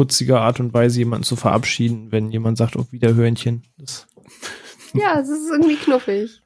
[0.00, 3.64] putzige Art und Weise, jemanden zu verabschieden, wenn jemand sagt, auf Wiederhörnchen.
[3.76, 4.06] Das
[4.94, 6.40] Ja, es ist irgendwie knuffig.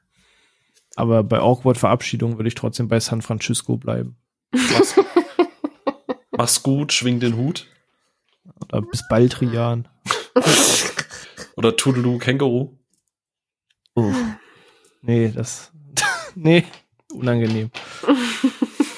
[0.96, 4.17] aber bei awkward Verabschiedung würde ich trotzdem bei San Francisco bleiben.
[4.50, 4.96] Mach's,
[6.36, 7.68] mach's gut, schwing den Hut.
[8.61, 9.86] Oder bis bald, Rian.
[11.57, 12.77] Oder Toodaloo Känguru.
[13.95, 14.16] Uff.
[15.00, 15.71] Nee, das.
[16.34, 16.64] nee,
[17.12, 17.71] unangenehm.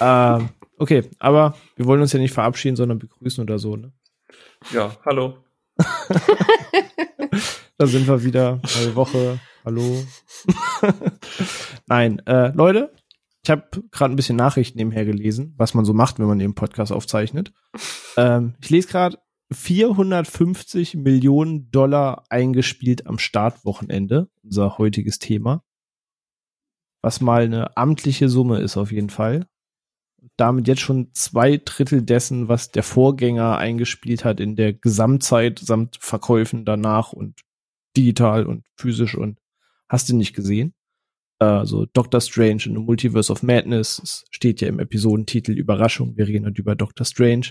[0.01, 0.49] ähm,
[0.79, 3.93] okay, aber wir wollen uns ja nicht verabschieden, sondern begrüßen oder so, ne?
[4.73, 5.39] Ja, hallo.
[7.79, 8.63] Da sind wir wieder.
[8.79, 9.39] Neue Woche.
[9.63, 10.03] Hallo.
[11.87, 12.95] Nein, äh, Leute,
[13.45, 16.55] ich habe gerade ein bisschen Nachrichten nebenher gelesen, was man so macht, wenn man eben
[16.55, 17.53] Podcast aufzeichnet.
[18.17, 19.19] Ähm, ich lese gerade
[19.53, 25.63] 450 Millionen Dollar eingespielt am Startwochenende, unser heutiges Thema.
[27.03, 29.47] Was mal eine amtliche Summe ist auf jeden Fall.
[30.37, 35.97] Damit jetzt schon zwei Drittel dessen, was der Vorgänger eingespielt hat in der Gesamtzeit samt
[36.01, 37.41] Verkäufen danach und
[37.97, 39.39] digital und physisch und
[39.89, 40.75] hast du nicht gesehen.
[41.39, 46.27] Also Doctor Strange in the Multiverse of Madness, es steht ja im Episodentitel Überraschung, wir
[46.27, 47.49] reden heute über Doctor Strange.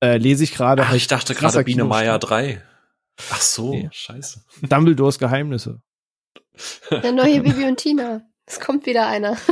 [0.00, 0.82] Äh, lese ich gerade.
[0.82, 1.84] Ach, halt ich dachte gerade Biene.
[1.84, 2.62] Meier 3.
[3.30, 3.88] Ach so, Nee.
[3.92, 4.44] scheiße.
[4.68, 5.82] Dumbledores Geheimnisse.
[6.90, 8.22] Der neue Bibi und Tina.
[8.46, 9.36] Es kommt wieder einer.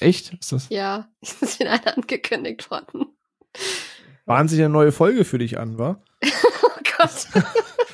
[0.00, 0.32] Echt?
[0.34, 3.06] Ist das Ja, es ist wieder einer angekündigt worden.
[4.26, 6.02] wahnsinnig eine neue Folge für dich an, war?
[6.62, 7.44] Oh Gott.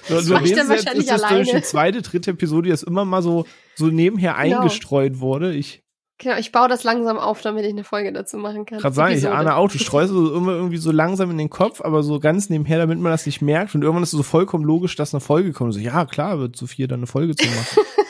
[0.07, 1.63] Das mache ich dann wahrscheinlich ist das durch die alleine.
[1.63, 4.59] zweite, dritte Episode, die jetzt immer mal so, so nebenher Genau.
[4.59, 5.55] eingestreut wurde.
[5.55, 5.83] Ich
[6.19, 8.79] Genau, ich baue das langsam auf, damit ich eine Folge dazu machen kann.
[8.81, 11.81] gerade sagen, ich ahne auch, du streust so immer irgendwie so langsam in den Kopf,
[11.81, 13.75] aber so ganz nebenher, damit man das nicht merkt.
[13.75, 15.73] Und irgendwann ist es so vollkommen logisch, dass eine Folge kommt.
[15.73, 17.79] So, ja, klar, wird Sophia dann eine Folge zu machen.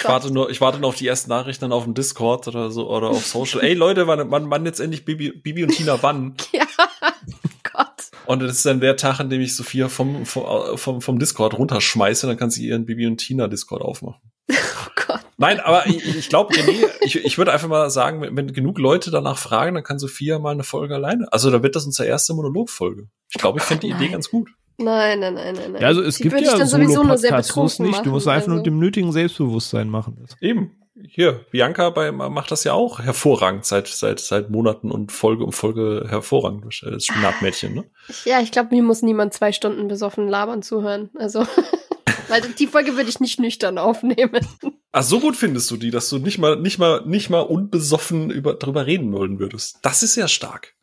[0.00, 2.70] Ich warte nur, ich warte nur auf die ersten Nachrichten dann auf dem Discord oder
[2.70, 3.62] so oder auf Social.
[3.62, 6.34] Ey Leute, wann, wann, wann jetzt endlich Bibi, Bibi und Tina wann?
[6.52, 6.64] Ja.
[7.72, 8.10] Gott.
[8.26, 11.54] Und das ist dann der Tag, an dem ich Sophia vom, vom, vom, vom Discord
[11.54, 14.20] runterschmeiße, dann kann sie ihren Bibi und Tina Discord aufmachen.
[14.50, 15.20] Oh Gott.
[15.36, 18.78] Nein, aber ich, ich glaube, René, ich, ich würde einfach mal sagen, wenn, wenn genug
[18.78, 21.32] Leute danach fragen, dann kann Sophia mal eine Folge alleine.
[21.32, 23.08] Also da wird das unsere erste Monologfolge.
[23.28, 24.50] Ich glaube, ich finde die Idee ganz gut.
[24.80, 25.82] Nein, nein, nein, nein, nein.
[25.82, 28.04] Ja, also es Die gibt ja sowieso nur sehr betrunken nicht.
[28.04, 28.64] Du musst einfach nur also.
[28.64, 30.26] mit dem nötigen Selbstbewusstsein machen.
[30.40, 30.76] Eben.
[31.02, 35.52] Hier, Bianca bei, macht das ja auch hervorragend seit, seit, seit Monaten und Folge um
[35.52, 36.64] Folge hervorragend.
[36.82, 37.84] Das Spinatmädchen, ne?
[38.24, 41.10] Ja, ich glaube, mir muss niemand zwei Stunden besoffen labern zuhören.
[41.14, 41.46] Also,
[42.28, 44.46] weil die Folge würde ich nicht nüchtern aufnehmen.
[44.92, 48.30] Ach, so gut findest du die, dass du nicht mal, nicht mal, nicht mal unbesoffen
[48.30, 49.78] über, drüber reden wollen würdest.
[49.82, 50.74] Das ist ja stark.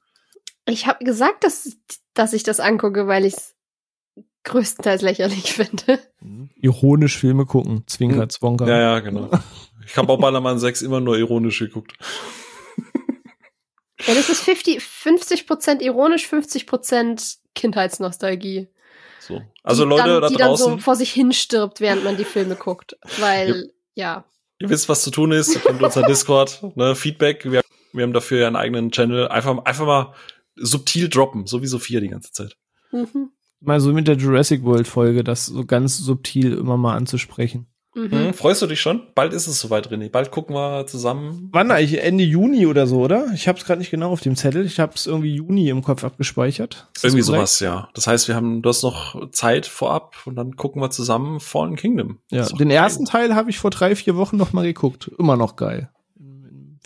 [0.65, 1.77] Ich habe gesagt, dass,
[2.13, 3.56] dass ich das angucke, weil ich es
[4.47, 5.99] größtenteils lächerlich finde.
[6.55, 8.29] Ironisch Filme gucken, Zwinker, Hm.
[8.29, 8.67] Zwonker.
[8.67, 9.29] Ja, ja, genau.
[9.85, 11.93] Ich habe auch Ballermann 6 immer nur ironisch geguckt.
[14.05, 18.67] Ja, das ist 50, 50% ironisch, 50% Kindheitsnostalgie.
[19.19, 19.41] So.
[19.63, 22.23] Also die Leute dann, da die dann draußen, so vor sich hinstirbt, während man die
[22.23, 22.95] Filme guckt.
[23.19, 24.25] Weil, ja.
[24.59, 25.53] ihr wisst, was zu tun ist.
[25.55, 27.51] Ihr kennt unser Discord, ne, Feedback.
[27.51, 29.27] Wir, wir haben dafür ja einen eigenen Channel.
[29.29, 30.13] Einfach, einfach mal
[30.55, 32.55] subtil droppen, so wie Sophia die ganze Zeit.
[32.91, 33.31] Mhm.
[33.59, 37.67] Mal so mit der Jurassic World Folge, das so ganz subtil immer mal anzusprechen.
[37.95, 38.11] Mhm.
[38.11, 39.01] Hm, freust du dich schon?
[39.15, 40.09] Bald ist es soweit, René.
[40.11, 41.49] Bald gucken wir zusammen.
[41.51, 42.03] Wann eigentlich?
[42.03, 43.31] Ende Juni oder so, oder?
[43.33, 44.63] Ich habe es gerade nicht genau auf dem Zettel.
[44.67, 46.87] Ich habe es irgendwie Juni im Kopf abgespeichert.
[46.95, 47.89] Ist Irgendwie sowas, ja.
[47.95, 51.75] Das heißt, wir haben, du hast noch Zeit vorab und dann gucken wir zusammen Fallen
[51.75, 52.19] Kingdom.
[52.29, 52.77] Ja, den geil.
[52.77, 55.09] ersten Teil habe ich vor drei, vier Wochen noch mal geguckt.
[55.17, 55.89] Immer noch geil.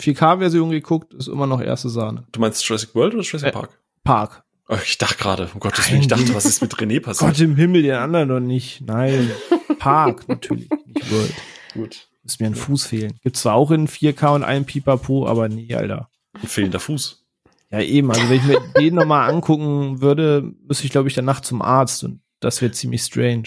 [0.00, 2.24] 4K-Version geguckt, ist immer noch erste Sahne.
[2.32, 3.78] Du meinst Jurassic World oder Jurassic Äh, Park?
[4.02, 4.44] Park.
[4.68, 7.30] Oh, ich dachte gerade, um Gottes Willen, ich dachte, was ist mit René passiert?
[7.30, 8.80] Gott im Himmel, den anderen doch nicht.
[8.82, 9.30] Nein.
[9.78, 10.68] Park, natürlich.
[10.86, 11.34] Nicht World.
[11.74, 12.08] Gut.
[12.22, 13.18] Muss mir ein Fuß fehlen.
[13.22, 16.08] Gibt's zwar auch in 4K und allem Pipapo, aber nee, Alter.
[16.34, 17.24] Ein fehlender Fuß.
[17.70, 18.10] Ja, eben.
[18.10, 21.62] Also wenn ich mir den noch mal angucken würde, müsste ich, glaube ich, danach zum
[21.62, 23.44] Arzt und das wäre ziemlich strange.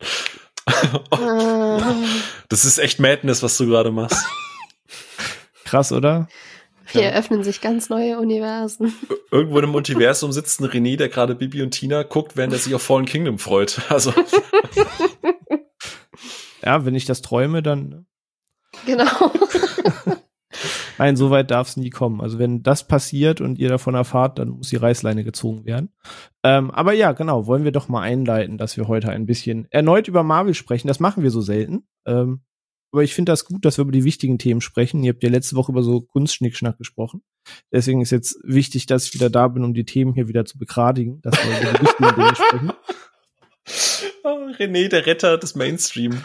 [2.48, 4.24] Das ist echt Madness, was du gerade machst.
[5.64, 6.28] Krass, oder?
[6.92, 7.10] Hier Ja.
[7.12, 8.94] öffnen sich ganz neue Universen.
[9.30, 12.74] Irgendwo im Multiversum sitzt ein René, der gerade Bibi und Tina guckt, während er sich
[12.74, 13.80] auf Fallen Kingdom freut.
[13.90, 14.12] Also,
[16.64, 17.88] Ja, wenn ich das träume, dann.
[17.88, 18.04] ne?
[18.86, 19.04] Genau.
[20.98, 22.20] Nein, so weit darf es nie kommen.
[22.20, 25.90] Also wenn das passiert und ihr davon erfahrt, dann muss die Reißleine gezogen werden.
[26.44, 30.08] Ähm, aber ja, genau, wollen wir doch mal einleiten, dass wir heute ein bisschen erneut
[30.08, 30.88] über Marvel sprechen.
[30.88, 31.84] Das machen wir so selten.
[32.04, 32.42] Ähm,
[32.92, 35.02] aber ich finde das gut, dass wir über die wichtigen Themen sprechen.
[35.02, 37.22] Ihr habt ja letzte Woche über so Kunstschnickschnack gesprochen.
[37.72, 40.58] Deswegen ist jetzt wichtig, dass ich wieder da bin, um die Themen hier wieder zu
[40.58, 42.72] begradigen, dass wir über die wichtigen Dinge sprechen.
[44.24, 44.28] oh,
[44.58, 46.22] René, der Retter des Mainstream.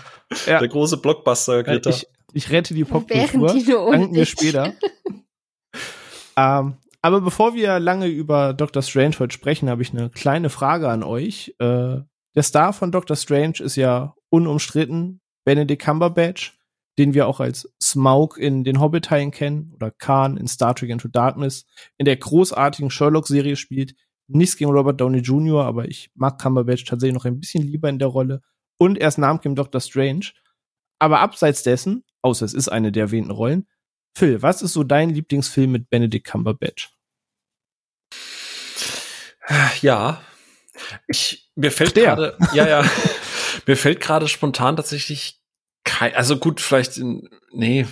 [0.47, 0.59] Ja.
[0.59, 1.91] Der große Blockbuster-Ritter.
[1.91, 3.53] Ich, ich rette die Popkultur.
[3.53, 4.73] die nur Danken wir später.
[6.35, 10.89] ähm, Aber bevor wir lange über Doctor Strange heute sprechen, habe ich eine kleine Frage
[10.89, 11.53] an euch.
[11.59, 11.97] Äh,
[12.35, 16.54] der Star von Doctor Strange ist ja unumstritten Benedict Cumberbatch,
[16.97, 21.07] den wir auch als Smaug in den Hobbit-Teilen kennen oder Khan in Star Trek Into
[21.07, 21.65] Darkness,
[21.97, 23.95] in der großartigen Sherlock-Serie spielt.
[24.27, 27.99] Nichts gegen Robert Downey Jr., aber ich mag Cumberbatch tatsächlich noch ein bisschen lieber in
[27.99, 28.41] der Rolle.
[28.77, 30.31] Und er ist Namenkim Doctor Strange.
[30.99, 33.67] Aber abseits dessen, außer es ist eine der erwähnten Rollen,
[34.17, 36.89] Phil, was ist so dein Lieblingsfilm mit Benedict Cumberbatch?
[39.81, 40.21] Ja,
[41.07, 42.89] ich mir fällt gerade, ja ja,
[43.67, 45.39] mir fällt gerade spontan tatsächlich
[45.85, 47.85] kein, also gut, vielleicht in, nee,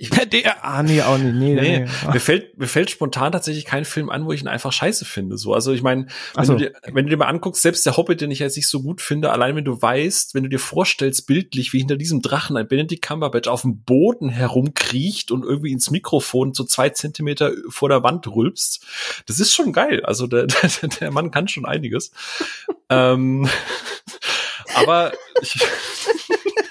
[0.00, 1.34] ich, der, ah, nee, auch nicht.
[1.34, 1.88] Nee, nee, nee.
[2.12, 5.36] Mir fällt, mir fällt spontan tatsächlich kein Film an, wo ich ihn einfach scheiße finde.
[5.38, 6.06] So, also ich meine,
[6.36, 6.52] wenn, so.
[6.52, 8.80] du dir, wenn du dir mal anguckst, selbst der Hobbit, den ich jetzt nicht so
[8.80, 12.56] gut finde, allein wenn du weißt, wenn du dir vorstellst, bildlich, wie hinter diesem Drachen
[12.56, 17.88] ein Benedict Cumberbatch auf dem Boden herumkriecht und irgendwie ins Mikrofon so zwei Zentimeter vor
[17.88, 18.86] der Wand rülpst,
[19.26, 20.04] das ist schon geil.
[20.04, 20.46] Also der,
[20.82, 22.12] der, der Mann kann schon einiges.
[22.88, 23.48] ähm,
[24.76, 25.12] aber
[25.42, 25.58] ich,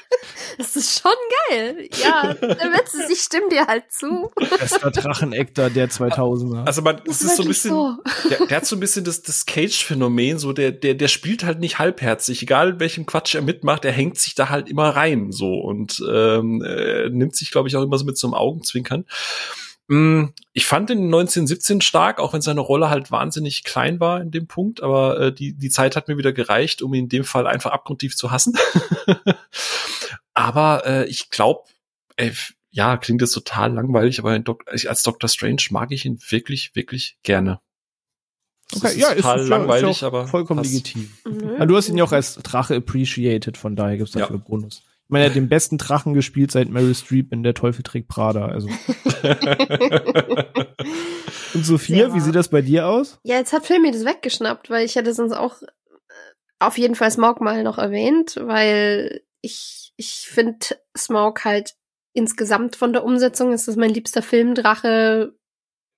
[0.57, 1.11] das ist schon
[1.49, 1.89] geil.
[2.03, 4.31] Ja, der Witz ist, ich stimme dir halt zu.
[4.35, 6.65] Bester Dracheneckter der 2000er.
[6.65, 7.97] Also man, es ist so ein bisschen, so.
[8.29, 11.59] Der, der, hat so ein bisschen das, das Cage-Phänomen, so der, der, der spielt halt
[11.59, 15.31] nicht halbherzig, egal in welchem Quatsch er mitmacht, er hängt sich da halt immer rein,
[15.31, 19.05] so und ähm, äh, nimmt sich, glaube ich, auch immer so mit so einem Augenzwinkern.
[19.87, 24.31] Mm, ich fand den 1917 stark, auch wenn seine Rolle halt wahnsinnig klein war in
[24.31, 27.23] dem Punkt, aber äh, die, die Zeit hat mir wieder gereicht, um ihn in dem
[27.23, 28.57] Fall einfach abgrundtief zu hassen.
[30.33, 31.63] Aber äh, ich glaube,
[32.69, 35.27] ja, klingt das total langweilig, aber als Dr.
[35.27, 37.59] Strange mag ich ihn wirklich, wirklich gerne.
[38.75, 40.71] Okay, ist ja, total ist langweilig, ist aber vollkommen passt.
[40.71, 41.11] legitim.
[41.25, 41.67] Mhm.
[41.67, 44.43] Du hast ihn ja auch als Drache appreciated, von daher gibt's dafür ja.
[44.45, 44.83] Bonus.
[45.07, 48.09] Ich meine, er hat den besten Drachen gespielt seit Meryl Streep in Der Teufel trägt
[48.09, 48.67] Prada, also.
[51.53, 53.17] Und Sophia, wie sieht das bei dir aus?
[53.23, 55.67] Ja, jetzt hat Phil mir das weggeschnappt, weil ich hätte sonst auch äh,
[56.59, 60.59] auf jeden Fall Smog mal noch erwähnt, weil ich, ich finde
[60.97, 61.75] Smaug halt
[62.11, 65.33] insgesamt von der Umsetzung ist das mein liebster Filmdrache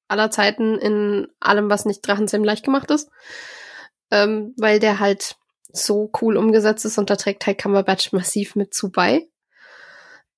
[0.08, 3.10] aller Zeiten in allem, was nicht Drachenzähm leicht gemacht ist.
[4.12, 5.39] Ähm, weil der halt
[5.72, 9.28] so cool umgesetzt ist und da trägt halt Cumberbatch massiv mit zu bei.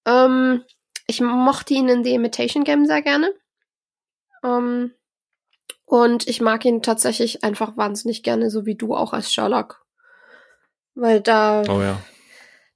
[0.06, 0.64] Ähm,
[1.08, 3.34] ich mochte ihn in The Imitation Game sehr gerne.
[4.44, 4.94] Ähm,
[5.86, 9.86] und ich mag ihn tatsächlich einfach wahnsinnig gerne, so wie du auch als Sherlock.
[10.96, 12.02] Weil da, oh ja.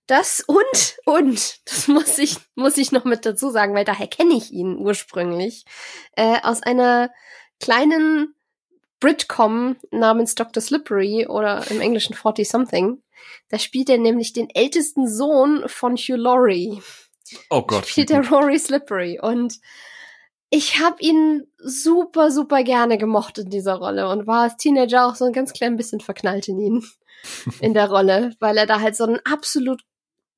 [0.07, 4.35] Das und, und, das muss ich, muss ich noch mit dazu sagen, weil daher kenne
[4.35, 5.65] ich ihn ursprünglich,
[6.15, 7.09] äh, aus einer
[7.59, 8.35] kleinen
[9.05, 10.63] Britcom namens Dr.
[10.63, 13.03] Slippery oder im Englischen 40 Something.
[13.49, 16.81] Da spielt er nämlich den ältesten Sohn von Hugh Laurie.
[17.51, 17.85] Oh Gott.
[17.85, 19.59] Spielt er Rory Slippery und
[20.49, 25.13] ich habe ihn super, super gerne gemocht in dieser Rolle und war als Teenager auch
[25.13, 26.83] so ein ganz klein bisschen verknallt in ihn
[27.59, 29.83] in der Rolle, weil er da halt so einen absolut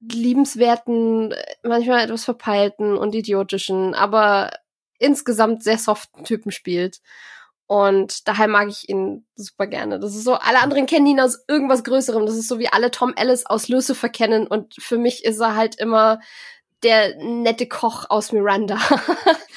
[0.02, 4.52] liebenswerten, manchmal etwas verpeilten und idiotischen, aber
[5.00, 7.00] insgesamt sehr soften Typen spielt.
[7.68, 10.00] Und daher mag ich ihn super gerne.
[10.00, 12.26] Das ist so, alle anderen kennen ihn aus irgendwas Größerem.
[12.26, 14.48] Das ist so wie alle Tom Ellis aus Lucifer kennen.
[14.48, 16.20] Und für mich ist er halt immer
[16.84, 18.80] der nette Koch aus Miranda.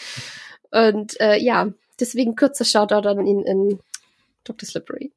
[0.72, 1.68] und äh, ja,
[2.00, 3.78] deswegen kurzer Shoutout an ihn in
[4.42, 4.68] Dr.
[4.68, 5.12] Slippery.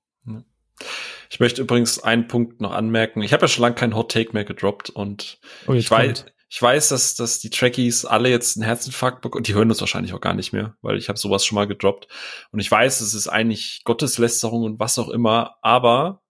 [1.30, 3.22] Ich möchte übrigens einen Punkt noch anmerken.
[3.24, 6.62] Ich habe ja schon lange keinen Hot Take mehr gedroppt und oh, ich weiß, ich
[6.62, 10.14] weiß, dass, dass die Trekkies alle jetzt einen Herzinfarkt bekommen und die hören das wahrscheinlich
[10.14, 12.08] auch gar nicht mehr, weil ich habe sowas schon mal gedroppt.
[12.52, 16.22] Und ich weiß, es ist eigentlich Gotteslästerung und was auch immer, aber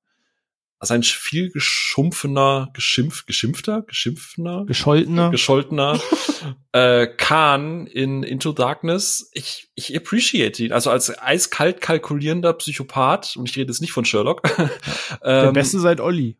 [0.80, 6.00] also ein viel geschumpfener, geschimpf, geschimpfter, geschimpfener, gescholtener, gescholtener
[6.72, 9.30] äh, Khan in Into Darkness.
[9.34, 10.72] Ich, ich appreciate ihn.
[10.72, 14.42] Also als eiskalt kalkulierender Psychopath, und ich rede jetzt nicht von Sherlock.
[15.22, 16.38] Der ähm, Beste seit Olli.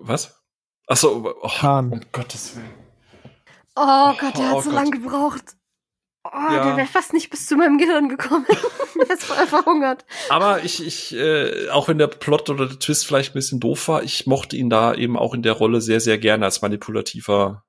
[0.00, 0.37] Was?
[0.88, 1.92] Ach so, oh, Khan.
[1.92, 2.70] um Gottes Willen.
[3.76, 5.44] Oh Gott, der oh, hat so lange gebraucht.
[6.24, 6.64] Oh, ja.
[6.64, 8.46] der wäre fast nicht bis zu meinem Gehirn gekommen.
[8.96, 10.04] der ist voll verhungert.
[10.30, 13.88] Aber ich, ich, äh, auch wenn der Plot oder der Twist vielleicht ein bisschen doof
[13.88, 17.64] war, ich mochte ihn da eben auch in der Rolle sehr, sehr gerne als manipulativer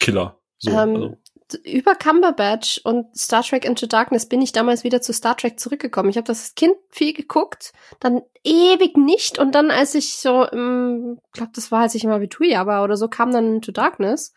[0.00, 0.40] Killer.
[0.58, 1.21] So, ähm, also.
[1.54, 6.10] Über Cumberbatch und Star Trek Into Darkness bin ich damals wieder zu Star Trek zurückgekommen.
[6.10, 10.50] Ich habe das Kind viel geguckt, dann ewig nicht und dann, als ich so, ich
[11.32, 14.32] glaube, das war, als ich im Abiturjahr war oder so, kam dann Into Darkness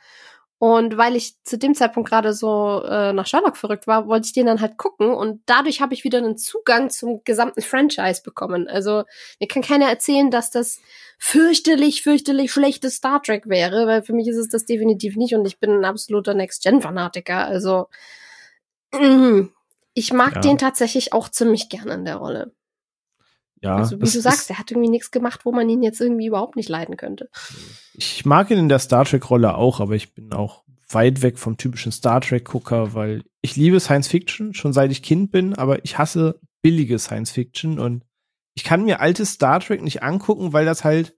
[0.58, 4.34] und weil ich zu dem Zeitpunkt gerade so äh, nach Sherlock verrückt war, wollte ich
[4.34, 8.68] den dann halt gucken und dadurch habe ich wieder einen Zugang zum gesamten Franchise bekommen.
[8.68, 9.04] Also
[9.40, 10.80] mir kann keiner erzählen, dass das
[11.18, 15.46] fürchterlich, fürchterlich schlechtes Star Trek wäre, weil für mich ist es das definitiv nicht und
[15.46, 17.46] ich bin ein absoluter Next-Gen-Fanatiker.
[17.46, 17.88] Also.
[19.98, 20.42] Ich mag ja.
[20.42, 22.52] den tatsächlich auch ziemlich gerne in der Rolle.
[23.62, 23.78] Ja.
[23.78, 26.56] Also, wie du sagst, er hat irgendwie nichts gemacht, wo man ihn jetzt irgendwie überhaupt
[26.56, 27.30] nicht leiden könnte.
[27.94, 31.58] Ich mag ihn in der Star Trek-Rolle auch, aber ich bin auch weit weg vom
[31.58, 35.98] typischen Star Trek-Gucker, weil ich liebe Science Fiction, schon seit ich Kind bin, aber ich
[35.98, 38.04] hasse billige Science Fiction und
[38.56, 41.16] ich kann mir altes Star Trek nicht angucken, weil das halt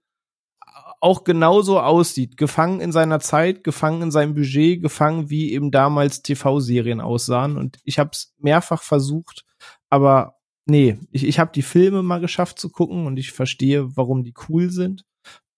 [1.00, 2.36] auch genauso aussieht.
[2.36, 7.56] Gefangen in seiner Zeit, gefangen in seinem Budget, gefangen wie eben damals TV-Serien aussahen.
[7.56, 9.44] Und ich habe es mehrfach versucht,
[9.90, 10.37] aber
[10.68, 14.34] nee, ich, ich habe die Filme mal geschafft zu gucken und ich verstehe, warum die
[14.48, 15.04] cool sind.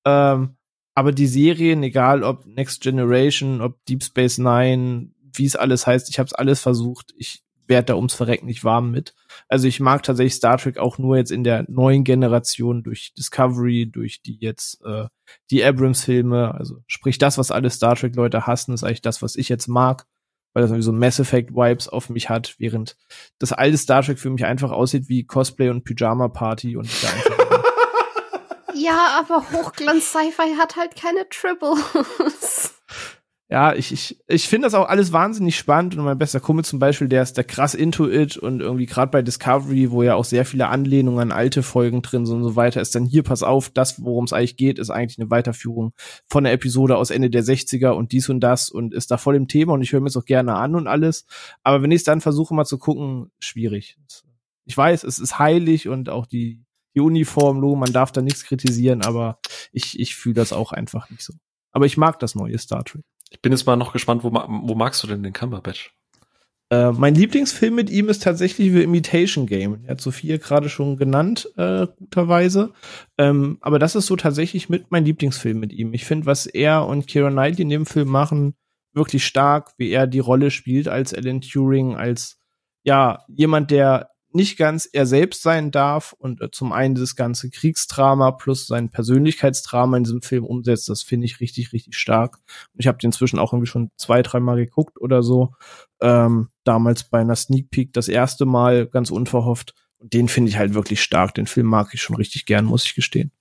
[0.05, 0.57] Ähm,
[0.95, 6.09] aber die Serien, egal ob Next Generation, ob Deep Space Nine, wie es alles heißt,
[6.11, 7.15] ich habe es alles versucht.
[7.17, 9.15] Ich werde da ums Verrecken nicht warm mit.
[9.49, 13.89] Also ich mag tatsächlich Star Trek auch nur jetzt in der neuen Generation durch Discovery,
[13.91, 15.07] durch die jetzt äh,
[15.51, 16.53] die Abrams-Filme.
[16.55, 20.07] Also sprich das, was alle Star Trek-Leute hassen, ist eigentlich das, was ich jetzt mag,
[20.53, 22.97] weil das irgendwie so Mass Effect-Vibes auf mich hat, während
[23.39, 27.09] das alte Star Trek für mich einfach aussieht wie Cosplay und Pyjama-Party und ich da
[27.09, 27.39] einfach
[28.75, 32.75] Ja, aber Hochglanz-Sci-Fi hat halt keine Triples.
[33.53, 36.79] Ja, ich, ich, ich finde das auch alles wahnsinnig spannend und mein bester Kumpel zum
[36.79, 40.25] Beispiel, der ist da krass into it und irgendwie gerade bei Discovery, wo ja auch
[40.25, 43.43] sehr viele Anlehnungen an alte Folgen drin sind und so weiter, ist dann hier, pass
[43.43, 45.95] auf, das, worum es eigentlich geht, ist eigentlich eine Weiterführung
[46.29, 49.35] von der Episode aus Ende der 60er und dies und das und ist da voll
[49.35, 51.27] im Thema und ich höre mir es auch gerne an und alles.
[51.65, 53.99] Aber wenn ich es dann versuche mal zu gucken, schwierig.
[54.65, 56.63] Ich weiß, es ist heilig und auch die,
[56.95, 59.41] die Uniform, Logo, man darf da nichts kritisieren, aber
[59.73, 61.33] ich, ich fühle das auch einfach nicht so.
[61.73, 63.03] Aber ich mag das neue Star Trek.
[63.31, 65.95] Ich bin jetzt mal noch gespannt, wo, wo magst du denn den Cumberbatch?
[66.73, 69.81] Äh, mein Lieblingsfilm mit ihm ist tatsächlich The Imitation Game.
[69.85, 72.73] Er hat Sophia gerade schon genannt, äh, guterweise.
[73.19, 75.93] Ähm, aber das ist so tatsächlich mit mein Lieblingsfilm mit ihm.
[75.95, 78.55] Ich finde, was er und Kira Knightley in dem Film machen,
[78.93, 82.39] wirklich stark, wie er die Rolle spielt als Alan Turing, als
[82.85, 87.51] ja, jemand, der nicht ganz er selbst sein darf und äh, zum einen das ganze
[87.51, 92.39] Kriegsdrama plus sein Persönlichkeitsdrama in diesem Film umsetzt, das finde ich richtig, richtig stark.
[92.73, 95.55] Und ich habe den inzwischen auch irgendwie schon zwei, dreimal geguckt oder so.
[96.01, 99.75] Ähm, damals bei einer Sneak Peek das erste Mal ganz unverhofft.
[99.99, 101.35] Und den finde ich halt wirklich stark.
[101.35, 103.33] Den Film mag ich schon richtig gern, muss ich gestehen.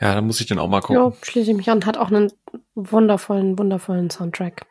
[0.00, 0.96] Ja, dann muss ich den auch mal gucken.
[0.96, 1.86] Ja, schließe ich mich an.
[1.86, 2.32] Hat auch einen
[2.74, 4.66] wundervollen, wundervollen Soundtrack.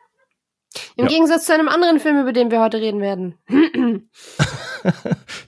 [0.96, 1.10] Im ja.
[1.10, 3.38] Gegensatz zu einem anderen Film, über den wir heute reden werden.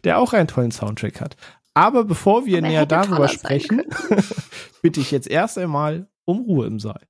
[0.04, 1.36] Der auch einen tollen Soundtrack hat.
[1.74, 3.82] Aber bevor wir Aber näher darüber sprechen,
[4.82, 7.00] bitte ich jetzt erst einmal um Ruhe im Saal.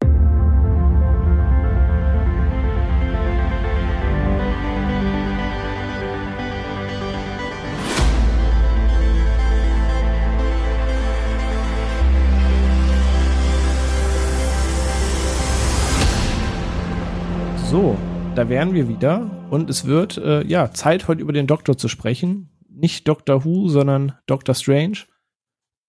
[17.68, 17.96] So,
[18.36, 21.88] da wären wir wieder und es wird äh, ja Zeit, heute über den Doktor zu
[21.88, 22.48] sprechen.
[22.68, 24.98] Nicht Doctor Who, sondern Doctor Strange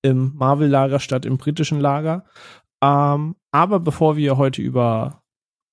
[0.02, 2.26] im Marvel-Lager statt im britischen Lager.
[2.82, 5.22] Ähm, aber bevor wir heute über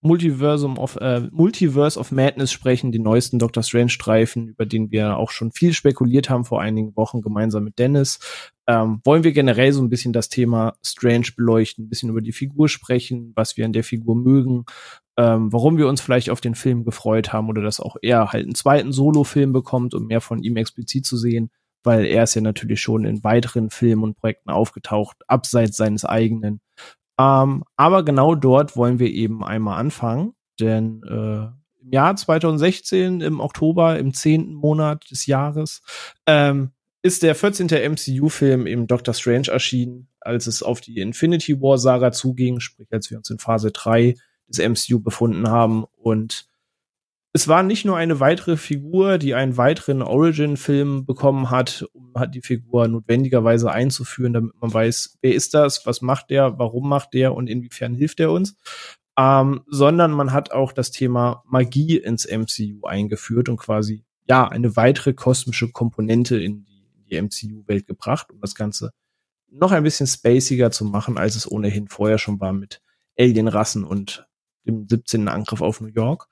[0.03, 5.31] Multiversum of, äh, Multiverse of Madness sprechen, den neuesten Doctor Strange-Streifen, über den wir auch
[5.31, 8.21] schon viel spekuliert haben vor einigen Wochen gemeinsam mit Dennis,
[8.67, 12.33] ähm, wollen wir generell so ein bisschen das Thema Strange beleuchten, ein bisschen über die
[12.33, 14.67] Figur sprechen, was wir an der Figur mögen,
[15.17, 18.45] ähm, warum wir uns vielleicht auf den Film gefreut haben oder dass auch er halt
[18.45, 21.51] einen zweiten Solo-Film bekommt, um mehr von ihm explizit zu sehen,
[21.85, 26.61] weil er ist ja natürlich schon in weiteren Filmen und Projekten aufgetaucht, abseits seines eigenen.
[27.19, 31.47] Ähm, aber genau dort wollen wir eben einmal anfangen, denn äh,
[31.85, 35.83] im Jahr 2016, im Oktober, im zehnten Monat des Jahres,
[36.27, 37.67] ähm, ist der 14.
[37.67, 43.19] MCU-Film im Doctor Strange erschienen, als es auf die Infinity War-Saga zuging, sprich als wir
[43.19, 44.17] uns in Phase 3
[44.49, 45.85] des MCU befunden haben.
[45.97, 46.49] Und
[47.33, 52.35] es war nicht nur eine weitere Figur, die einen weiteren Origin-Film bekommen hat, um hat
[52.35, 57.13] die Figur notwendigerweise einzuführen, damit man weiß, wer ist das, was macht der, warum macht
[57.13, 58.57] der und inwiefern hilft er uns.
[59.19, 64.77] Ähm, sondern man hat auch das Thema Magie ins MCU eingeführt und quasi ja eine
[64.77, 68.91] weitere kosmische Komponente in die, die MCU-Welt gebracht, um das Ganze
[69.51, 72.81] noch ein bisschen spaciger zu machen, als es ohnehin vorher schon war mit
[73.19, 74.27] Alien-Rassen und
[74.67, 75.29] dem 17.
[75.29, 76.29] Angriff auf New York.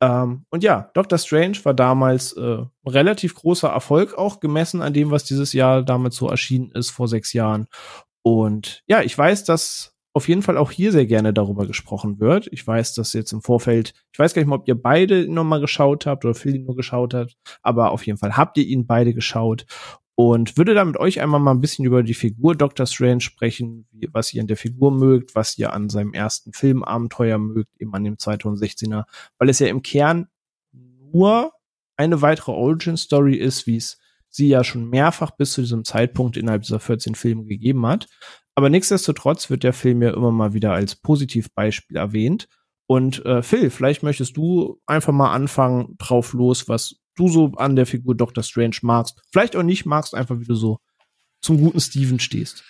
[0.00, 5.10] Ähm, und ja, Doctor Strange war damals äh, relativ großer Erfolg auch gemessen an dem,
[5.10, 7.66] was dieses Jahr damals so erschienen ist vor sechs Jahren.
[8.22, 12.48] Und ja, ich weiß, dass auf jeden Fall auch hier sehr gerne darüber gesprochen wird.
[12.52, 15.60] Ich weiß, dass jetzt im Vorfeld, ich weiß gar nicht mal, ob ihr beide nochmal
[15.60, 19.12] geschaut habt oder Phil nur geschaut hat, aber auf jeden Fall habt ihr ihn beide
[19.12, 19.66] geschaut
[20.16, 23.86] und würde da mit euch einmal mal ein bisschen über die Figur Doctor Strange sprechen,
[23.90, 27.94] wie, was ihr an der Figur mögt, was ihr an seinem ersten Filmabenteuer mögt, eben
[27.94, 29.04] an dem 2016er,
[29.38, 30.28] weil es ja im Kern
[31.12, 31.52] nur
[31.96, 36.62] eine weitere Origin-Story ist, wie es sie ja schon mehrfach bis zu diesem Zeitpunkt innerhalb
[36.62, 38.08] dieser 14 Filme gegeben hat.
[38.56, 42.48] Aber nichtsdestotrotz wird der Film ja immer mal wieder als Positivbeispiel erwähnt.
[42.86, 47.76] Und äh, Phil, vielleicht möchtest du einfach mal anfangen drauf los, was du so an
[47.76, 48.42] der Figur Dr.
[48.42, 49.20] Strange magst.
[49.32, 50.78] Vielleicht auch nicht magst, einfach wie du so
[51.40, 52.64] zum guten Steven stehst.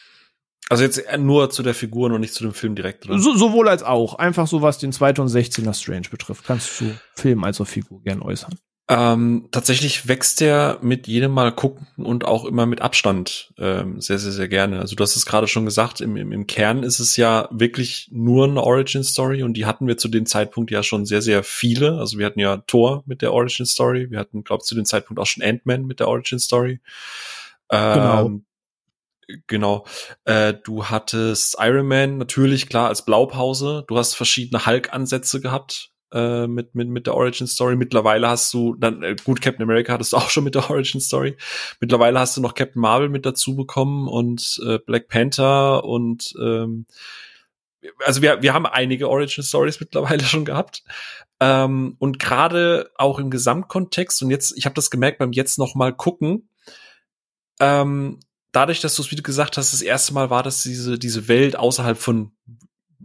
[0.70, 3.18] Also jetzt nur zu der Figur und nicht zu dem Film direkt, oder?
[3.18, 4.14] So, sowohl als auch.
[4.14, 6.44] Einfach so, was den 2016er Strange betrifft.
[6.44, 8.58] Kannst du Film als auch Figur gern äußern.
[8.86, 14.18] Ähm, tatsächlich wächst der mit jedem Mal gucken und auch immer mit Abstand ähm, sehr,
[14.18, 14.78] sehr, sehr gerne.
[14.80, 18.10] Also du hast es gerade schon gesagt, im, im, im Kern ist es ja wirklich
[18.12, 21.98] nur eine Origin-Story und die hatten wir zu dem Zeitpunkt ja schon sehr, sehr viele.
[21.98, 25.18] Also wir hatten ja Thor mit der Origin-Story, wir hatten, glaube ich, zu dem Zeitpunkt
[25.18, 26.80] auch schon Ant-Man mit der Origin-Story.
[27.70, 28.40] Ähm, genau.
[29.46, 29.86] Genau.
[30.26, 33.84] Äh, du hattest Iron Man natürlich klar als Blaupause.
[33.88, 37.76] Du hast verschiedene Hulk-Ansätze gehabt äh, mit, mit, mit der Origin Story.
[37.76, 41.00] Mittlerweile hast du dann, äh, gut, Captain America hattest du auch schon mit der Origin
[41.00, 41.36] Story.
[41.80, 46.86] Mittlerweile hast du noch Captain Marvel mit dazu bekommen und äh, Black Panther und ähm,
[48.06, 50.84] also wir, wir haben einige Origin Stories mittlerweile schon gehabt.
[51.40, 55.74] Ähm, und gerade auch im Gesamtkontext, und jetzt, ich habe das gemerkt beim jetzt noch
[55.74, 56.48] mal gucken,
[57.60, 58.20] ähm,
[58.52, 61.28] dadurch, dass du es, wie du gesagt hast, das erste Mal war, dass diese, diese
[61.28, 62.32] Welt außerhalb von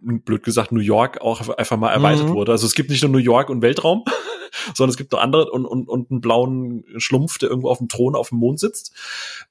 [0.01, 2.33] blöd gesagt, New York auch einfach mal erweitert mhm.
[2.33, 2.51] wurde.
[2.51, 4.03] Also es gibt nicht nur New York und Weltraum,
[4.73, 7.87] sondern es gibt noch andere und, und, und einen blauen Schlumpf, der irgendwo auf dem
[7.87, 8.93] Thron auf dem Mond sitzt.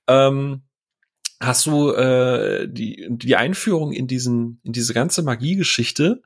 [0.06, 0.62] Ähm,
[1.40, 6.22] hast du äh, die, die Einführung in diesen, in diese ganze Magiegeschichte,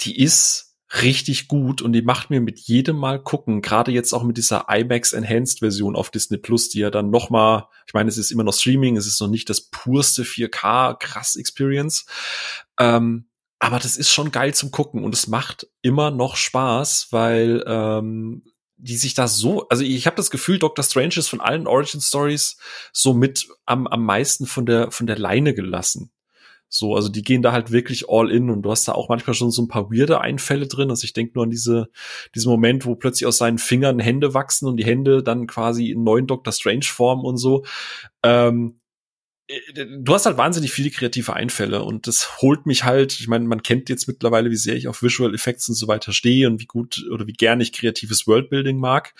[0.00, 0.70] die ist
[1.02, 4.66] richtig gut und die macht mir mit jedem Mal gucken, gerade jetzt auch mit dieser
[4.68, 8.32] IMAX Enhanced Version auf Disney Plus, die ja dann noch mal, ich meine, es ist
[8.32, 12.06] immer noch Streaming, es ist noch nicht das purste 4K krass Experience,
[12.78, 13.26] ähm,
[13.60, 18.42] aber das ist schon geil zum Gucken und es macht immer noch Spaß, weil ähm,
[18.78, 22.00] die sich da so, also ich habe das Gefühl, Doctor Strange ist von allen Origin
[22.00, 22.56] Stories
[22.92, 26.10] so mit am, am meisten von der von der Leine gelassen.
[26.72, 29.34] So, also die gehen da halt wirklich all in und du hast da auch manchmal
[29.34, 30.88] schon so ein paar weirde Einfälle drin.
[30.88, 31.88] Also ich denke nur an diese,
[32.34, 36.04] diesen Moment, wo plötzlich aus seinen Fingern Hände wachsen und die Hände dann quasi in
[36.04, 37.64] neuen Doctor Strange Form und so.
[38.22, 38.79] Ähm, äh,
[39.74, 43.62] du hast halt wahnsinnig viele kreative Einfälle und das holt mich halt, ich meine, man
[43.62, 46.66] kennt jetzt mittlerweile, wie sehr ich auf Visual Effects und so weiter stehe und wie
[46.66, 49.14] gut oder wie gern ich kreatives Worldbuilding mag.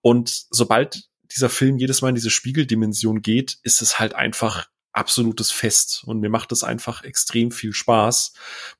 [0.00, 5.52] Und sobald dieser Film jedes Mal in diese Spiegeldimension geht, ist es halt einfach absolutes
[5.52, 8.32] Fest und mir macht es einfach extrem viel Spaß.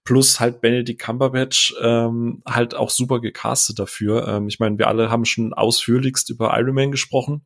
[0.03, 4.27] Plus halt Benedict Cumberbatch ähm, halt auch super gecastet dafür.
[4.27, 7.45] Ähm, ich meine, wir alle haben schon ausführlichst über Iron Man gesprochen.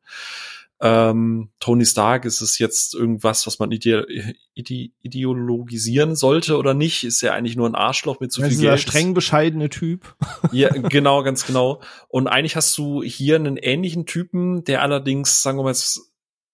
[0.82, 4.06] Ähm, Tony Stark ist es jetzt irgendwas, was man ide
[4.54, 7.04] ide ideologisieren sollte oder nicht?
[7.04, 8.80] Ist ja eigentlich nur ein Arschloch mit zu so viel Geld.
[8.80, 10.16] streng bescheidene Typ.
[10.52, 11.82] ja, genau, ganz genau.
[12.08, 15.74] Und eigentlich hast du hier einen ähnlichen Typen, der allerdings, sagen wir mal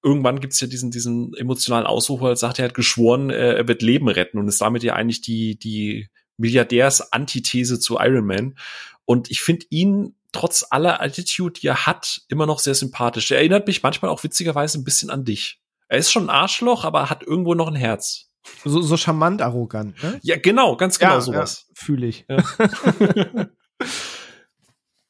[0.02, 3.82] irgendwann gibt's ja diesen, diesen emotionalen Ausruf, wo er sagt, er hat geschworen, er wird
[3.82, 8.58] Leben retten und ist damit ja eigentlich die, die Milliardärs-Antithese zu Iron Man.
[9.04, 13.30] Und ich finde ihn trotz aller Attitude, die er hat, immer noch sehr sympathisch.
[13.30, 15.60] Er erinnert mich manchmal auch witzigerweise ein bisschen an dich.
[15.88, 18.26] Er ist schon ein Arschloch, aber hat irgendwo noch ein Herz.
[18.64, 20.20] So, so charmant arrogant, ne?
[20.22, 21.66] Ja, genau, ganz genau ja, sowas.
[21.68, 22.26] Ja, Fühle ich.
[22.28, 22.36] Ja.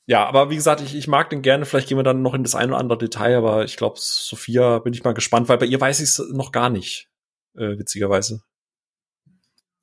[0.07, 1.67] ja, aber wie gesagt, ich, ich mag den gerne.
[1.67, 4.79] Vielleicht gehen wir dann noch in das ein oder andere Detail, aber ich glaube, Sophia
[4.79, 7.11] bin ich mal gespannt, weil bei ihr weiß ich es noch gar nicht,
[7.57, 8.43] äh, witzigerweise.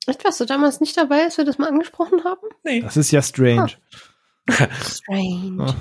[0.06, 2.48] Echt, warst du damals nicht dabei, als wir das mal angesprochen haben?
[2.62, 2.80] Nee.
[2.80, 3.72] Das ist ja strange.
[3.72, 3.98] Ah.
[4.48, 5.74] Strange.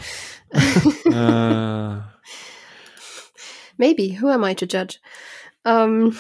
[1.06, 2.02] uh.
[3.78, 4.17] Maybe.
[4.21, 4.99] Who am I to judge?
[5.65, 6.17] Ähm,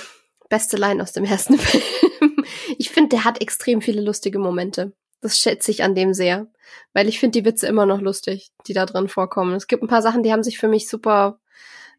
[0.49, 2.45] beste Line aus dem ersten Film.
[2.77, 4.93] ich finde, der hat extrem viele lustige Momente.
[5.21, 6.47] Das schätze ich an dem sehr.
[6.93, 9.53] Weil ich finde die Witze immer noch lustig, die da drin vorkommen.
[9.53, 11.39] Es gibt ein paar Sachen, die haben sich für mich super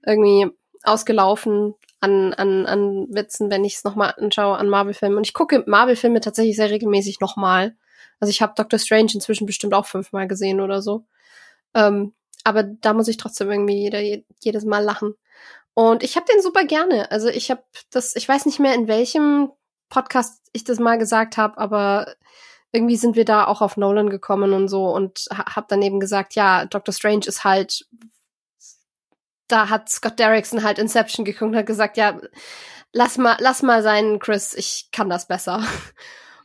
[0.04, 0.50] irgendwie
[0.82, 5.16] ausgelaufen an, an, an Witzen, wenn ich es nochmal anschaue, an Marvel-Filmen.
[5.16, 7.76] Und ich gucke Marvel-Filme tatsächlich sehr regelmäßig nochmal.
[8.20, 11.04] Also ich habe Doctor Strange inzwischen bestimmt auch fünfmal gesehen oder so.
[11.74, 12.14] Ähm,
[12.44, 14.00] aber da muss ich trotzdem irgendwie jeder,
[14.40, 15.14] jedes Mal lachen.
[15.74, 17.10] Und ich habe den super gerne.
[17.10, 19.50] Also ich habe das, ich weiß nicht mehr in welchem
[19.88, 22.14] Podcast ich das mal gesagt habe, aber
[22.72, 26.34] irgendwie sind wir da auch auf Nolan gekommen und so und habe dann eben gesagt,
[26.34, 27.86] ja, Doctor Strange ist halt,
[29.48, 32.20] da hat Scott Derrickson halt Inception geguckt und hat gesagt, ja,
[32.92, 35.62] lass mal, lass mal sein, Chris, ich kann das besser.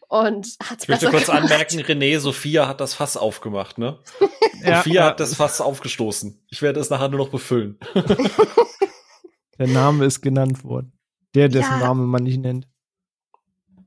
[0.10, 1.44] und hat's Ich möchte kurz gemacht.
[1.44, 4.00] anmerken, René, Sophia hat das Fass aufgemacht, ne?
[4.64, 6.46] ja, Sophia hat das Fass aufgestoßen.
[6.50, 7.80] Ich werde es nachher nur noch befüllen.
[9.58, 10.94] Der Name ist genannt worden.
[11.36, 11.80] Der, dessen ja.
[11.80, 12.68] Name man nicht nennt.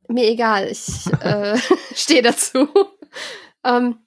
[0.08, 1.58] Mir egal, ich äh,
[1.94, 2.68] stehe dazu.
[3.64, 3.98] ähm,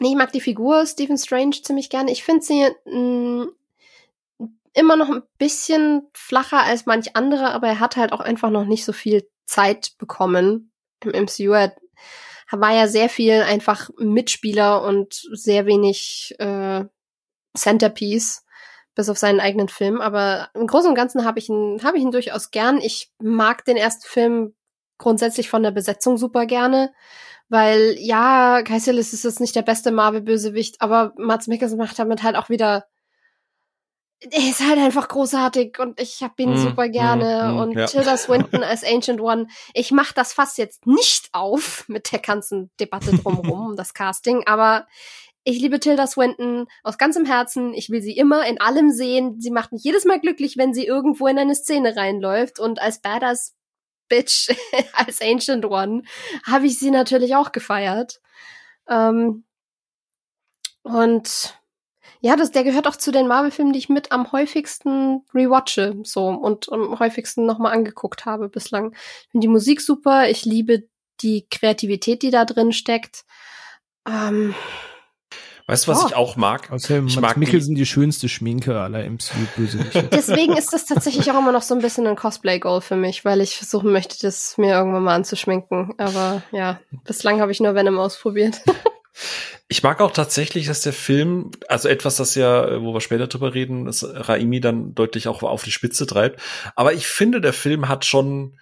[0.00, 2.10] Nee, ich mag die Figur Stephen Strange ziemlich gerne.
[2.10, 3.48] Ich finde sie mh, mm,
[4.72, 8.64] immer noch ein bisschen flacher als manch andere, aber er hat halt auch einfach noch
[8.64, 10.69] nicht so viel Zeit bekommen
[11.04, 11.52] im MCU.
[11.52, 11.72] Er
[12.52, 16.84] war ja sehr viel einfach Mitspieler und sehr wenig äh,
[17.56, 18.44] Centerpiece
[18.94, 20.00] bis auf seinen eigenen Film.
[20.00, 22.78] Aber im Großen und Ganzen habe ich ihn, habe ich ihn durchaus gern.
[22.78, 24.54] Ich mag den ersten Film
[24.98, 26.92] grundsätzlich von der Besetzung super gerne.
[27.48, 32.22] Weil, ja, Kai Silas ist jetzt nicht der beste Marvel-Bösewicht, aber Mats Mikkelsen macht damit
[32.22, 32.86] halt auch wieder
[34.20, 37.48] er ist halt einfach großartig und ich hab ihn mm, super gerne.
[37.48, 37.86] Mm, mm, und ja.
[37.86, 39.46] Tilda Swinton als Ancient One.
[39.72, 44.42] Ich mach das fast jetzt nicht auf mit der ganzen Debatte drumherum, um das Casting,
[44.46, 44.86] aber
[45.42, 47.72] ich liebe Tilda Swinton aus ganzem Herzen.
[47.72, 49.40] Ich will sie immer in allem sehen.
[49.40, 52.60] Sie macht mich jedes Mal glücklich, wenn sie irgendwo in eine Szene reinläuft.
[52.60, 53.56] Und als Badass
[54.08, 54.50] Bitch,
[54.92, 56.02] als Ancient One,
[56.44, 58.20] habe ich sie natürlich auch gefeiert.
[58.86, 59.44] Ähm,
[60.82, 61.59] und
[62.20, 66.26] ja, das, der gehört auch zu den Marvel-Filmen, die ich mit am häufigsten rewatche, so
[66.28, 68.92] und am häufigsten nochmal angeguckt habe bislang.
[68.92, 70.84] Ich finde die Musik super, ich liebe
[71.22, 73.24] die Kreativität, die da drin steckt.
[74.06, 74.54] Ähm,
[75.70, 76.06] Weißt du, was oh.
[76.08, 76.72] ich auch mag?
[76.72, 80.02] Außerdem ich mag Mikkelsen die, die schönste Schminke aller MCU-Bösewichte.
[80.12, 83.40] Deswegen ist das tatsächlich auch immer noch so ein bisschen ein Cosplay-Goal für mich, weil
[83.40, 85.94] ich versuchen möchte, das mir irgendwann mal anzuschminken.
[85.96, 88.62] Aber ja, bislang habe ich nur Venom ausprobiert.
[89.68, 93.54] Ich mag auch tatsächlich, dass der Film, also etwas, das ja, wo wir später drüber
[93.54, 96.40] reden, dass Raimi dann deutlich auch auf die Spitze treibt.
[96.74, 98.58] Aber ich finde, der Film hat schon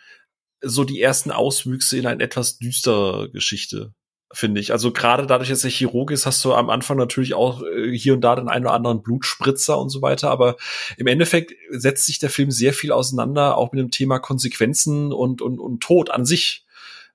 [0.61, 3.95] so die ersten Auswüchse in eine etwas düstere Geschichte
[4.33, 4.73] finde ich.
[4.73, 8.15] Also gerade dadurch, dass er Chirurg ist, hast du am Anfang natürlich auch äh, hier
[8.15, 10.31] und da den einen oder anderen Blutspritzer und so weiter.
[10.31, 10.57] Aber
[10.97, 15.41] im Endeffekt setzt sich der Film sehr viel auseinander, auch mit dem Thema Konsequenzen und,
[15.41, 16.67] und, und Tod an sich.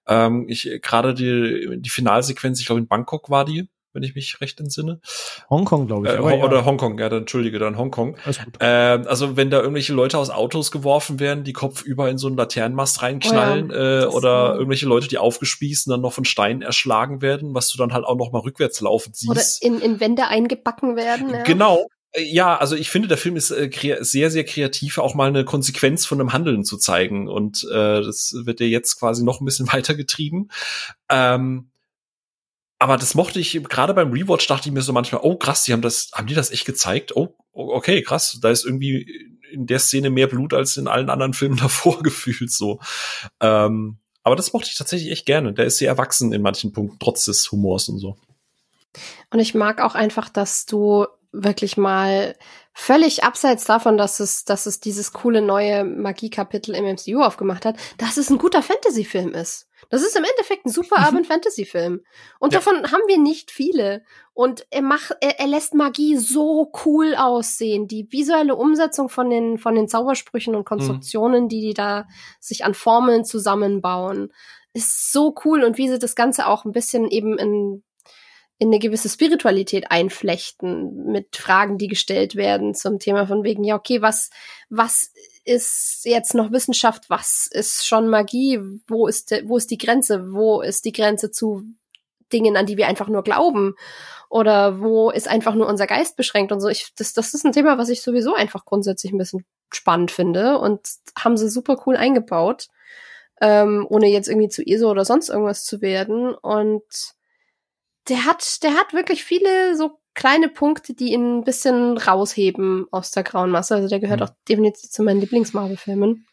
[0.07, 4.41] Ähm, ich gerade die, die Finalsequenz, ich glaube in Bangkok war die, wenn ich mich
[4.41, 4.99] recht entsinne.
[5.49, 6.13] Hongkong, glaube ich.
[6.13, 6.65] Äh, oder ja.
[6.65, 8.17] Hongkong, ja, dann entschuldige, dann Hongkong.
[8.59, 12.27] Äh, also wenn da irgendwelche Leute aus Autos geworfen werden, die Kopf über in so
[12.27, 14.03] einen Laternenmast reinknallen, oh ja.
[14.03, 17.69] äh, oder ist, irgendwelche Leute, die aufgespießt und dann noch von Steinen erschlagen werden, was
[17.69, 19.29] du dann halt auch noch mal rückwärts laufen siehst.
[19.29, 21.29] Oder in, in Wände eingebacken werden.
[21.29, 21.43] Ja.
[21.43, 23.69] Genau, ja, also ich finde, der Film ist äh,
[24.01, 27.27] sehr, sehr kreativ, auch mal eine Konsequenz von einem Handeln zu zeigen.
[27.27, 30.51] Und äh, das wird ja jetzt quasi noch ein bisschen weitergetrieben.
[31.09, 31.69] Ähm,
[32.77, 35.73] aber das mochte ich, gerade beim Rewatch dachte ich mir so manchmal, oh krass, die
[35.73, 37.15] haben das, haben die das echt gezeigt?
[37.15, 41.33] Oh, okay, krass, da ist irgendwie in der Szene mehr Blut als in allen anderen
[41.33, 42.79] Filmen davor gefühlt so.
[43.39, 45.53] Ähm, aber das mochte ich tatsächlich echt gerne.
[45.53, 48.17] Der ist sehr erwachsen in manchen Punkten, trotz des Humors und so.
[49.31, 52.35] Und ich mag auch einfach, dass du wirklich mal
[52.73, 57.75] völlig abseits davon, dass es, dass es dieses coole neue Magie-Kapitel im MCU aufgemacht hat,
[57.97, 59.67] dass es ein guter Fantasy-Film ist.
[59.89, 62.01] Das ist im Endeffekt ein super Abend-Fantasy-Film.
[62.39, 62.59] Und ja.
[62.59, 64.03] davon haben wir nicht viele.
[64.33, 67.87] Und er macht, er, er lässt Magie so cool aussehen.
[67.87, 71.49] Die visuelle Umsetzung von den, von den Zaubersprüchen und Konstruktionen, mhm.
[71.49, 72.07] die die da
[72.39, 74.31] sich an Formeln zusammenbauen,
[74.73, 75.63] ist so cool.
[75.63, 77.83] Und wie sie das Ganze auch ein bisschen eben in
[78.63, 83.75] in eine gewisse Spiritualität einflechten mit Fragen, die gestellt werden zum Thema von wegen, ja,
[83.75, 84.29] okay, was,
[84.69, 85.11] was
[85.43, 90.61] ist jetzt noch Wissenschaft, was ist schon Magie, wo ist, wo ist die Grenze, wo
[90.61, 91.63] ist die Grenze zu
[92.31, 93.75] Dingen, an die wir einfach nur glauben?
[94.29, 96.69] Oder wo ist einfach nur unser Geist beschränkt und so.
[96.69, 100.57] Ich, das, das ist ein Thema, was ich sowieso einfach grundsätzlich ein bisschen spannend finde
[100.57, 100.87] und
[101.19, 102.69] haben sie super cool eingebaut,
[103.41, 106.33] ähm, ohne jetzt irgendwie zu ISO oder sonst irgendwas zu werden.
[106.33, 106.85] Und
[108.09, 113.11] der hat, der hat wirklich viele so kleine Punkte, die ihn ein bisschen rausheben aus
[113.11, 113.75] der grauen Masse.
[113.75, 114.25] Also der gehört mhm.
[114.27, 116.25] auch definitiv zu meinen Lieblings-Marvel-Filmen.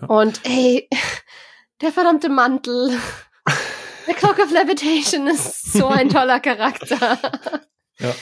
[0.00, 0.06] Ja.
[0.08, 0.88] Und ey,
[1.80, 2.98] der verdammte Mantel.
[4.06, 7.18] The Clock of Levitation ist so ein toller Charakter.
[7.98, 8.14] Ja.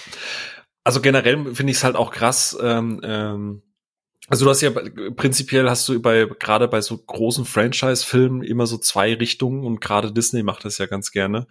[0.84, 3.62] Also generell finde ich es halt auch krass, ähm, ähm,
[4.28, 4.70] also du hast ja
[5.16, 10.12] prinzipiell hast du bei gerade bei so großen Franchise-Filmen immer so zwei Richtungen und gerade
[10.12, 11.46] Disney macht das ja ganz gerne.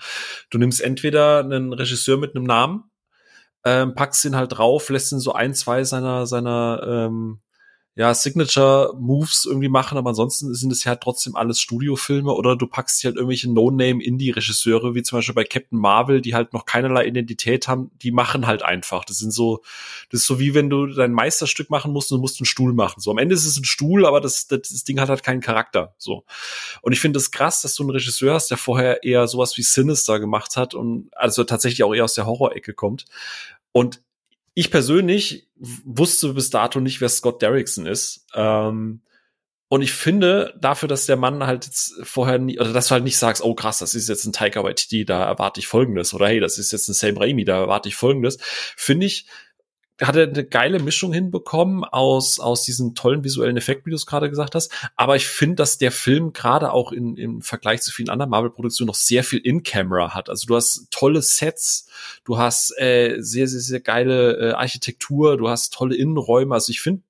[0.50, 2.86] Du nimmst entweder einen Regisseur mit einem Namen,
[3.66, 7.42] ähm, packst ihn halt drauf, lässt ihn so ein, zwei seiner seiner ähm,
[7.94, 13.04] ja, Signature-Moves irgendwie machen, aber ansonsten sind es ja trotzdem alles Studiofilme oder du packst
[13.04, 17.92] halt irgendwelche No-Name-Indie-Regisseure, wie zum Beispiel bei Captain Marvel, die halt noch keinerlei Identität haben,
[18.02, 19.04] die machen halt einfach.
[19.04, 19.62] Das sind so,
[20.10, 22.74] das ist so wie wenn du dein Meisterstück machen musst und du musst einen Stuhl
[22.74, 23.02] machen.
[23.02, 25.42] So, am Ende ist es ein Stuhl, aber das, das, das Ding hat halt keinen
[25.42, 25.94] Charakter.
[25.98, 26.24] So.
[26.82, 29.58] Und ich finde es das krass, dass du einen Regisseur hast, der vorher eher sowas
[29.58, 33.06] wie Sinister gemacht hat und also tatsächlich auch eher aus der Horror-Ecke kommt.
[33.74, 34.02] Und
[34.54, 38.26] ich persönlich wusste bis dato nicht, wer Scott Derrickson ist.
[38.34, 39.02] Ähm,
[39.70, 43.06] Und ich finde, dafür, dass der Mann halt jetzt vorher nie, oder dass du halt
[43.06, 46.28] nicht sagst, oh krass, das ist jetzt ein Taika Waititi, da erwarte ich Folgendes, oder
[46.28, 48.38] hey, das ist jetzt ein Sam Raimi, da erwarte ich Folgendes,
[48.76, 49.28] finde ich,
[50.02, 54.06] hat er eine geile Mischung hinbekommen aus, aus diesen tollen visuellen Effekten, wie du es
[54.06, 54.72] gerade gesagt hast.
[54.96, 58.88] Aber ich finde, dass der Film gerade auch in, im Vergleich zu vielen anderen Marvel-Produktionen
[58.88, 60.30] noch sehr viel In-Camera hat.
[60.30, 61.88] Also du hast tolle Sets,
[62.24, 66.56] du hast äh, sehr, sehr, sehr geile äh, Architektur, du hast tolle Innenräume.
[66.56, 67.04] Also ich finde,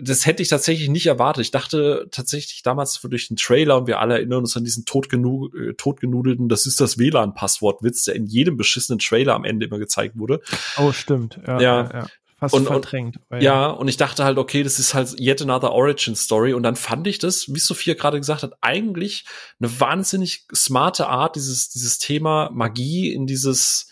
[0.00, 1.44] das hätte ich tatsächlich nicht erwartet.
[1.44, 5.48] Ich dachte tatsächlich damals durch den Trailer und wir alle erinnern uns an diesen totgenu
[5.48, 10.18] äh, totgenudelten, das ist das WLAN-Passwort-Witz, der in jedem beschissenen Trailer am Ende immer gezeigt
[10.18, 10.40] wurde.
[10.76, 11.38] Oh, stimmt.
[11.46, 11.60] Ja.
[11.60, 11.90] ja.
[11.92, 12.06] ja
[12.42, 13.20] fast und, verdrängt.
[13.30, 13.68] Und, ja.
[13.68, 16.54] und ich dachte halt, okay, das ist halt yet another Origin Story.
[16.54, 19.24] Und dann fand ich das, wie Sophia gerade gesagt hat, eigentlich
[19.60, 23.91] eine wahnsinnig smarte Art, dieses, dieses Thema Magie in dieses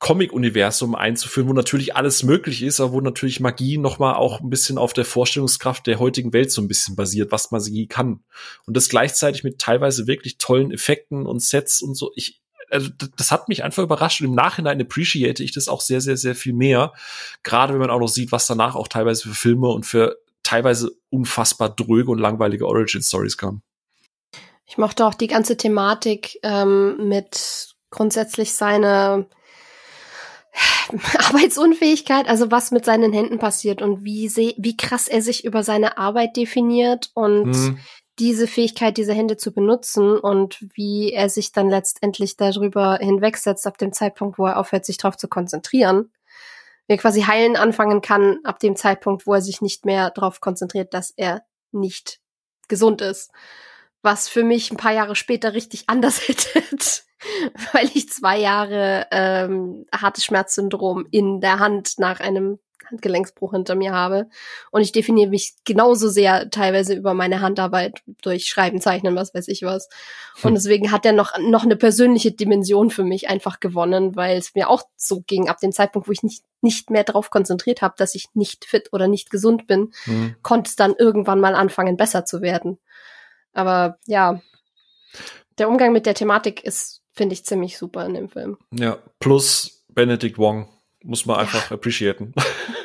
[0.00, 4.78] Comic-Universum einzuführen, wo natürlich alles möglich ist, aber wo natürlich Magie nochmal auch ein bisschen
[4.78, 8.24] auf der Vorstellungskraft der heutigen Welt so ein bisschen basiert, was Magie kann.
[8.66, 12.12] Und das gleichzeitig mit teilweise wirklich tollen Effekten und Sets und so.
[12.16, 16.00] Ich, also das hat mich einfach überrascht und im Nachhinein appreciate ich das auch sehr,
[16.00, 16.94] sehr, sehr viel mehr.
[17.42, 20.92] Gerade wenn man auch noch sieht, was danach auch teilweise für Filme und für teilweise
[21.10, 23.60] unfassbar dröge und langweilige Origin-Stories kam.
[24.66, 29.26] Ich mochte auch die ganze Thematik ähm, mit grundsätzlich seine
[31.18, 35.98] Arbeitsunfähigkeit, also was mit seinen Händen passiert und wie, wie krass er sich über seine
[35.98, 37.78] Arbeit definiert und mhm.
[38.18, 43.78] diese Fähigkeit, diese Hände zu benutzen und wie er sich dann letztendlich darüber hinwegsetzt ab
[43.78, 46.12] dem Zeitpunkt, wo er aufhört, sich darauf zu konzentrieren.
[46.86, 50.40] Wie er quasi heilen anfangen kann ab dem Zeitpunkt, wo er sich nicht mehr darauf
[50.40, 52.20] konzentriert, dass er nicht
[52.68, 53.30] gesund ist.
[54.02, 56.62] Was für mich ein paar Jahre später richtig anders hätte
[57.72, 62.58] weil ich zwei Jahre ähm, hartes Schmerzsyndrom in der Hand nach einem
[62.90, 64.28] Handgelenksbruch hinter mir habe.
[64.70, 69.48] Und ich definiere mich genauso sehr teilweise über meine Handarbeit durch Schreiben, Zeichnen, was weiß
[69.48, 69.88] ich was.
[70.42, 70.54] Und hm.
[70.54, 74.68] deswegen hat er noch, noch eine persönliche Dimension für mich einfach gewonnen, weil es mir
[74.68, 78.14] auch so ging, ab dem Zeitpunkt, wo ich nicht, nicht mehr darauf konzentriert habe, dass
[78.14, 80.36] ich nicht fit oder nicht gesund bin, mhm.
[80.42, 82.78] konnte es dann irgendwann mal anfangen, besser zu werden.
[83.52, 84.40] Aber ja,
[85.58, 88.56] der Umgang mit der Thematik ist finde ich ziemlich super in dem Film.
[88.72, 90.68] Ja, plus Benedict Wong
[91.04, 91.76] muss man einfach ja.
[91.76, 92.32] appreciaten.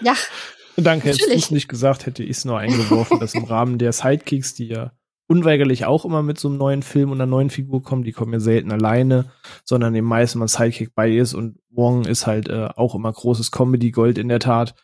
[0.02, 0.14] Ja.
[0.76, 3.94] Danke, hättest du es nicht gesagt, hätte ich es nur eingeworfen, dass im Rahmen der
[3.94, 4.92] Sidekicks, die ja
[5.28, 8.34] unweigerlich auch immer mit so einem neuen Film und einer neuen Figur kommen, die kommen
[8.34, 9.32] ja selten alleine,
[9.64, 13.52] sondern eben meist mal Sidekick bei ist und Wong ist halt äh, auch immer großes
[13.52, 14.76] Comedy-Gold in der Tat,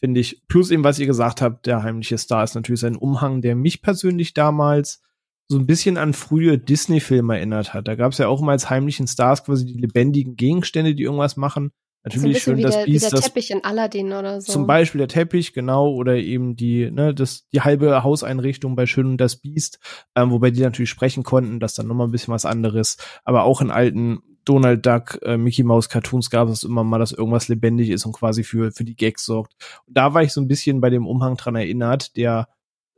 [0.00, 0.42] finde ich.
[0.48, 3.82] Plus eben, was ihr gesagt habt, der heimliche Star ist natürlich sein Umhang, der mich
[3.82, 5.00] persönlich damals
[5.48, 7.86] so ein bisschen an frühe Disney-Filme erinnert hat.
[7.88, 11.36] Da gab es ja auch mal als heimlichen Stars quasi die lebendigen Gegenstände, die irgendwas
[11.36, 11.72] machen.
[12.06, 13.06] Natürlich schön das Biest.
[13.06, 14.52] Wie der Teppich in Aladdin oder so.
[14.52, 19.06] Zum Beispiel der Teppich, genau, oder eben die, ne, das, die halbe Hauseinrichtung bei Schön
[19.06, 19.80] und das Biest,
[20.14, 22.96] ähm, wobei die natürlich sprechen konnten, das dann nochmal ein bisschen was anderes.
[23.24, 27.10] Aber auch in alten Donald Duck, äh, Mickey Mouse Cartoons gab es immer mal, dass
[27.10, 29.54] irgendwas lebendig ist und quasi für, für die Gags sorgt.
[29.86, 32.48] Und da war ich so ein bisschen bei dem Umhang dran erinnert, der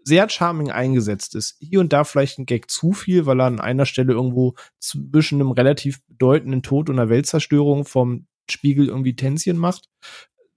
[0.08, 1.56] sehr charming eingesetzt ist.
[1.60, 5.40] Hier und da vielleicht ein Gag zu viel, weil er an einer Stelle irgendwo zwischen
[5.40, 9.88] einem relativ bedeutenden Tod und einer Weltzerstörung vom Spiegel irgendwie Tänzchen macht.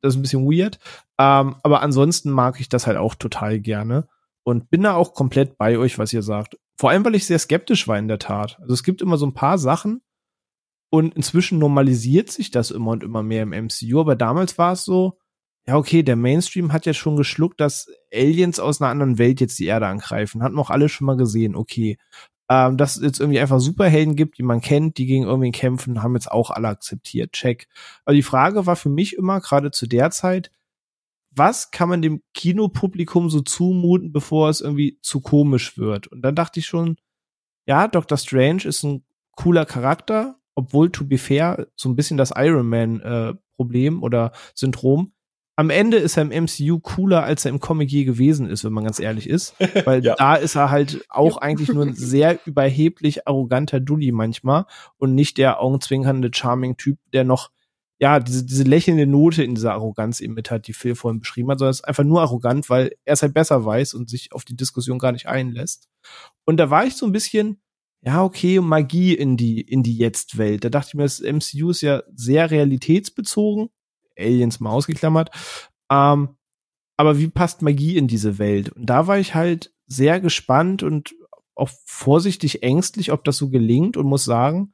[0.02, 0.80] Das ist ein bisschen weird.
[1.20, 4.08] Ähm, aber ansonsten mag ich das halt auch total gerne
[4.44, 6.58] und bin da auch komplett bei euch, was ihr sagt.
[6.78, 8.58] Vor allem, weil ich sehr skeptisch war in der Tat.
[8.62, 10.02] Also es gibt immer so ein paar Sachen
[10.90, 14.84] und inzwischen normalisiert sich das immer und immer mehr im MCU, aber damals war es
[14.84, 15.20] so,
[15.72, 19.58] ja, okay, der Mainstream hat ja schon geschluckt, dass Aliens aus einer anderen Welt jetzt
[19.58, 20.44] die Erde angreifen.
[20.44, 21.98] Hatten auch alle schon mal gesehen, okay.
[22.50, 26.04] Ähm, dass es jetzt irgendwie einfach Superhelden gibt, die man kennt, die gegen irgendwen kämpfen,
[26.04, 27.32] haben jetzt auch alle akzeptiert.
[27.32, 27.70] Check.
[28.04, 30.52] Aber die Frage war für mich immer, gerade zu der Zeit,
[31.30, 36.08] was kann man dem Kinopublikum so zumuten, bevor es irgendwie zu komisch wird?
[36.08, 36.98] Und dann dachte ich schon,
[37.66, 39.06] ja, Doctor Strange ist ein
[39.38, 44.34] cooler Charakter, obwohl, to be fair, so ein bisschen das Iron Man äh, Problem oder
[44.54, 45.14] Syndrom
[45.56, 48.74] am Ende ist er im MCU cooler, als er im Comic je gewesen ist, wenn
[48.74, 49.54] man ganz ehrlich ist.
[49.86, 50.16] Weil ja.
[50.16, 54.66] da ist er halt auch eigentlich nur ein sehr überheblich arroganter Dulli manchmal
[54.98, 57.52] und nicht der augenzwinkernde Charming-Typ, der noch
[58.00, 61.52] ja, diese, diese lächelnde Note in dieser Arroganz eben mit hat, die Phil vorhin beschrieben
[61.52, 64.44] hat, sondern ist einfach nur arrogant, weil er es halt besser weiß und sich auf
[64.44, 65.88] die Diskussion gar nicht einlässt.
[66.44, 67.62] Und da war ich so ein bisschen,
[68.02, 70.64] ja, okay, Magie in die, in die Jetzt-Welt.
[70.64, 73.70] Da dachte ich mir, das MCU ist ja sehr realitätsbezogen
[74.17, 75.30] Aliens mal ausgeklammert.
[75.91, 76.38] Ähm,
[76.97, 78.69] aber wie passt Magie in diese Welt?
[78.69, 81.15] Und da war ich halt sehr gespannt und
[81.56, 84.74] auch vorsichtig ängstlich, ob das so gelingt und muss sagen,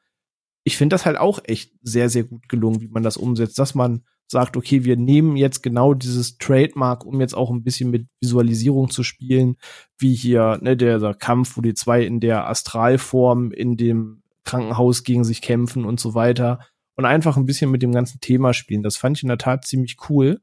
[0.63, 3.75] ich finde das halt auch echt sehr, sehr gut gelungen, wie man das umsetzt, dass
[3.75, 8.07] man sagt, okay, wir nehmen jetzt genau dieses Trademark, um jetzt auch ein bisschen mit
[8.19, 9.55] Visualisierung zu spielen,
[9.97, 15.03] wie hier ne, der, der Kampf, wo die zwei in der Astralform in dem Krankenhaus
[15.03, 16.59] gegen sich kämpfen und so weiter
[16.97, 18.83] und einfach ein bisschen mit dem ganzen Thema spielen.
[18.83, 20.41] Das fand ich in der Tat ziemlich cool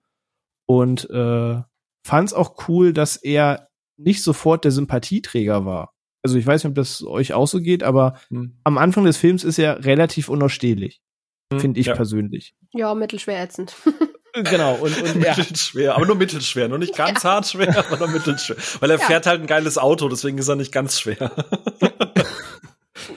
[0.67, 1.61] und äh,
[2.07, 5.93] fand es auch cool, dass er nicht sofort der Sympathieträger war.
[6.23, 8.59] Also ich weiß nicht, ob das euch auch so geht, aber hm.
[8.65, 11.03] am Anfang des Films ist er relativ unausstehlich.
[11.53, 11.95] Hm, finde ich ja.
[11.95, 12.55] persönlich.
[12.73, 13.75] Ja, mittelschwer ätzend.
[14.33, 15.35] genau, und, und ja.
[15.37, 17.31] mittelschwer, aber nur mittelschwer, nur nicht ganz ja.
[17.31, 18.57] hart schwer, aber nur mittelschwer.
[18.81, 19.07] Weil er ja.
[19.07, 21.31] fährt halt ein geiles Auto, deswegen ist er nicht ganz schwer.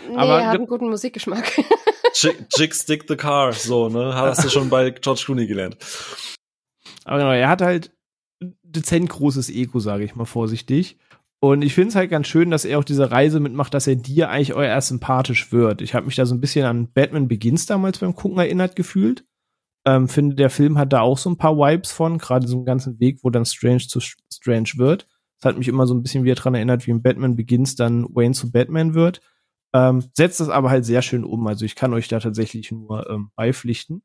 [0.10, 1.64] nee, aber er hat einen guten Musikgeschmack.
[2.22, 4.14] Jig stick the car, so, ne?
[4.14, 5.78] Hast du schon bei George Clooney gelernt.
[7.06, 7.92] Aber genau, er hat halt
[8.64, 10.98] dezent großes Ego, sage ich mal vorsichtig.
[11.40, 13.96] Und ich finde es halt ganz schön, dass er auch diese Reise mitmacht, dass er
[13.96, 15.82] dir eigentlich euer erst sympathisch wird.
[15.82, 19.24] Ich habe mich da so ein bisschen an Batman Begins damals beim Gucken erinnert gefühlt.
[19.86, 22.66] Ähm, finde, der Film hat da auch so ein paar Vibes von, gerade so einen
[22.66, 25.08] ganzen Weg, wo dann Strange zu Strange wird.
[25.40, 28.04] Das hat mich immer so ein bisschen wieder dran erinnert, wie in Batman Begins dann
[28.14, 29.22] Wayne zu Batman wird.
[29.74, 31.46] Ähm, setzt das aber halt sehr schön um.
[31.48, 34.02] Also ich kann euch da tatsächlich nur ähm, beipflichten.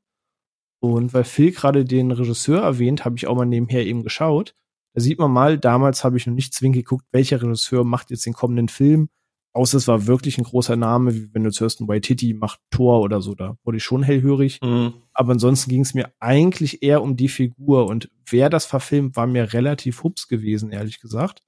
[0.81, 4.55] Und weil Phil gerade den Regisseur erwähnt, habe ich auch mal nebenher eben geschaut.
[4.95, 8.27] Da sieht man mal, damals habe ich noch nicht zwingend geguckt, welcher Regisseur macht jetzt
[8.27, 9.09] den kommenden Film.
[9.55, 13.01] Außer es war wirklich ein großer Name, wie wenn du zuerst ein Waititi macht Thor
[13.01, 14.61] oder so, da wurde ich schon hellhörig.
[14.63, 14.95] Mhm.
[15.13, 19.27] Aber ansonsten ging es mir eigentlich eher um die Figur und wer das verfilmt, war
[19.27, 21.43] mir relativ hups gewesen, ehrlich gesagt.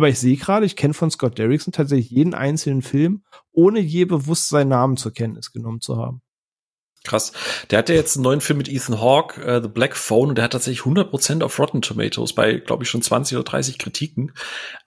[0.00, 4.06] Aber ich sehe gerade, ich kenne von Scott Derrickson tatsächlich jeden einzelnen Film, ohne je
[4.06, 6.22] bewusst seinen Namen zur Kenntnis genommen zu haben.
[7.04, 7.32] Krass.
[7.68, 10.36] Der hat ja jetzt einen neuen Film mit Ethan Hawke, uh, The Black Phone, und
[10.36, 14.32] der hat tatsächlich 100% auf Rotten Tomatoes bei, glaube ich, schon 20 oder 30 Kritiken.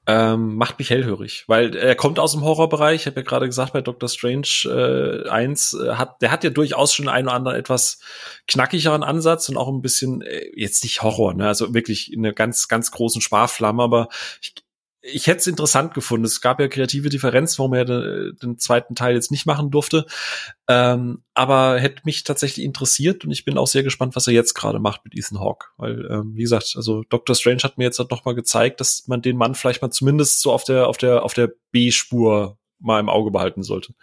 [0.07, 3.01] Ähm, macht mich hellhörig, weil er kommt aus dem Horrorbereich.
[3.01, 6.49] Ich habe ja gerade gesagt, bei Doctor Strange äh, 1, äh, hat, der hat ja
[6.49, 7.99] durchaus schon einen oder anderen etwas
[8.47, 11.47] knackigeren Ansatz und auch ein bisschen, äh, jetzt nicht Horror, ne?
[11.47, 14.09] also wirklich in einer ganz, ganz großen Sparflamme, aber
[14.41, 14.55] ich,
[15.05, 16.25] ich hätte es interessant gefunden.
[16.25, 20.05] Es gab ja kreative Differenz, warum er den, den zweiten Teil jetzt nicht machen durfte.
[20.69, 24.53] Ähm, aber hätte mich tatsächlich interessiert und ich bin auch sehr gespannt, was er jetzt
[24.53, 25.67] gerade macht mit Ethan Hawke.
[25.75, 29.05] Weil, ähm, wie gesagt, also Doctor Strange hat mir jetzt halt noch mal gezeigt, dass
[29.07, 33.01] man den Mann vielleicht mal zumindest so auf der, auf der, auf der B-Spur mal
[33.01, 33.93] im Auge behalten sollte.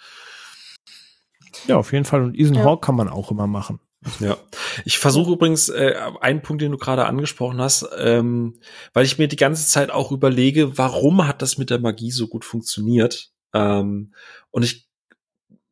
[1.67, 2.23] Ja, auf jeden Fall.
[2.23, 2.65] Und Ethan ja.
[2.65, 3.81] Hawke kann man auch immer machen.
[4.19, 4.39] Ja,
[4.87, 8.59] ich versuche übrigens äh, einen Punkt, den du gerade angesprochen hast, ähm,
[8.95, 12.27] weil ich mir die ganze Zeit auch überlege, warum hat das mit der Magie so
[12.27, 13.31] gut funktioniert?
[13.53, 14.15] Ähm,
[14.51, 14.89] und ich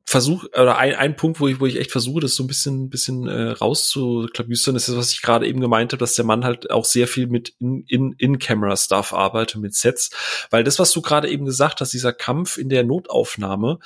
[0.05, 2.89] versuche oder ein, ein Punkt, wo ich wo ich echt versuche, das so ein bisschen
[2.91, 6.71] bisschen äh, rauszuklabüstern, ist das, was ich gerade eben gemeint habe, dass der Mann halt
[6.71, 10.11] auch sehr viel mit in in, in Camera Stuff arbeitet, mit Sets,
[10.51, 13.81] weil das, was du gerade eben gesagt hast, dieser Kampf in der Notaufnahme,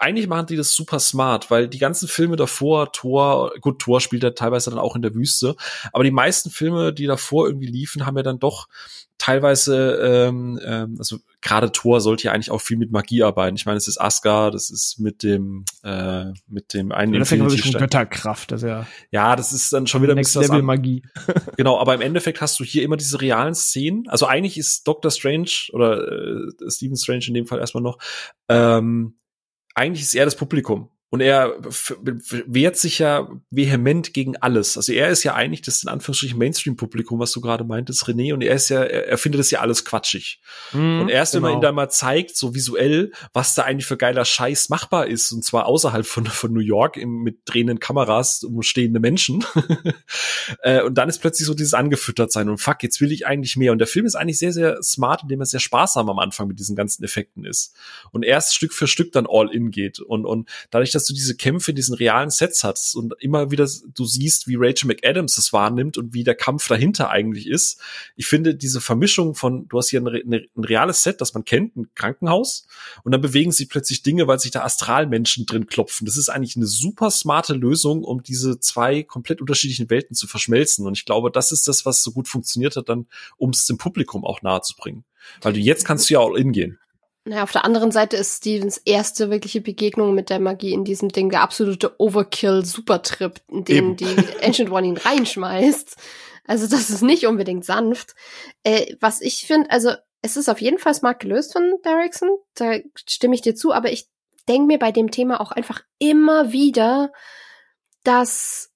[0.00, 4.22] eigentlich machen die das super smart, weil die ganzen Filme davor, Thor, gut, Thor spielt
[4.22, 5.56] ja teilweise dann auch in der Wüste,
[5.92, 8.68] aber die meisten Filme, die davor irgendwie liefen, haben ja dann doch
[9.22, 13.54] teilweise, ähm, ähm, also gerade Thor sollte ja eigentlich auch viel mit Magie arbeiten.
[13.54, 17.30] Ich meine, es ist Asgard, das ist mit dem, äh, mit dem einen ja, Das
[17.30, 18.86] ist ja schon Götterkraft, das ist ja.
[19.12, 21.04] Ja, das ist dann schon wieder Next Level Magie.
[21.56, 24.08] genau, aber im Endeffekt hast du hier immer diese realen Szenen.
[24.08, 27.98] Also eigentlich ist Doctor Strange oder äh, Stephen Strange in dem Fall erstmal noch
[28.48, 29.14] ähm,
[29.74, 30.88] eigentlich ist er das Publikum.
[31.12, 31.54] Und er
[32.46, 34.78] wehrt sich ja vehement gegen alles.
[34.78, 38.32] Also er ist ja eigentlich das in Anführungsstrichen Mainstream-Publikum, was du gerade meintest, René.
[38.32, 40.40] Und er ist ja, er findet das ja alles quatschig.
[40.72, 41.42] Mm, und erst genau.
[41.42, 41.68] wenn man genau.
[41.68, 45.44] ihm da mal zeigt, so visuell, was da eigentlich für geiler Scheiß machbar ist, und
[45.44, 49.44] zwar außerhalb von, von New York im, mit drehenden Kameras, umstehende Menschen.
[50.62, 53.56] Äh, und dann ist plötzlich so dieses angefüttert sein und fuck, jetzt will ich eigentlich
[53.56, 53.72] mehr.
[53.72, 56.58] Und der Film ist eigentlich sehr, sehr smart, indem er sehr sparsam am Anfang mit
[56.58, 57.74] diesen ganzen Effekten ist.
[58.10, 60.00] Und erst Stück für Stück dann all in geht.
[60.00, 63.50] Und, und dadurch, dass dass du diese Kämpfe in diesen realen Sets hast und immer
[63.50, 67.80] wieder du siehst, wie Rachel McAdams es wahrnimmt und wie der Kampf dahinter eigentlich ist.
[68.14, 71.44] Ich finde diese Vermischung von, du hast hier ein, ein, ein reales Set, das man
[71.44, 72.68] kennt, ein Krankenhaus,
[73.02, 76.06] und dann bewegen sich plötzlich Dinge, weil sich da Astralmenschen drin klopfen.
[76.06, 80.86] Das ist eigentlich eine super smarte Lösung, um diese zwei komplett unterschiedlichen Welten zu verschmelzen.
[80.86, 83.06] Und ich glaube, das ist das, was so gut funktioniert hat, dann,
[83.38, 85.04] um es dem Publikum auch nahe zu bringen.
[85.40, 86.78] Weil du jetzt kannst du ja all in gehen.
[87.24, 91.10] Naja, auf der anderen Seite ist Stevens erste wirkliche Begegnung mit der Magie in diesem
[91.10, 93.96] Ding der absolute Overkill-Supertrip, in den Eben.
[93.96, 95.96] die Ancient One ihn reinschmeißt.
[96.44, 98.16] Also das ist nicht unbedingt sanft.
[98.64, 99.92] Äh, was ich finde, also
[100.22, 103.92] es ist auf jeden Fall smart gelöst von Derrickson, da stimme ich dir zu, aber
[103.92, 104.08] ich
[104.48, 107.12] denke mir bei dem Thema auch einfach immer wieder,
[108.02, 108.71] dass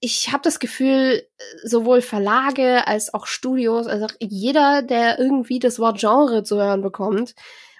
[0.00, 1.26] ich habe das Gefühl,
[1.62, 6.82] sowohl Verlage als auch Studios, also auch jeder, der irgendwie das Wort Genre zu hören
[6.82, 7.34] bekommt,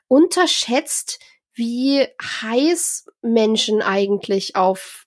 [0.09, 1.19] unterschätzt,
[1.55, 5.07] wie heiß Menschen eigentlich auf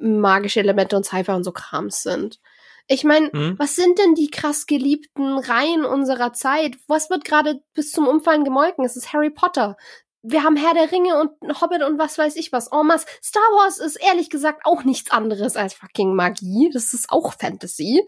[0.00, 2.38] magische Elemente und Cypher und so Krams sind.
[2.86, 3.58] Ich meine, Mhm.
[3.58, 6.76] was sind denn die krass geliebten Reihen unserer Zeit?
[6.86, 8.84] Was wird gerade bis zum Umfallen gemolken?
[8.84, 9.76] Es ist Harry Potter.
[10.22, 12.72] Wir haben Herr der Ringe und Hobbit und was weiß ich was.
[12.72, 13.06] En masse.
[13.22, 16.70] Star Wars ist ehrlich gesagt auch nichts anderes als fucking Magie.
[16.72, 18.04] Das ist auch Fantasy.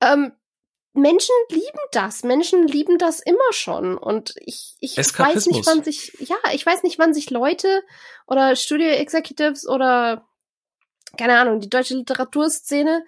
[0.00, 0.32] Ähm,
[0.92, 2.22] Menschen lieben das.
[2.22, 3.98] Menschen lieben das immer schon.
[3.98, 7.82] Und ich, ich weiß nicht, wann sich, ja, ich weiß nicht, wann sich Leute
[8.28, 10.24] oder Studio Executives oder
[11.16, 13.04] keine Ahnung, die deutsche Literaturszene,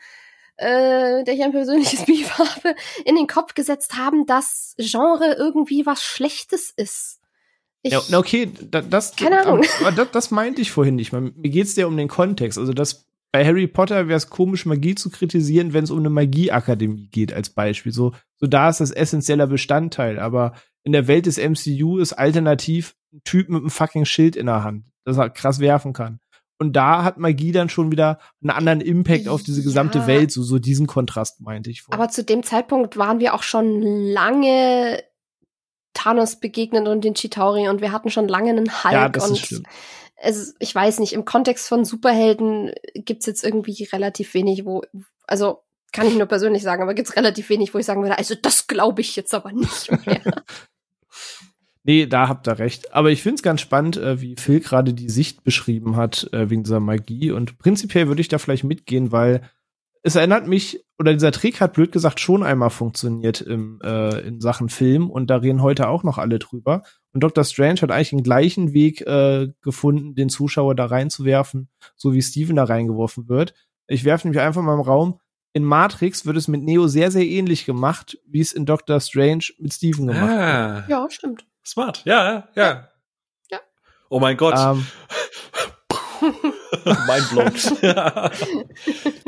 [0.57, 2.74] äh, der ich ein persönliches Beef habe,
[3.05, 7.20] in den Kopf gesetzt haben, dass Genre irgendwie was Schlechtes ist.
[7.83, 9.64] Ich, Ja, okay, da, das, Keine Ahnung.
[9.97, 11.12] Das, das meinte ich vorhin nicht.
[11.12, 12.59] Mir geht's ja um den Kontext.
[12.59, 16.09] Also das bei Harry Potter wäre es komisch, Magie zu kritisieren, wenn es um eine
[16.11, 17.93] Magieakademie geht, als Beispiel.
[17.93, 20.18] So, so da ist das essentieller Bestandteil.
[20.18, 20.55] Aber
[20.85, 24.64] in der Welt des MCU ist alternativ ein Typ mit einem fucking Schild in der
[24.64, 26.20] Hand, das er krass werfen kann.
[26.59, 30.07] Und da hat Magie dann schon wieder einen anderen Impact auf diese gesamte Ja.
[30.07, 30.33] Welt.
[30.33, 32.01] So, so diesen Kontrast meinte ich vorhin.
[32.01, 35.03] aber zu dem Zeitpunkt waren wir auch schon lange
[35.97, 39.43] Thanos begegnet und den Chitauri und wir hatten schon lange einen Hulk ja, das und
[39.43, 39.63] ist
[40.17, 44.83] es, ich weiß nicht, im Kontext von Superhelden gibt's jetzt irgendwie relativ wenig, wo,
[45.27, 48.35] also kann ich nur persönlich sagen, aber gibt's relativ wenig, wo ich sagen würde, also
[48.35, 50.43] das glaube ich jetzt aber nicht mehr.
[51.85, 52.93] Nee, da habt ihr recht.
[52.95, 56.65] Aber ich find's ganz spannend, äh, wie Phil gerade die Sicht beschrieben hat, äh, wegen
[56.65, 57.31] dieser Magie.
[57.31, 59.49] Und prinzipiell würde ich da vielleicht mitgehen, weil
[60.07, 64.41] es erinnert mich, oder dieser Trick hat blöd gesagt schon einmal funktioniert im, äh, in
[64.41, 66.85] Sachen Film und da reden heute auch noch alle drüber.
[67.13, 67.43] Und Dr.
[67.43, 72.55] Strange hat eigentlich den gleichen Weg äh, gefunden, den Zuschauer da reinzuwerfen, so wie Steven
[72.55, 73.55] da reingeworfen wird.
[73.89, 75.19] Ich werfe nämlich einfach mal im Raum.
[75.53, 79.01] In Matrix wird es mit Neo sehr, sehr ähnlich gemacht, wie es in Dr.
[79.01, 80.39] Strange mit Steven gemacht wird.
[80.39, 81.47] Ah, ja, stimmt.
[81.67, 82.03] smart.
[82.05, 82.89] Ja, ja, ja.
[83.51, 83.59] Ja.
[84.09, 84.55] Oh mein Gott.
[84.57, 84.87] Ähm,
[87.07, 87.53] mein Block.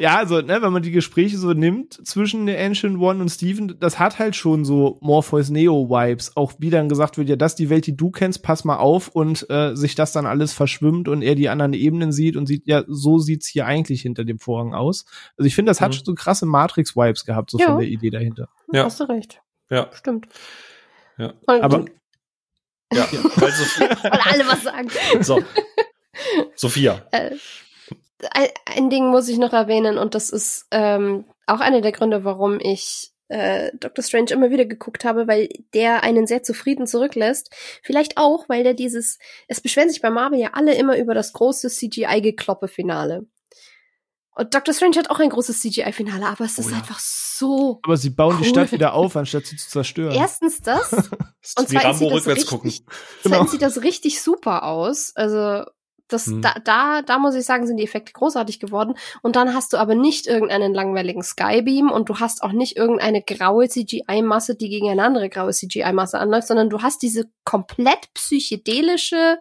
[0.01, 3.79] Ja, also, ne, wenn man die Gespräche so nimmt zwischen der Ancient One und Steven,
[3.81, 6.37] das hat halt schon so Morpheus Neo-Vibes.
[6.37, 8.77] Auch wie dann gesagt wird, ja, das ist die Welt, die du kennst, pass mal
[8.77, 12.47] auf und äh, sich das dann alles verschwimmt und er die anderen Ebenen sieht und
[12.47, 15.05] sieht, ja, so sieht's hier eigentlich hinter dem Vorhang aus.
[15.37, 15.95] Also ich finde, das hat Mhm.
[15.95, 17.67] schon so krasse Matrix-Vibes gehabt, so Ja.
[17.67, 18.49] von der Idee dahinter.
[18.73, 18.85] Ja.
[18.85, 19.41] Hast du recht.
[19.71, 20.29] ja, Stimmt.
[21.17, 21.33] Ja.
[21.47, 21.85] Und, Aber
[22.93, 23.07] ja.
[23.37, 24.89] Weil Sophia, wollen alle was sagen.
[25.23, 25.43] so.
[26.55, 27.07] Sophia.
[28.35, 32.25] Äh, ein, Ding muss ich noch erwähnen und das ist ähm, auch einer der Gründe,
[32.25, 37.55] warum ich äh, Doctor Strange immer wieder geguckt habe, weil der einen sehr zufrieden zurücklässt.
[37.83, 41.33] Vielleicht auch, weil der dieses, es beschweren sich bei Marvel ja alle immer über das
[41.33, 43.27] große CGI-Gekloppe-Finale.
[44.39, 46.77] Und Doctor Strange hat auch ein großes CGI-Finale, aber es Oh ist ja.
[46.77, 47.81] einfach so.
[47.83, 48.51] aber sie bauen die Cool.
[48.51, 50.15] Stadt wieder auf, anstatt sie zu zerstören.
[50.15, 52.71] Erstens das und Wie zweitens Rambo sieht das rückwärts richtig, gucken.
[52.71, 53.35] Genau.
[53.37, 55.13] zweitens sieht das richtig super aus.
[55.17, 55.65] Also
[56.09, 56.43] das, Hm.
[56.43, 58.95] da, da, da muss ich sagen, sind die Effekte großartig geworden.
[59.23, 63.23] Und dann hast du aber nicht irgendeinen langweiligen Skybeam und du hast auch nicht irgendeine
[63.23, 69.39] graue CGI-Masse, die gegen eine andere graue CGI-Masse anläuft, sondern du hast diese komplett psychedelische,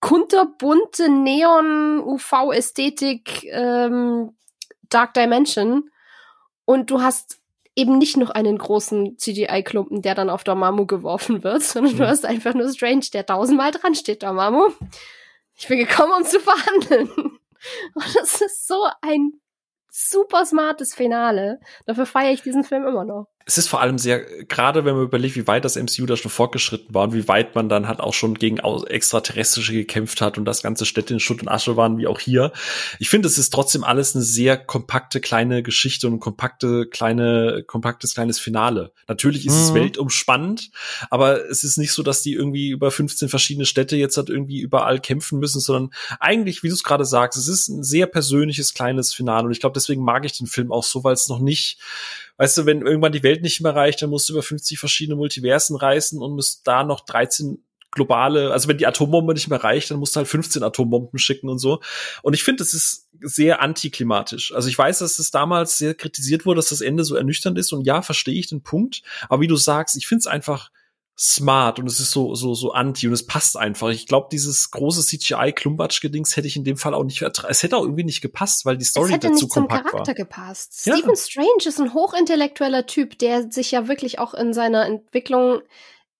[0.00, 4.30] kunterbunte Neon-UV-Ästhetik ähm,
[4.88, 5.90] Dark Dimension.
[6.64, 7.38] Und du hast
[7.74, 12.08] eben nicht noch einen großen CGI-Klumpen, der dann auf Dormammu geworfen wird, sondern du Mhm.
[12.08, 14.68] hast einfach nur Strange, der tausendmal dran steht, Dormammu.
[15.58, 17.10] Ich bin gekommen, um zu verhandeln.
[17.94, 19.32] Und das ist so ein
[19.90, 21.58] super smartes Finale.
[21.84, 23.26] Dafür feiere ich diesen Film immer noch.
[23.48, 26.30] Es ist vor allem sehr, gerade wenn man überlegt, wie weit das MCU da schon
[26.30, 30.44] fortgeschritten war und wie weit man dann halt auch schon gegen Extraterrestrische gekämpft hat und
[30.44, 32.52] das ganze Städte in Schutt und Asche waren, wie auch hier.
[32.98, 37.64] Ich finde, es ist trotzdem alles eine sehr kompakte kleine Geschichte und ein kompakte kleine,
[37.66, 38.92] kompaktes kleines Finale.
[39.06, 39.76] Natürlich ist es Mhm.
[39.76, 40.70] weltumspannend,
[41.08, 44.60] aber es ist nicht so, dass die irgendwie über 15 verschiedene Städte jetzt halt irgendwie
[44.60, 48.74] überall kämpfen müssen, sondern eigentlich, wie du es gerade sagst, es ist ein sehr persönliches
[48.74, 51.40] kleines Finale und ich glaube, deswegen mag ich den Film auch so, weil es noch
[51.40, 51.78] nicht
[52.38, 55.16] weißt du, wenn irgendwann die Welt nicht mehr reicht, dann musst du über 50 verschiedene
[55.16, 59.90] Multiversen reisen und musst da noch 13 globale, also wenn die Atombombe nicht mehr reicht,
[59.90, 61.80] dann musst du halt 15 Atombomben schicken und so.
[62.22, 64.54] Und ich finde, das ist sehr antiklimatisch.
[64.54, 67.72] Also ich weiß, dass es damals sehr kritisiert wurde, dass das Ende so ernüchternd ist
[67.72, 69.02] und ja, verstehe ich den Punkt.
[69.28, 70.70] Aber wie du sagst, ich finde es einfach
[71.18, 73.88] smart und es ist so so so anti und es passt einfach.
[73.88, 77.76] Ich glaube, dieses große CGI Klumpatsch-Gedings hätte ich in dem Fall auch nicht Es hätte
[77.76, 80.14] auch irgendwie nicht gepasst, weil die Es Story hätte dazu nicht zum kompakt Charakter war.
[80.14, 80.86] gepasst.
[80.86, 80.96] Ja.
[80.96, 85.62] Stephen Strange ist ein hochintellektueller Typ, der sich ja wirklich auch in seiner Entwicklung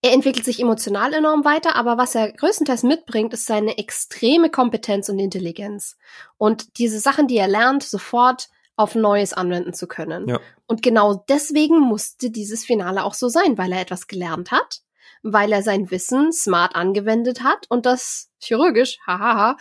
[0.01, 5.09] er entwickelt sich emotional enorm weiter, aber was er größtenteils mitbringt, ist seine extreme Kompetenz
[5.09, 5.96] und Intelligenz.
[6.36, 10.28] Und diese Sachen, die er lernt, sofort auf Neues anwenden zu können.
[10.28, 10.38] Ja.
[10.66, 14.82] Und genau deswegen musste dieses Finale auch so sein, weil er etwas gelernt hat,
[15.22, 19.56] weil er sein Wissen smart angewendet hat und das chirurgisch, hahaha,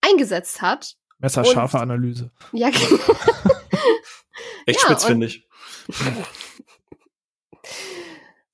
[0.00, 2.30] eingesetzt hat Messerscharfe Analyse.
[2.52, 3.02] Ja, genau.
[4.66, 5.46] Echt Ja, spitz, und- finde ich.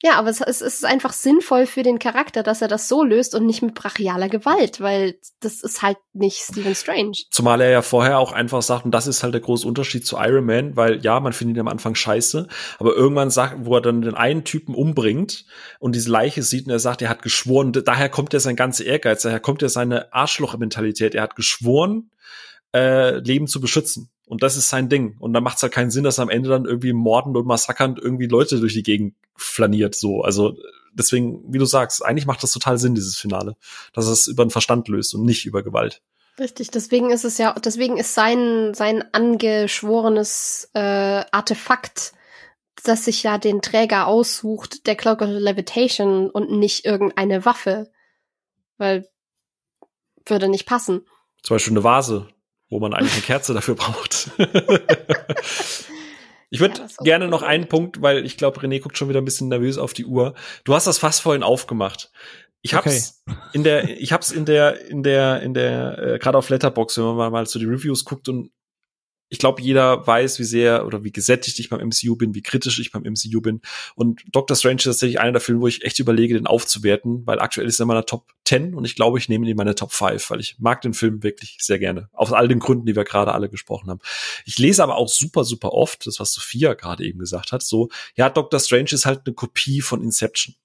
[0.05, 3.37] Ja, aber es, es ist einfach sinnvoll für den Charakter, dass er das so löst
[3.37, 7.13] und nicht mit brachialer Gewalt, weil das ist halt nicht Stephen Strange.
[7.31, 10.17] Zumal er ja vorher auch einfach sagt, und das ist halt der große Unterschied zu
[10.17, 12.49] Iron Man, weil ja, man findet ihn am Anfang scheiße,
[12.81, 15.45] aber irgendwann sagt, wo er dann den einen Typen umbringt
[15.79, 18.85] und diese Leiche sieht und er sagt, er hat geschworen, daher kommt ja sein ganzer
[18.85, 21.15] Ehrgeiz, daher kommt ja seine Arschloch-Mentalität.
[21.15, 22.11] Er hat geschworen,
[22.75, 24.12] äh, Leben zu beschützen.
[24.27, 25.17] Und das ist sein Ding.
[25.19, 27.47] Und dann macht es halt keinen Sinn, dass er am Ende dann irgendwie mordend und
[27.47, 29.95] massakernd irgendwie Leute durch die Gegend flaniert.
[29.95, 30.57] So, also
[30.93, 33.57] deswegen, wie du sagst, eigentlich macht das total Sinn, dieses Finale,
[33.93, 36.03] dass es über den Verstand löst und nicht über Gewalt.
[36.39, 40.81] Richtig, deswegen ist es ja, deswegen ist sein, sein angeschworenes äh,
[41.31, 42.15] Artefakt,
[42.85, 47.91] das sich ja den Träger aussucht, der Cloak of Levitation und nicht irgendeine Waffe.
[48.79, 49.09] Weil
[50.27, 51.07] würde nicht passen.
[51.43, 52.29] Zum Beispiel eine Vase,
[52.73, 54.31] wo man eigentlich eine Kerze dafür braucht.
[56.51, 59.27] ich würde Ja, gerne noch einen Punkt, weil ich glaube, René guckt schon wieder ein
[59.27, 60.35] bisschen nervös auf die Uhr.
[60.65, 62.11] Du hast das fast vorhin aufgemacht.
[62.63, 66.49] Ich hab's in der, ich hab's in der, in der, in der, äh, gerade auf
[66.49, 68.51] Letterbox, wenn man mal, mal so die Reviews guckt und
[69.33, 72.79] ich glaube, jeder weiß, wie sehr oder wie gesättigt ich beim MCU bin, wie kritisch
[72.79, 73.63] ich beim MCU bin.
[73.95, 77.41] Und Doctor Strange ist tatsächlich einer der Filme, wo ich echt überlege, den aufzuwerten, weil
[77.41, 79.75] aktuell ist er in meiner Top 10 und ich glaube, ich nehme ihn in meine
[79.75, 82.11] Top 5, weil ich mag den Film wirklich sehr gerne.
[82.13, 84.01] Aus all den Gründen, die wir gerade alle gesprochen haben.
[84.45, 87.89] Ich lese aber auch super, super oft, das was Sophia gerade eben gesagt hat, so,
[88.15, 90.57] ja, Doctor Strange ist halt eine Kopie von Inception.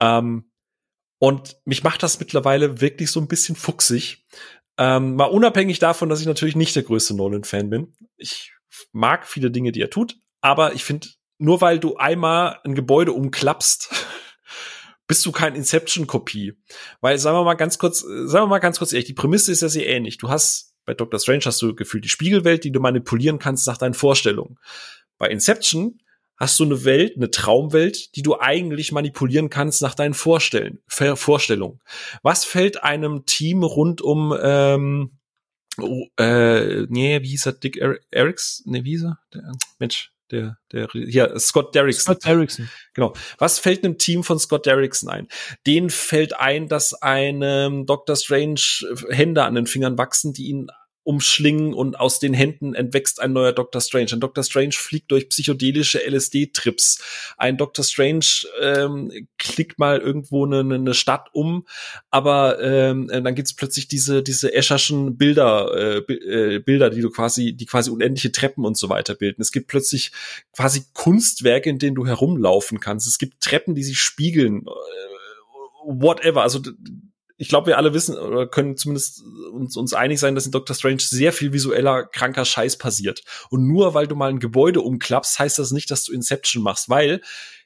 [0.00, 0.50] Ähm,
[1.18, 4.24] und mich macht das mittlerweile wirklich so ein bisschen fuchsig.
[4.78, 7.94] Ähm, mal unabhängig davon, dass ich natürlich nicht der größte Nolan-Fan bin.
[8.16, 8.52] Ich
[8.92, 11.08] mag viele Dinge, die er tut, aber ich finde,
[11.38, 13.90] nur weil du einmal ein Gebäude umklappst,
[15.06, 16.54] bist du kein Inception-Kopie.
[17.00, 19.52] Weil, sagen wir mal ganz kurz, äh, sagen wir mal ganz kurz ehrlich, die Prämisse
[19.52, 20.18] ist ja sehr ähnlich.
[20.18, 23.78] Du hast, bei Doctor Strange hast du gefühlt die Spiegelwelt, die du manipulieren kannst nach
[23.78, 24.58] deinen Vorstellungen.
[25.18, 25.98] Bei Inception
[26.36, 31.80] hast du eine Welt, eine Traumwelt, die du eigentlich manipulieren kannst nach deinen Vorstellen, Vorstellungen.
[32.22, 35.18] Was fällt einem Team rund um ähm,
[35.78, 38.62] oh, äh, nee, wie hieß er, Dick er Erics?
[38.66, 39.18] Nee, wie hieß er?
[39.32, 42.14] Der, Mensch, der, der, hier, Scott Derrickson.
[42.14, 42.68] Scott Derrickson.
[42.94, 43.12] Genau.
[43.38, 45.28] Was fällt einem Team von Scott Derrickson ein?
[45.66, 48.16] Denen fällt ein, dass einem Dr.
[48.16, 48.60] Strange
[49.10, 50.68] Hände an den Fingern wachsen, die ihn
[51.04, 53.80] umschlingen und aus den Händen entwächst ein neuer Dr.
[53.80, 54.08] Strange.
[54.12, 54.44] Ein Dr.
[54.44, 57.02] Strange fliegt durch psychedelische LSD-Trips.
[57.36, 57.84] Ein Dr.
[57.84, 58.26] Strange
[58.60, 61.66] ähm, klickt mal irgendwo eine, eine Stadt um,
[62.10, 67.52] aber ähm, dann gibt's plötzlich diese diese Escherschen Bilder äh, äh, Bilder, die du quasi
[67.52, 69.42] die quasi unendliche Treppen und so weiter bilden.
[69.42, 70.12] Es gibt plötzlich
[70.52, 73.06] quasi Kunstwerke, in denen du herumlaufen kannst.
[73.06, 74.66] Es gibt Treppen, die sich spiegeln.
[74.66, 75.12] äh,
[75.84, 76.42] Whatever.
[76.42, 76.60] Also
[77.42, 80.76] ich glaube, wir alle wissen oder können zumindest uns, uns einig sein, dass in Doctor
[80.76, 83.24] Strange sehr viel visueller, kranker Scheiß passiert.
[83.50, 86.88] Und nur weil du mal ein Gebäude umklappst, heißt das nicht, dass du Inception machst,
[86.88, 87.20] weil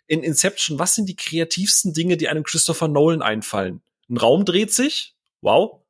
[0.07, 3.83] in Inception, was sind die kreativsten Dinge, die einem Christopher Nolan einfallen?
[4.09, 5.83] Ein Raum dreht sich, wow.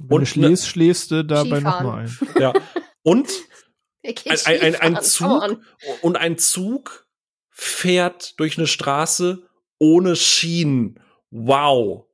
[0.00, 1.86] Wenn Und du schläfst, schläfst du dabei noch Skifahren.
[1.86, 2.18] mal ein.
[2.40, 2.52] Ja.
[3.04, 3.28] Und
[4.02, 5.60] ein, ein, ein, ein Zug
[6.02, 7.06] und ein Zug
[7.48, 9.46] fährt durch eine Straße
[9.78, 10.98] ohne Schienen.
[11.30, 12.06] Wow.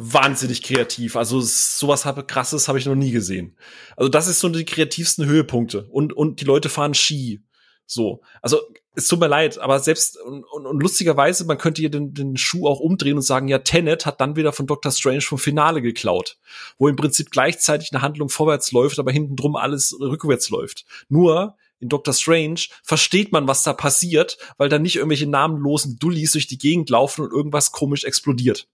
[0.00, 1.16] Wahnsinnig kreativ.
[1.16, 3.56] Also sowas habe krasses habe ich noch nie gesehen.
[3.96, 7.42] Also das ist so die kreativsten Höhepunkte und und die Leute fahren Ski.
[7.84, 8.20] So.
[8.40, 8.60] Also
[8.94, 12.36] es tut mir leid, aber selbst und, und, und lustigerweise, man könnte hier den, den
[12.36, 15.82] Schuh auch umdrehen und sagen, ja, Tenet hat dann wieder von Doctor Strange vom Finale
[15.82, 16.38] geklaut,
[16.78, 20.84] wo im Prinzip gleichzeitig eine Handlung vorwärts läuft, aber hinten drum alles rückwärts läuft.
[21.08, 26.32] Nur in Doctor Strange versteht man, was da passiert, weil da nicht irgendwelche namenlosen Dullis
[26.32, 28.68] durch die Gegend laufen und irgendwas komisch explodiert.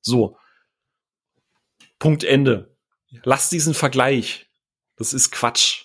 [0.00, 0.36] So.
[1.98, 2.76] Punkt Ende.
[3.24, 4.48] Lass diesen Vergleich.
[4.96, 5.84] Das ist Quatsch.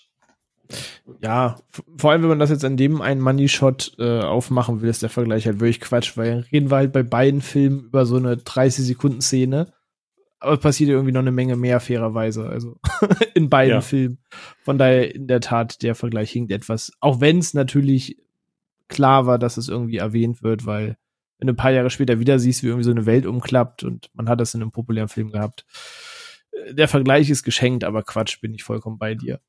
[1.22, 1.58] Ja,
[1.98, 5.10] vor allem, wenn man das jetzt an dem einen Money-Shot äh, aufmachen will, ist der
[5.10, 9.72] Vergleich halt wirklich Quatsch, weil reden wir halt bei beiden Filmen über so eine 30-Sekunden-Szene.
[10.40, 12.48] Aber es passiert irgendwie noch eine Menge mehr, fairerweise.
[12.50, 12.78] Also
[13.36, 13.82] in beiden Ja.
[13.82, 14.20] Filmen.
[14.64, 16.92] Von daher in der Tat, der Vergleich hinkt etwas.
[17.00, 18.18] Auch wenn es natürlich
[18.88, 20.98] klar war, dass es irgendwie erwähnt wird, weil
[21.38, 24.10] wenn du ein paar Jahre später wieder siehst, wie irgendwie so eine Welt umklappt und
[24.14, 25.66] man hat das in einem populären Film gehabt.
[26.52, 29.40] Äh, Der Vergleich ist geschenkt, aber Quatsch, bin ich vollkommen bei dir.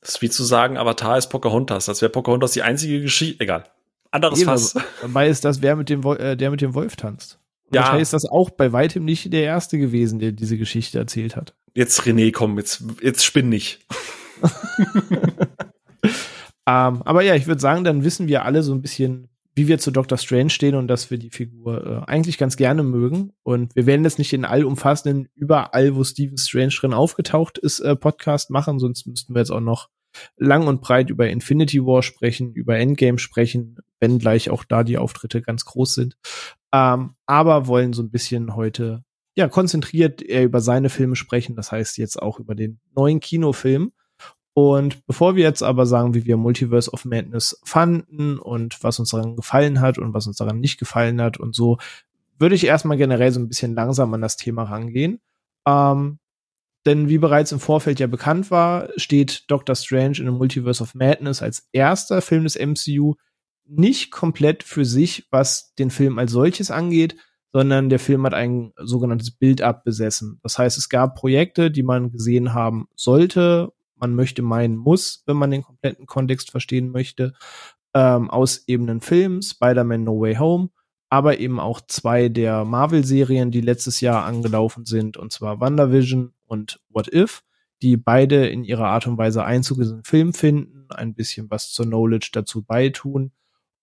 [0.00, 1.88] Das ist wie zu sagen, Avatar ist Pocahontas.
[1.88, 3.42] Als wäre Pocahontas die einzige Geschichte.
[3.42, 3.64] Egal.
[4.10, 4.74] Anderes Eben, Fass.
[5.02, 7.38] Dabei ist das, wer mit dem, äh, der mit dem Wolf tanzt.
[7.66, 7.80] Und Ja.
[7.82, 11.54] Wahrscheinlich ist das auch bei weitem nicht der Erste gewesen, der diese Geschichte erzählt hat.
[11.74, 13.86] Jetzt René, komm, jetzt, jetzt spinn nicht.
[16.68, 19.78] Ähm, aber ja, ich würde sagen, dann wissen wir alle so ein bisschen, wie wir
[19.78, 23.32] zu Doctor Strange stehen und dass wir die Figur äh, eigentlich ganz gerne mögen.
[23.42, 27.96] Und wir werden jetzt nicht den allumfassenden, überall, wo Stephen Strange drin aufgetaucht ist, äh,
[27.96, 29.88] Podcast machen, sonst müssten wir jetzt auch noch
[30.36, 34.96] lang und breit über Infinity War sprechen, über Endgame sprechen, wenn gleich auch da die
[34.96, 36.16] Auftritte ganz groß sind.
[36.72, 39.02] Ähm, aber wollen so ein bisschen heute
[39.34, 43.92] ja konzentriert eher über seine Filme sprechen, das heißt jetzt auch über den neuen Kinofilm.
[44.54, 49.10] Und bevor wir jetzt aber sagen, wie wir Multiverse of Madness fanden und was uns
[49.10, 51.78] daran gefallen hat und was uns daran nicht gefallen hat und so,
[52.38, 55.20] würde ich erstmal generell so ein bisschen langsam an das Thema rangehen.
[55.66, 56.18] Ähm,
[56.86, 60.94] denn wie bereits im Vorfeld ja bekannt war, steht Doctor Strange in the Multiverse of
[60.94, 63.14] Madness als erster Film des MCU
[63.66, 67.16] nicht komplett für sich, was den Film als solches angeht,
[67.52, 70.40] sondern der Film hat ein sogenanntes Build-up besessen.
[70.42, 75.36] Das heißt, es gab Projekte, die man gesehen haben sollte man möchte meinen muss, wenn
[75.36, 77.34] man den kompletten Kontext verstehen möchte,
[77.94, 80.70] ähm, aus eben einem Film, Spider-Man No Way Home,
[81.08, 86.80] aber eben auch zwei der Marvel-Serien, die letztes Jahr angelaufen sind, und zwar WandaVision und
[86.90, 87.42] What If,
[87.82, 91.72] die beide in ihrer Art und Weise Einzug in den Film finden, ein bisschen was
[91.72, 93.32] zur Knowledge dazu beitun.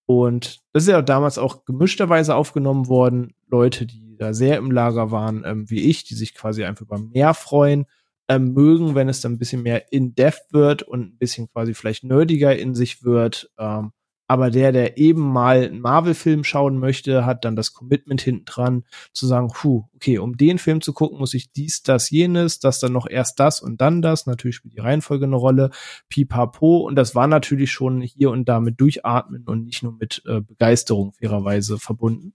[0.05, 3.33] Und das ist ja damals auch gemischterweise aufgenommen worden.
[3.47, 6.99] Leute, die da sehr im Lager waren, ähm, wie ich, die sich quasi einfach über
[6.99, 7.85] mehr freuen
[8.27, 12.03] ähm, mögen, wenn es dann ein bisschen mehr in-depth wird und ein bisschen quasi vielleicht
[12.03, 13.51] nerdiger in sich wird.
[13.57, 13.91] Ähm,
[14.27, 18.83] aber der, der eben mal einen Marvel-Film schauen möchte, hat dann das Commitment hinten dran,
[19.13, 22.79] zu sagen, puh, okay, um den Film zu gucken, muss ich dies, das, jenes, das
[22.79, 24.25] dann noch erst das und dann das.
[24.25, 25.69] Natürlich spielt die Reihenfolge eine Rolle.
[26.09, 26.77] Pipapo.
[26.77, 30.41] Und das war natürlich schon hier und da mit Durchatmen und nicht nur mit äh,
[30.41, 32.33] Begeisterung fairerweise verbunden.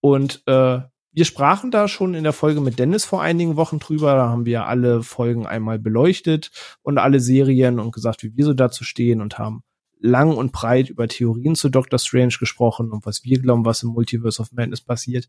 [0.00, 0.82] Und äh,
[1.14, 4.14] wir sprachen da schon in der Folge mit Dennis vor einigen Wochen drüber.
[4.16, 6.50] Da haben wir alle Folgen einmal beleuchtet
[6.82, 9.62] und alle Serien und gesagt, wie wir so dazu stehen und haben
[10.00, 13.90] lang und breit über Theorien zu Doctor Strange gesprochen und was wir glauben, was im
[13.90, 15.28] Multiverse of Madness passiert.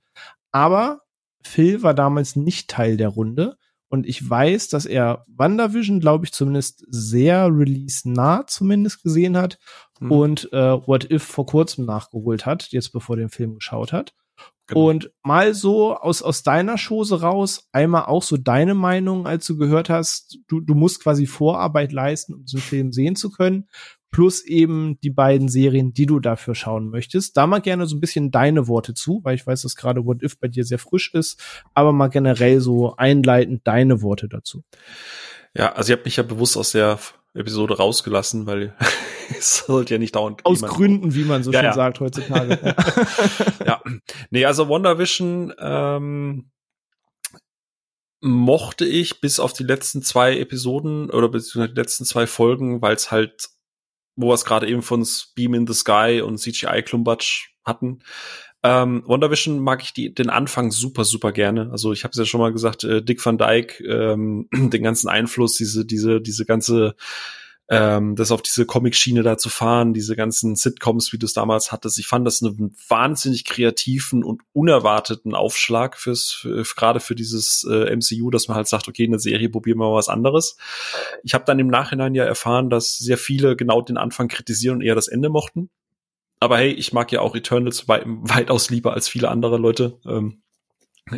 [0.52, 1.02] Aber
[1.44, 3.56] Phil war damals nicht Teil der Runde
[3.88, 9.60] und ich weiß, dass er WandaVision, glaube ich, zumindest sehr release-nah zumindest gesehen hat
[10.00, 10.12] mhm.
[10.12, 14.16] und äh, What If vor kurzem nachgeholt hat, jetzt bevor den Film geschaut hat.
[14.68, 14.90] Genau.
[14.90, 19.58] Und mal so aus, aus deiner Chose raus, einmal auch so deine Meinung, als du
[19.58, 23.68] gehört hast, du, du musst quasi Vorarbeit leisten, um diesen Film sehen zu können,
[24.10, 27.38] plus eben die beiden Serien, die du dafür schauen möchtest.
[27.38, 30.24] Da mal gerne so ein bisschen deine Worte zu, weil ich weiß, dass gerade What
[30.24, 31.40] If bei dir sehr frisch ist,
[31.74, 34.64] aber mal generell so einleitend deine Worte dazu.
[35.54, 36.98] Ja, also ich habe mich ja bewusst aus der
[37.36, 38.76] Episode rausgelassen, weil
[39.38, 40.46] es sollte ja nicht dauernd.
[40.46, 41.74] Aus Gründen, wie man so ja, schön ja.
[41.74, 42.76] sagt heutzutage.
[43.66, 43.82] ja,
[44.30, 46.52] nee, also WandaVision ähm,
[48.22, 52.96] mochte ich bis auf die letzten zwei Episoden oder beziehungsweise die letzten zwei Folgen, weil
[52.96, 53.50] es halt,
[54.16, 55.06] wo wir es gerade eben von
[55.36, 58.00] Beam in the Sky und CGI-Klumbatsch hatten,
[58.66, 61.70] ähm, WandaVision mag ich die, den Anfang super, super gerne.
[61.72, 65.08] Also ich habe es ja schon mal gesagt, äh, Dick Van Dyke, ähm, den ganzen
[65.08, 66.96] Einfluss, diese, diese, diese ganze
[67.68, 71.72] ähm, das auf diese Comic-Schiene da zu fahren, diese ganzen Sitcoms, wie du es damals
[71.72, 71.98] hattest.
[72.00, 77.96] Ich fand das einen wahnsinnig kreativen und unerwarteten Aufschlag fürs, für, gerade für dieses äh,
[77.96, 80.58] MCU, dass man halt sagt, okay, eine Serie probieren wir mal was anderes.
[81.24, 84.82] Ich habe dann im Nachhinein ja erfahren, dass sehr viele genau den Anfang kritisieren und
[84.82, 85.70] eher das Ende mochten.
[86.46, 90.00] Aber hey, ich mag ja auch Eternals weit, weitaus lieber als viele andere Leute.
[90.06, 90.44] Ähm,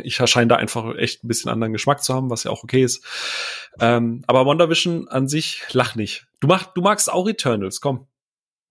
[0.02, 2.82] ich erscheine da einfach echt ein bisschen anderen Geschmack zu haben, was ja auch okay
[2.82, 3.04] ist.
[3.78, 6.28] Ähm, aber WandaVision an sich lach nicht.
[6.40, 8.06] Du, mach, du magst auch Eternals, komm.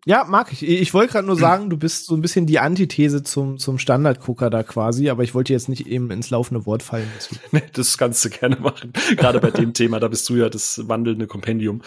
[0.08, 0.66] Ja, mag ich.
[0.66, 4.50] Ich wollte gerade nur sagen, du bist so ein bisschen die Antithese zum, zum Standardgucker
[4.50, 7.12] da quasi, aber ich wollte jetzt nicht eben ins laufende Wort fallen.
[7.52, 8.94] Nee, das kannst du gerne machen.
[9.18, 11.82] Gerade bei dem Thema, da bist du ja das wandelnde Kompendium.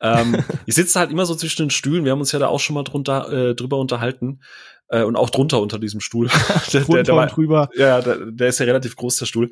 [0.00, 2.04] Ähm, ich sitze halt immer so zwischen den Stühlen.
[2.06, 4.40] Wir haben uns ja da auch schon mal drunter, äh, drüber unterhalten
[4.88, 6.30] äh, und auch drunter unter diesem Stuhl.
[6.72, 7.68] der, der, der war, drüber.
[7.74, 9.50] Ja, der, der ist ja relativ groß, der Stuhl.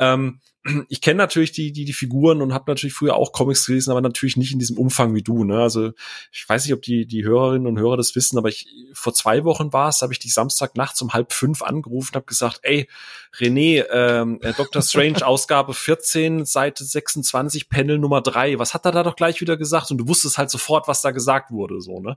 [0.00, 0.40] Ähm,
[0.88, 4.00] ich kenne natürlich die, die, die Figuren und habe natürlich früher auch Comics gelesen, aber
[4.00, 5.42] natürlich nicht in diesem Umfang wie du.
[5.42, 5.60] Ne?
[5.60, 5.90] Also
[6.30, 9.42] ich weiß nicht, ob die, die Hörerinnen und Hörer das wissen, aber ich vor zwei
[9.42, 12.88] Wochen war es, habe ich dich Samstag nachts um halb fünf angerufen, habe gesagt, ey,
[13.36, 14.82] René, ähm, äh, Dr.
[14.82, 18.58] Strange Ausgabe 14, Seite 26, Panel Nummer drei.
[18.58, 19.90] was hat er da doch gleich wieder gesagt?
[19.90, 22.16] Und du wusstest halt sofort, was da gesagt wurde, so, ne?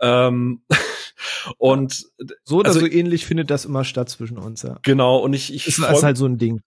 [0.00, 0.62] Ähm,
[1.58, 2.06] und
[2.44, 4.78] so oder also, so ähnlich findet das immer statt zwischen uns, ja.
[4.82, 6.60] Genau, und ich, ich ist, ist halt so ein Ding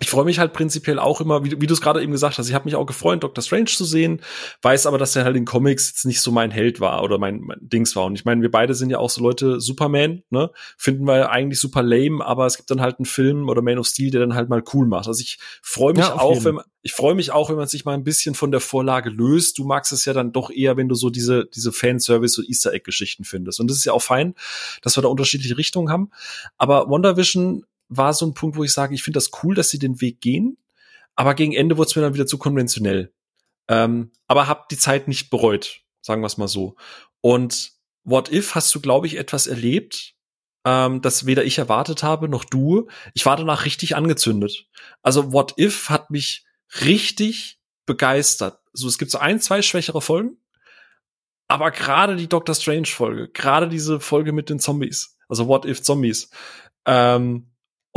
[0.00, 2.48] ich freue mich halt prinzipiell auch immer, wie, wie du es gerade eben gesagt hast,
[2.48, 3.42] ich habe mich auch gefreut, Dr.
[3.42, 4.20] Strange zu sehen,
[4.62, 7.40] weiß aber, dass er halt in Comics jetzt nicht so mein Held war oder mein,
[7.40, 8.04] mein Dings war.
[8.04, 10.50] Und ich meine, wir beide sind ja auch so Leute, Superman, ne?
[10.76, 13.86] Finden wir eigentlich super lame, aber es gibt dann halt einen Film oder Man of
[13.86, 15.08] Steel, der dann halt mal cool macht.
[15.08, 17.84] Also ich freue mich ja, auch, wenn man, ich freue mich auch, wenn man sich
[17.84, 19.58] mal ein bisschen von der Vorlage löst.
[19.58, 22.72] Du magst es ja dann doch eher, wenn du so diese, diese Fanservice- und Easter
[22.72, 23.60] Egg-Geschichten findest.
[23.60, 24.34] Und das ist ja auch fein,
[24.82, 26.10] dass wir da unterschiedliche Richtungen haben.
[26.56, 29.78] Aber WandaVision war so ein Punkt, wo ich sage, ich finde das cool, dass sie
[29.78, 30.58] den Weg gehen,
[31.14, 33.12] aber gegen Ende wurde es mir dann wieder zu konventionell.
[33.68, 36.76] Ähm, aber hab die Zeit nicht bereut, sagen wir es mal so.
[37.20, 37.72] Und
[38.04, 40.14] What If hast du, glaube ich, etwas erlebt,
[40.64, 42.88] ähm, das weder ich erwartet habe noch du.
[43.14, 44.66] Ich war danach richtig angezündet.
[45.02, 46.46] Also What If hat mich
[46.82, 48.60] richtig begeistert.
[48.72, 50.38] So, es gibt so ein, zwei schwächere Folgen,
[51.48, 55.82] aber gerade die Doctor Strange Folge, gerade diese Folge mit den Zombies, also What If
[55.82, 56.30] Zombies,
[56.84, 57.47] ähm,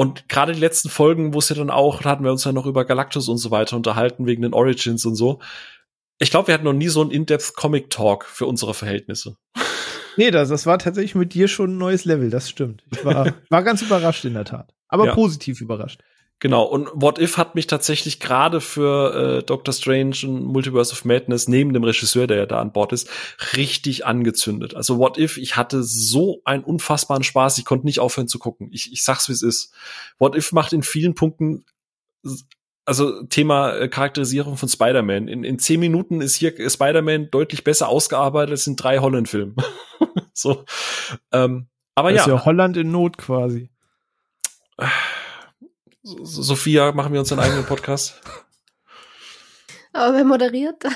[0.01, 2.51] und gerade die letzten Folgen, wo es ja dann auch, da hatten wir uns ja
[2.51, 5.37] noch über Galactus und so weiter unterhalten, wegen den Origins und so.
[6.17, 9.37] Ich glaube, wir hatten noch nie so einen In-Depth Comic Talk für unsere Verhältnisse.
[10.17, 12.83] Nee, das, das war tatsächlich mit dir schon ein neues Level, das stimmt.
[12.91, 14.73] Ich war, war ganz überrascht in der Tat.
[14.89, 15.13] Aber ja.
[15.13, 16.01] positiv überrascht.
[16.41, 21.05] Genau, und What If hat mich tatsächlich gerade für äh, Doctor Strange und Multiverse of
[21.05, 23.07] Madness neben dem Regisseur, der ja da an Bord ist,
[23.55, 24.75] richtig angezündet.
[24.75, 28.69] Also What If, ich hatte so einen unfassbaren Spaß, ich konnte nicht aufhören zu gucken.
[28.73, 29.71] Ich, ich sag's, wie es ist.
[30.17, 31.63] What If macht in vielen Punkten
[32.85, 35.27] also Thema äh, Charakterisierung von Spider-Man.
[35.27, 39.55] In, in zehn Minuten ist hier Spider-Man deutlich besser ausgearbeitet als in drei Holland-Filmen.
[40.33, 40.65] so.
[41.31, 42.33] Ähm, aber das ja.
[42.33, 43.69] Ist ja Holland in Not quasi.
[46.03, 48.21] Sophia, machen wir uns einen eigenen Podcast?
[49.93, 50.95] Aber wer moderiert dann?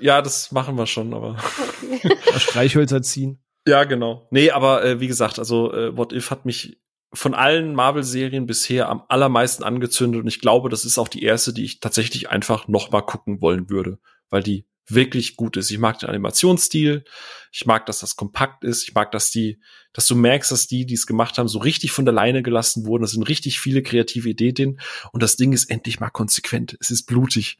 [0.00, 1.38] Ja, das machen wir schon, aber.
[1.82, 2.14] Okay.
[2.38, 3.42] Streichhölzer ziehen.
[3.66, 4.28] Ja, genau.
[4.30, 6.78] Nee, aber äh, wie gesagt, also äh, What If hat mich
[7.14, 11.54] von allen Marvel-Serien bisher am allermeisten angezündet und ich glaube, das ist auch die erste,
[11.54, 13.98] die ich tatsächlich einfach noch mal gucken wollen würde,
[14.28, 15.70] weil die wirklich gut ist.
[15.70, 17.04] Ich mag den Animationsstil,
[17.52, 19.60] ich mag, dass das kompakt ist, ich mag, dass die,
[19.92, 22.86] dass du merkst, dass die, die es gemacht haben, so richtig von der Leine gelassen
[22.86, 23.04] wurden.
[23.04, 24.80] Es sind richtig viele kreative Ideen drin
[25.12, 26.76] und das Ding ist endlich mal konsequent.
[26.80, 27.58] Es ist blutig.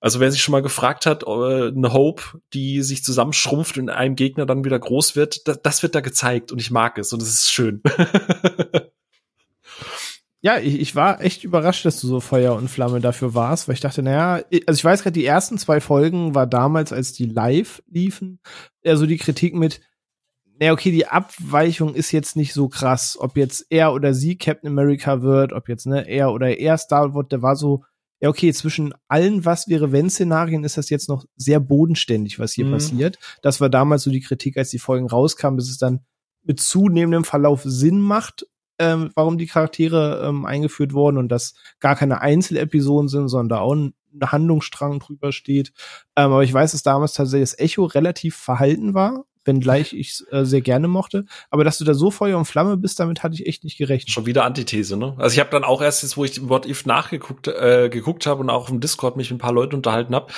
[0.00, 3.90] Also wer sich schon mal gefragt hat, äh, eine Hope, die sich zusammenschrumpft und in
[3.90, 7.12] einem Gegner dann wieder groß wird, das, das wird da gezeigt und ich mag es
[7.12, 7.82] und es ist schön.
[10.44, 13.76] ja, ich, ich war echt überrascht, dass du so Feuer und Flamme dafür warst, weil
[13.76, 17.24] ich dachte, naja, also ich weiß gerade, die ersten zwei Folgen war damals, als die
[17.24, 18.40] live liefen,
[18.82, 19.80] eher so die Kritik mit,
[20.60, 24.68] naja, okay, die Abweichung ist jetzt nicht so krass, ob jetzt er oder sie Captain
[24.68, 27.82] America wird, ob jetzt ne, er oder er Star wird, der war so,
[28.20, 32.52] ja, okay, zwischen allen was wäre wenn Szenarien ist das jetzt noch sehr bodenständig, was
[32.52, 32.72] hier mhm.
[32.72, 33.18] passiert.
[33.40, 36.04] Das war damals so die Kritik, als die Folgen rauskamen, bis es dann
[36.42, 38.44] mit zunehmendem Verlauf Sinn macht,
[38.78, 43.58] ähm, warum die Charaktere ähm, eingeführt wurden und dass gar keine Einzelepisoden sind, sondern da
[43.60, 45.72] auch ein Handlungsstrang drüber steht.
[46.16, 50.26] Ähm, aber ich weiß, dass damals tatsächlich das Echo relativ verhalten war, wenngleich ich es
[50.30, 51.24] äh, sehr gerne mochte.
[51.50, 54.10] Aber dass du da so Feuer und Flamme bist, damit hatte ich echt nicht gerechnet.
[54.10, 55.14] Schon wieder Antithese, ne?
[55.18, 58.40] Also ich habe dann auch erst jetzt, wo ich What If nachgeguckt äh, geguckt habe
[58.40, 60.32] und auch im Discord mich mit ein paar Leuten unterhalten habe,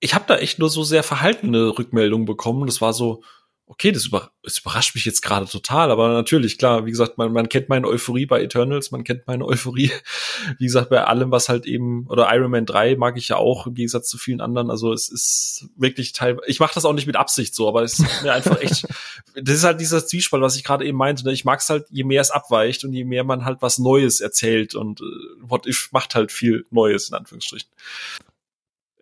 [0.00, 2.66] ich habe da echt nur so sehr verhaltene Rückmeldungen bekommen.
[2.66, 3.22] Das war so,
[3.66, 7.32] okay, das, über, das überrascht mich jetzt gerade total, aber natürlich, klar, wie gesagt, man,
[7.32, 9.90] man kennt meine Euphorie bei Eternals, man kennt meine Euphorie,
[10.58, 13.66] wie gesagt, bei allem, was halt eben, oder Iron Man 3 mag ich ja auch,
[13.66, 17.06] im Gegensatz zu vielen anderen, also es ist wirklich Teil, ich mache das auch nicht
[17.06, 18.86] mit Absicht so, aber es ist mir einfach echt,
[19.34, 21.32] das ist halt dieser Zwiespalt, was ich gerade eben meinte, ne?
[21.32, 24.20] ich mag es halt, je mehr es abweicht und je mehr man halt was Neues
[24.20, 25.04] erzählt und äh,
[25.40, 27.68] What If macht halt viel Neues, in Anführungsstrichen.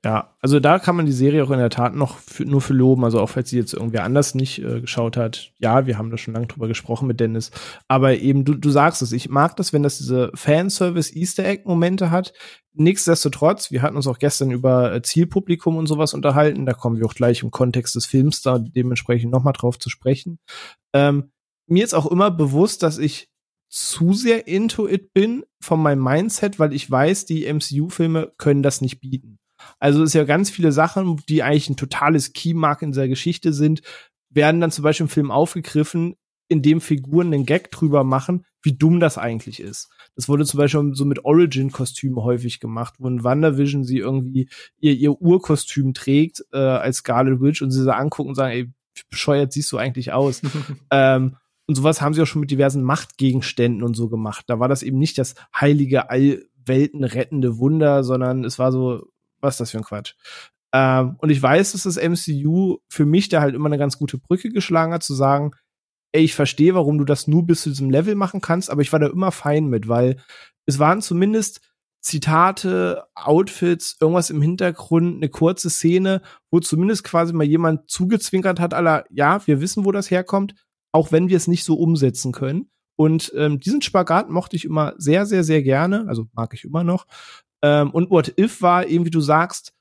[0.04, 2.72] Ja, also da kann man die Serie auch in der Tat noch für, nur für
[2.74, 3.04] loben.
[3.04, 5.52] Also auch falls sie jetzt irgendwer anders nicht äh, geschaut hat.
[5.58, 7.52] Ja, wir haben da schon lange drüber gesprochen mit Dennis.
[7.86, 11.62] Aber eben, du, du sagst es, ich mag das, wenn das diese Fanservice Easter Egg
[11.66, 12.32] Momente hat.
[12.72, 16.66] Nichtsdestotrotz, wir hatten uns auch gestern über äh, Zielpublikum und sowas unterhalten.
[16.66, 20.40] Da kommen wir auch gleich im Kontext des Films da dementsprechend nochmal drauf zu sprechen.
[20.92, 21.30] Ähm,
[21.68, 23.28] mir ist auch immer bewusst, dass ich
[23.68, 28.80] zu sehr into it bin von meinem Mindset, weil ich weiß, die MCU-Filme können das
[28.80, 29.38] nicht bieten.
[29.78, 33.52] Also es ist ja ganz viele Sachen, die eigentlich ein totales Keymark in dieser Geschichte
[33.52, 33.82] sind,
[34.30, 36.16] werden dann zum Beispiel im Film aufgegriffen,
[36.48, 39.90] in dem Figuren einen Gag drüber machen, wie dumm das eigentlich ist.
[40.14, 44.48] Das wurde zum Beispiel so mit Origin-Kostümen häufig gemacht, wo in WandaVision sie irgendwie
[44.78, 48.72] ihr, ihr Urkostüm trägt äh, als Scarlet Witch und sie so angucken und sagen, ey,
[49.10, 50.42] bescheuert siehst du eigentlich aus?
[50.90, 51.36] ähm,
[51.66, 54.44] und sowas haben sie auch schon mit diversen Machtgegenständen und so gemacht.
[54.48, 59.11] Da war das eben nicht das heilige Allwelten rettende Wunder, sondern es war so,
[59.42, 60.14] was ist das für ein Quatsch?
[60.72, 64.18] Ähm, und ich weiß, dass das MCU für mich da halt immer eine ganz gute
[64.18, 65.52] Brücke geschlagen hat, zu sagen,
[66.12, 68.92] ey, ich verstehe, warum du das nur bis zu diesem Level machen kannst, aber ich
[68.92, 70.16] war da immer fein mit, weil
[70.66, 71.60] es waren zumindest
[72.02, 76.20] Zitate, Outfits, irgendwas im Hintergrund, eine kurze Szene,
[76.50, 80.54] wo zumindest quasi mal jemand zugezwinkert hat, aller, ja, wir wissen, wo das herkommt,
[80.92, 82.70] auch wenn wir es nicht so umsetzen können.
[82.96, 86.84] Und ähm, diesen Spagat mochte ich immer sehr, sehr, sehr gerne, also mag ich immer
[86.84, 87.06] noch.
[87.62, 89.72] Ähm, und What If war eben, wie du sagst,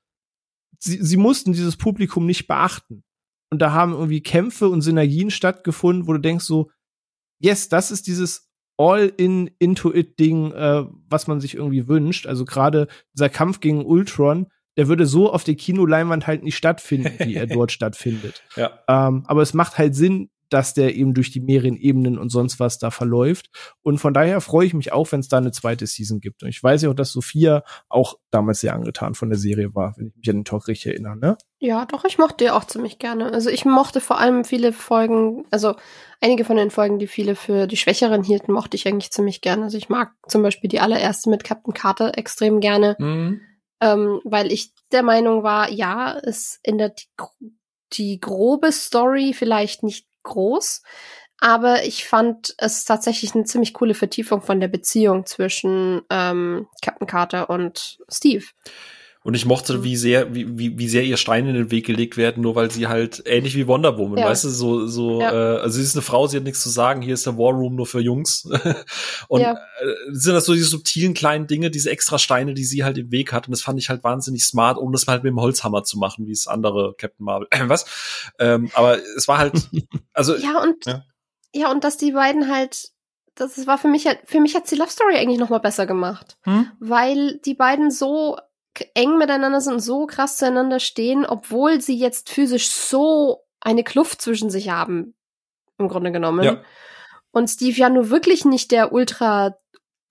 [0.80, 3.04] sie, sie mussten dieses Publikum nicht beachten.
[3.50, 6.72] Und da haben irgendwie Kämpfe und Synergien stattgefunden, wo du denkst so,
[7.40, 12.28] yes, das ist dieses All-in into it Ding, äh, was man sich irgendwie wünscht.
[12.28, 17.14] Also gerade dieser Kampf gegen Ultron, der würde so auf der Kinoleinwand halt nicht stattfinden,
[17.20, 18.42] wie er dort stattfindet.
[18.56, 18.80] Ja.
[18.88, 22.60] Ähm, aber es macht halt Sinn, dass der eben durch die mehreren Ebenen und sonst
[22.60, 23.50] was da verläuft.
[23.82, 26.44] Und von daher freue ich mich auch, wenn es da eine zweite Season gibt.
[26.44, 29.94] Und ich weiß ja auch, dass Sophia auch damals sehr angetan von der Serie war,
[29.98, 31.38] wenn ich mich an den Talk richtig erinnere, ne?
[31.60, 33.32] Ja, doch, ich mochte die auch ziemlich gerne.
[33.34, 35.76] Also ich mochte vor allem viele Folgen, also
[36.20, 39.64] einige von den Folgen, die viele für die Schwächeren hielten, mochte ich eigentlich ziemlich gerne.
[39.64, 43.42] Also ich mag zum Beispiel die allererste mit Captain Carter extrem gerne, Mhm.
[43.80, 47.04] ähm, weil ich der Meinung war, ja, es ändert
[47.40, 47.54] die,
[47.94, 50.82] die grobe Story vielleicht nicht groß,
[51.40, 57.08] aber ich fand es tatsächlich eine ziemlich coole Vertiefung von der Beziehung zwischen ähm, Captain
[57.08, 58.46] Carter und Steve.
[59.24, 62.18] Und ich mochte, wie sehr, wie, wie, wie sehr ihr Steine in den Weg gelegt
[62.18, 64.26] werden, nur weil sie halt ähnlich wie Wonder Woman, Ja.
[64.26, 65.58] weißt du, so, so, Ja.
[65.58, 67.54] äh, also sie ist eine Frau, sie hat nichts zu sagen, hier ist der War
[67.54, 68.46] Room nur für Jungs.
[69.28, 69.54] und Ja.
[69.54, 69.58] äh,
[70.10, 73.32] sind das so diese subtilen kleinen Dinge, diese extra Steine, die sie halt im Weg
[73.32, 73.48] hat.
[73.48, 76.00] Und das fand ich halt wahnsinnig smart, um das mal halt mit dem Holzhammer zu
[76.00, 78.32] machen, wie es andere Captain Marvel, was?
[78.40, 79.54] Ähm, aber es war halt,
[80.14, 81.04] also, Ja, und Ja.
[81.54, 81.72] ja.
[81.72, 82.90] und dass die beiden halt,
[83.36, 85.86] das war für mich halt, für mich hat die Love Story eigentlich noch mal besser
[85.86, 86.72] gemacht, hm?
[86.80, 88.38] weil die beiden so
[88.94, 94.22] eng miteinander sind und so krass zueinander stehen, obwohl sie jetzt physisch so eine Kluft
[94.22, 95.16] zwischen sich haben,
[95.78, 96.44] im Grunde genommen.
[96.44, 96.64] Ja.
[97.32, 99.56] Und Steve ja nur wirklich nicht der ultra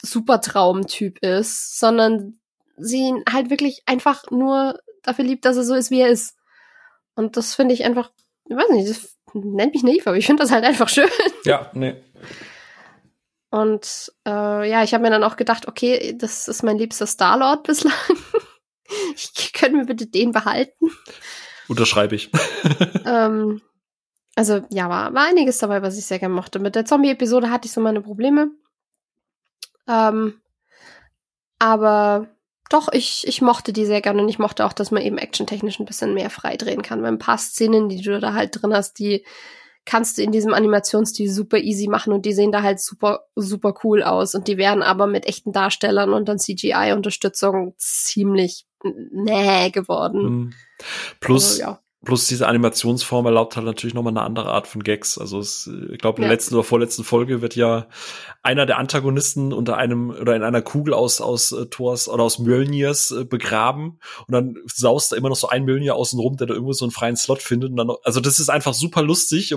[0.03, 2.41] Supertraum-Typ ist, sondern
[2.77, 6.37] sie ihn halt wirklich einfach nur dafür liebt, dass er so ist, wie er ist.
[7.15, 8.11] Und das finde ich einfach,
[8.49, 11.09] ich weiß nicht, das nennt mich naiv, aber ich finde das halt einfach schön.
[11.45, 11.97] ja, nee.
[13.51, 17.65] Und äh, ja, ich habe mir dann auch gedacht, okay, das ist mein liebster Starlord
[17.65, 17.93] bislang.
[19.15, 20.91] ich könnte mir bitte den behalten.
[21.69, 22.31] Unterschreibe ich.
[23.07, 23.61] ähm,
[24.35, 26.59] also ja, war, war einiges dabei, was ich sehr gerne mochte.
[26.59, 28.51] Mit der Zombie-Episode hatte ich so meine Probleme.
[29.89, 30.41] Ähm,
[31.59, 32.29] aber
[32.71, 35.81] doch, ich, ich mochte die sehr gerne und ich mochte auch, dass man eben actiontechnisch
[35.81, 37.03] ein bisschen mehr frei drehen kann.
[37.03, 39.25] Weil ein paar Szenen, die du da halt drin hast, die
[39.85, 43.75] kannst du in diesem Animationsstil super easy machen und die sehen da halt super, super
[43.83, 44.35] cool aus.
[44.35, 50.21] Und die werden aber mit echten Darstellern und dann CGI-Unterstützung ziemlich näh geworden.
[50.23, 50.53] Hm.
[51.21, 51.81] Plus, Also, ja.
[52.03, 55.19] Plus diese Animationsform erlaubt halt natürlich nochmal eine andere Art von Gags.
[55.19, 56.33] Also es, ich glaube, in der Ja.
[56.33, 57.89] letzten oder vorletzten Folge wird ja
[58.43, 62.39] einer der Antagonisten unter einem oder in einer Kugel aus aus äh, Thors oder aus
[62.39, 66.47] Mjölnirs äh, begraben und dann saust da immer noch so ein Mjölnir außen rum, der
[66.47, 69.55] da irgendwo so einen freien Slot findet und dann also das ist einfach super lustig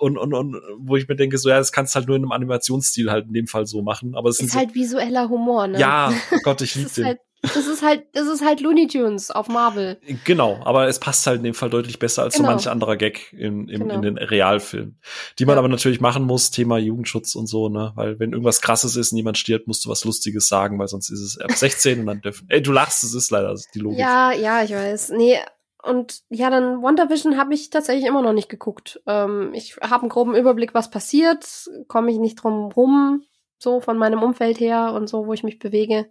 [0.00, 2.22] und, und, und wo ich mir denke, so ja, das kannst du halt nur in
[2.22, 4.14] einem Animationsstil halt in dem Fall so machen.
[4.14, 5.78] Aber es Ist so, halt visueller Humor, ne?
[5.78, 7.04] ja, oh Gott, ich liebe den.
[7.04, 7.18] halt,
[7.54, 9.98] das ist halt, das ist halt Looney Tunes auf Marvel.
[10.24, 12.48] Genau, aber es passt halt in dem Fall deutlich besser als Genau.
[12.48, 13.94] so manch anderer Gag in, im, Genau.
[13.94, 14.98] in den Realfilmen.
[15.38, 15.58] Die man Ja.
[15.58, 17.92] aber natürlich machen muss, Thema Jugendschutz und so, ne?
[17.94, 21.10] Weil wenn irgendwas krasses ist und jemand stirbt, musst du was Lustiges sagen, weil sonst
[21.10, 22.46] ist es ab 16 und dann dürfen.
[22.48, 23.98] Ey, du lachst, es ist leider die Logik.
[23.98, 25.10] Ja, ja, ich weiß.
[25.10, 25.38] Nee,
[25.82, 29.02] und ja, dann WandaVision habe ich tatsächlich immer noch nicht geguckt.
[29.06, 31.44] Ähm, ich habe einen groben Überblick, was passiert,
[31.88, 33.22] komme ich nicht drum rum,
[33.58, 36.06] so von meinem Umfeld her und so, wo ich mich bewege.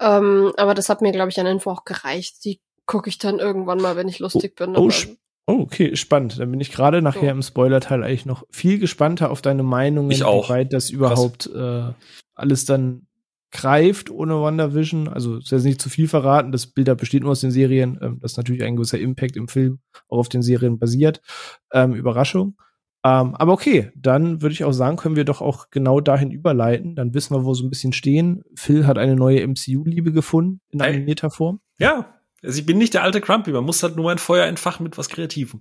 [0.00, 2.44] Ähm, aber das hat mir, glaube ich, an Info auch gereicht.
[2.44, 4.70] Die gucke ich dann irgendwann mal, wenn ich lustig bin.
[4.76, 6.38] oh, aber- sp- Oh, okay, spannend.
[6.38, 7.26] Dann bin ich gerade nachher So.
[7.30, 10.48] im Spoilerteil eigentlich noch viel gespannter auf deine Meinungen, Ich auch.
[10.48, 11.82] wie weit das überhaupt äh,
[12.34, 13.06] alles dann
[13.50, 15.08] greift ohne WandaVision.
[15.08, 16.52] Also ist jetzt nicht zu viel verraten.
[16.52, 17.98] Das Bild besteht nur aus den Serien.
[18.00, 21.20] Ähm, das ist natürlich ein gewisser Impact im Film auch auf den Serien basiert.
[21.72, 22.56] Ähm, Überraschung.
[23.02, 26.94] Ähm, aber okay, dann würde ich auch sagen, können wir doch auch genau dahin überleiten.
[26.94, 28.42] Dann wissen wir, wo so ein bisschen stehen.
[28.54, 31.60] Phil hat eine neue MCU-Liebe gefunden in animierter Form.
[31.78, 32.14] Ja.
[32.42, 34.96] Also ich bin nicht der alte Crumpy, man muss halt nur ein Feuer entfachen mit
[34.96, 35.60] was Kreativem.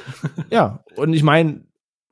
[0.50, 1.64] Ja, und ich meine,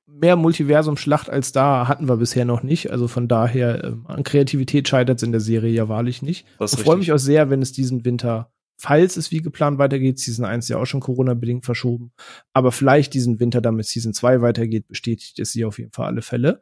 [0.07, 2.91] mehr Multiversum-Schlacht als da hatten wir bisher noch nicht.
[2.91, 6.47] Also von daher, ähm, an Kreativität scheitert es in der Serie ja wahrlich nicht.
[6.61, 10.45] Ich freue mich auch sehr, wenn es diesen Winter, falls es wie geplant weitergeht, Season
[10.45, 12.13] 1 ja auch schon Corona-bedingt verschoben,
[12.53, 16.23] aber vielleicht diesen Winter damit Season 2 weitergeht, bestätigt es sie auf jeden Fall alle
[16.23, 16.61] Fälle.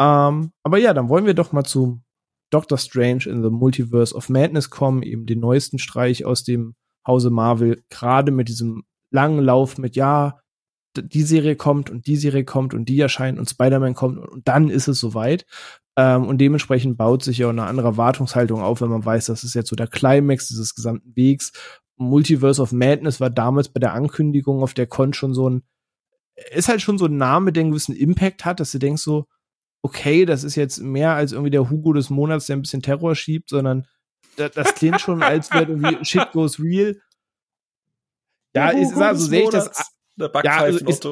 [0.00, 2.00] Ähm, aber ja, dann wollen wir doch mal zu
[2.50, 6.74] Doctor Strange in the Multiverse of Madness kommen, eben den neuesten Streich aus dem
[7.06, 10.40] Hause Marvel, gerade mit diesem langen Lauf mit, ja,
[10.96, 14.70] die Serie kommt und die Serie kommt und die erscheint und Spider-Man kommt und dann
[14.70, 15.46] ist es soweit.
[15.96, 19.44] Ähm, und dementsprechend baut sich ja auch eine andere Erwartungshaltung auf, wenn man weiß, das
[19.44, 21.52] ist jetzt so der Climax dieses gesamten Wegs.
[21.96, 25.62] Multiverse of Madness war damals bei der Ankündigung auf der Con schon so ein,
[26.50, 29.26] ist halt schon so ein Name, der einen gewissen Impact hat, dass du denkst so,
[29.82, 33.14] okay, das ist jetzt mehr als irgendwie der Hugo des Monats, der ein bisschen Terror
[33.14, 33.86] schiebt, sondern
[34.36, 37.00] das, das klingt schon, als wäre irgendwie Shit goes real.
[38.54, 39.92] Ja, ich sag, so sehe ich das.
[40.18, 41.04] Ja, also, ist,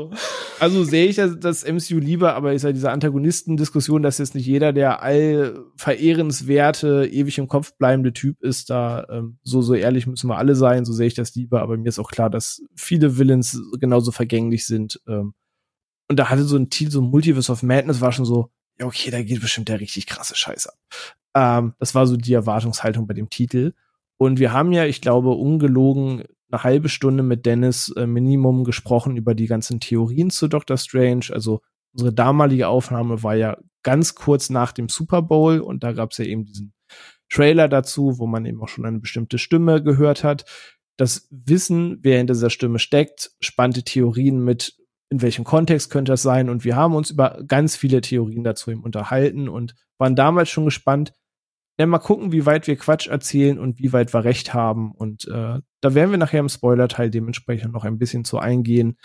[0.64, 4.72] also sehe ich das, MCU lieber, aber ist ja diese Antagonistendiskussion, dass jetzt nicht jeder
[4.72, 10.28] der all verehrenswerte, ewig im Kopf bleibende Typ ist, da ähm, so, so ehrlich müssen
[10.28, 13.18] wir alle sein, so sehe ich das lieber, aber mir ist auch klar, dass viele
[13.18, 15.00] Villains genauso vergänglich sind.
[15.06, 15.34] Ähm,
[16.08, 18.50] und da hatte so ein Titel, so Multiverse of Madness war schon so,
[18.80, 20.78] ja, okay, da geht bestimmt der richtig krasse Scheiß ab.
[21.34, 23.74] Ähm, das war so die Erwartungshaltung bei dem Titel.
[24.16, 29.16] Und wir haben ja, ich glaube, ungelogen eine halbe Stunde mit Dennis äh, Minimum gesprochen
[29.16, 31.26] über die ganzen Theorien zu Doctor Strange.
[31.30, 31.60] Also
[31.92, 36.18] unsere damalige Aufnahme war ja ganz kurz nach dem Super Bowl und da gab es
[36.18, 36.72] ja eben diesen
[37.30, 40.44] Trailer dazu, wo man eben auch schon eine bestimmte Stimme gehört hat.
[40.96, 44.76] Das Wissen, wer hinter dieser Stimme steckt, spannte Theorien mit,
[45.10, 46.48] in welchem Kontext könnte das sein.
[46.48, 50.64] Und wir haben uns über ganz viele Theorien dazu eben unterhalten und waren damals schon
[50.64, 51.12] gespannt.
[51.78, 54.92] Ja, mal gucken, wie weit wir Quatsch erzählen und wie weit wir recht haben.
[54.92, 58.96] Und äh, da werden wir nachher im Spoiler-Teil dementsprechend noch ein bisschen zu eingehen,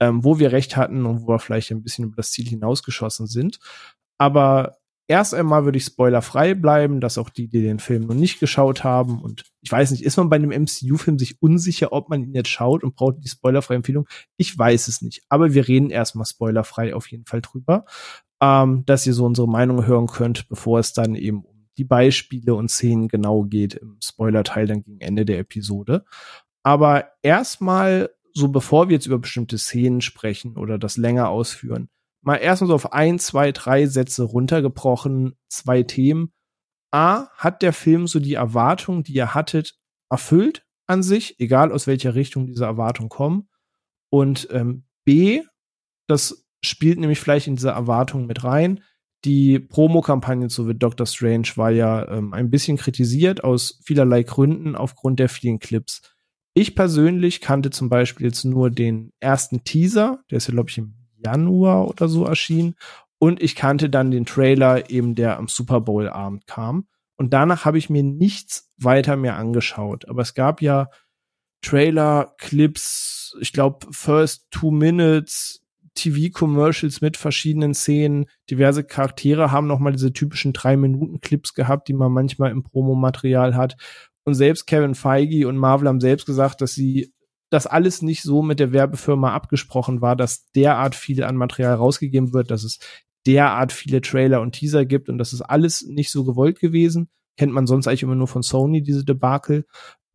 [0.00, 3.28] ähm, wo wir recht hatten und wo wir vielleicht ein bisschen über das Ziel hinausgeschossen
[3.28, 3.60] sind.
[4.18, 8.40] Aber erst einmal würde ich spoilerfrei bleiben, dass auch die, die den Film noch nicht
[8.40, 12.22] geschaut haben und ich weiß nicht, ist man bei einem MCU-Film sich unsicher, ob man
[12.22, 14.08] ihn jetzt schaut und braucht die spoilerfreie Empfehlung?
[14.36, 15.22] Ich weiß es nicht.
[15.28, 17.84] Aber wir reden erstmal spoilerfrei auf jeden Fall drüber,
[18.40, 22.54] ähm, dass ihr so unsere Meinung hören könnt, bevor es dann eben um die Beispiele
[22.54, 26.04] und Szenen genau geht im Spoiler-Teil dann gegen Ende der Episode.
[26.62, 31.88] Aber erstmal, so bevor wir jetzt über bestimmte Szenen sprechen oder das länger ausführen,
[32.22, 36.32] mal erstmal so auf ein, zwei, drei Sätze runtergebrochen, zwei Themen.
[36.90, 39.78] A, hat der Film so die Erwartungen, die ihr hattet,
[40.10, 43.48] erfüllt an sich, egal aus welcher Richtung diese Erwartungen kommen.
[44.10, 45.42] Und ähm, B,
[46.08, 48.82] das spielt nämlich vielleicht in diese Erwartungen mit rein.
[49.26, 54.76] Die Promo-Kampagne zu The Doctor Strange war ja ähm, ein bisschen kritisiert aus vielerlei Gründen
[54.76, 56.00] aufgrund der vielen Clips.
[56.54, 60.78] Ich persönlich kannte zum Beispiel jetzt nur den ersten Teaser, der ist ja, glaube ich,
[60.78, 62.76] im Januar oder so erschienen.
[63.18, 66.86] Und ich kannte dann den Trailer eben, der am Super Bowl Abend kam.
[67.16, 70.08] Und danach habe ich mir nichts weiter mehr angeschaut.
[70.08, 70.88] Aber es gab ja
[71.62, 75.65] Trailer, Clips, ich glaube, First Two Minutes,
[75.96, 78.26] TV-Commercials mit verschiedenen Szenen.
[78.48, 83.76] Diverse Charaktere haben nochmal diese typischen drei-Minuten-Clips gehabt, die man manchmal im Promomaterial hat.
[84.24, 87.12] Und selbst Kevin Feige und Marvel haben selbst gesagt, dass sie
[87.50, 92.32] das alles nicht so mit der Werbefirma abgesprochen war, dass derart viel an Material rausgegeben
[92.32, 92.78] wird, dass es
[93.26, 97.08] derart viele Trailer und Teaser gibt und das ist alles nicht so gewollt gewesen.
[97.36, 99.66] Kennt man sonst eigentlich immer nur von Sony, diese Debakel.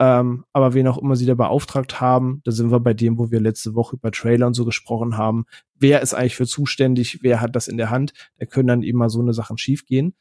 [0.02, 3.30] Ähm, aber wen auch immer sie da beauftragt haben, da sind wir bei dem, wo
[3.30, 5.46] wir letzte Woche über Trailer und so gesprochen haben.
[5.76, 7.20] Wer ist eigentlich für zuständig?
[7.22, 8.14] Wer hat das in der Hand?
[8.40, 10.16] Da können dann eben mal so eine Sachen schiefgehen.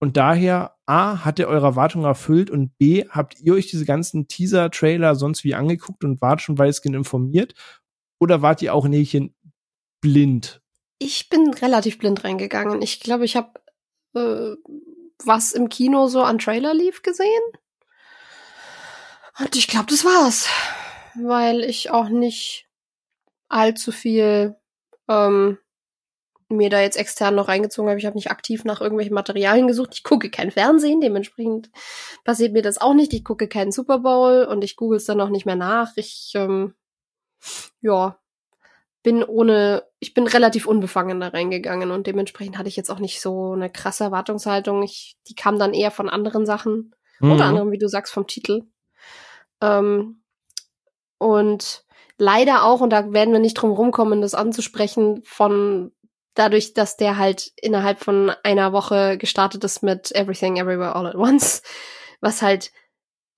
[0.00, 4.26] Und daher, A, hat er eure Erwartungen erfüllt und B, habt ihr euch diese ganzen
[4.26, 7.54] Teaser, Trailer sonst wie angeguckt und wart schon weitestgehend informiert?
[8.18, 9.36] Oder wart ihr auch Nähchen
[10.00, 10.60] blind?
[10.98, 12.82] Ich bin relativ blind reingegangen.
[12.82, 13.52] Ich glaube, ich habe
[14.16, 14.56] äh,
[15.24, 17.28] was im Kino so an Trailer lief gesehen.
[19.38, 20.48] Und ich glaube, das war's.
[21.14, 22.68] Weil ich auch nicht
[23.48, 24.56] allzu viel
[25.08, 25.58] ähm,
[26.50, 27.98] mir da jetzt extern noch reingezogen habe.
[27.98, 29.90] Ich habe nicht aktiv nach irgendwelchen Materialien gesucht.
[29.94, 31.70] Ich gucke kein Fernsehen, dementsprechend
[32.24, 33.12] passiert mir das auch nicht.
[33.12, 35.92] Ich gucke keinen Super Bowl und ich google es dann noch nicht mehr nach.
[35.96, 36.74] Ich, ähm,
[37.80, 38.18] ja,
[39.02, 43.20] bin ohne, ich bin relativ unbefangen da reingegangen und dementsprechend hatte ich jetzt auch nicht
[43.20, 44.82] so eine krasse Erwartungshaltung.
[44.82, 47.32] Ich, die kam dann eher von anderen Sachen, mhm.
[47.32, 48.64] unter anderem, wie du sagst, vom Titel.
[49.60, 50.22] Ähm,
[51.18, 51.84] und
[52.18, 55.92] leider auch, und da werden wir nicht drum rumkommen, das anzusprechen, von
[56.34, 61.14] dadurch, dass der halt innerhalb von einer Woche gestartet ist mit Everything Everywhere All at
[61.14, 61.62] Once,
[62.20, 62.72] was halt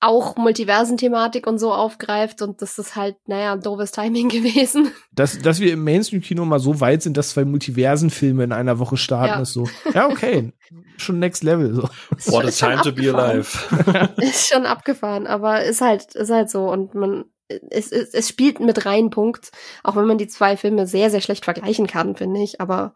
[0.03, 4.91] auch Multiversen-Thematik und so aufgreift und das ist halt, naja, doofes Timing gewesen.
[5.13, 8.97] Dass, dass wir im Mainstream-Kino mal so weit sind, dass zwei Multiversen-Filme in einer Woche
[8.97, 9.41] starten, ja.
[9.41, 9.69] ist so.
[9.95, 10.53] Ja, okay.
[10.97, 11.75] schon next level.
[11.75, 11.83] So.
[12.33, 13.57] What a time to be alive.
[14.17, 17.27] ist schon abgefahren, aber ist halt, ist halt so und man,
[17.71, 19.53] es, es, es spielt mit rein, Punkt.
[19.85, 22.61] Auch wenn man die zwei Filme sehr, sehr schlecht vergleichen kann, finde ich.
[22.61, 22.95] Aber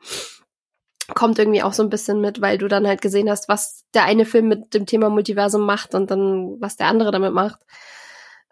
[1.15, 4.05] kommt irgendwie auch so ein bisschen mit, weil du dann halt gesehen hast, was der
[4.05, 7.61] eine Film mit dem Thema Multiversum macht und dann was der andere damit macht.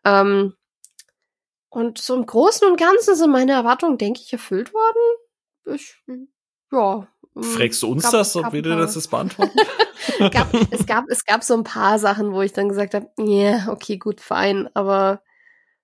[0.05, 0.55] Ähm,
[1.69, 5.75] und so im Großen und Ganzen sind meine Erwartungen, denke ich, erfüllt worden.
[5.75, 5.97] Ich,
[6.71, 9.59] ja, Fragst du uns gab, das, ob wir dir das jetzt beantworten?
[10.31, 13.25] gab, es, gab, es gab so ein paar Sachen, wo ich dann gesagt habe, ja,
[13.25, 15.21] yeah, okay, gut, fein, aber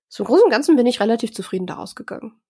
[0.09, 2.41] so im Großen und Ganzen bin ich relativ zufrieden daraus gegangen.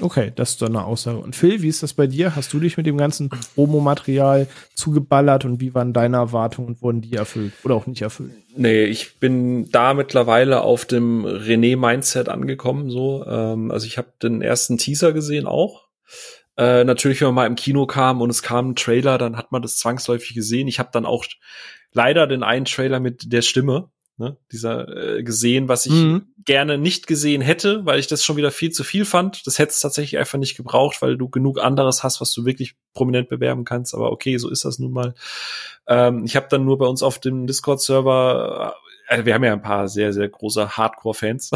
[0.00, 1.18] Okay, das ist doch eine Aussage.
[1.18, 2.36] Und Phil, wie ist das bei dir?
[2.36, 7.00] Hast du dich mit dem ganzen Promomaterial zugeballert und wie waren deine Erwartungen und wurden
[7.00, 8.32] die erfüllt oder auch nicht erfüllt?
[8.54, 12.90] Nee, ich bin da mittlerweile auf dem René-Mindset angekommen.
[12.90, 15.88] So, ähm, also ich habe den ersten Teaser gesehen auch.
[16.56, 19.50] Äh, natürlich, wenn man mal im Kino kam und es kam ein Trailer, dann hat
[19.50, 20.68] man das zwangsläufig gesehen.
[20.68, 21.24] Ich habe dann auch
[21.92, 26.26] leider den einen Trailer mit der Stimme ne, dieser äh, gesehen, was ich mhm.
[26.44, 29.46] gerne nicht gesehen hätte, weil ich das schon wieder viel zu viel fand.
[29.46, 32.74] Das hätte es tatsächlich einfach nicht gebraucht, weil du genug anderes hast, was du wirklich
[32.94, 33.94] prominent bewerben kannst.
[33.94, 35.14] Aber okay, so ist das nun mal.
[35.86, 38.74] Ähm, ich habe dann nur bei uns auf dem Discord-Server
[39.08, 41.50] also wir haben ja ein paar sehr, sehr große Hardcore-Fans.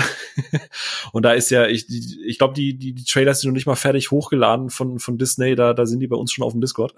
[1.13, 1.87] und da ist ja, ich,
[2.25, 5.55] ich glaube, die, die, die Trailers sind noch nicht mal fertig hochgeladen von, von Disney,
[5.55, 6.95] da, da sind die bei uns schon auf dem Discord.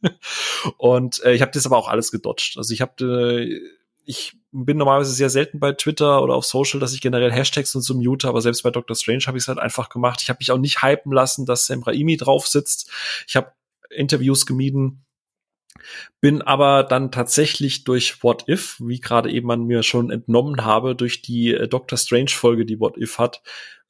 [0.78, 2.56] und äh, ich habe das aber auch alles gedodged.
[2.56, 3.60] Also ich habe äh,
[4.04, 7.82] ich bin normalerweise sehr selten bei Twitter oder auf Social, dass ich generell Hashtags und
[7.82, 10.20] so mute, aber selbst bei Doctor Strange habe ich es halt einfach gemacht.
[10.22, 12.90] Ich habe mich auch nicht hypen lassen, dass Sam Raimi drauf sitzt.
[13.26, 13.52] Ich habe
[13.90, 15.04] Interviews gemieden,
[16.20, 20.94] bin aber dann tatsächlich durch What If, wie gerade eben man mir schon entnommen habe,
[20.94, 23.42] durch die äh, Doctor Strange Folge, die What If hat,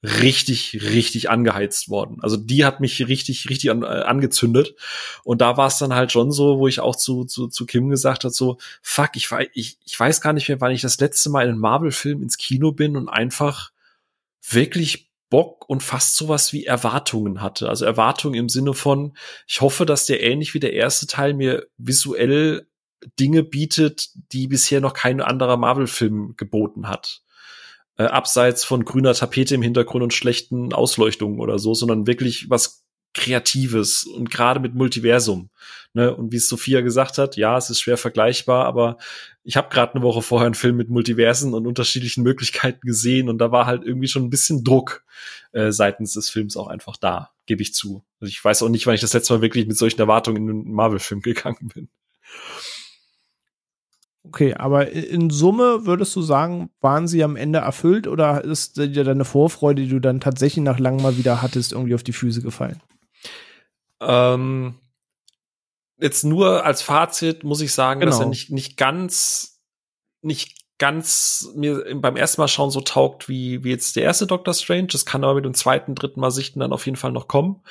[0.05, 2.18] richtig, richtig angeheizt worden.
[2.20, 4.74] Also die hat mich richtig, richtig an, äh, angezündet.
[5.24, 7.88] Und da war es dann halt schon so, wo ich auch zu, zu, zu Kim
[7.88, 11.30] gesagt hat, so, fuck, ich, ich, ich weiß gar nicht mehr, wann ich das letzte
[11.30, 13.72] Mal in einem Marvel-Film ins Kino bin und einfach
[14.46, 17.70] wirklich Bock und fast sowas wie Erwartungen hatte.
[17.70, 19.16] Also Erwartungen im Sinne von,
[19.48, 22.68] ich hoffe, dass der ähnlich wie der erste Teil mir visuell
[23.18, 27.24] Dinge bietet, die bisher noch kein anderer Marvel-Film geboten hat
[27.97, 32.84] äh, abseits von grüner Tapete im Hintergrund und schlechten Ausleuchtungen oder so, sondern wirklich was
[33.14, 35.51] Kreatives und gerade mit Multiversum.
[35.92, 36.14] Ne?
[36.14, 38.99] Und wie es Sophia gesagt hat, ja, es ist schwer vergleichbar, aber
[39.45, 43.38] ich habe gerade eine Woche vorher einen Film mit Multiversen und unterschiedlichen Möglichkeiten gesehen und
[43.38, 45.05] da war halt irgendwie schon ein bisschen Druck
[45.53, 48.05] äh, seitens des Films auch einfach da, gebe ich zu.
[48.20, 50.51] Also ich weiß auch nicht, wann ich das letzte Mal wirklich mit solchen Erwartungen in
[50.51, 51.88] einen Marvel-Film gegangen bin.
[54.27, 59.05] Okay, aber in Summe würdest du sagen, waren sie am Ende erfüllt oder ist dir
[59.05, 62.41] deine Vorfreude, die du dann tatsächlich nach langem mal wieder hattest, irgendwie auf die Füße
[62.41, 62.81] gefallen?
[64.01, 64.77] Ähm,
[66.01, 68.11] jetzt nur als Fazit muss ich sagen, genau.
[68.11, 69.61] dass er nicht, nicht ganz,
[70.22, 74.55] nicht ganz mir beim ersten Mal schauen so taugt wie, wie jetzt der erste Doctor
[74.55, 74.89] Strange.
[74.89, 77.62] Das kann aber mit dem zweiten, dritten Mal sichten dann auf jeden Fall noch kommen.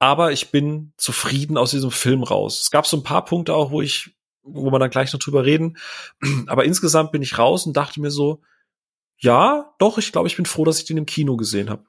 [0.00, 2.60] Aber ich bin zufrieden aus diesem Film raus.
[2.60, 5.44] Es gab so ein paar Punkte auch, wo ich wo wir dann gleich noch drüber
[5.44, 5.76] reden.
[6.46, 8.40] Aber insgesamt bin ich raus und dachte mir so,
[9.18, 11.84] ja, doch, ich glaube, ich bin froh, dass ich den im Kino gesehen habe.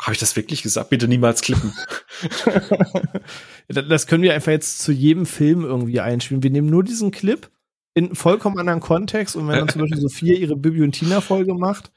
[0.00, 0.90] Habe ich das wirklich gesagt?
[0.90, 1.72] Bitte niemals klippen.
[3.68, 6.42] das können wir einfach jetzt zu jedem Film irgendwie einspielen.
[6.42, 7.50] Wir nehmen nur diesen Clip
[7.96, 11.54] in vollkommen anderen Kontext und wenn dann zum Beispiel Sophia ihre Bibi und Tina Folge
[11.54, 11.92] macht,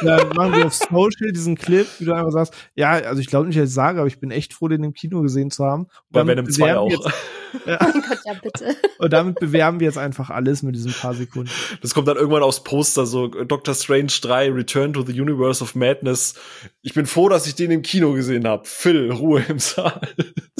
[0.00, 3.46] dann machen wir auf Social diesen Clip, wie du einfach sagst, ja, also ich glaube
[3.46, 5.88] nicht, dass ich sage, aber ich bin echt froh, den im Kino gesehen zu haben.
[6.10, 6.90] Bei Venom 2 auch.
[6.90, 7.10] Jetzt,
[7.66, 7.78] ja.
[7.78, 8.76] Oh Gott, ja, bitte.
[8.98, 11.50] Und damit bewerben wir jetzt einfach alles mit diesen paar Sekunden.
[11.82, 15.74] Das kommt dann irgendwann aufs Poster, so Doctor Strange 3, Return to the Universe of
[15.74, 16.36] Madness.
[16.80, 18.62] Ich bin froh, dass ich den im Kino gesehen habe.
[18.64, 20.00] Phil, Ruhe im Saal.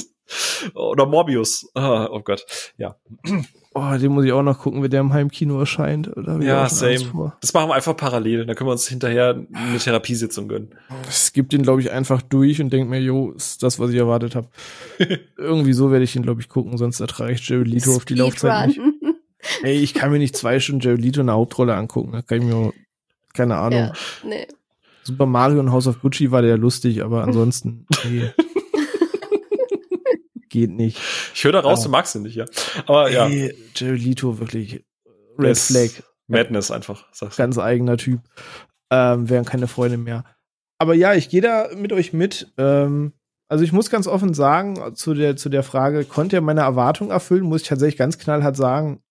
[0.75, 1.71] Oder Morbius.
[1.73, 2.45] Ah, oh Gott,
[2.77, 2.97] ja.
[3.77, 6.07] Oh, den muss ich auch noch gucken, wie der im Heimkino erscheint.
[6.15, 7.33] Oder ja, same.
[7.41, 8.45] Das machen wir einfach parallel.
[8.45, 10.69] Da können wir uns hinterher eine Therapiesitzung gönnen.
[11.09, 13.97] Es gibt den, glaube ich, einfach durch und denke mir, jo, ist das, was ich
[13.97, 14.47] erwartet habe.
[15.37, 18.15] Irgendwie so werde ich den, glaube ich, gucken, sonst ertrage ich Jared Leto auf die
[18.15, 18.79] Laufzeit nicht.
[19.63, 22.13] Ey, ich kann mir nicht zwei Stunden Jared Leto in der Hauptrolle angucken.
[22.13, 22.71] Da kann ich mir,
[23.33, 23.79] keine Ahnung.
[23.79, 24.47] Ja, nee.
[25.03, 28.31] Super Mario und House of Gucci war der lustig, aber ansonsten, nee
[30.55, 30.99] geht nicht.
[31.33, 32.45] Ich höre da raus, du magst ihn nicht, ja.
[32.87, 33.27] Aber ja.
[33.27, 34.85] Hey, Jerry Lito, wirklich
[35.37, 35.89] Red Flag.
[36.27, 37.05] Madness einfach.
[37.11, 38.21] Sagst Ganz eigener Typ.
[38.89, 40.23] Ähm, wären keine Freunde mehr.
[40.77, 42.53] Aber ja, ich gehe da mit euch mit.
[42.57, 43.13] Ähm,
[43.49, 47.11] also ich muss ganz offen sagen, zu der, zu der Frage, konnte er meine Erwartung
[47.11, 49.03] erfüllen, muss ich tatsächlich ganz knallhart sagen,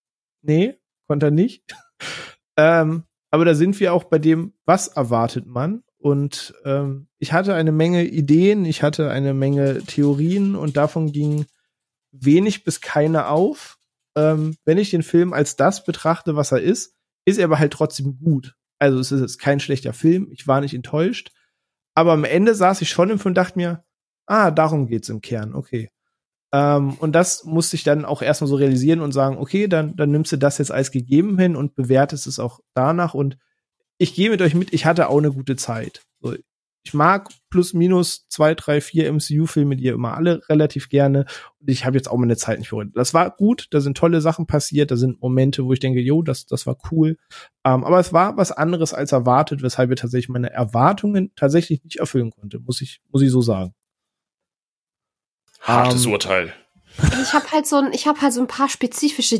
[0.43, 1.62] nee, konnte er nicht.
[2.56, 5.82] ähm, aber da sind wir auch bei dem, was erwartet man?
[6.05, 11.47] Und ähm, ich hatte eine Menge Ideen, ich hatte eine Menge Theorien und davon ging
[12.12, 13.78] wenig bis keine auf.
[14.14, 16.94] Ähm, wenn ich den Film als das betrachte, was er ist,
[17.24, 18.55] ist er aber halt trotzdem gut.
[18.78, 21.31] Also es ist jetzt kein schlechter Film, ich war nicht enttäuscht.
[21.94, 23.82] Aber am Ende saß ich schon im Film und dachte mir,
[24.26, 25.90] ah, darum geht's im Kern, okay.
[26.52, 30.10] Ähm, und das musste ich dann auch erstmal so realisieren und sagen, okay, dann, dann
[30.10, 33.39] nimmst du das jetzt als gegeben hin und bewertest es auch danach und
[33.99, 36.03] ich gehe mit euch mit, ich hatte auch eine gute Zeit.
[36.21, 36.35] So,
[36.87, 41.25] ich mag plus minus zwei, drei, vier MCU-Filme, die ihr immer alle relativ gerne.
[41.61, 42.85] Und ich habe jetzt auch meine Zeit nicht für.
[42.85, 46.21] Das war gut, da sind tolle Sachen passiert, da sind Momente, wo ich denke, jo,
[46.21, 47.16] das, das war cool.
[47.65, 51.97] Ähm, aber es war was anderes als erwartet, weshalb wir tatsächlich meine Erwartungen tatsächlich nicht
[51.97, 53.73] erfüllen konnte, muss ich, muss ich so sagen.
[55.61, 56.53] Hartes um, ähm, Urteil.
[57.23, 59.39] Ich habe halt so ein, ich habe halt so ein paar spezifische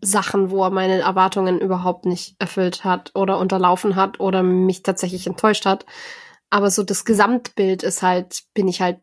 [0.00, 5.26] Detailsachen, wo er meine Erwartungen überhaupt nicht erfüllt hat oder unterlaufen hat oder mich tatsächlich
[5.26, 5.86] enttäuscht hat.
[6.50, 9.00] Aber so das Gesamtbild ist halt, bin ich halt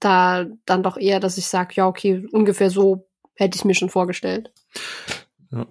[0.00, 3.90] da dann doch eher, dass ich sage, ja, okay, ungefähr so hätte ich mir schon
[3.90, 4.52] vorgestellt.
[5.50, 5.66] Ja.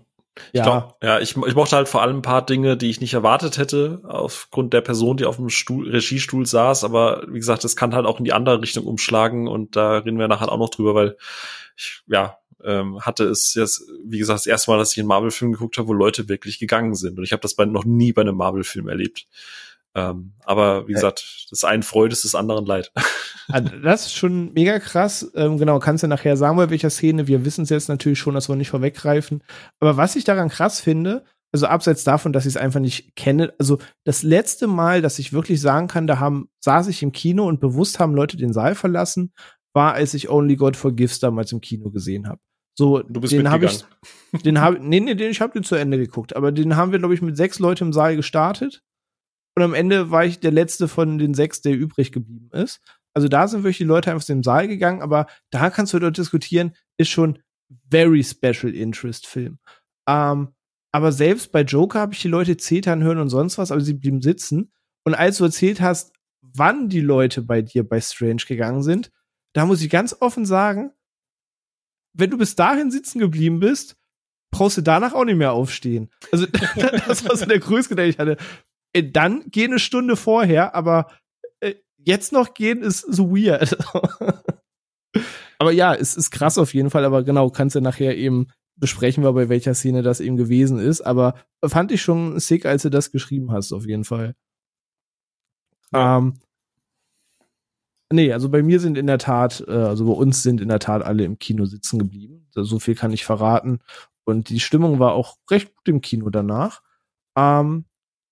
[0.52, 0.64] Ich ja.
[0.64, 3.58] Glaub, ja, ich, ich mochte halt vor allem ein paar Dinge, die ich nicht erwartet
[3.60, 6.84] hätte, aufgrund der Person, die auf dem Stuhl, Regiestuhl saß.
[6.84, 10.18] Aber wie gesagt, das kann halt auch in die andere Richtung umschlagen und da reden
[10.18, 11.18] wir nachher auch noch drüber, weil
[11.76, 15.54] ich, ja, ähm, hatte es jetzt, wie gesagt, das erste Mal, dass ich einen Marvel-Film
[15.54, 17.18] geguckt habe, wo Leute wirklich gegangen sind.
[17.18, 19.28] Und ich habe das bei, noch nie bei einem Marvel-Film erlebt.
[19.96, 22.92] Ähm, aber wie gesagt, das einen Freude ist des anderen Leid.
[23.50, 25.30] Also das ist schon mega krass.
[25.36, 27.28] Ähm, genau, kannst du nachher sagen, bei welcher Szene.
[27.28, 29.44] Wir wissen es jetzt natürlich schon, dass wir nicht vorweggreifen.
[29.82, 33.54] Aber was ich daran krass finde, also abseits davon, dass ich es einfach nicht kenne,
[33.60, 37.46] also das letzte Mal, dass ich wirklich sagen kann, da haben, saß ich im Kino
[37.46, 39.34] und bewusst haben Leute den Saal verlassen,
[39.74, 42.40] war, als ich Only God Forgives damals im Kino gesehen habe.
[42.76, 43.84] So, du bist den habe ich,
[44.44, 47.00] den habe, nee, nee, den ich habe den zu Ende geguckt, aber den haben wir
[47.00, 48.84] glaube ich mit sechs Leuten im Saal gestartet
[49.56, 52.82] und am Ende war ich der letzte von den sechs, der übrig geblieben ist.
[53.14, 56.00] Also da sind wirklich die Leute einfach aus dem Saal gegangen, aber da kannst du
[56.00, 57.40] dort diskutieren, ist schon
[57.92, 59.60] very special interest Film.
[60.08, 60.50] Ähm,
[60.92, 63.94] aber selbst bei Joker habe ich die Leute zetern hören und sonst was, aber sie
[63.94, 64.72] blieben sitzen.
[65.06, 69.12] Und als du erzählt hast, wann die Leute bei dir bei Strange gegangen sind,
[69.54, 70.92] da muss ich ganz offen sagen,
[72.14, 73.96] wenn du bis dahin sitzen geblieben bist,
[74.52, 76.10] brauchst du danach auch nicht mehr aufstehen.
[76.32, 76.46] Also
[77.08, 78.38] das war so der größte, den ich hatte.
[78.94, 81.08] Äh, dann geh eine Stunde vorher, aber
[81.60, 83.78] äh, jetzt noch gehen ist so weird.
[85.60, 89.24] aber ja, es ist krass auf jeden Fall, aber genau, kannst du nachher eben besprechen
[89.24, 92.90] wir, bei welcher Szene das eben gewesen ist, aber fand ich schon sick, als du
[92.90, 94.36] das geschrieben hast, auf jeden Fall.
[95.92, 96.18] Ja.
[96.18, 96.40] Ähm,
[98.14, 100.80] nee, also bei mir sind in der Tat, äh, also bei uns sind in der
[100.80, 102.48] Tat alle im Kino sitzen geblieben.
[102.52, 103.80] So viel kann ich verraten.
[104.24, 106.82] Und die Stimmung war auch recht gut im Kino danach.
[107.36, 107.86] Ähm,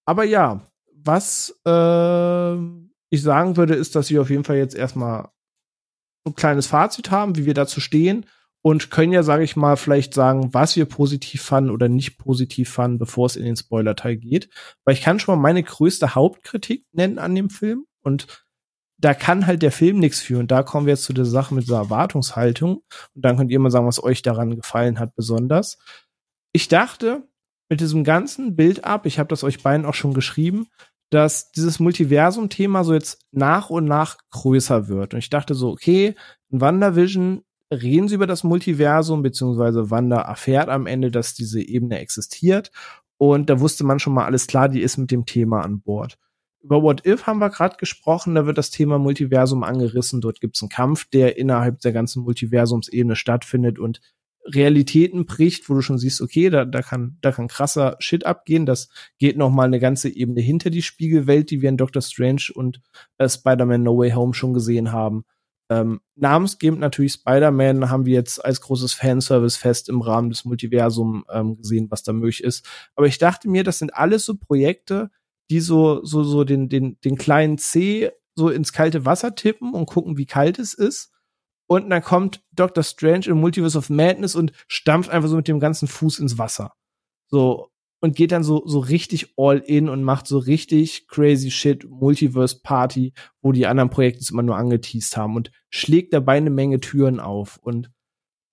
[0.06, 0.62] aber ja,
[0.94, 2.56] was äh,
[3.10, 5.30] ich sagen würde, ist, dass wir auf jeden Fall jetzt erstmal
[6.26, 8.26] ein kleines Fazit haben, wie wir dazu stehen
[8.62, 12.70] und können ja, sage ich mal, vielleicht sagen, was wir positiv fanden oder nicht positiv
[12.70, 14.50] fanden, bevor es in den Spoiler-Teil geht.
[14.86, 18.46] Weil ich kann schon mal meine größte Hauptkritik nennen an dem Film und
[19.02, 20.40] da kann halt der Film nichts für.
[20.40, 22.84] Und da kommen wir jetzt zu der Sache mit dieser Erwartungshaltung.
[23.14, 25.80] Und dann könnt ihr mal sagen, was euch daran gefallen hat besonders.
[26.54, 27.28] Ich dachte,
[27.70, 30.68] mit diesem ganzen Bild ab, ich habe das euch beiden auch schon geschrieben,
[31.10, 35.14] dass dieses Multiversum-Thema so jetzt nach und nach größer wird.
[35.14, 36.16] Und ich dachte so, okay,
[36.50, 42.00] in WandaVision reden sie über das Multiversum, beziehungsweise Wanda erfährt am Ende, dass diese Ebene
[42.00, 42.72] existiert.
[43.18, 46.18] Und da wusste man schon mal alles klar, die ist mit dem Thema an Bord.
[46.64, 50.22] Über What If haben wir gerade gesprochen, da wird das Thema Multiversum angerissen.
[50.22, 54.00] Dort gibt es einen Kampf, der innerhalb der ganzen Multiversumsebene stattfindet und
[54.46, 58.66] Realitäten bricht, wo du schon siehst, okay, da, da kann, da kann krasser Shit abgehen.
[58.66, 58.90] Das
[59.20, 62.82] geht noch mal eine ganze Ebene hinter die Spiegelwelt, die wir in Doctor Strange und
[63.18, 65.26] äh, Spider-Man No Way Home schon gesehen haben.
[65.70, 71.58] Ähm, namensgebend natürlich Spider-Man haben wir jetzt als großes Fanservice-Fest im Rahmen des Multiversums ähm,
[71.58, 72.68] gesehen, was da möglich ist.
[72.96, 75.12] Aber ich dachte mir, das sind alles so Projekte,
[75.52, 79.86] die so, so, so den, den, den kleinen C so ins kalte Wasser tippen und
[79.86, 81.12] gucken, wie kalt es ist
[81.68, 85.60] und dann kommt Doctor Strange im Multiverse of Madness und stampft einfach so mit dem
[85.60, 86.74] ganzen Fuß ins Wasser.
[87.30, 87.70] So
[88.02, 92.60] und geht dann so so richtig all in und macht so richtig crazy shit Multiverse
[92.62, 96.80] Party, wo die anderen Projekte es immer nur angeteased haben und schlägt dabei eine Menge
[96.80, 97.92] Türen auf und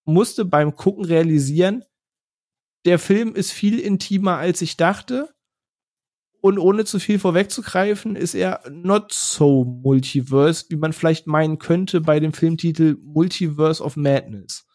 [0.05, 1.83] musste beim gucken realisieren,
[2.85, 5.29] der Film ist viel intimer als ich dachte
[6.41, 12.01] und ohne zu viel vorwegzugreifen, ist er not so multiverse, wie man vielleicht meinen könnte
[12.01, 14.67] bei dem Filmtitel Multiverse of Madness.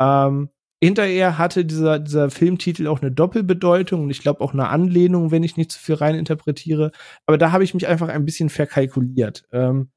[0.00, 0.50] Ähm,
[0.82, 5.44] hinterher hatte dieser, dieser Filmtitel auch eine Doppelbedeutung und ich glaube auch eine Anlehnung, wenn
[5.44, 6.90] ich nicht zu viel rein interpretiere.
[7.26, 9.44] Aber da habe ich mich einfach ein bisschen verkalkuliert.
[9.52, 9.90] Ähm,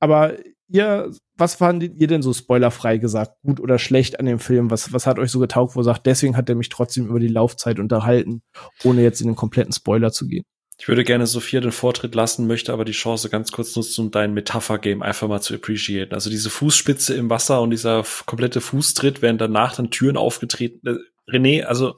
[0.00, 0.34] aber
[0.68, 4.70] ihr, was fandet ihr denn so spoilerfrei gesagt, gut oder schlecht an dem Film?
[4.70, 7.20] Was, was hat euch so getaugt, wo ihr sagt, deswegen hat er mich trotzdem über
[7.20, 8.42] die Laufzeit unterhalten,
[8.84, 10.44] ohne jetzt in den kompletten Spoiler zu gehen?
[10.78, 14.10] Ich würde gerne Sophia den Vortritt lassen, möchte aber die Chance ganz kurz nutzen, um
[14.10, 16.12] dein Metapher-Game einfach mal zu appreciaten.
[16.12, 20.86] Also diese Fußspitze im Wasser und dieser komplette Fußtritt, während danach dann Türen aufgetreten.
[20.86, 21.94] Äh, René, also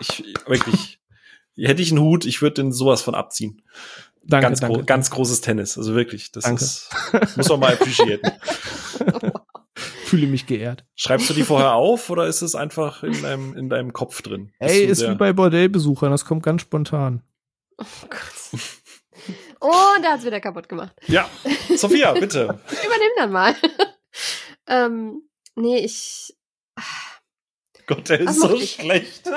[0.00, 1.00] ich wirklich,
[1.56, 3.60] hätte ich einen Hut, ich würde den sowas von abziehen.
[4.24, 4.78] Danke, ganz, danke.
[4.78, 5.76] Gro ganz großes Tennis.
[5.76, 6.62] Also wirklich, das Danke.
[6.62, 6.88] ist,
[7.36, 8.30] muss man mal appreciaten.
[10.04, 10.84] Fühle mich geehrt.
[10.94, 14.52] Schreibst du die vorher auf oder ist es einfach in deinem, in deinem Kopf drin?
[14.60, 17.22] Bist Ey, ist wie bei Bordellbesuchern, das kommt ganz spontan.
[17.78, 18.60] Oh Gott.
[19.60, 20.94] Und er hat's wieder kaputt gemacht.
[21.06, 21.28] Ja,
[21.76, 22.44] Sophia, bitte.
[22.44, 23.54] Übernimm dann mal.
[24.66, 25.22] ähm,
[25.54, 26.36] nee, ich.
[27.86, 29.30] Gott, der ist so schlecht.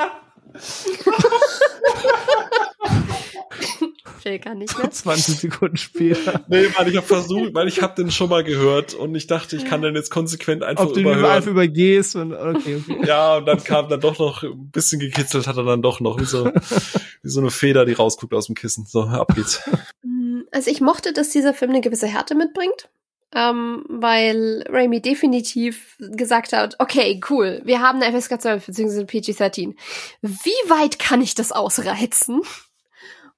[4.22, 4.90] Phil kann nicht mehr.
[4.90, 6.44] 20 Sekunden später.
[6.48, 9.56] Nee, weil ich habe versucht, weil ich habe den schon mal gehört und ich dachte,
[9.56, 11.32] ich kann den jetzt konsequent einfach Ob du den überhören.
[11.32, 13.02] einfach übergehst und okay, okay.
[13.06, 16.20] Ja, und dann kam dann doch noch ein bisschen gekitzelt, hat er dann doch noch
[16.20, 18.86] wie so, wie so eine Feder, die rausguckt aus dem Kissen.
[18.86, 19.62] So, ab geht's.
[20.04, 22.90] Mm, Also ich mochte, dass dieser Film eine gewisse Härte mitbringt.
[23.38, 29.04] Ähm, weil Raimi definitiv gesagt hat, okay, cool, wir haben eine FSK 12 bzw.
[29.04, 29.76] PG-13.
[30.22, 32.42] Wie weit kann ich das ausreizen?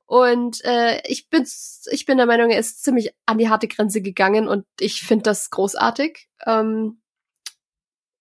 [0.08, 1.46] Und äh, ich, bin,
[1.92, 5.24] ich bin der Meinung, er ist ziemlich an die harte Grenze gegangen und ich finde
[5.24, 6.30] das großartig.
[6.46, 7.02] Ähm,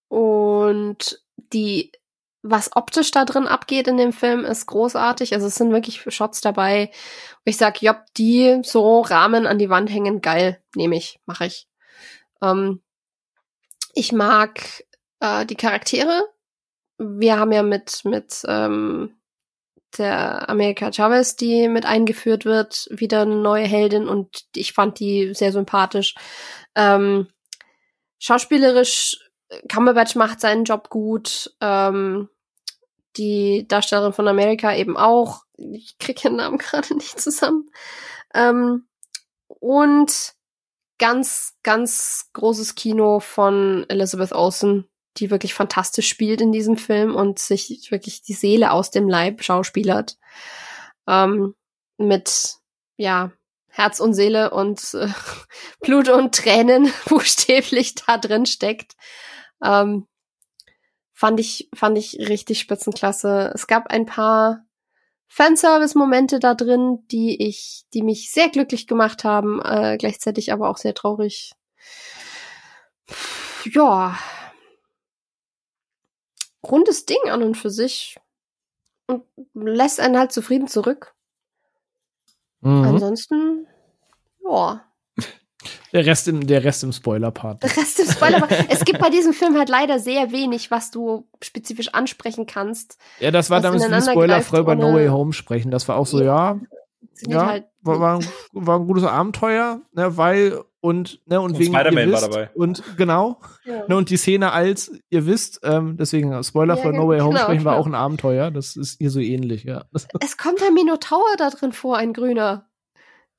[0.09, 1.23] und
[1.53, 1.93] die,
[2.41, 5.33] was optisch da drin abgeht in dem Film, ist großartig.
[5.33, 6.91] Also es sind wirklich Shots dabei,
[7.45, 11.45] wo ich sag, ja, die so Rahmen an die Wand hängen, geil, nehme ich, mache
[11.45, 11.69] ich.
[12.41, 12.81] Ähm,
[13.93, 14.83] ich mag
[15.21, 16.21] äh, die Charaktere.
[16.97, 19.16] Wir haben ja mit mit ähm,
[19.97, 25.33] der America Chavez, die mit eingeführt wird, wieder eine neue Heldin und ich fand die
[25.33, 26.15] sehr sympathisch.
[26.75, 27.27] Ähm,
[28.19, 29.17] schauspielerisch,
[29.69, 31.53] Cumberbatch macht seinen Job gut.
[31.61, 32.29] Ähm,
[33.17, 35.43] die Darstellerin von America eben auch.
[35.57, 37.69] Ich krieg ihren Namen gerade nicht zusammen.
[38.33, 38.87] Ähm,
[39.47, 40.33] und
[40.99, 44.87] ganz, ganz großes Kino von Elizabeth Olsen,
[45.19, 49.43] die wirklich fantastisch spielt in diesem Film und sich wirklich die Seele aus dem Leib
[49.43, 50.17] schauspielert.
[51.07, 51.55] Ähm,
[51.97, 52.55] mit,
[52.97, 53.31] ja,
[53.67, 55.07] Herz und Seele und äh,
[55.81, 58.93] Blut und Tränen buchstäblich da drin steckt.
[59.63, 60.07] Ähm,
[61.13, 63.51] fand ich, fand ich richtig spitzenklasse.
[63.53, 64.65] Es gab ein paar
[65.27, 70.77] Fanservice-Momente da drin, die ich, die mich sehr glücklich gemacht haben, äh, gleichzeitig aber auch
[70.77, 71.53] sehr traurig.
[73.65, 74.17] Ja.
[76.71, 78.17] Rundes Ding an und für sich.
[79.07, 79.23] Und
[79.53, 81.13] lässt einen halt zufrieden zurück.
[82.61, 82.83] Mhm.
[82.83, 83.67] Ansonsten,
[84.43, 84.83] ja.
[85.91, 87.63] Der Rest im, der Rest im Spoiler-Part.
[87.63, 88.43] Der Rest ist Spoiler.
[88.43, 92.97] aber es gibt bei diesem Film halt leider sehr wenig, was du spezifisch ansprechen kannst.
[93.19, 95.71] Ja, das war damals wie spoilerfrei greift bei No Way Home sprechen.
[95.71, 96.59] Das war auch so, ja,
[97.25, 101.59] ja, halt war, war, ein, war ein gutes Abenteuer, ne, weil und ne und, Und
[101.59, 102.49] wegen Spider-Man ihr war wisst, dabei.
[102.53, 103.83] und genau ja.
[103.87, 107.31] ne und die Szene als ihr wisst, ähm, deswegen Spoiler Ja, für No Way Home
[107.31, 107.81] genau, sprechen war klar.
[107.81, 108.51] auch ein Abenteuer.
[108.51, 109.85] Das ist hier so ähnlich, ja.
[109.91, 112.69] Das, Es kommt ein Minotaur da drin vor, ein grüner.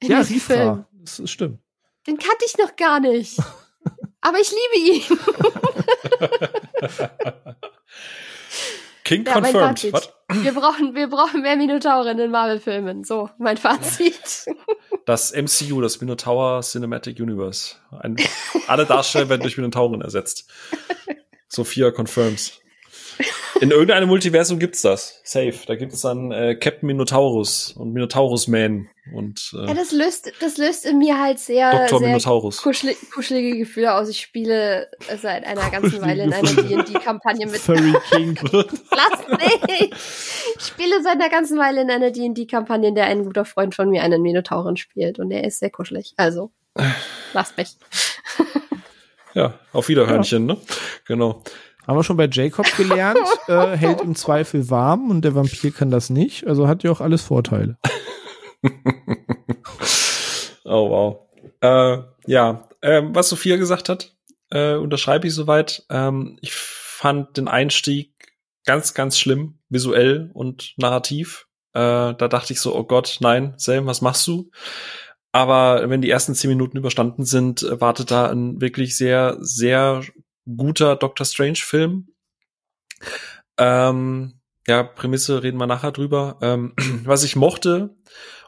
[0.00, 0.60] In ja, diesem Film.
[0.60, 1.60] Rifa, das ist stimmt.
[2.06, 3.38] Den kannte ich noch gar nicht.
[4.20, 5.02] Aber ich liebe ihn.
[9.08, 9.82] King Ja, confirmed.
[10.30, 13.04] Wir brauchen, wir brauchen mehr Minotauren in Marvel-Filmen.
[13.04, 14.44] So, mein Fazit.
[15.06, 17.76] Das MCU, das Minotaur Cinematic Universe.
[17.98, 18.16] Ein,
[18.66, 20.50] alle Darsteller werden durch Minotauren ersetzt.
[21.48, 22.60] Sophia confirms.
[23.60, 25.20] In irgendeinem Multiversum gibt's das.
[25.24, 25.54] Safe.
[25.66, 30.58] Da gibt's dann äh, Captain Minotaurus und Minotaurus Man und Ja, äh, das löst, das
[30.58, 31.98] löst in mir halt sehr, Dr.
[31.98, 32.58] sehr Minotaurus.
[32.62, 34.08] kuschel, kuschelige Gefühle aus.
[34.08, 34.88] Ich spiele
[35.20, 38.38] seit einer ganzen Weile in einer D&D-Kampagne mit Furry King.
[38.52, 39.90] Lass mich!
[40.56, 43.88] Ich spiele seit einer ganzen Weile in einer D&D-Kampagne, in der ein guter Freund von
[43.88, 46.14] mir einen Minotauren spielt und der ist sehr kuschelig.
[46.16, 46.52] Also,
[47.32, 47.76] lasst mich.
[49.34, 50.56] Ja, auf Wiederhörnchen, ne?
[51.06, 51.42] Genau.
[51.88, 55.90] Haben wir schon bei Jacob gelernt, äh, hält im Zweifel warm und der Vampir kann
[55.90, 56.46] das nicht.
[56.46, 57.78] Also hat ja auch alles Vorteile.
[60.70, 61.28] Oh, wow.
[61.62, 64.14] Äh, ja, ähm, was Sophia gesagt hat,
[64.50, 65.86] äh, unterschreibe ich soweit.
[65.88, 68.36] Ähm, ich fand den Einstieg
[68.66, 71.46] ganz, ganz schlimm, visuell und narrativ.
[71.72, 74.50] Äh, da dachte ich so, oh Gott, nein, Sam, was machst du?
[75.32, 80.02] Aber wenn die ersten zehn Minuten überstanden sind, äh, wartet da ein wirklich sehr, sehr
[80.56, 82.08] guter Doctor Strange-Film.
[83.58, 86.38] Ähm, ja, Prämisse reden wir nachher drüber.
[86.42, 87.96] Ähm, was ich mochte,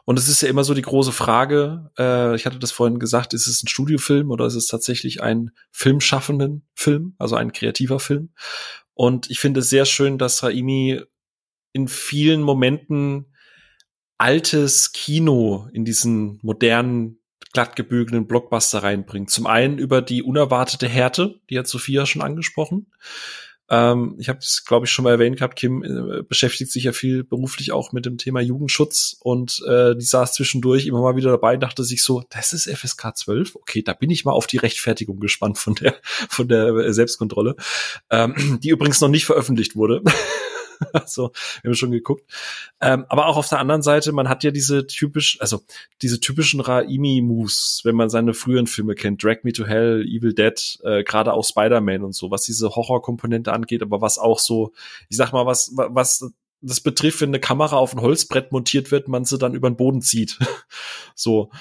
[0.05, 3.33] und es ist ja immer so die große Frage, äh, ich hatte das vorhin gesagt,
[3.33, 8.33] ist es ein Studiofilm oder ist es tatsächlich ein filmschaffenden Film, also ein kreativer Film?
[8.93, 11.01] Und ich finde es sehr schön, dass Raimi
[11.71, 13.33] in vielen Momenten
[14.17, 17.20] altes Kino in diesen modernen,
[17.53, 19.29] glattgebügelten Blockbuster reinbringt.
[19.29, 22.87] Zum einen über die unerwartete Härte, die hat Sophia schon angesprochen.
[23.71, 26.91] Ähm, ich habe es, glaube ich, schon mal erwähnt gehabt, Kim äh, beschäftigt sich ja
[26.91, 31.31] viel beruflich auch mit dem Thema Jugendschutz und äh, die saß zwischendurch immer mal wieder
[31.31, 33.55] dabei und dachte sich so, das ist FSK 12?
[33.55, 37.55] Okay, da bin ich mal auf die Rechtfertigung gespannt von der, von der Selbstkontrolle,
[38.09, 40.03] ähm, die übrigens noch nicht veröffentlicht wurde.
[40.93, 41.31] also,
[41.61, 42.23] wir haben schon geguckt.
[42.81, 45.61] Ähm, aber auch auf der anderen Seite, man hat ja diese typisch, also
[46.01, 50.79] diese typischen Raimi-Moves, wenn man seine früheren Filme kennt, Drag Me to Hell, Evil Dead,
[50.83, 54.73] äh, gerade auch Spider-Man und so, was diese Horrorkomponente angeht, aber was auch so,
[55.09, 56.31] ich sag mal, was, was
[56.61, 59.77] das betrifft, wenn eine Kamera auf ein Holzbrett montiert wird, man sie dann über den
[59.77, 60.37] Boden zieht.
[61.15, 61.51] so.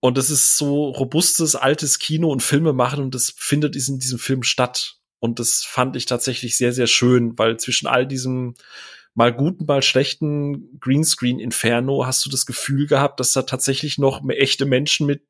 [0.00, 4.18] Und das ist so robustes, altes Kino und Filme machen und das findet in diesem
[4.18, 4.97] Film statt.
[5.20, 8.54] Und das fand ich tatsächlich sehr, sehr schön, weil zwischen all diesem
[9.14, 14.64] mal guten, mal schlechten Greenscreen-Inferno hast du das Gefühl gehabt, dass da tatsächlich noch echte
[14.64, 15.22] Menschen mit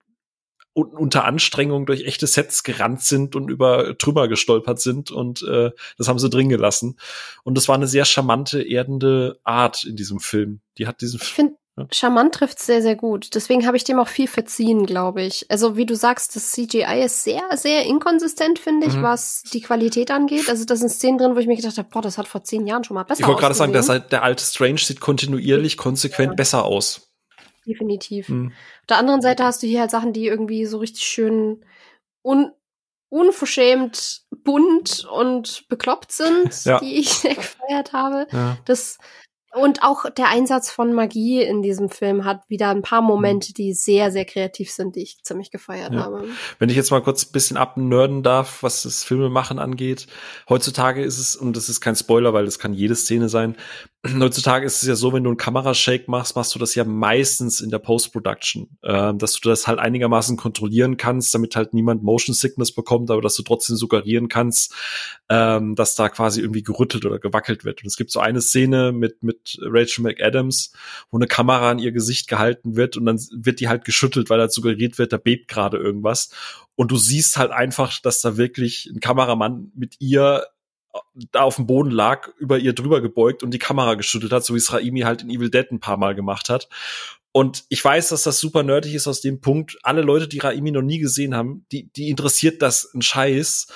[0.74, 6.08] unter Anstrengung durch echte Sets gerannt sind und über Trümmer gestolpert sind und äh, das
[6.08, 6.98] haben sie drin gelassen.
[7.42, 10.60] Und das war eine sehr charmante, erdende Art in diesem Film.
[10.76, 11.20] Die hat diesen.
[11.20, 11.56] Ich finde
[11.92, 13.34] Charmant trifft sehr, sehr gut.
[13.34, 15.46] Deswegen habe ich dem auch viel verziehen, glaube ich.
[15.50, 19.02] Also wie du sagst, das CGI ist sehr, sehr inkonsistent, finde ich, mhm.
[19.02, 20.48] was die Qualität angeht.
[20.48, 22.66] Also das sind Szenen drin, wo ich mir gedacht habe, boah, das hat vor zehn
[22.66, 26.32] Jahren schon mal besser Ich wollte gerade sagen, der, der alte Strange sieht kontinuierlich, konsequent
[26.32, 26.36] ja.
[26.36, 27.12] besser aus.
[27.66, 28.28] Definitiv.
[28.28, 28.52] Mhm.
[28.80, 31.64] Auf der anderen Seite hast du hier halt Sachen, die irgendwie so richtig schön
[32.22, 32.52] un
[33.10, 36.78] unverschämt bunt und bekloppt sind, ja.
[36.78, 38.26] die ich sehr gefeiert habe.
[38.32, 38.58] Ja.
[38.66, 38.98] Das
[39.58, 43.72] und auch der Einsatz von Magie in diesem Film hat wieder ein paar Momente, die
[43.74, 46.00] sehr, sehr kreativ sind, die ich ziemlich gefeiert ja.
[46.00, 46.24] habe.
[46.58, 50.06] Wenn ich jetzt mal kurz ein bisschen abnörden darf, was das Filmemachen angeht.
[50.48, 53.56] Heutzutage ist es, und das ist kein Spoiler, weil das kann jede Szene sein,
[54.20, 57.60] heutzutage ist es ja so, wenn du einen Kamerashake machst, machst du das ja meistens
[57.60, 62.34] in der Post-Production, äh, dass du das halt einigermaßen kontrollieren kannst, damit halt niemand Motion
[62.34, 64.72] Sickness bekommt, aber dass du trotzdem suggerieren kannst,
[65.28, 67.82] ähm, dass da quasi irgendwie gerüttelt oder gewackelt wird.
[67.82, 70.72] Und es gibt so eine Szene mit, mit Rachel McAdams,
[71.10, 74.38] wo eine Kamera an ihr Gesicht gehalten wird und dann wird die halt geschüttelt, weil
[74.38, 76.30] da suggeriert wird, da bebt gerade irgendwas.
[76.76, 80.44] Und du siehst halt einfach, dass da wirklich ein Kameramann mit ihr
[81.32, 84.54] da auf dem Boden lag, über ihr drüber gebeugt und die Kamera geschüttelt hat, so
[84.54, 86.68] wie es Raimi halt in Evil Dead ein paar Mal gemacht hat.
[87.32, 89.78] Und ich weiß, dass das super nerdig ist aus dem Punkt.
[89.82, 93.68] Alle Leute, die Raimi noch nie gesehen haben, die, die interessiert das ein Scheiß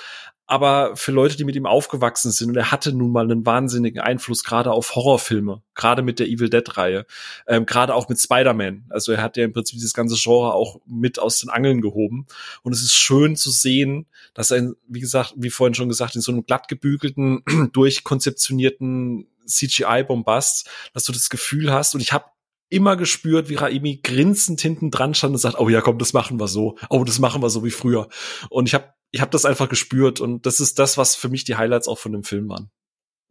[0.45, 4.01] aber für Leute, die mit ihm aufgewachsen sind, und er hatte nun mal einen wahnsinnigen
[4.01, 7.05] Einfluss gerade auf Horrorfilme, gerade mit der Evil Dead-Reihe,
[7.47, 8.85] ähm, gerade auch mit Spider-Man.
[8.89, 12.27] Also er hat ja im Prinzip dieses ganze Genre auch mit aus den Angeln gehoben.
[12.61, 16.21] Und es ist schön zu sehen, dass er, wie gesagt, wie vorhin schon gesagt, in
[16.21, 22.25] so einem glattgebügelten, durchkonzeptionierten CGI-Bombast, dass du das Gefühl hast, und ich habe
[22.69, 26.39] immer gespürt, wie Raimi grinsend hinten dran stand und sagt, oh ja, komm, das machen
[26.39, 26.75] wir so.
[26.89, 28.09] Oh, das machen wir so wie früher.
[28.49, 31.43] Und ich habe ich hab das einfach gespürt und das ist das, was für mich
[31.43, 32.71] die Highlights auch von dem Film waren.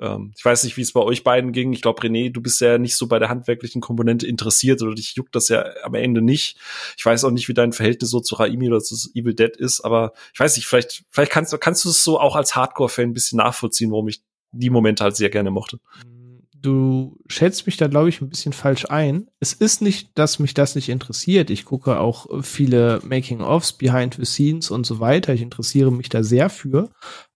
[0.00, 1.72] Ähm, ich weiß nicht, wie es bei euch beiden ging.
[1.72, 5.16] Ich glaube, René, du bist ja nicht so bei der handwerklichen Komponente interessiert oder dich
[5.16, 6.56] juckt das ja am Ende nicht.
[6.96, 9.80] Ich weiß auch nicht, wie dein Verhältnis so zu Raimi oder zu Evil Dead ist,
[9.80, 13.14] aber ich weiß nicht, vielleicht, vielleicht kannst, kannst du es so auch als Hardcore-Fan ein
[13.14, 14.22] bisschen nachvollziehen, warum ich
[14.52, 15.80] die Momente halt sehr gerne mochte.
[16.06, 16.21] Mhm
[16.62, 19.28] du schätzt mich da, glaube ich, ein bisschen falsch ein.
[19.40, 21.50] Es ist nicht, dass mich das nicht interessiert.
[21.50, 25.34] Ich gucke auch viele Making-ofs, Behind the Scenes und so weiter.
[25.34, 26.90] Ich interessiere mich da sehr für.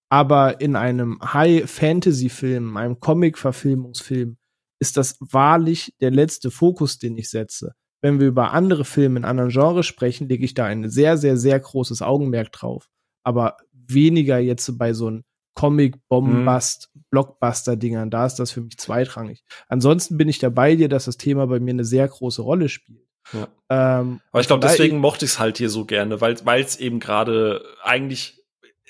[0.09, 4.37] Aber in einem High-Fantasy-Film, einem Comic-Verfilmungsfilm,
[4.79, 7.73] ist das wahrlich der letzte Fokus, den ich setze.
[8.03, 11.37] Wenn wir über andere Filme in anderen Genres sprechen, lege ich da ein sehr, sehr,
[11.37, 12.87] sehr großes Augenmerk drauf.
[13.25, 15.25] Aber weniger jetzt bei so einem
[15.57, 17.05] Comic-Bombast, mhm.
[17.11, 18.11] Blockbuster-Dingern.
[18.11, 19.43] Da ist das für mich zweitrangig.
[19.69, 22.69] Ansonsten bin ich da bei dir, dass das Thema bei mir eine sehr große Rolle
[22.69, 23.01] spielt.
[23.33, 23.49] Ja.
[23.69, 27.01] Ähm, Aber ich glaube, deswegen mochte ich es halt hier so gerne, weil es eben
[27.01, 28.37] gerade eigentlich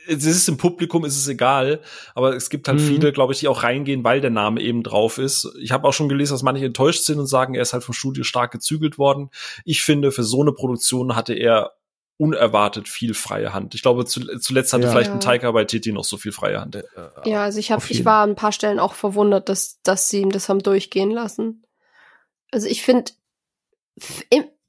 [0.09, 1.81] es ist im Publikum, ist es egal,
[2.15, 2.87] aber es gibt halt mhm.
[2.87, 5.53] viele, glaube ich, die auch reingehen, weil der Name eben drauf ist.
[5.61, 7.93] Ich habe auch schon gelesen, dass manche enttäuscht sind und sagen, er ist halt vom
[7.95, 9.31] Studio stark gezügelt worden.
[9.65, 11.73] Ich finde, für so eine Produktion hatte er
[12.19, 13.75] unerwartet viel freie Hand.
[13.75, 14.91] Ich glaube, zu, zuletzt hatte ja.
[14.91, 16.83] vielleicht ein Taika bei Titi noch so viel freie Hand.
[17.25, 20.23] Ja, also ich habe, ich war an ein paar Stellen auch verwundert, dass, dass sie
[20.23, 21.65] ihm das haben durchgehen lassen.
[22.51, 23.13] Also ich finde,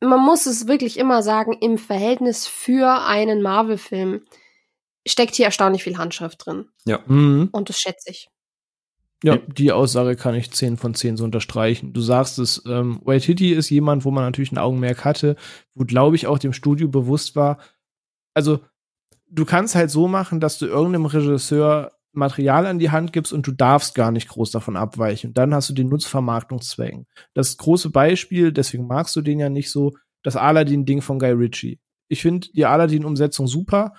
[0.02, 4.26] man muss es wirklich immer sagen, im Verhältnis für einen Marvel-Film
[5.08, 6.70] steckt hier erstaunlich viel Handschrift drin.
[6.86, 7.00] Ja.
[7.06, 7.50] Mhm.
[7.52, 8.30] Und das schätze ich.
[9.24, 11.92] Ja, die Aussage kann ich 10 von 10 so unterstreichen.
[11.92, 15.36] Du sagst es, ähm, Waititi ist jemand, wo man natürlich ein Augenmerk hatte,
[15.74, 17.58] wo, glaube ich, auch dem Studio bewusst war,
[18.38, 18.60] also
[19.30, 23.46] du kannst halt so machen, dass du irgendeinem Regisseur Material an die Hand gibst und
[23.48, 25.34] du darfst gar nicht groß davon abweichen.
[25.34, 27.08] Dann hast du den Nutzvermarktungszwängen.
[27.34, 31.80] Das große Beispiel, deswegen magst du den ja nicht so, das Aladdin-Ding von Guy Ritchie.
[32.10, 33.94] Ich finde die Aladdin-Umsetzung super,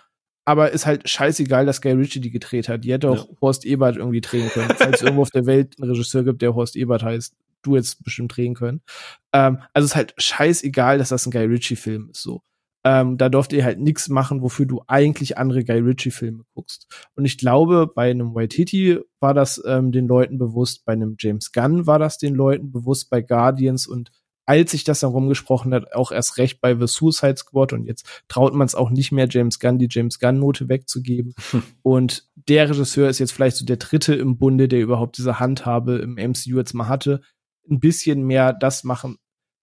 [0.48, 2.82] aber ist halt scheißegal, dass Guy Ritchie die gedreht hat.
[2.82, 3.36] Die hätte auch ja.
[3.42, 4.70] Horst Ebert irgendwie drehen können.
[4.78, 8.02] Falls es irgendwo auf der Welt einen Regisseur gibt, der Horst Ebert heißt, du jetzt
[8.02, 8.80] bestimmt drehen können.
[9.34, 12.40] Ähm, also ist halt scheißegal, dass das ein Guy Ritchie-Film ist so.
[12.82, 16.86] Ähm, da durfte ihr halt nichts machen, wofür du eigentlich andere Guy Ritchie-Filme guckst.
[17.14, 21.52] Und ich glaube, bei einem Waititi war das ähm, den Leuten bewusst, bei einem James
[21.52, 24.12] Gunn war das den Leuten bewusst, bei Guardians und
[24.48, 28.24] als sich das dann rumgesprochen hat, auch erst recht bei The Suicide Squad und jetzt
[28.28, 31.34] traut man es auch nicht mehr, James Gunn die James Gunn-Note wegzugeben.
[31.82, 35.98] Und der Regisseur ist jetzt vielleicht so der dritte im Bunde, der überhaupt diese Handhabe
[35.98, 37.20] im MCU jetzt mal hatte.
[37.70, 39.18] Ein bisschen mehr das machen.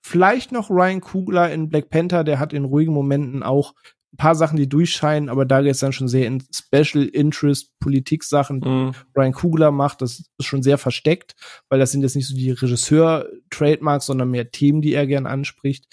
[0.06, 3.74] Vielleicht noch Ryan Kugler in Black Panther, der hat in ruhigen Momenten auch
[4.18, 8.62] paar Sachen, die durchscheinen, aber da geht es dann schon sehr in Special Interest Politik-Sachen,
[8.62, 8.92] die mhm.
[9.16, 10.02] Ryan Kugler macht.
[10.02, 11.36] Das ist schon sehr versteckt,
[11.70, 15.88] weil das sind jetzt nicht so die Regisseur-Trademarks, sondern mehr Themen, die er gern anspricht.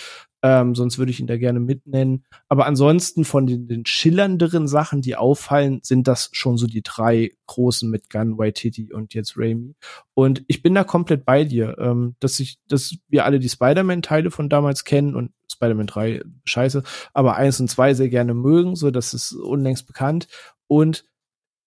[0.45, 2.25] Ähm, sonst würde ich ihn da gerne mitnennen.
[2.49, 7.31] Aber ansonsten von den, den schillernderen Sachen, die auffallen, sind das schon so die drei
[7.47, 9.77] großen mit Gun, Waititi und jetzt Raimi.
[10.15, 14.33] Und ich bin da komplett bei dir, ähm, dass ich, dass wir alle die Spider-Man-Teile
[14.33, 16.83] von damals kennen und Spider-Man 3 scheiße,
[17.15, 20.29] aber eins und zwei sehr gerne mögen, so das ist unlängst bekannt.
[20.67, 21.05] Und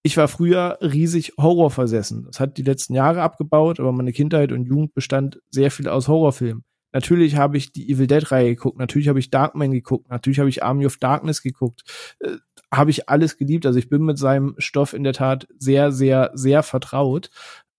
[0.03, 2.25] ich war früher riesig Horror versessen.
[2.27, 6.07] Das hat die letzten Jahre abgebaut, aber meine Kindheit und Jugend bestand sehr viel aus
[6.07, 6.63] Horrorfilmen.
[6.93, 10.47] Natürlich habe ich die Evil Dead Reihe geguckt, natürlich habe ich Darkman geguckt, natürlich habe
[10.47, 11.83] ich Army of Darkness geguckt.
[12.19, 12.37] Äh,
[12.75, 13.65] habe ich alles geliebt.
[13.65, 17.29] Also ich bin mit seinem Stoff in der Tat sehr, sehr, sehr vertraut.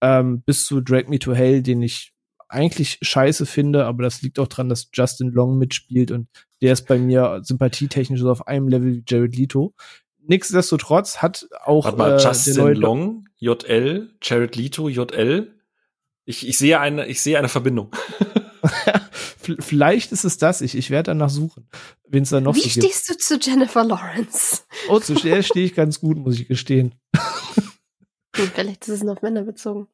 [0.00, 2.12] Ähm, bis zu Drag Me to Hell, den ich
[2.48, 6.28] eigentlich scheiße finde, aber das liegt auch dran, dass Justin Long mitspielt und
[6.62, 9.74] der ist bei mir sympathietechnisch so auf einem Level wie Jared Leto.
[10.28, 15.54] Nichtsdestotrotz hat auch Warte mal, äh, Justin Long, JL, Jared Leto, JL.
[16.24, 17.94] Ich, ich sehe eine, ich sehe eine Verbindung.
[19.60, 20.60] Vielleicht ist es das.
[20.60, 21.68] Ich, ich werde danach suchen,
[22.08, 24.62] wen es da noch Wie so stehst du zu Jennifer Lawrence?
[24.88, 26.94] Oh, zu der stehe ich ganz gut, muss ich gestehen.
[28.36, 29.86] Gut, vielleicht ist es auf Männer bezogen.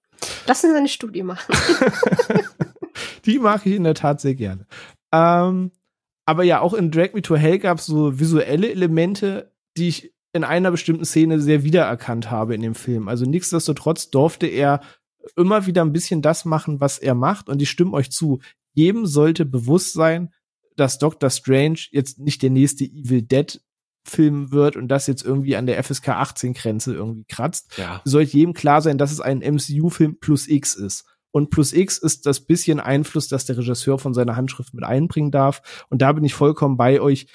[0.47, 1.55] Lass uns eine Studie machen.
[3.25, 4.67] Die mag ich in der Tat sehr gerne.
[5.13, 5.71] Ähm,
[6.27, 10.15] aber ja, auch in Drag Me to Hell gab es so visuelle Elemente, die ich
[10.33, 13.09] in einer bestimmten Szene sehr wiedererkannt habe in dem Film.
[13.09, 14.81] Also nichtsdestotrotz durfte er
[15.37, 17.49] immer wieder ein bisschen das machen, was er macht.
[17.49, 18.41] Und ich stimme euch zu.
[18.73, 20.33] Jedem sollte bewusst sein,
[20.77, 23.61] dass Doctor Strange jetzt nicht der nächste Evil Dead
[24.05, 27.77] Film wird und das jetzt irgendwie an der FSK 18 Grenze irgendwie kratzt.
[27.79, 28.01] Ja.
[28.05, 31.05] Sollte jedem klar sein, dass es ein MCU Film plus X ist.
[31.31, 35.31] Und plus X ist das bisschen Einfluss, das der Regisseur von seiner Handschrift mit einbringen
[35.31, 35.85] darf.
[35.89, 37.27] Und da bin ich vollkommen bei euch.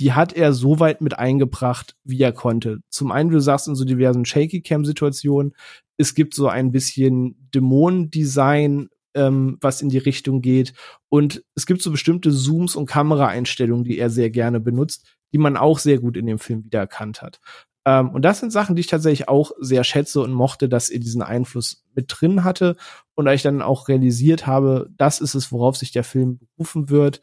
[0.00, 2.80] Die hat er so weit mit eingebracht, wie er konnte.
[2.90, 5.54] Zum einen, du sagst in so diversen Shaky Cam Situationen,
[5.96, 10.74] es gibt so ein bisschen Dämonendesign, ähm, was in die Richtung geht.
[11.08, 15.56] Und es gibt so bestimmte Zooms und Kameraeinstellungen, die er sehr gerne benutzt, die man
[15.56, 17.40] auch sehr gut in dem Film wiedererkannt hat.
[17.84, 21.00] Ähm, und das sind Sachen, die ich tatsächlich auch sehr schätze und mochte, dass er
[21.00, 22.76] diesen Einfluss mit drin hatte.
[23.14, 26.88] Und da ich dann auch realisiert habe, das ist es, worauf sich der Film berufen
[26.88, 27.20] wird,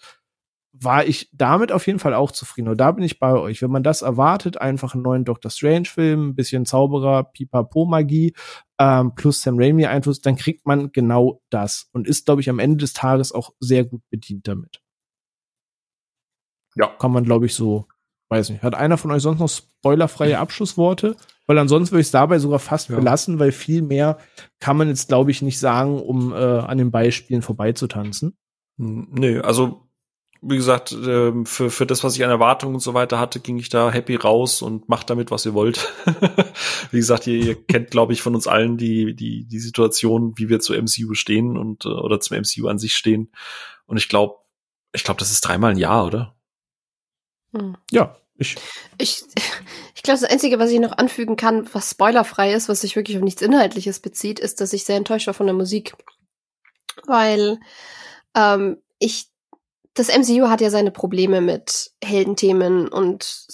[0.74, 2.70] war ich damit auf jeden Fall auch zufrieden.
[2.70, 3.62] Und da bin ich bei euch.
[3.62, 8.34] Wenn man das erwartet, einfach einen neuen Doctor Strange-Film, ein bisschen Zauberer, Pipapo-Magie,
[8.78, 12.78] ähm, plus Sam Raimi-Einfluss, dann kriegt man genau das und ist, glaube ich, am Ende
[12.78, 14.82] des Tages auch sehr gut bedient damit.
[16.76, 16.88] Ja.
[17.00, 17.88] Kann man, glaube ich, so,
[18.32, 18.64] weiß nicht.
[18.64, 21.16] Hat einer von euch sonst noch spoilerfreie Abschlussworte?
[21.48, 22.96] Weil ansonsten würde ich es dabei sogar fast ja.
[22.96, 24.18] belassen, weil viel mehr
[24.60, 28.38] kann man jetzt, glaube ich, nicht sagen, um äh, an den Beispielen vorbeizutanzen.
[28.78, 29.92] Nö, also
[30.44, 33.60] wie gesagt, ähm, für, für das, was ich an Erwartungen und so weiter hatte, ging
[33.60, 35.94] ich da happy raus und macht damit, was ihr wollt.
[36.92, 40.50] wie gesagt, ihr, ihr kennt, glaube ich, von uns allen die, die, die Situation, wie
[40.50, 43.32] wir zu MCU stehen und äh, oder zum MCU an sich stehen.
[43.86, 44.36] Und ich glaube,
[44.94, 46.36] ich glaube, das ist dreimal ein Jahr, oder?
[47.54, 47.78] Hm.
[47.92, 48.56] Ja, ich.
[48.98, 49.24] Ich,
[49.96, 53.18] ich glaube, das Einzige, was ich noch anfügen kann, was spoilerfrei ist, was sich wirklich
[53.18, 55.94] auf nichts Inhaltliches bezieht, ist, dass ich sehr enttäuscht war von der Musik.
[57.06, 57.60] Weil
[58.36, 59.32] ähm, ich
[59.94, 63.46] das MCU hat ja seine Probleme mit Heldenthemen und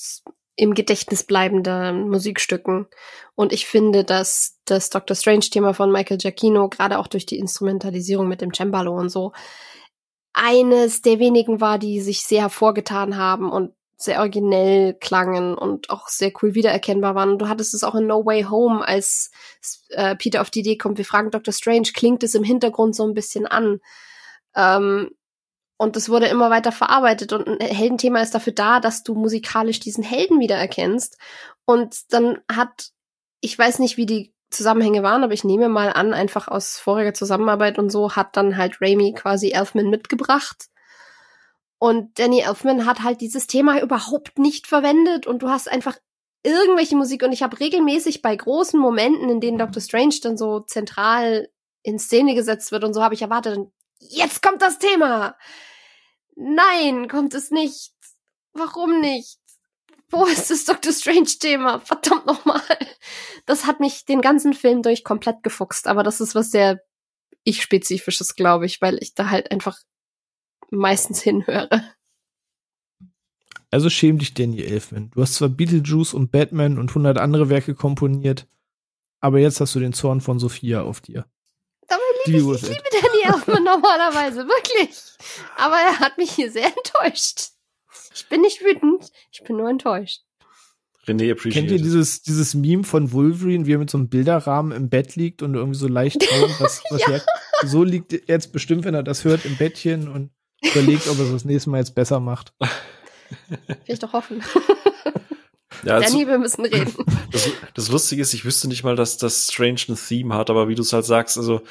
[0.56, 2.88] im Gedächtnis bleibenden Musikstücken.
[3.36, 8.28] Und ich finde, dass das Doctor Strange-Thema von Michael Giacchino, gerade auch durch die Instrumentalisierung
[8.28, 9.34] mit dem Cembalo und so,
[10.34, 16.08] eines der wenigen war, die sich sehr hervorgetan haben und sehr originell klangen und auch
[16.08, 17.40] sehr cool wiedererkennbar waren.
[17.40, 19.32] Du hattest es auch in No Way Home, als
[19.90, 23.06] äh, Peter auf die Idee kommt, wir fragen Doctor Strange, klingt es im Hintergrund so
[23.08, 23.80] ein bisschen an.
[24.56, 25.10] Ähm,
[25.78, 27.34] und es wurde immer weiter verarbeitet.
[27.34, 31.18] Und ein Heldenthema ist dafür da, dass du musikalisch diesen Helden wiedererkennst.
[31.66, 32.90] Und dann hat,
[33.42, 37.14] ich weiß nicht, wie die Zusammenhänge waren, aber ich nehme mal an, einfach aus voriger
[37.14, 40.68] Zusammenarbeit und so hat dann halt Raimi quasi Elfman mitgebracht.
[41.80, 45.98] Und Danny Elfman hat halt dieses Thema überhaupt nicht verwendet und du hast einfach
[46.44, 50.62] irgendwelche Musik und ich habe regelmäßig bei großen Momenten, in denen Doctor Strange dann so
[50.62, 51.50] zentral
[51.84, 53.60] in Szene gesetzt wird und so habe ich erwartet,
[54.00, 55.38] jetzt kommt das Thema.
[56.36, 57.94] Nein, kommt es nicht.
[58.54, 59.40] Warum nicht?
[60.10, 61.80] Wo ist das Doctor Strange-Thema?
[61.80, 62.62] Verdammt nochmal.
[63.46, 66.82] Das hat mich den ganzen Film durch komplett gefuchst, aber das ist was sehr
[67.44, 69.80] ich-spezifisches, glaube ich, weil ich da halt einfach
[70.70, 71.84] meistens hinhöre.
[73.70, 75.12] Also schäm dich, Danny Elfman.
[75.12, 78.48] Du hast zwar Beetlejuice und Batman und hundert andere Werke komponiert,
[79.20, 81.26] aber jetzt hast du den Zorn von Sophia auf dir.
[81.88, 84.98] Dabei liebe ich, ich liebe Danny Elfman normalerweise, wirklich.
[85.58, 87.50] Aber er hat mich hier sehr enttäuscht.
[88.16, 90.22] Ich bin nicht wütend, ich bin nur enttäuscht.
[91.08, 94.72] René appreciate Kennt ihr dieses, dieses Meme von Wolverine, wie er mit so einem Bilderrahmen
[94.74, 97.22] im Bett liegt und irgendwie so leicht traurig, was, was ja.
[97.64, 100.32] so liegt jetzt bestimmt, wenn er das hört, im Bettchen und
[100.62, 102.54] überlegt, ob er es das nächste Mal jetzt besser macht.
[103.50, 104.44] Will ich doch hoffen.
[105.84, 106.94] Ja, also, Danny, wir müssen reden.
[107.32, 110.70] Das, das, Lustige ist, ich wüsste nicht mal, dass das Strange ein Theme hat, aber
[110.70, 111.62] wie du es halt sagst, also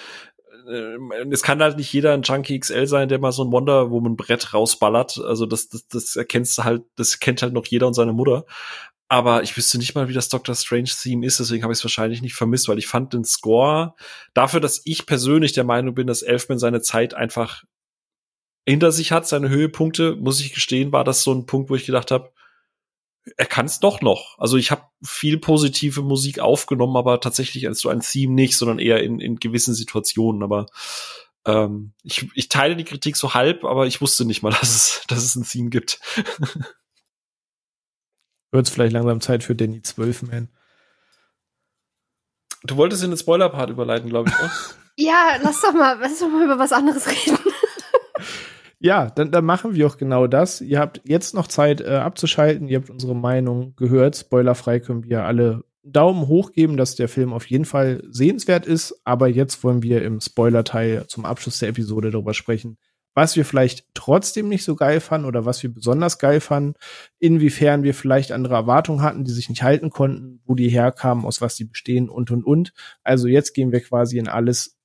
[0.68, 0.96] äh,
[1.30, 4.16] es kann halt nicht jeder ein Junkie XL sein, der mal so ein Wonder Woman
[4.16, 5.18] Brett rausballert.
[5.18, 8.44] Also das, das, das erkennst du halt, das kennt halt noch jeder und seine Mutter.
[9.08, 11.84] Aber ich wüsste nicht mal, wie das Doctor Strange Theme ist, deswegen habe ich es
[11.84, 13.94] wahrscheinlich nicht vermisst, weil ich fand den Score
[14.34, 17.62] dafür, dass ich persönlich der Meinung bin, dass Elfman seine Zeit einfach
[18.66, 21.86] hinter sich hat, seine Höhepunkte, muss ich gestehen, war das so ein Punkt, wo ich
[21.86, 22.32] gedacht habe,
[23.36, 24.38] er kann es doch noch.
[24.38, 28.78] Also ich habe viel positive Musik aufgenommen, aber tatsächlich als so ein Theme nicht, sondern
[28.78, 30.42] eher in, in gewissen Situationen.
[30.42, 30.66] Aber
[31.44, 35.02] ähm, ich, ich teile die Kritik so halb, aber ich wusste nicht mal, dass es,
[35.08, 36.00] dass es ein Theme gibt.
[38.52, 40.48] Wird es vielleicht langsam Zeit für Danny 12 Man.
[42.62, 44.50] Du wolltest in den Spoiler-Part überleiten, glaube ich, oder?
[44.96, 47.38] ja, lass doch mal, lass doch mal über was anderes reden.
[48.86, 50.60] Ja, dann, dann machen wir auch genau das.
[50.60, 52.68] Ihr habt jetzt noch Zeit äh, abzuschalten.
[52.68, 54.14] Ihr habt unsere Meinung gehört.
[54.14, 59.00] Spoilerfrei können wir alle Daumen hoch geben, dass der Film auf jeden Fall sehenswert ist.
[59.02, 62.78] Aber jetzt wollen wir im Spoiler-Teil zum Abschluss der Episode darüber sprechen,
[63.12, 66.74] was wir vielleicht trotzdem nicht so geil fanden oder was wir besonders geil fanden,
[67.18, 71.40] inwiefern wir vielleicht andere Erwartungen hatten, die sich nicht halten konnten, wo die herkamen, aus
[71.40, 72.72] was die bestehen und und und.
[73.02, 74.75] Also jetzt gehen wir quasi in alles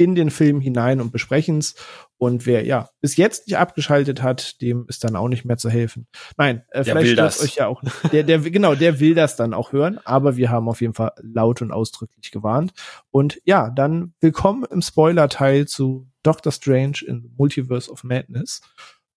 [0.00, 1.74] in den Film hinein und besprechen es.
[2.16, 5.68] Und wer ja bis jetzt nicht abgeschaltet hat, dem ist dann auch nicht mehr zu
[5.68, 6.06] helfen.
[6.38, 7.82] Nein, äh, vielleicht stört euch ja auch.
[8.10, 10.00] Der, der genau, der will das dann auch hören.
[10.04, 12.72] Aber wir haben auf jeden Fall laut und ausdrücklich gewarnt.
[13.10, 18.62] Und ja, dann willkommen im Spoiler-Teil zu Doctor Strange in the Multiverse of Madness.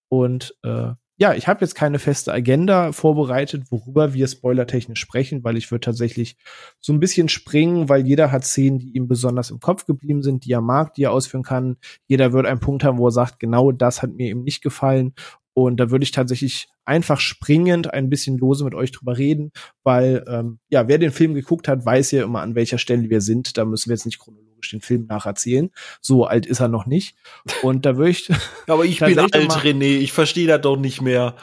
[0.09, 5.57] Und äh, ja, ich habe jetzt keine feste Agenda vorbereitet, worüber wir spoilertechnisch sprechen, weil
[5.57, 6.37] ich würde tatsächlich
[6.79, 10.45] so ein bisschen springen, weil jeder hat Szenen, die ihm besonders im Kopf geblieben sind,
[10.45, 11.77] die er mag, die er ausführen kann.
[12.07, 15.13] Jeder wird einen Punkt haben, wo er sagt, genau das hat mir eben nicht gefallen.
[15.53, 19.51] Und da würde ich tatsächlich einfach springend ein bisschen lose mit euch drüber reden,
[19.83, 23.21] weil ähm, ja, wer den Film geguckt hat, weiß ja immer, an welcher Stelle wir
[23.21, 23.55] sind.
[23.57, 25.71] Da müssen wir jetzt nicht chronologisch den Film nacherzählen.
[26.01, 27.15] So alt ist er noch nicht.
[27.61, 28.29] Und da würde ich.
[28.67, 29.97] Aber ich bin alt, René.
[29.99, 31.35] Ich verstehe das doch nicht mehr.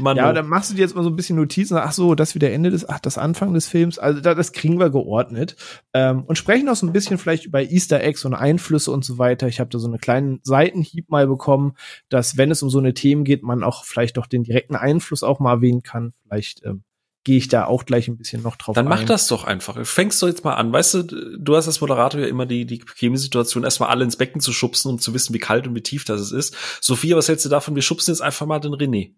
[0.00, 1.76] Mann, ja, dann machst du dir jetzt mal so ein bisschen Notizen.
[1.76, 3.98] Ach so, das wieder Ende des, ach, das Anfang des Films.
[3.98, 5.56] Also da, das kriegen wir geordnet.
[5.92, 9.18] Ähm, und sprechen auch so ein bisschen vielleicht über Easter Eggs und Einflüsse und so
[9.18, 9.48] weiter.
[9.48, 11.74] Ich habe da so einen kleinen Seitenhieb mal bekommen,
[12.08, 15.22] dass wenn es um so eine Themen geht, man auch vielleicht doch den direkten Einfluss
[15.22, 16.12] auch mal erwähnen kann.
[16.24, 16.82] Vielleicht ähm,
[17.28, 18.88] gehe ich da auch gleich ein bisschen noch drauf Dann ein.
[18.88, 19.76] mach das doch einfach.
[19.86, 20.72] Fängst du jetzt mal an.
[20.72, 24.40] Weißt du, du hast als Moderator ja immer die, die Chemiesituation, erstmal alle ins Becken
[24.40, 26.56] zu schubsen, um zu wissen, wie kalt und wie tief das ist.
[26.80, 27.74] Sophia, was hältst du davon?
[27.74, 29.12] Wir schubsen jetzt einfach mal den René.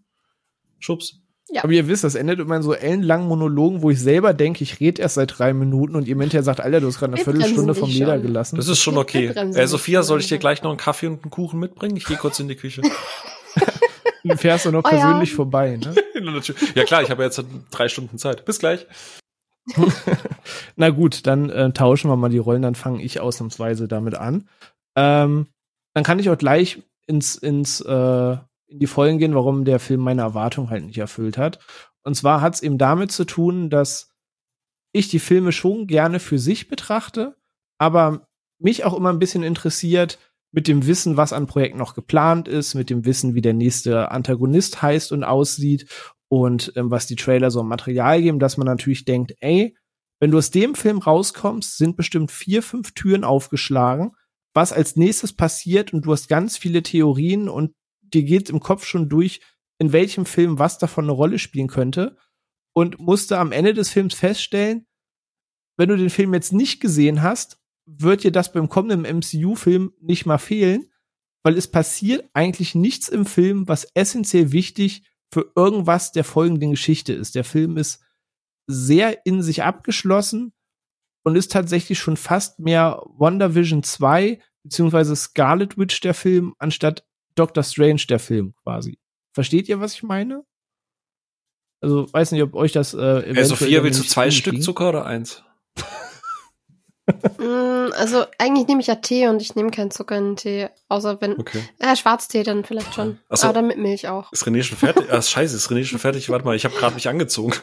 [0.81, 1.21] Schubs.
[1.53, 1.63] Ja.
[1.63, 4.81] Aber ihr wisst, das endet immer in so ellenlangen Monologen, wo ich selber denke, ich
[4.81, 7.77] rede erst seit drei Minuten und ihr hinterher sagt, Alter, du hast gerade eine Viertelstunde
[7.77, 8.57] vom Leder gelassen.
[8.57, 9.27] Das ist schon okay.
[9.29, 11.97] Äh, Sophia, soll ich dir gleich noch einen Kaffee und einen Kuchen mitbringen?
[11.97, 12.83] Ich gehe kurz in die Küche.
[14.25, 15.37] du fährst du noch oh, persönlich ja.
[15.37, 15.95] vorbei, ne?
[16.75, 18.45] ja klar, ich habe jetzt drei Stunden Zeit.
[18.45, 18.87] Bis gleich.
[20.77, 24.49] Na gut, dann äh, tauschen wir mal die Rollen, dann fange ich ausnahmsweise damit an.
[24.97, 25.47] Ähm,
[25.95, 28.37] dann kann ich auch gleich ins, ins äh,
[28.71, 31.59] in die Vollen gehen, warum der Film meine Erwartung halt nicht erfüllt hat.
[32.03, 34.11] Und zwar hat es eben damit zu tun, dass
[34.93, 37.37] ich die Filme schon gerne für sich betrachte,
[37.79, 38.29] aber
[38.59, 40.19] mich auch immer ein bisschen interessiert
[40.53, 44.11] mit dem Wissen, was an Projekten noch geplant ist, mit dem Wissen, wie der nächste
[44.11, 45.87] Antagonist heißt und aussieht
[46.29, 49.77] und ähm, was die Trailer so am Material geben, dass man natürlich denkt, ey,
[50.21, 54.13] wenn du aus dem Film rauskommst, sind bestimmt vier, fünf Türen aufgeschlagen,
[54.53, 58.85] was als nächstes passiert und du hast ganz viele Theorien und dir geht im Kopf
[58.85, 59.41] schon durch,
[59.79, 62.17] in welchem Film was davon eine Rolle spielen könnte
[62.75, 64.87] und musste am Ende des Films feststellen,
[65.77, 67.60] wenn du den Film jetzt nicht gesehen hast,
[67.99, 70.91] wird dir das beim kommenden MCU-Film nicht mal fehlen,
[71.43, 75.03] weil es passiert eigentlich nichts im Film, was essentiell wichtig
[75.33, 77.35] für irgendwas der folgenden Geschichte ist.
[77.35, 78.03] Der Film ist
[78.67, 80.53] sehr in sich abgeschlossen
[81.23, 87.07] und ist tatsächlich schon fast mehr Wonder Vision 2 beziehungsweise Scarlet Witch der Film anstatt
[87.35, 88.99] Doctor Strange der Film quasi.
[89.33, 90.45] Versteht ihr, was ich meine?
[91.81, 95.07] Also weiß nicht, ob euch das äh, Hey, Sophia, willst du zwei Stück Zucker oder
[95.07, 95.43] eins?
[97.39, 100.69] Mm, also eigentlich nehme ich ja Tee und ich nehme keinen Zucker in den Tee,
[100.89, 101.63] außer wenn okay.
[101.79, 104.33] äh, Schwarztee dann vielleicht schon, so, aber dann mit Milch auch.
[104.33, 105.11] Ist René schon fertig?
[105.11, 106.29] ah, scheiße, ist René schon fertig?
[106.29, 107.55] Warte mal, ich habe gerade mich angezogen.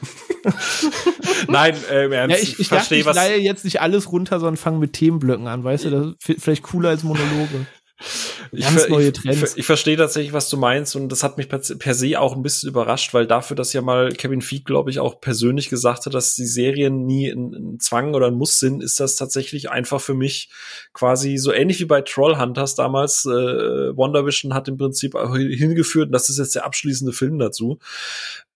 [1.47, 3.15] Nein, äh, im Ernst, ja, ich, ich verstehe was.
[3.15, 6.43] Ich leihe jetzt nicht alles runter, sondern fange mit Themenblöcken an, weißt du, das ist
[6.43, 7.67] vielleicht cooler als Monologe.
[8.51, 9.53] Ganz ich, neue Trends.
[9.53, 12.35] Ich, ich, verstehe tatsächlich, was du meinst und das hat mich per, per, se auch
[12.35, 16.05] ein bisschen überrascht, weil dafür, dass ja mal Kevin Feige, glaube ich, auch persönlich gesagt
[16.05, 19.69] hat, dass die Serien nie ein, ein Zwang oder ein Muss sind, ist das tatsächlich
[19.69, 20.49] einfach für mich
[20.93, 23.25] quasi so ähnlich wie bei Trollhunters damals.
[23.25, 27.79] Äh, WandaVision hat im Prinzip auch hingeführt und das ist jetzt der abschließende Film dazu.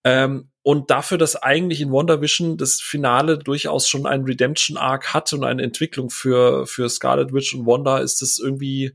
[0.04, 5.32] Ähm, und dafür, dass eigentlich in WandaVision das Finale durchaus schon einen Redemption Arc hat
[5.34, 8.94] und eine Entwicklung für, für Scarlet Witch und Wanda, ist das irgendwie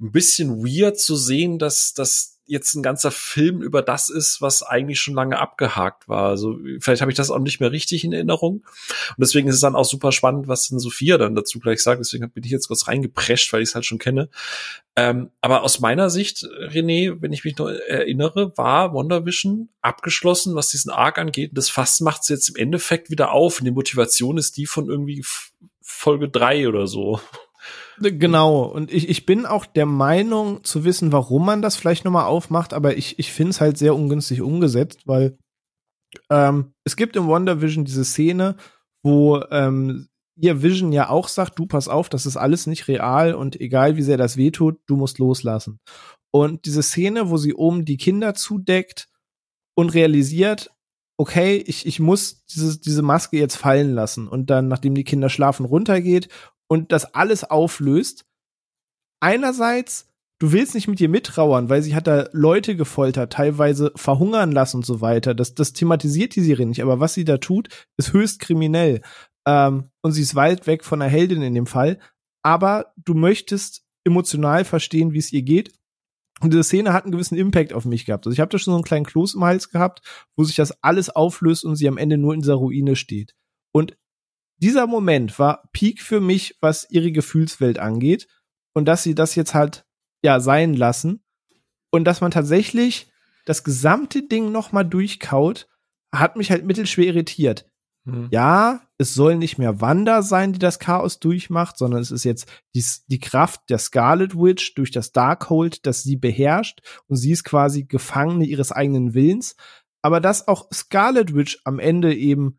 [0.00, 4.62] ein bisschen weird zu sehen, dass das jetzt ein ganzer Film über das ist, was
[4.62, 6.28] eigentlich schon lange abgehakt war.
[6.28, 8.56] Also vielleicht habe ich das auch nicht mehr richtig in Erinnerung.
[8.56, 12.00] Und deswegen ist es dann auch super spannend, was denn Sophia dann dazu gleich sagt.
[12.00, 14.28] Deswegen bin ich jetzt kurz reingeprescht, weil ich es halt schon kenne.
[14.96, 20.68] Ähm, aber aus meiner Sicht, René, wenn ich mich noch erinnere, war WandaVision abgeschlossen, was
[20.68, 21.52] diesen Arc angeht.
[21.54, 23.60] Das Fass macht es jetzt im Endeffekt wieder auf.
[23.60, 25.24] Und die Motivation ist die von irgendwie
[25.80, 27.20] Folge drei oder so.
[27.98, 32.26] Genau, und ich, ich bin auch der Meinung zu wissen, warum man das vielleicht nochmal
[32.26, 35.38] aufmacht, aber ich, ich finde es halt sehr ungünstig umgesetzt, weil
[36.30, 38.56] ähm, es gibt im Wonder Vision diese Szene,
[39.02, 43.34] wo ähm, ihr Vision ja auch sagt, du pass auf, das ist alles nicht real
[43.34, 45.78] und egal wie sehr das wehtut, du musst loslassen.
[46.30, 49.08] Und diese Szene, wo sie oben die Kinder zudeckt
[49.74, 50.70] und realisiert,
[51.18, 55.28] okay, ich, ich muss diese, diese Maske jetzt fallen lassen und dann, nachdem die Kinder
[55.28, 56.28] schlafen, runtergeht
[56.72, 58.24] und das alles auflöst.
[59.20, 60.08] Einerseits,
[60.38, 64.78] du willst nicht mit ihr mittrauern, weil sie hat da Leute gefoltert, teilweise verhungern lassen
[64.78, 65.34] und so weiter.
[65.34, 67.68] Das, das thematisiert die Serie nicht, aber was sie da tut,
[67.98, 69.02] ist höchst kriminell.
[69.46, 71.98] Ähm, und sie ist weit weg von der Heldin in dem Fall.
[72.42, 75.74] Aber du möchtest emotional verstehen, wie es ihr geht.
[76.40, 78.26] Und diese Szene hat einen gewissen Impact auf mich gehabt.
[78.26, 80.00] Also ich habe da schon so einen kleinen Kloß im Hals gehabt,
[80.36, 83.34] wo sich das alles auflöst und sie am Ende nur in dieser Ruine steht.
[83.72, 83.98] Und
[84.62, 88.28] dieser Moment war Peak für mich, was ihre Gefühlswelt angeht.
[88.74, 89.84] Und dass sie das jetzt halt,
[90.24, 91.22] ja, sein lassen.
[91.90, 93.12] Und dass man tatsächlich
[93.44, 95.68] das gesamte Ding nochmal durchkaut,
[96.14, 97.66] hat mich halt mittelschwer irritiert.
[98.04, 98.28] Mhm.
[98.30, 102.48] Ja, es soll nicht mehr Wanda sein, die das Chaos durchmacht, sondern es ist jetzt
[102.74, 107.44] die, die Kraft der Scarlet Witch durch das Darkhold, das sie beherrscht und sie ist
[107.44, 109.56] quasi Gefangene ihres eigenen Willens.
[110.02, 112.58] Aber dass auch Scarlet Witch am Ende eben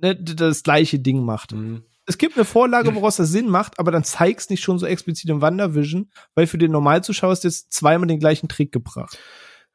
[0.00, 1.52] ne, das gleiche Ding macht.
[1.52, 1.82] Mhm.
[2.06, 5.30] Es gibt eine Vorlage, woraus das Sinn macht, aber dann zeig's nicht schon so explizit
[5.30, 9.16] im WandaVision, weil für den Normalzuschauer ist jetzt zweimal den gleichen Trick gebracht.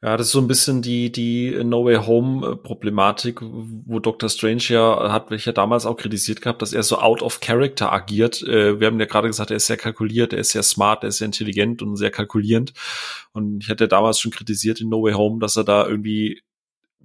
[0.05, 4.29] Ja, das ist so ein bisschen die, die No Way Home äh, Problematik, wo Dr.
[4.29, 7.91] Strange ja, hat mich ja damals auch kritisiert gehabt, dass er so out of character
[7.91, 8.43] agiert.
[8.43, 11.09] Äh, wir haben ja gerade gesagt, er ist sehr kalkuliert, er ist sehr smart, er
[11.09, 12.73] ist sehr intelligent und sehr kalkulierend.
[13.31, 16.41] Und ich hatte damals schon kritisiert in No Way Home, dass er da irgendwie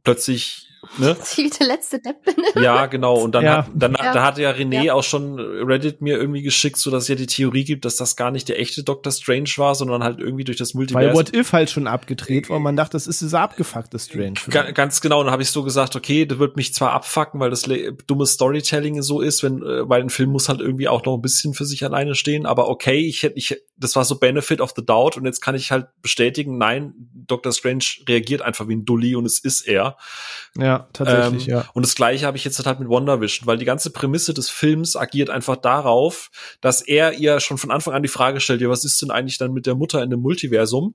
[0.03, 1.17] plötzlich ne?
[1.61, 2.63] Der letzte Depp bin.
[2.63, 3.17] Ja, genau.
[3.17, 3.59] Und dann, ja.
[3.59, 4.13] hat, dann ja.
[4.13, 4.95] da hatte ja René ja.
[4.95, 8.17] auch schon Reddit mir irgendwie geschickt, so dass es ja die Theorie gibt, dass das
[8.17, 11.11] gar nicht der echte Doctor Strange war, sondern halt irgendwie durch das Multiversum.
[11.11, 14.35] Weil What If halt schon abgedreht war und man dachte, das ist dieser abgefuckte Strange.
[14.49, 15.21] Ga ganz genau.
[15.21, 17.69] Und dann habe ich so gesagt, okay, das wird mich zwar abfucken, weil das
[18.07, 21.23] dumme Storytelling so ist, wenn, äh, weil ein Film muss halt irgendwie auch noch ein
[21.23, 22.47] bisschen für sich alleine stehen.
[22.47, 25.55] Aber okay, ich hätte, ich, das war so Benefit of the Doubt und jetzt kann
[25.55, 26.95] ich halt bestätigen, nein,
[27.27, 29.97] Doctor Strange reagiert einfach wie ein Dulli und es ist er.
[30.57, 31.65] Ja, tatsächlich, ähm, ja.
[31.75, 34.97] Und das gleiche habe ich jetzt halt mit WandaVision, weil die ganze Prämisse des Films
[34.97, 36.31] agiert einfach darauf,
[36.61, 39.39] dass er ihr schon von Anfang an die Frage stellt, ja, was ist denn eigentlich
[39.39, 40.95] dann mit der Mutter in dem Multiversum?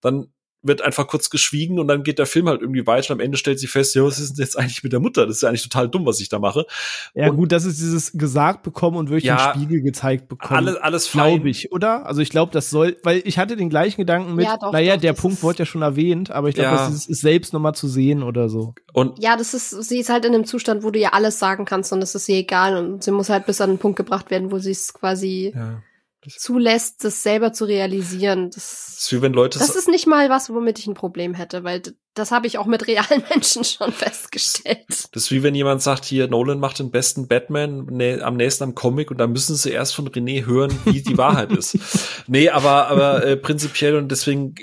[0.00, 0.28] Dann
[0.66, 3.36] wird einfach kurz geschwiegen und dann geht der Film halt irgendwie weiter und am Ende
[3.36, 5.26] stellt sie fest, ja, was ist denn jetzt eigentlich mit der Mutter?
[5.26, 6.66] Das ist ja eigentlich total dumm, was ich da mache.
[7.14, 10.56] Ja, und gut, das ist dieses gesagt bekommen und wirklich ja, den Spiegel gezeigt bekommen.
[10.56, 12.06] Alles, alles glaube ich, oder?
[12.06, 14.94] Also ich glaube, das soll, weil ich hatte den gleichen Gedanken mit, ja, doch, naja,
[14.94, 16.86] doch, der Punkt wurde ja schon erwähnt, aber ich glaube, ja.
[16.86, 18.74] das ist, ist selbst nochmal zu sehen oder so.
[18.92, 21.64] Und ja, das ist, sie ist halt in einem Zustand, wo du ihr alles sagen
[21.64, 24.30] kannst und es ist ihr egal und sie muss halt bis an den Punkt gebracht
[24.30, 25.80] werden, wo sie es quasi ja
[26.28, 28.50] zulässt, das selber zu realisieren.
[28.50, 29.58] Das, das Leute.
[29.58, 31.82] Das ist nicht mal was, womit ich ein Problem hätte, weil
[32.14, 35.08] das habe ich auch mit realen Menschen schon festgestellt.
[35.12, 38.64] Das ist wie wenn jemand sagt, hier, Nolan macht den besten Batman nee, am nächsten
[38.64, 41.78] am Comic und dann müssen sie erst von René hören, wie die Wahrheit ist.
[42.28, 44.54] Nee, aber, aber äh, prinzipiell und deswegen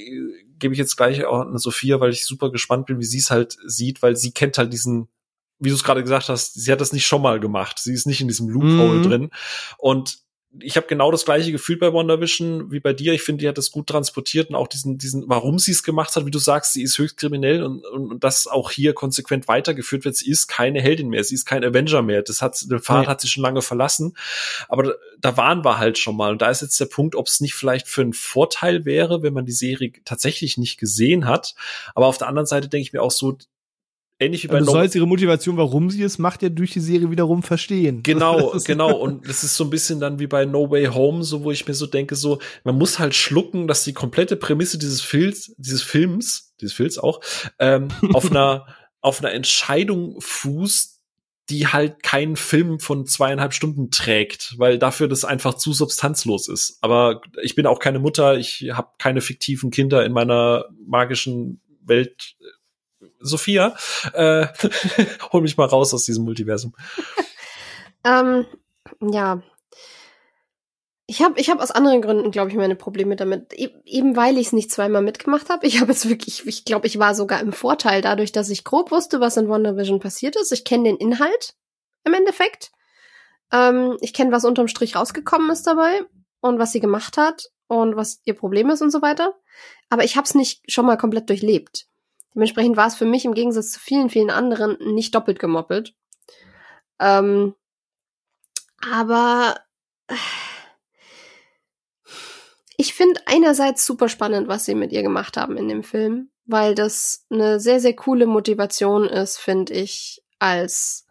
[0.60, 3.32] gebe ich jetzt gleich auch an Sophia, weil ich super gespannt bin, wie sie es
[3.32, 5.08] halt sieht, weil sie kennt halt diesen
[5.64, 7.80] wie du es gerade gesagt hast, sie hat das nicht schon mal gemacht.
[7.80, 9.04] Sie ist nicht in diesem Loophole mhm.
[9.04, 9.30] drin.
[9.78, 10.18] Und
[10.60, 13.14] ich habe genau das gleiche Gefühl bei WandaVision wie bei dir.
[13.14, 16.16] Ich finde, die hat das gut transportiert und auch diesen, diesen, warum sie es gemacht
[16.16, 19.48] hat, wie du sagst, sie ist höchst kriminell und, und, und das auch hier konsequent
[19.48, 20.16] weitergeführt wird.
[20.16, 22.22] Sie ist keine Heldin mehr, sie ist kein Avenger mehr.
[22.22, 23.08] Das hat, der Pfad nee.
[23.08, 24.16] hat sie schon lange verlassen.
[24.70, 26.32] Aber da, da waren wir halt schon mal.
[26.32, 29.34] Und da ist jetzt der Punkt, ob es nicht vielleicht für einen Vorteil wäre, wenn
[29.34, 31.56] man die Serie tatsächlich nicht gesehen hat.
[31.96, 33.38] Aber auf der anderen Seite denke ich mir auch so,
[34.20, 36.80] ähnlich wie bei also Du sollst ihre Motivation, warum sie es macht, ja durch die
[36.80, 38.02] Serie wiederum verstehen.
[38.14, 38.96] Genau, genau.
[38.96, 41.68] Und das ist so ein bisschen dann wie bei No Way Home, so wo ich
[41.68, 45.82] mir so denke, so, man muss halt schlucken, dass die komplette Prämisse dieses Films, dieses
[45.82, 47.22] Films, dieses Films auch,
[47.60, 48.68] ähm, auf einer,
[49.02, 50.94] auf einer Entscheidung fußt,
[51.50, 56.78] die halt keinen Film von zweieinhalb Stunden trägt, weil dafür das einfach zu substanzlos ist.
[56.82, 62.36] Aber ich bin auch keine Mutter, ich habe keine fiktiven Kinder in meiner magischen Welt
[63.20, 63.76] Sophia,
[64.14, 64.48] äh,
[65.32, 66.76] hol mich mal raus aus diesem Multiversum.
[68.06, 68.46] ähm,
[69.02, 69.42] ja.
[71.06, 73.54] Ich habe ich hab aus anderen Gründen, glaube ich, meine Probleme damit.
[73.54, 75.68] E eben weil ich es nicht zweimal mitgemacht habe.
[75.68, 78.90] Ich habe jetzt wirklich, ich glaube, ich war sogar im Vorteil dadurch, dass ich grob
[78.92, 80.52] wusste, was in WandaVision passiert ist.
[80.52, 81.56] Ich kenne den Inhalt
[82.06, 82.72] im Endeffekt.
[83.52, 86.02] Ähm, ich kenne, was unterm Strich rausgekommen ist dabei
[86.40, 89.34] und was sie gemacht hat und was ihr Problem ist und so weiter.
[89.90, 91.88] Aber ich habe es nicht schon mal komplett durchlebt.
[92.36, 95.94] Dementsprechend war es für mich im Gegensatz zu vielen, vielen anderen nicht doppelt gemoppelt.
[97.00, 97.56] Ähm,
[98.82, 99.56] aber
[102.78, 106.76] ich finde einerseits super spannend, was sie mit ihr gemacht haben in dem Film, weil
[106.76, 111.06] das eine sehr, sehr coole Motivation ist, finde ich, als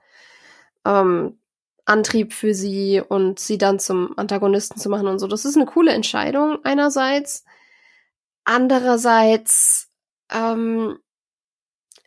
[0.84, 1.38] ähm,
[1.84, 5.26] Antrieb für sie und sie dann zum Antagonisten zu machen und so.
[5.26, 7.44] Das ist eine coole Entscheidung einerseits.
[8.44, 9.88] Andererseits
[10.30, 10.98] ähm,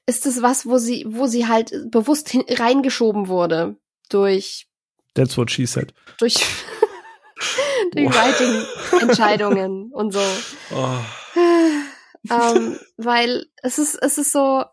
[0.05, 3.77] ist es was, wo sie, wo sie halt bewusst reingeschoben wurde
[4.09, 4.67] durch.
[5.13, 5.93] That's what she said.
[6.19, 6.35] Durch,
[7.93, 10.21] durch Writing-Entscheidungen und so.
[10.73, 10.97] Oh.
[12.29, 14.63] ähm, weil es ist, es ist so,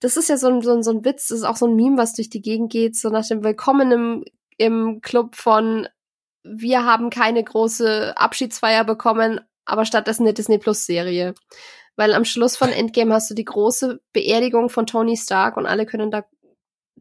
[0.00, 1.74] das ist ja so ein, so, ein, so ein Witz, das ist auch so ein
[1.74, 4.24] Meme, was durch die Gegend geht, so nach dem Willkommen im,
[4.58, 5.88] im Club von
[6.44, 11.34] wir haben keine große Abschiedsfeier bekommen, aber stattdessen eine Disney Plus Serie.
[11.98, 15.84] Weil am Schluss von Endgame hast du die große Beerdigung von Tony Stark und alle
[15.84, 16.24] können da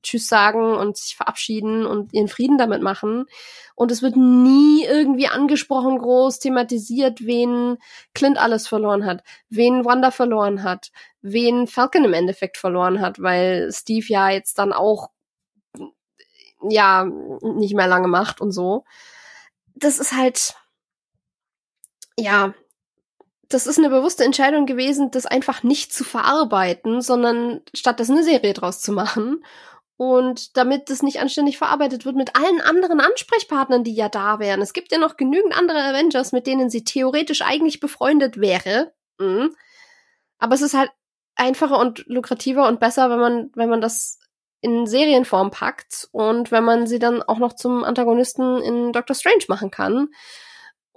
[0.01, 3.25] Tschüss sagen und sich verabschieden und ihren Frieden damit machen.
[3.75, 7.77] Und es wird nie irgendwie angesprochen, groß thematisiert, wen
[8.15, 10.89] Clint alles verloren hat, wen Wanda verloren hat,
[11.21, 15.11] wen Falcon im Endeffekt verloren hat, weil Steve ja jetzt dann auch
[16.67, 18.83] ja nicht mehr lange macht und so.
[19.75, 20.55] Das ist halt
[22.17, 22.55] ja,
[23.49, 28.53] das ist eine bewusste Entscheidung gewesen, das einfach nicht zu verarbeiten, sondern stattdessen eine Serie
[28.53, 29.43] draus zu machen.
[29.95, 34.61] Und damit das nicht anständig verarbeitet wird mit allen anderen Ansprechpartnern, die ja da wären.
[34.61, 38.93] Es gibt ja noch genügend andere Avengers, mit denen sie theoretisch eigentlich befreundet wäre.
[39.17, 39.55] Mhm.
[40.37, 40.91] Aber es ist halt
[41.35, 44.19] einfacher und lukrativer und besser, wenn man, wenn man das
[44.61, 49.45] in Serienform packt und wenn man sie dann auch noch zum Antagonisten in Doctor Strange
[49.47, 50.09] machen kann.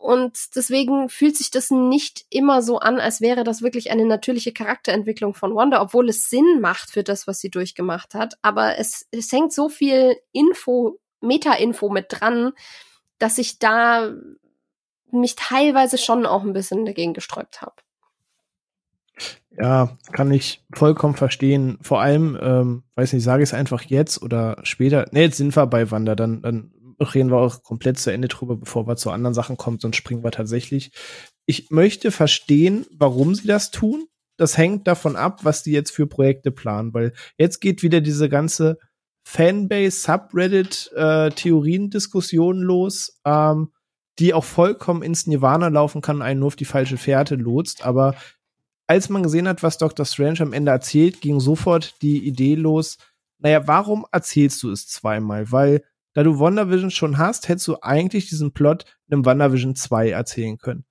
[0.01, 4.51] Und deswegen fühlt sich das nicht immer so an, als wäre das wirklich eine natürliche
[4.51, 8.39] Charakterentwicklung von Wanda, obwohl es Sinn macht für das, was sie durchgemacht hat.
[8.41, 12.53] Aber es, es hängt so viel Info, Meta-Info mit dran,
[13.19, 14.11] dass ich da
[15.13, 17.75] mich teilweise schon auch ein bisschen dagegen gesträubt habe.
[19.51, 21.79] Ja, kann ich vollkommen verstehen.
[21.83, 25.07] Vor allem, ähm, weiß nicht, sage ich es einfach jetzt oder später.
[25.11, 28.57] Ne, jetzt sind wir bei Wanda, dann, dann reden wir auch komplett zu Ende drüber,
[28.57, 30.93] bevor wir zu anderen Sachen kommen, sonst springen wir tatsächlich.
[31.47, 34.07] Ich möchte verstehen, warum sie das tun.
[34.37, 38.29] Das hängt davon ab, was die jetzt für Projekte planen, weil jetzt geht wieder diese
[38.29, 38.79] ganze
[39.23, 43.73] Fanbase, Subreddit, äh, Theorien-Diskussion los, ähm,
[44.19, 47.85] die auch vollkommen ins Nirvana laufen kann, einen nur auf die falsche Fährte lotst.
[47.85, 48.15] Aber
[48.87, 50.05] als man gesehen hat, was Dr.
[50.05, 52.99] Strange am Ende erzählt, ging sofort die Idee los,
[53.39, 55.51] naja, warum erzählst du es zweimal?
[55.51, 55.83] Weil
[56.15, 60.59] da du WandaVision schon hast, hättest du eigentlich diesen Plot in einem WandaVision 2 erzählen
[60.59, 60.85] können.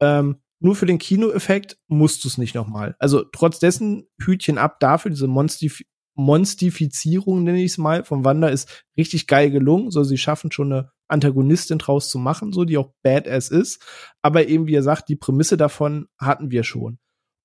[0.00, 2.94] Ähm, nur für den Kinoeffekt musst du es nicht nochmal.
[2.98, 5.82] Also trotz dessen Hütchen ab dafür, diese Monstif
[6.14, 9.90] Monstifizierung, nenne ich es mal, von Wanda ist richtig geil gelungen.
[9.90, 13.82] So, sie schaffen schon eine Antagonistin draus zu machen, so, die auch badass ist.
[14.20, 16.98] Aber eben, wie er sagt, die Prämisse davon hatten wir schon.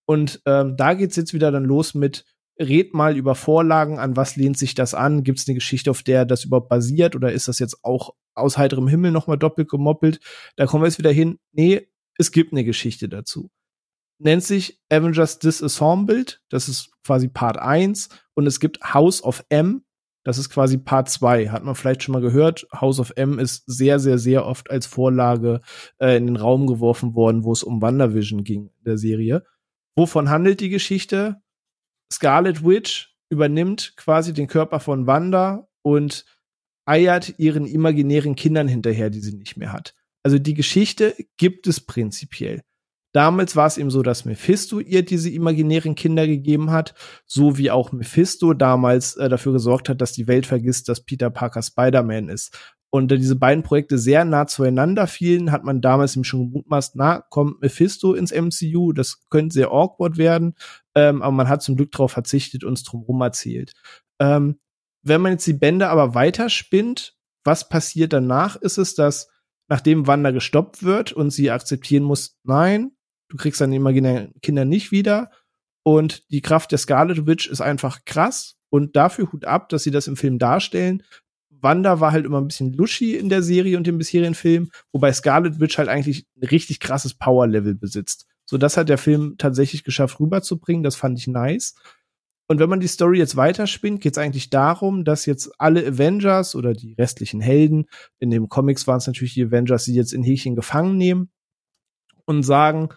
[0.06, 2.26] Und ähm, da geht's jetzt wieder dann los mit,
[2.60, 5.24] red mal über Vorlagen, an was lehnt sich das an?
[5.24, 8.58] Gibt es eine Geschichte, auf der das überhaupt basiert oder ist das jetzt auch aus
[8.58, 10.20] heiterem Himmel nochmal doppelt gemoppelt?
[10.56, 11.40] Da kommen wir jetzt wieder hin.
[11.52, 13.50] Nee, es gibt eine Geschichte dazu.
[14.20, 19.84] Nennt sich Avengers Disassembled, das ist quasi Part 1 und es gibt House of M,
[20.24, 21.50] Das ist quasi Part 2.
[21.52, 22.68] Hat man vielleicht schon mal gehört.
[22.74, 25.62] House of M ist sehr, sehr, sehr oft als Vorlage
[26.00, 29.46] äh, in den Raum geworfen worden, wo es um WandaVision ging, der Serie.
[29.96, 31.38] Wovon handelt die Geschichte?
[32.12, 36.26] Scarlet Witch übernimmt quasi den Körper von Wanda und
[36.86, 39.94] eiert ihren imaginären Kindern hinterher, die sie nicht mehr hat.
[40.24, 42.64] Also die Geschichte gibt es prinzipiell.
[43.14, 46.94] Damals war es eben so, dass Mephisto ihr diese imaginären Kinder gegeben hat,
[47.26, 51.30] so wie auch Mephisto damals äh, dafür gesorgt hat, dass die Welt vergisst, dass Peter
[51.30, 52.56] Parker Spider-Man ist.
[52.90, 56.96] Und da diese beiden Projekte sehr nah zueinander fielen, hat man damals eben schon gemutmaßt,
[56.96, 60.56] na, kommt Mephisto ins MCU, das könnte sehr awkward werden,
[60.98, 63.74] ähm, aber man hat zum Glück darauf verzichtet und es drumherum erzählt.
[64.20, 64.60] Ähm,
[65.04, 69.30] wenn man jetzt die Bände aber weiterspinnt, was passiert danach, ist es, dass
[69.70, 72.94] nachdem Wanda gestoppt wird und sie akzeptieren muss, nein,
[73.30, 75.30] du kriegst deine imaginären Kinder nicht wieder
[75.84, 79.92] und die Kraft der Scarlet Witch ist einfach krass und dafür Hut ab, dass sie
[79.92, 81.04] das im Film darstellen.
[81.50, 85.14] Wanda war halt immer ein bisschen lushy in der Serie und dem bisherigen Film, wobei
[85.14, 88.26] Scarlet Witch halt eigentlich ein richtig krasses Power-Level besitzt.
[88.50, 90.84] So, das hat der Film tatsächlich geschafft rüberzubringen.
[90.84, 91.76] Das fand ich nice.
[92.50, 96.56] Und wenn man die Story jetzt weiterspinnt, geht es eigentlich darum, dass jetzt alle Avengers
[96.56, 97.88] oder die restlichen Helden,
[98.20, 101.30] in den Comics waren es natürlich die Avengers, die jetzt in Häkchen gefangen nehmen
[102.26, 102.90] und sagen,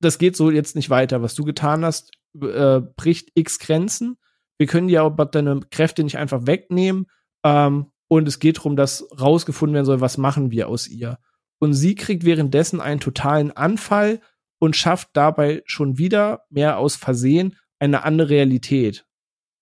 [0.00, 1.22] das geht so jetzt nicht weiter.
[1.22, 4.18] Was du getan hast, äh, bricht x Grenzen.
[4.58, 7.06] Wir können dir aber deine Kräfte nicht einfach wegnehmen.
[7.44, 11.18] Ähm, und es geht darum, dass rausgefunden werden soll, was machen wir aus ihr.
[11.58, 14.20] Und sie kriegt währenddessen einen totalen Anfall
[14.64, 19.04] und schafft dabei schon wieder mehr aus Versehen eine andere Realität.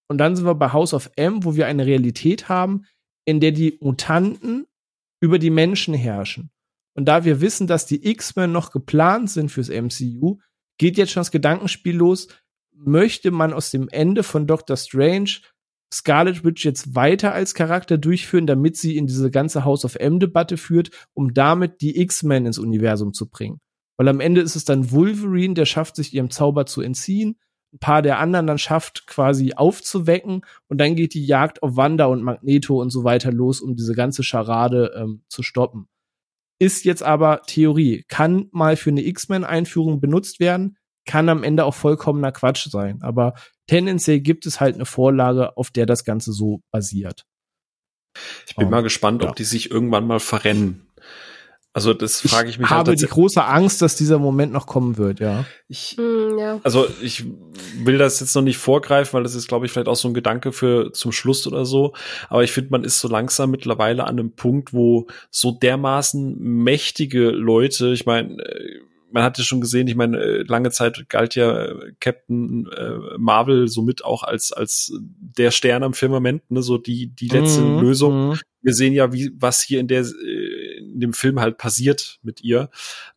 [0.08, 2.84] Und dann sind wir bei House of M, wo wir eine Realität haben,
[3.24, 4.68] in der die Mutanten
[5.20, 6.52] über die Menschen herrschen.
[6.94, 10.38] Und da wir wissen, dass die X-Men noch geplant sind fürs MCU,
[10.78, 12.28] geht jetzt schon das Gedankenspiel los,
[12.72, 15.40] möchte man aus dem Ende von Doctor Strange
[15.92, 20.56] Scarlet Witch jetzt weiter als Charakter durchführen, damit sie in diese ganze House of M-Debatte
[20.56, 23.60] führt, um damit die X-Men ins Universum zu bringen.
[24.02, 27.36] Weil am Ende ist es dann Wolverine, der schafft, sich ihrem Zauber zu entziehen
[27.72, 30.44] ein paar der anderen dann schafft, quasi aufzuwecken.
[30.68, 33.94] Und dann geht die Jagd auf Wanda und Magneto und so weiter los, um diese
[33.94, 35.88] ganze Scharade ähm, zu stoppen.
[36.58, 38.04] Ist jetzt aber Theorie.
[38.08, 40.76] Kann mal für eine X-Men-Einführung benutzt werden,
[41.06, 43.02] kann am Ende auch vollkommener Quatsch sein.
[43.02, 43.34] Aber
[43.66, 47.24] tendenziell gibt es halt eine Vorlage, auf der das Ganze so basiert.
[48.46, 49.30] Ich bin um, mal gespannt, ja.
[49.30, 50.86] ob die sich irgendwann mal verrennen.
[51.74, 52.66] Also das frage ich mich.
[52.66, 55.46] Ich halt habe die große Angst, dass dieser Moment noch kommen wird, ja.
[55.68, 56.60] Ich, mm, ja.
[56.64, 57.24] Also ich
[57.78, 60.14] will das jetzt noch nicht vorgreifen, weil das ist, glaube ich, vielleicht auch so ein
[60.14, 61.94] Gedanke für zum Schluss oder so.
[62.28, 67.30] Aber ich finde, man ist so langsam mittlerweile an einem Punkt, wo so dermaßen mächtige
[67.30, 68.80] Leute, ich meine, äh,
[69.10, 72.68] man hat ja schon gesehen, ich meine, äh, lange Zeit galt ja äh, Captain
[73.16, 77.80] Marvel somit auch als als der Stern am Firmament, ne, so die die letzte mm,
[77.80, 78.30] Lösung.
[78.30, 78.38] Mm.
[78.62, 80.04] Wir sehen ja, wie was hier in der
[80.92, 82.70] in dem Film halt passiert mit ihr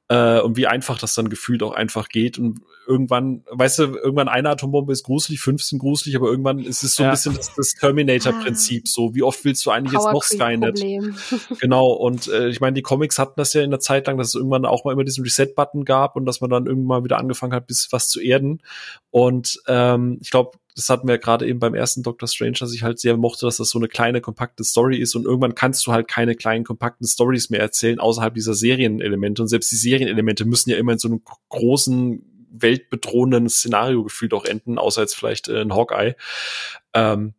[0.08, 4.28] äh, und wie einfach das dann gefühlt auch einfach geht und irgendwann, weißt du, irgendwann
[4.28, 7.10] eine Atombombe ist gruselig, 15 gruselig, aber irgendwann ist es so ja.
[7.10, 8.90] ein bisschen das, das Terminator-Prinzip, ah.
[8.90, 10.80] so wie oft willst du eigentlich Power jetzt noch Skynet?
[11.60, 14.30] genau, und äh, ich meine, die Comics hatten das ja in der Zeit lang, dass
[14.30, 17.18] es irgendwann auch mal immer diesen Reset-Button gab und dass man dann irgendwann mal wieder
[17.18, 18.62] angefangen hat, bis was zu erden
[19.10, 22.84] und ähm, ich glaube, das hatten wir gerade eben beim ersten Doctor Strange, dass ich
[22.84, 25.94] halt sehr mochte, dass das so eine kleine, kompakte Story ist und irgendwann kannst du
[25.94, 30.70] halt keine kleinen, kompakten Stories mehr erzählen außerhalb dieser Serienelemente und selbst die Serienelemente müssen
[30.70, 32.22] ja immer in so einem großen,
[32.58, 36.16] weltbedrohenden Szenario gefühlt auch enden, außer jetzt vielleicht äh, ein Hawkeye.
[36.94, 37.34] Ähm,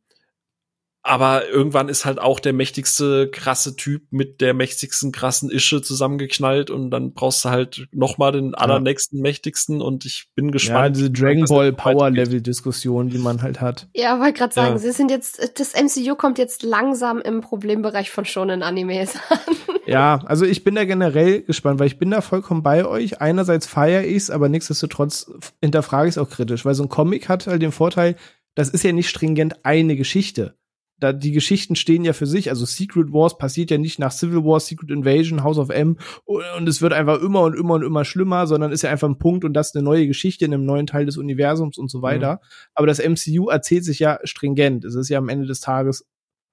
[1.06, 6.68] aber irgendwann ist halt auch der mächtigste krasse Typ mit der mächtigsten krassen Ische zusammengeknallt
[6.68, 9.22] und dann brauchst du halt noch mal den allernächsten ja.
[9.22, 10.96] mächtigsten und ich bin gespannt.
[10.96, 13.86] Ja, diese Dragon Ball Power Level Diskussion, die man halt hat.
[13.94, 14.78] Ja, wollte gerade sagen, ja.
[14.78, 19.38] sie sind jetzt das MCU kommt jetzt langsam im Problembereich von Shonen Animes an.
[19.88, 23.20] Ja, also ich bin da generell gespannt, weil ich bin da vollkommen bei euch.
[23.20, 25.30] Einerseits feiere ich's, aber nichtsdestotrotz
[25.62, 28.16] hinterfrage ich es auch kritisch, weil so ein Comic hat halt den Vorteil,
[28.56, 30.56] das ist ja nicht stringent eine Geschichte
[30.98, 32.48] da die Geschichten stehen ja für sich.
[32.48, 36.68] Also Secret Wars passiert ja nicht nach Civil War, Secret Invasion, House of M und
[36.68, 39.44] es wird einfach immer und immer und immer schlimmer, sondern ist ja einfach ein Punkt
[39.44, 42.34] und das ist eine neue Geschichte in einem neuen Teil des Universums und so weiter.
[42.34, 42.46] Mhm.
[42.74, 44.84] Aber das MCU erzählt sich ja stringent.
[44.84, 46.06] Es ist ja am Ende des Tages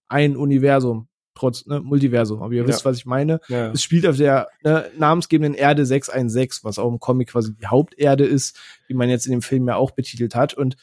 [0.10, 2.42] ein Universum, trotz ne, Multiversum.
[2.42, 2.68] Aber ihr ja.
[2.68, 3.40] wisst, was ich meine.
[3.48, 3.72] Ja.
[3.72, 8.26] Es spielt auf der ne, namensgebenden Erde 616, was auch im Comic quasi die Haupterde
[8.26, 8.60] ist,
[8.90, 10.54] die man jetzt in dem Film ja auch betitelt hat.
[10.54, 10.76] Und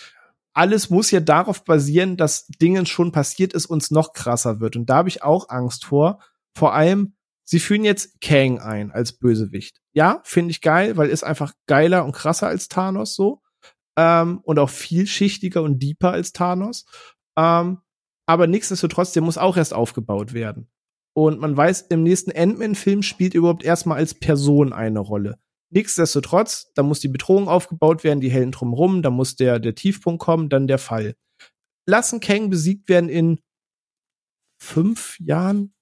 [0.61, 4.77] alles muss ja darauf basieren, dass Dingen schon passiert ist und es noch krasser wird.
[4.77, 6.20] Und da habe ich auch Angst vor.
[6.55, 7.15] Vor allem,
[7.45, 9.81] sie führen jetzt Kang ein als Bösewicht.
[9.95, 13.41] Ja, finde ich geil, weil ist einfach geiler und krasser als Thanos so.
[13.97, 16.85] Ähm, und auch vielschichtiger und deeper als Thanos.
[17.39, 17.78] Ähm,
[18.27, 20.70] aber nichtsdestotrotz, der muss auch erst aufgebaut werden.
[21.15, 25.39] Und man weiß, im nächsten Ant-Man-Film spielt überhaupt erstmal als Person eine Rolle.
[25.70, 30.20] Nichtsdestotrotz, da muss die Bedrohung aufgebaut werden, die Helden drumrum, da muss der, der Tiefpunkt
[30.20, 31.14] kommen, dann der Fall.
[31.86, 33.40] Lassen Kang besiegt werden in
[34.60, 35.72] fünf Jahren?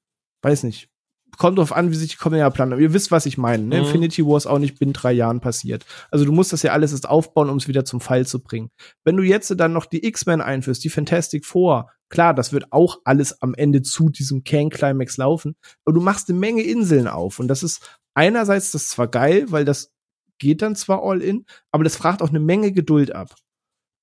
[0.43, 0.89] Weiß nicht.
[1.37, 2.81] Kommt drauf an, wie sich die Kommenden planen.
[2.81, 3.63] Ihr wisst, was ich meine.
[3.63, 3.77] Ne?
[3.77, 3.85] Mhm.
[3.85, 5.85] Infinity War ist auch nicht binnen drei Jahren passiert.
[6.11, 8.71] Also du musst das ja alles erst aufbauen, um es wieder zum Fall zu bringen.
[9.05, 12.99] Wenn du jetzt dann noch die X-Men einführst, die Fantastic Four, klar, das wird auch
[13.05, 15.55] alles am Ende zu diesem Kang-Climax laufen,
[15.85, 17.39] aber du machst eine Menge Inseln auf.
[17.39, 19.95] Und das ist einerseits das zwar geil, weil das
[20.39, 23.35] geht dann zwar all in, aber das fragt auch eine Menge Geduld ab.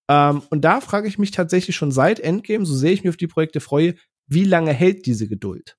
[0.10, 3.18] Ähm, und da frage ich mich tatsächlich schon seit Endgame, so sehr ich mich auf
[3.18, 3.96] die Projekte freue,
[4.28, 5.78] wie lange hält diese Geduld?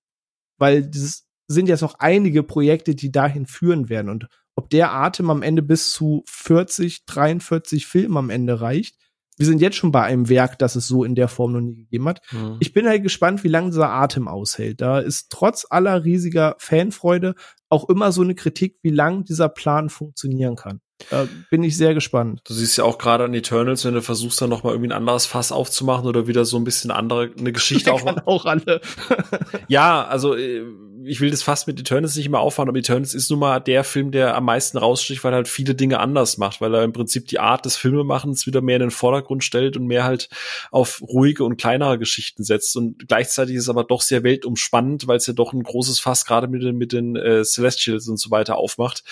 [0.58, 4.10] Weil dieses sind jetzt noch einige Projekte, die dahin führen werden.
[4.10, 8.96] Und ob der Atem am Ende bis zu 40, 43 Filmen am Ende reicht,
[9.36, 11.76] wir sind jetzt schon bei einem Werk, das es so in der Form noch nie
[11.76, 12.20] gegeben hat.
[12.32, 12.56] Mhm.
[12.60, 14.80] Ich bin halt gespannt, wie lange dieser Atem aushält.
[14.80, 17.34] Da ist trotz aller riesiger Fanfreude
[17.68, 20.80] auch immer so eine Kritik, wie lang dieser Plan funktionieren kann.
[21.10, 22.40] Da bin ich sehr gespannt.
[22.44, 24.97] Du siehst ja auch gerade an Eternals, wenn du versuchst, dann noch mal irgendwie ein
[24.97, 28.05] anderes Fass aufzumachen oder wieder so ein bisschen andere eine Geschichte auch.
[28.26, 28.80] auch alle.
[29.68, 30.62] ja, also äh,
[31.06, 33.84] ich will das fast mit Eternals nicht mehr auffahren, aber Eternals ist nun mal der
[33.84, 36.92] Film, der am meisten raussticht, weil er halt viele Dinge anders macht, weil er im
[36.92, 40.28] Prinzip die Art des Filmemachens wieder mehr in den Vordergrund stellt und mehr halt
[40.70, 42.76] auf ruhige und kleinere Geschichten setzt.
[42.76, 46.48] Und gleichzeitig ist aber doch sehr weltumspannend, weil es ja doch ein großes Fass gerade
[46.48, 49.04] mit den, mit den äh, Celestials und so weiter aufmacht.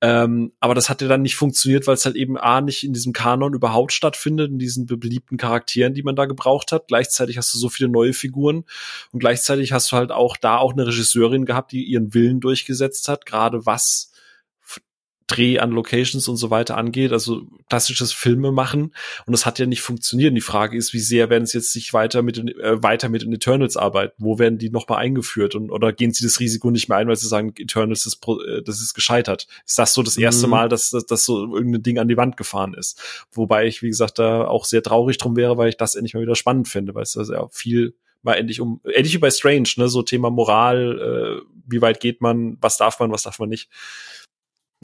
[0.00, 2.92] Ähm, aber das hat ja dann nicht funktioniert, weil es halt eben A nicht in
[2.92, 6.88] diesem Kanon überhaupt stattfindet, in diesen beliebten Charakteren, die man da gebraucht hat.
[6.88, 8.64] Gleichzeitig hast du so viele neue Figuren
[9.12, 12.40] und gleichzeitig hast du halt auch da auch eine Regisseurin, Regisseurin gehabt, die ihren Willen
[12.40, 14.10] durchgesetzt hat, gerade was
[15.28, 18.92] Dreh an Locations und so weiter angeht, also klassisches Filme machen
[19.24, 20.36] und das hat ja nicht funktioniert.
[20.36, 23.22] Die Frage ist, wie sehr werden sie jetzt sich weiter mit den, äh, weiter mit
[23.22, 24.12] den Eternals arbeiten?
[24.18, 27.16] Wo werden die nochmal eingeführt und oder gehen sie das Risiko nicht mehr ein, weil
[27.16, 29.46] sie sagen, Eternals ist äh, das ist gescheitert?
[29.64, 30.50] Ist das so das erste mhm.
[30.50, 33.00] Mal, dass, dass, dass so irgendein Ding an die Wand gefahren ist?
[33.30, 36.22] Wobei ich wie gesagt da auch sehr traurig drum wäre, weil ich das endlich mal
[36.22, 39.68] wieder spannend finde, weil es da sehr viel mal endlich um, endlich wie bei Strange,
[39.76, 43.48] ne, so Thema Moral, äh, wie weit geht man, was darf man, was darf man
[43.48, 43.70] nicht.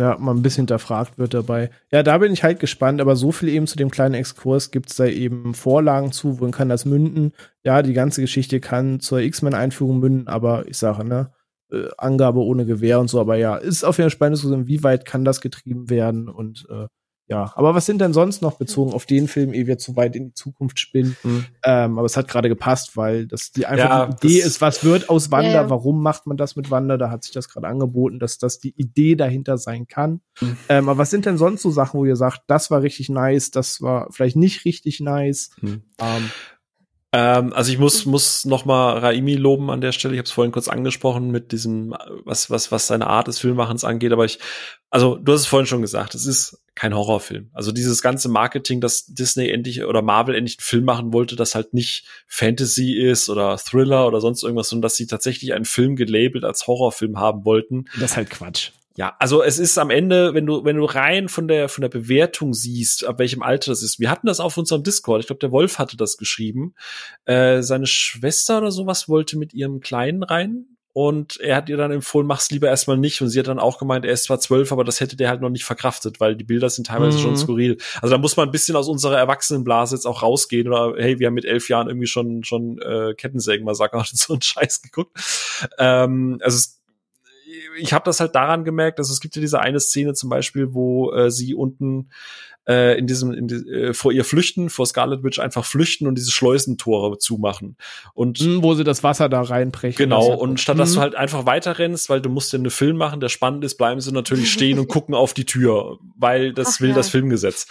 [0.01, 1.71] Ja, mal ein bisschen hinterfragt wird dabei.
[1.91, 4.95] Ja, da bin ich halt gespannt, aber so viel eben zu dem kleinen Exkurs gibt's
[4.95, 7.33] da eben Vorlagen zu, wohin kann das münden?
[7.65, 11.33] Ja, die ganze Geschichte kann zur X-Men-Einführung münden, aber ich sage, ne,
[11.73, 14.69] äh, Angabe ohne Gewehr und so, aber ja, ist auf jeden Fall spannend zu sehen,
[14.69, 16.87] wie weit kann das getrieben werden und äh,
[17.29, 20.17] ja, aber was sind denn sonst noch bezogen auf den Film, ehe wir zu weit
[20.17, 21.15] in die Zukunft spinnen?
[21.23, 21.45] Mhm.
[21.63, 25.11] Ähm, aber es hat gerade gepasst, weil das die einfach ja, Idee ist, was wird
[25.11, 25.51] aus Wanda?
[25.51, 25.71] Ja.
[25.71, 26.97] Warum macht man das mit Wanda?
[26.97, 30.23] Da hat sich das gerade angeboten, dass das die Idee dahinter sein kann.
[30.41, 30.57] Mhm.
[30.71, 33.51] Ähm, aber was sind denn sonst so Sachen, wo ihr sagt, das war richtig nice,
[33.51, 35.51] das war vielleicht nicht richtig nice?
[35.61, 35.83] Mhm.
[36.01, 36.31] Ähm,
[37.13, 40.15] ähm, also ich muss muss noch mal Raimi loben an der Stelle.
[40.15, 41.95] Ich habe es vorhin kurz angesprochen mit diesem
[42.25, 44.13] was was was seine Art des Filmmachens angeht.
[44.13, 44.39] Aber ich
[44.91, 47.51] also du hast es vorhin schon gesagt, es ist kein Horrorfilm.
[47.53, 51.55] Also dieses ganze Marketing, dass Disney endlich oder Marvel endlich einen Film machen wollte, das
[51.55, 55.97] halt nicht Fantasy ist oder Thriller oder sonst irgendwas, sondern dass sie tatsächlich einen Film
[55.97, 57.87] gelabelt als Horrorfilm haben wollten.
[57.99, 58.71] Das ist halt Quatsch.
[58.99, 61.89] Ja, also es ist am Ende, wenn du, wenn du rein von der, von der
[61.89, 64.01] Bewertung siehst, ab welchem Alter das ist.
[64.01, 65.21] Wir hatten das auf unserem Discord.
[65.21, 66.75] Ich glaube, der Wolf hatte das geschrieben.
[67.25, 70.78] Äh, seine Schwester oder sowas wollte mit ihrem Kleinen rein.
[71.01, 73.23] Und er hat ihr dann empfohlen, mach's lieber erstmal nicht.
[73.23, 75.41] Und sie hat dann auch gemeint, er ist zwar zwölf, aber das hätte der halt
[75.41, 77.23] noch nicht verkraftet, weil die Bilder sind teilweise mhm.
[77.23, 77.77] schon skurril.
[78.03, 80.67] Also da muss man ein bisschen aus unserer Erwachsenenblase jetzt auch rausgehen.
[80.67, 84.43] Oder hey, wir haben mit elf Jahren irgendwie schon schon äh, Kettensägen-Massaker und so einen
[84.43, 85.17] Scheiß geguckt.
[85.79, 86.81] Ähm, also es
[87.81, 90.75] ich habe das halt daran gemerkt, also es gibt ja diese eine Szene zum Beispiel,
[90.75, 92.11] wo äh, sie unten
[92.69, 96.17] äh, in diesem in die, äh, vor ihr flüchten, vor Scarlet Witch einfach flüchten und
[96.17, 97.77] diese Schleusentore zumachen.
[98.13, 99.97] Und mm, wo sie das Wasser da reinbrechen.
[99.97, 101.03] Genau, und statt dass du mhm.
[101.03, 104.13] halt einfach weiterrennst, weil du musst ja einen Film machen, der spannend ist, bleiben sie
[104.13, 106.95] natürlich stehen und gucken auf die Tür, weil das Ach, will ja.
[106.95, 107.67] das Filmgesetz.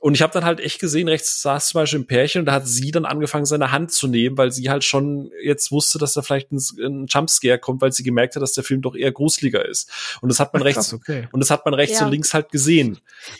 [0.00, 2.52] Und ich habe dann halt echt gesehen, rechts saß zum Beispiel ein Pärchen und da
[2.52, 6.14] hat sie dann angefangen, seine Hand zu nehmen, weil sie halt schon jetzt wusste, dass
[6.14, 9.12] da vielleicht ein, ein Jumpscare kommt, weil sie gemerkt hat, dass der Film doch eher
[9.12, 10.18] gruseliger ist.
[10.20, 11.28] Und das hat man Ach, rechts krass, okay.
[11.30, 12.06] und das hat man rechts ja.
[12.06, 12.98] und links halt gesehen.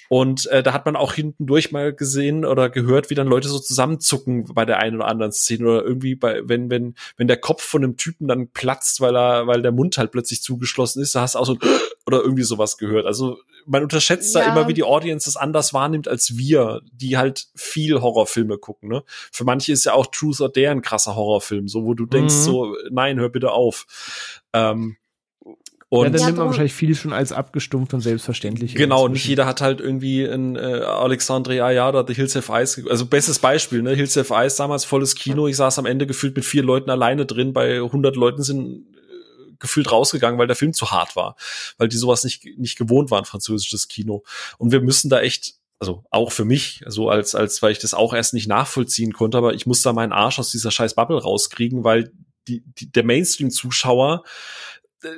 [0.08, 3.48] Und äh, da hat man auch hinten durch mal gesehen oder gehört, wie dann Leute
[3.48, 7.38] so zusammenzucken bei der einen oder anderen Szene oder irgendwie bei, wenn, wenn, wenn der
[7.38, 11.14] Kopf von einem Typen dann platzt, weil er, weil der Mund halt plötzlich zugeschlossen ist,
[11.14, 11.58] da hast du auch so
[12.06, 13.06] oder irgendwie sowas gehört.
[13.06, 14.42] Also man unterschätzt ja.
[14.42, 18.88] da immer, wie die Audience das anders wahrnimmt als wir, die halt viel Horrorfilme gucken.
[18.88, 19.02] Ne?
[19.06, 22.34] Für manche ist ja auch Truth or Dare ein krasser Horrorfilm, so wo du denkst
[22.34, 22.40] mhm.
[22.40, 23.86] so, nein, hör bitte auf.
[24.52, 24.96] Ähm,
[25.92, 28.76] Und ja, dann ja, nimmt man wahrscheinlich viel schon als abgestumpft und selbstverständlich.
[28.76, 33.06] Genau, nicht jeder hat halt irgendwie ein äh, Alexandre Ayada, The Hills of Ice, also
[33.06, 36.44] bestes Beispiel, ne, Hills of Ice, damals volles Kino, ich saß am Ende gefühlt mit
[36.44, 40.92] vier Leuten alleine drin, bei 100 Leuten sind äh, gefühlt rausgegangen, weil der Film zu
[40.92, 41.34] hart war,
[41.76, 44.22] weil die sowas nicht, nicht gewohnt waren, französisches Kino.
[44.58, 47.94] Und wir müssen da echt also auch für mich, so als, als, weil ich das
[47.94, 51.20] auch erst nicht nachvollziehen konnte, aber ich muss da meinen Arsch aus dieser scheiß Bubble
[51.20, 52.12] rauskriegen, weil
[52.48, 54.28] die, die, der Mainstream-Zuschauer, äh,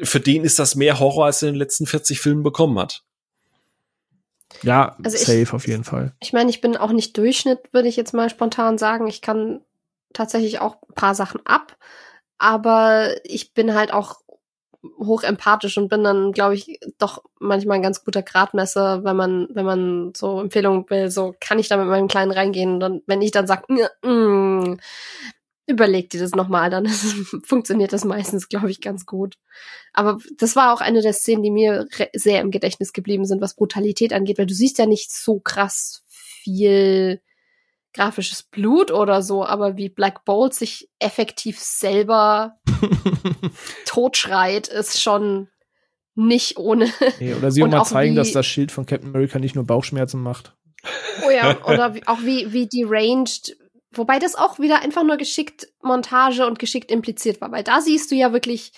[0.03, 3.03] für den ist das mehr Horror, als er in den letzten 40 Filmen bekommen hat.
[4.63, 6.15] Ja, also safe ich, auf jeden Fall.
[6.21, 9.07] Ich meine, ich bin auch nicht Durchschnitt, würde ich jetzt mal spontan sagen.
[9.07, 9.63] Ich kann
[10.13, 11.77] tatsächlich auch ein paar Sachen ab,
[12.39, 14.21] aber ich bin halt auch
[14.99, 19.49] hoch empathisch und bin dann, glaube ich, doch manchmal ein ganz guter Gradmesser, wenn man,
[19.53, 22.75] wenn man so Empfehlungen will, so kann ich da mit meinem Kleinen reingehen.
[22.75, 23.65] Und dann, wenn ich dann sage,
[24.03, 24.77] mm,
[25.67, 26.87] überleg dir das nochmal, dann
[27.45, 29.37] funktioniert das meistens, glaube ich, ganz gut.
[29.93, 33.57] Aber das war auch eine der Szenen, die mir sehr im Gedächtnis geblieben sind, was
[33.57, 37.21] Brutalität angeht, weil du siehst ja nicht so krass viel
[37.95, 42.57] grafisches Blut oder so, aber wie Black Bolt sich effektiv selber
[43.85, 45.49] totschreit, ist schon
[46.15, 46.91] nicht ohne.
[47.21, 49.65] Nee, oder sie auch mal zeigen, wie, dass das Schild von Captain America nicht nur
[49.65, 50.57] Bauchschmerzen macht.
[51.27, 53.57] Oh ja, oder wie, auch wie, wie deranged,
[53.93, 58.11] wobei das auch wieder einfach nur geschickt Montage und geschickt impliziert war, weil da siehst
[58.11, 58.73] du ja wirklich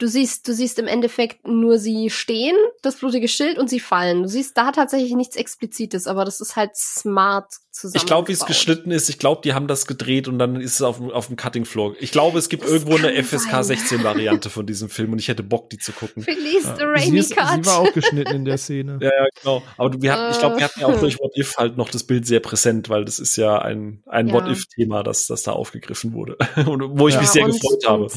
[0.00, 4.22] du siehst, du siehst im Endeffekt nur sie stehen, das blutige Schild und sie fallen.
[4.22, 7.96] Du siehst da tatsächlich nichts Explizites, aber das ist halt smart zusammen.
[7.96, 10.74] Ich glaube, wie es geschnitten ist, ich glaube, die haben das gedreht und dann ist
[10.74, 11.94] es auf, auf dem Cutting Floor.
[12.00, 15.28] Ich glaube, es gibt das irgendwo eine FSK 16 Variante von diesem Film und ich
[15.28, 16.24] hätte Bock, die zu gucken.
[16.24, 16.76] Release ja.
[16.76, 17.64] the Rainy sie, Cut.
[17.64, 18.98] Sie war auch geschnitten in der Szene.
[19.02, 19.62] ja, ja, genau.
[19.76, 22.04] Aber wir hatten, ich glaube, wir hatten ja auch durch What If halt noch das
[22.04, 24.34] Bild sehr präsent, weil das ist ja ein, ein ja.
[24.34, 26.38] What If-Thema, das, das da aufgegriffen wurde.
[26.66, 28.08] und wo ich ja, mich sehr gefreut habe.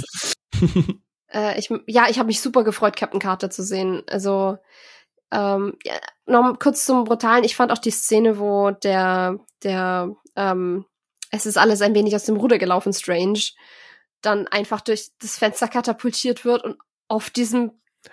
[1.33, 4.03] Äh, ich, ja, ich habe mich super gefreut, Captain Carter zu sehen.
[4.09, 4.57] Also
[5.31, 5.93] ähm, ja,
[6.25, 7.43] noch kurz zum Brutalen.
[7.43, 10.85] Ich fand auch die Szene, wo der, der, ähm,
[11.31, 13.39] es ist alles ein wenig aus dem Ruder gelaufen, Strange,
[14.21, 16.77] dann einfach durch das Fenster katapultiert wird und
[17.07, 17.71] auf diesem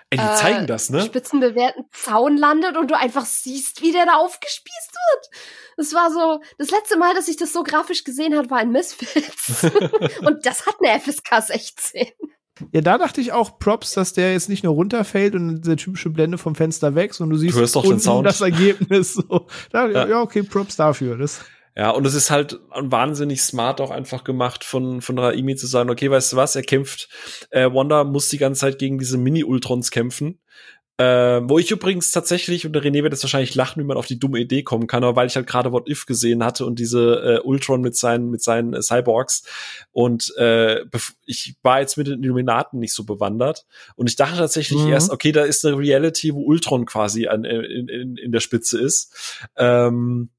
[0.09, 1.01] Ey, die zeigen äh, das, ne?
[1.01, 5.29] spitzenbewehrten Zaun landet und du einfach siehst, wie der da aufgespießt wird.
[5.77, 8.71] Das war so, das letzte Mal, dass ich das so grafisch gesehen habe, war in
[8.71, 9.63] Misfits.
[10.21, 12.07] und das hat eine FSK 16.
[12.71, 16.09] Ja, da dachte ich auch Props, dass der jetzt nicht nur runterfällt und diese typische
[16.09, 19.13] Blende vom Fenster weg, sondern du siehst du doch unten das Ergebnis.
[19.13, 19.47] So.
[19.71, 20.07] Da, ja.
[20.07, 20.21] ja.
[20.21, 21.17] okay, Props dafür.
[21.17, 21.41] Das
[21.75, 25.89] ja, und es ist halt wahnsinnig smart auch einfach gemacht von, von Raimi zu sagen,
[25.89, 27.07] okay, weißt du was, er kämpft,
[27.49, 30.40] äh, Wanda muss die ganze Zeit gegen diese Mini-Ultrons kämpfen.
[31.01, 34.05] Äh, wo ich übrigens tatsächlich, und der René wird jetzt wahrscheinlich lachen, wie man auf
[34.05, 36.77] die dumme Idee kommen kann, aber weil ich halt gerade What If gesehen hatte und
[36.77, 39.43] diese äh, Ultron mit seinen, mit seinen äh, Cyborgs
[39.91, 40.85] und äh,
[41.25, 43.65] ich war jetzt mit den Illuminaten nicht so bewandert
[43.95, 44.89] und ich dachte tatsächlich mhm.
[44.89, 48.79] erst, okay, da ist eine Reality, wo Ultron quasi an, in, in, in der Spitze
[48.79, 49.47] ist.
[49.57, 50.29] Ähm,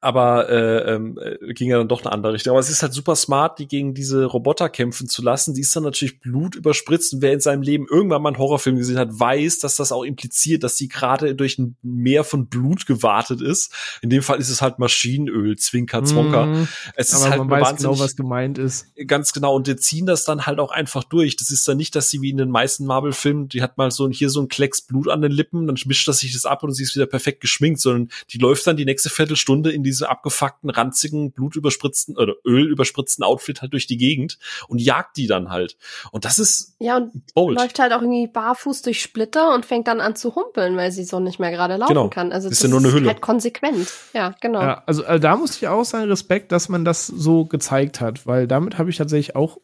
[0.00, 2.52] aber äh, ähm, äh, ging ja dann doch eine andere Richtung.
[2.52, 5.54] Aber es ist halt super smart, die gegen diese Roboter kämpfen zu lassen.
[5.54, 8.76] Die ist dann natürlich Blut überspritzt und wer in seinem Leben irgendwann mal einen Horrorfilm
[8.76, 12.86] gesehen hat, weiß, dass das auch impliziert, dass sie gerade durch ein Meer von Blut
[12.86, 13.74] gewartet ist.
[14.00, 16.46] In dem Fall ist es halt Maschinenöl, Zwinker, Zwonker.
[16.46, 18.86] Mm, es ist halt man weiß genau, was gemeint ist.
[19.06, 19.54] Ganz genau.
[19.54, 21.36] Und die ziehen das dann halt auch einfach durch.
[21.36, 24.08] Das ist dann nicht, dass sie wie in den meisten Marvel-Filmen, die hat mal so
[24.08, 26.72] hier so ein Klecks Blut an den Lippen, dann mischt das sich das ab und
[26.72, 30.08] sie ist wieder perfekt geschminkt, sondern die läuft dann die nächste Viertelstunde in die diese
[30.08, 34.38] abgefuckten, ranzigen, blutüberspritzten oder ölüberspritzten Outfit halt durch die Gegend
[34.68, 35.76] und jagt die dann halt.
[36.12, 37.58] Und das ist ja und bold.
[37.58, 41.04] läuft halt auch irgendwie barfuß durch Splitter und fängt dann an zu humpeln, weil sie
[41.04, 42.08] so nicht mehr gerade laufen genau.
[42.08, 42.32] kann.
[42.32, 43.08] Also das ist ja nur eine Hülle.
[43.08, 43.88] halt konsequent.
[44.12, 44.60] Ja, genau.
[44.60, 48.26] Ja, also, also da muss ich auch sagen, Respekt, dass man das so gezeigt hat,
[48.26, 49.58] weil damit habe ich tatsächlich auch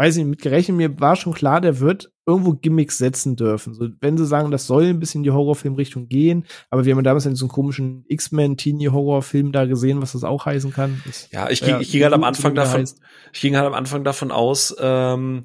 [0.00, 3.74] weiß ich nicht, mit gerechnet, mir war schon klar, der wird irgendwo Gimmicks setzen dürfen.
[3.74, 7.04] So, wenn sie sagen, das soll ein bisschen in die Horrorfilmrichtung gehen, aber wir haben
[7.04, 11.02] damals in so einem komischen X-Men-Teenie-Horrorfilm da gesehen, was das auch heißen kann.
[11.06, 12.88] Das, ja, ich ging, ja, ich ging halt am Anfang davon,
[13.32, 15.42] ich ging halt am Anfang davon aus, ähm,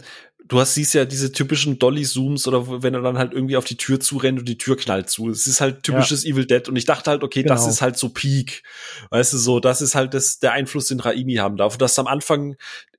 [0.47, 3.77] du hast siehst ja diese typischen Dolly-Zooms oder wenn er dann halt irgendwie auf die
[3.77, 5.29] Tür zurennt und die Tür knallt zu.
[5.29, 6.31] Es ist halt typisches ja.
[6.31, 7.55] Evil Dead und ich dachte halt, okay, genau.
[7.55, 8.63] das ist halt so Peak.
[9.09, 11.73] Weißt du, so, das ist halt das, der Einfluss, den Raimi haben darf.
[11.73, 12.55] Und dass am Anfang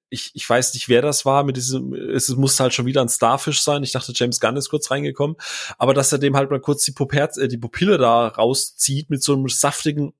[0.08, 3.08] ich, ich weiß nicht, wer das war, mit diesem, es muss halt schon wieder ein
[3.08, 3.82] Starfish sein.
[3.82, 5.36] Ich dachte, James Gunn ist kurz reingekommen.
[5.78, 9.22] Aber dass er dem halt mal kurz die, Puperz, äh, die Pupille da rauszieht mit
[9.22, 10.14] so einem saftigen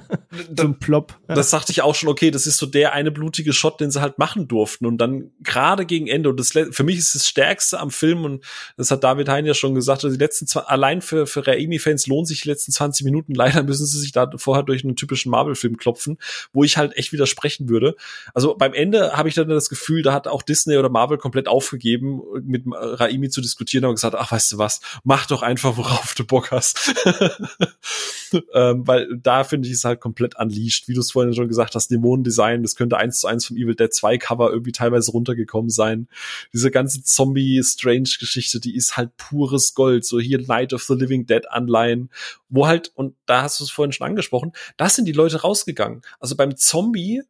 [0.57, 1.19] so ein Plop.
[1.29, 1.35] Ja.
[1.35, 4.01] Das sagte ich auch schon, okay, das ist so der eine blutige Shot, den sie
[4.01, 4.87] halt machen durften.
[4.87, 8.45] Und dann gerade gegen Ende, und das für mich ist das Stärkste am Film, und
[8.77, 12.07] das hat David Hein ja schon gesagt, also die letzten zwei, allein für, für Raimi-Fans
[12.07, 13.35] lohnt sich die letzten 20 Minuten.
[13.43, 16.19] Leider müssen sie sich da vorher durch einen typischen Marvel-Film klopfen,
[16.53, 17.97] wo ich halt echt widersprechen würde.
[18.35, 21.49] Also beim Ende habe ich dann das Gefühl, da hat auch Disney oder Marvel komplett
[21.49, 26.15] aufgegeben, mit Raimi zu diskutieren und gesagt, ach, weißt du was, mach doch einfach, worauf
[26.15, 26.95] du Bock hast.
[28.55, 30.89] ähm, weil da finde ich es halt komplett unleashed.
[30.89, 33.75] Wie du es vorhin schon gesagt hast, Dämonendesign, das könnte eins zu eins vom Evil
[33.75, 36.09] Dead 2 Cover irgendwie teilweise runtergekommen sein.
[36.53, 40.05] Diese ganze Zombie-Strange-Geschichte, die ist halt pures Gold.
[40.05, 42.11] So hier Night of the Living Dead Anleihen,
[42.49, 46.03] wo halt, und da hast du es vorhin schon angesprochen, da sind die Leute rausgegangen.
[46.21, 47.23] Also beim Zombie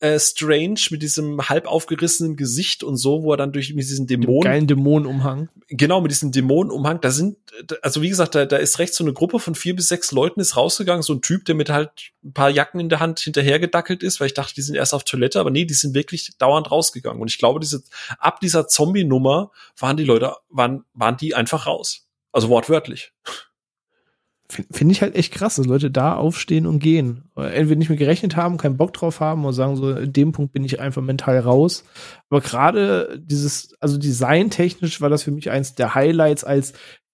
[0.00, 4.06] äh, Strange mit diesem halb aufgerissenen Gesicht und so, wo er dann durch mit diesen
[4.06, 4.40] Dämonen.
[4.40, 5.50] Geilen Dämonenumhang.
[5.68, 7.00] Genau, mit diesem Dämonenumhang.
[7.00, 7.36] Da sind,
[7.82, 10.40] also wie gesagt, da, da ist recht so eine Gruppe von vier bis sechs Leuten
[10.40, 11.90] ist rausgegangen, so ein Typ, der mit halt
[12.24, 15.04] ein paar Jacken in der Hand hinterhergedackelt ist, weil ich dachte, die sind erst auf
[15.04, 17.20] Toilette, aber nee, die sind wirklich dauernd rausgegangen.
[17.20, 17.82] Und ich glaube, diese,
[18.18, 22.06] ab dieser Zombie-Nummer waren die Leute, waren, waren die einfach raus.
[22.32, 23.12] Also wortwörtlich.
[24.50, 27.30] Finde ich halt echt krass, dass Leute da aufstehen und gehen.
[27.36, 30.52] Entweder nicht mehr gerechnet haben, keinen Bock drauf haben oder sagen so, in dem Punkt
[30.52, 31.84] bin ich einfach mental raus.
[32.28, 36.72] Aber gerade dieses, also designtechnisch war das für mich eins der Highlights, als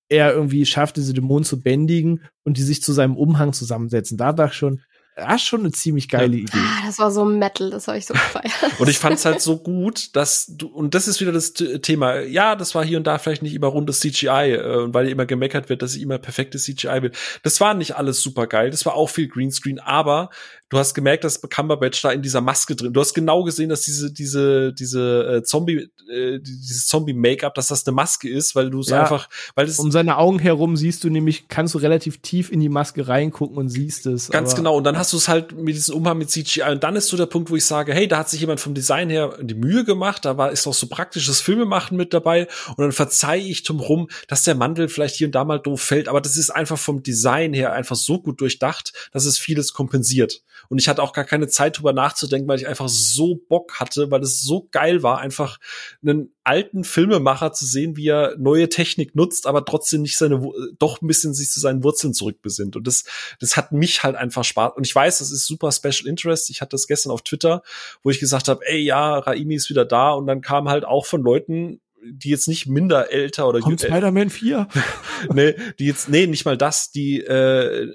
[0.09, 4.17] er irgendwie schafft, diese Dämonen zu bändigen und die sich zu seinem Umhang zusammensetzen.
[4.17, 4.81] Da dachte ich schon,
[5.17, 6.43] ja, schon eine ziemlich geile ja.
[6.43, 6.59] Idee.
[6.59, 8.53] Ah, das war so Metal, das habe ich so gefeiert.
[8.79, 12.21] und ich fand es halt so gut, dass du, und das ist wieder das Thema,
[12.21, 15.71] ja, das war hier und da vielleicht nicht immer rundes CGI, äh, weil immer gemeckert
[15.71, 17.13] wird, dass ich immer perfektes CGI will.
[17.43, 20.29] Das war nicht alles super geil, das war auch viel Greenscreen, aber
[20.69, 22.93] du hast gemerkt, dass Cumberbatch da in dieser Maske drin.
[22.93, 27.69] Du hast genau gesehen, dass diese diese diese äh, Zombie äh, dieses Zombie Make-up, dass
[27.69, 30.77] das eine Maske ist, weil du es ja, einfach, weil es um seine Augen herum
[30.77, 34.31] siehst du nämlich, kannst du relativ tief in die Maske reingucken und siehst es.
[34.31, 34.77] Ganz genau.
[34.77, 36.73] Und dann hast du es halt mit diesem Umhang mit CGI.
[36.73, 38.75] Und dann ist so der Punkt, wo ich sage, hey, da hat sich jemand vom
[38.75, 40.25] Design her die Mühe gemacht.
[40.25, 42.49] Da war ist auch so praktisches Filmemachen mit dabei.
[42.71, 45.81] Und dann verzeih ich drum rum, dass der Mantel vielleicht hier und da mal doof
[45.81, 46.09] fällt.
[46.09, 50.43] Aber das ist einfach vom Design her einfach so gut durchdacht, dass es vieles kompensiert.
[50.69, 54.11] Und ich hatte auch gar keine Zeit drüber nachzudenken, weil ich einfach so Bock hatte,
[54.11, 55.59] weil es so geil war, einfach
[56.03, 60.41] einen alten Filmemacher zu sehen, wie er neue Technik nutzt, aber trotzdem nicht seine,
[60.79, 62.77] doch ein bisschen sich zu seinen Wurzeln zurückbesinnt.
[62.77, 63.05] Und das,
[63.41, 64.73] das hat mich halt einfach Spaß.
[64.77, 66.51] Und ich weiß, das ist super Special Interest.
[66.51, 67.63] Ich hatte das gestern auf Twitter,
[68.03, 70.13] wo ich gesagt habe, ey, ja, Raimi ist wieder da.
[70.13, 74.31] Und dann kam halt auch von Leuten, die jetzt nicht minder älter oder Kommt Spider-Man
[74.31, 74.69] 4?
[75.35, 77.95] nee, die jetzt, nee, nicht mal das, die äh,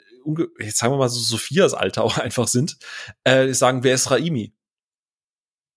[0.60, 2.78] jetzt sagen wir mal so Sophias Alter auch einfach sind,
[3.24, 4.54] äh, sagen, wer ist Raimi?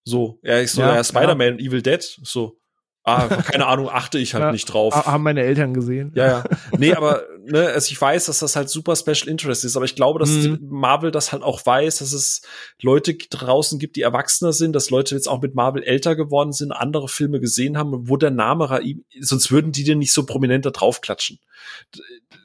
[0.07, 1.67] So, ja, ich so, ja, ja Spider-Man, ja.
[1.67, 2.61] Evil Dead, so.
[3.07, 4.95] Ah, keine Ahnung, achte ich halt ja, nicht drauf.
[4.95, 6.13] Haben meine Eltern gesehen.
[6.15, 6.45] Ja, ja.
[6.79, 9.95] Nee, aber ne, also ich weiß, dass das halt super Special Interest ist, aber ich
[9.95, 10.59] glaube, dass mhm.
[10.63, 12.41] Marvel das halt auch weiß, dass es
[12.81, 16.73] Leute draußen gibt, die erwachsener sind, dass Leute jetzt auch mit Marvel älter geworden sind,
[16.73, 20.65] andere Filme gesehen haben, wo der Name Raim, sonst würden die dir nicht so prominent
[20.65, 21.41] da draufklatschen.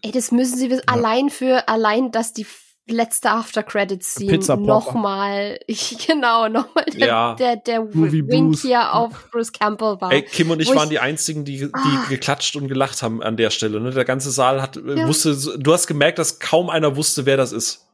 [0.01, 0.79] Ey, das müssen sie ja.
[0.87, 2.45] allein für, allein, dass die
[2.89, 7.35] letzte After Credits Scene nochmal, ich genau, nochmal der, ja.
[7.35, 10.11] der, der, der Wink hier auf Bruce Campbell war.
[10.11, 12.05] Ey, Kim und ich waren ich, die einzigen, die, die ah.
[12.09, 13.79] geklatscht und gelacht haben an der Stelle.
[13.79, 13.91] Ne?
[13.91, 15.07] Der ganze Saal hat, ja.
[15.07, 17.89] wusste, du hast gemerkt, dass kaum einer wusste, wer das ist.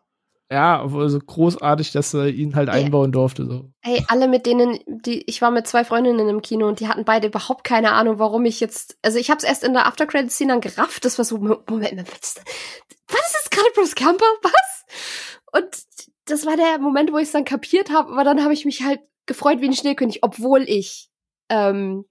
[0.51, 3.45] Ja, also großartig, dass er ihn halt einbauen durfte.
[3.45, 3.72] So.
[3.81, 7.03] Ey, alle mit denen, die, ich war mit zwei Freundinnen im Kino und die hatten
[7.03, 10.05] beide überhaupt keine Ahnung, warum ich jetzt, also ich habe es erst in der After
[10.05, 11.03] Credit Scene dann gerafft.
[11.03, 12.35] Das war so, Moment, Moment was,
[13.07, 14.27] was ist das gerade Bruce Campbell?
[14.43, 14.74] Was?
[15.51, 15.65] Und
[16.26, 18.11] das war der Moment, wo ich es dann kapiert habe.
[18.11, 21.09] Aber dann habe ich mich halt gefreut wie ein Schneekönig, obwohl ich
[21.49, 22.05] ähm,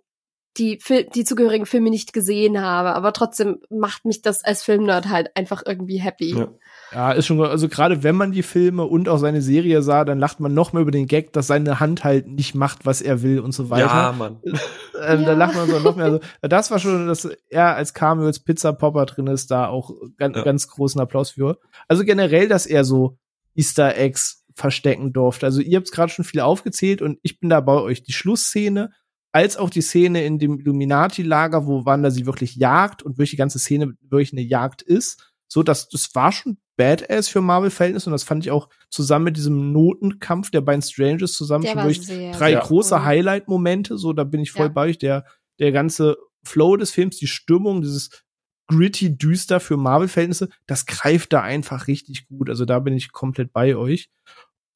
[0.56, 2.94] die, Fil die zugehörigen Filme nicht gesehen habe.
[2.94, 6.36] Aber trotzdem macht mich das als Filmnerd halt einfach irgendwie happy.
[6.36, 6.48] Ja.
[6.94, 10.20] Ja, ist schon, also gerade wenn man die Filme und auch seine Serie sah, dann
[10.20, 13.22] lacht man noch mehr über den Gag, dass seine Hand halt nicht macht, was er
[13.22, 13.86] will und so weiter.
[13.86, 14.38] Ja, Mann.
[14.44, 15.26] Ähm, ja.
[15.26, 16.04] Da lacht man so noch mehr.
[16.06, 19.90] Also, das war schon, dass er als Cameo als Pizza Popper drin ist, da auch
[20.16, 20.44] ganz, ja.
[20.44, 21.58] ganz großen Applaus für.
[21.88, 23.18] Also generell, dass er so
[23.54, 25.46] Easter Eggs verstecken durfte.
[25.46, 28.04] Also ihr habt es gerade schon viel aufgezählt und ich bin da bei euch.
[28.04, 28.90] Die Schlussszene,
[29.32, 33.36] als auch die Szene in dem Illuminati-Lager, wo Wanda sie wirklich jagt und wirklich die
[33.36, 35.32] ganze Szene wirklich eine Jagd ist.
[35.48, 39.36] So, dass das war schon Badass für Marvel-Verhältnisse und das fand ich auch zusammen mit
[39.36, 43.04] diesem Notenkampf der beiden Strangers zusammen schon durch drei sehr große cool.
[43.04, 43.96] Highlight-Momente.
[43.96, 44.72] So, da bin ich voll ja.
[44.72, 44.98] bei euch.
[44.98, 45.24] Der,
[45.60, 48.24] der ganze Flow des Films, die Stimmung, dieses
[48.66, 52.48] gritty düster für Marvel-Verhältnisse, das greift da einfach richtig gut.
[52.48, 54.10] Also da bin ich komplett bei euch.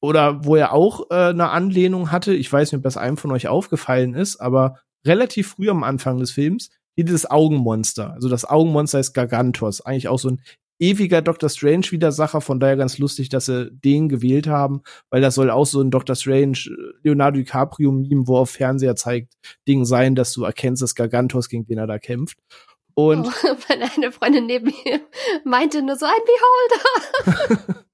[0.01, 3.31] Oder wo er auch äh, eine Anlehnung hatte, ich weiß nicht, ob das einem von
[3.31, 8.13] euch aufgefallen ist, aber relativ früh am Anfang des Films, hier dieses Augenmonster.
[8.13, 10.41] Also das Augenmonster ist Gargantos, eigentlich auch so ein
[10.79, 15.35] ewiger Doctor Strange Widersacher, von daher ganz lustig, dass sie den gewählt haben, weil das
[15.35, 19.33] soll auch so ein Doctor Strange äh, Leonardo DiCaprio Meme, wo auf Fernseher zeigt,
[19.67, 22.37] Ding sein, dass du erkennst, dass Gargantos, gegen den er da kämpft.
[22.93, 25.01] Und oh, meine Freundin neben mir
[25.43, 26.11] meinte nur so ein
[27.25, 27.79] Beholder.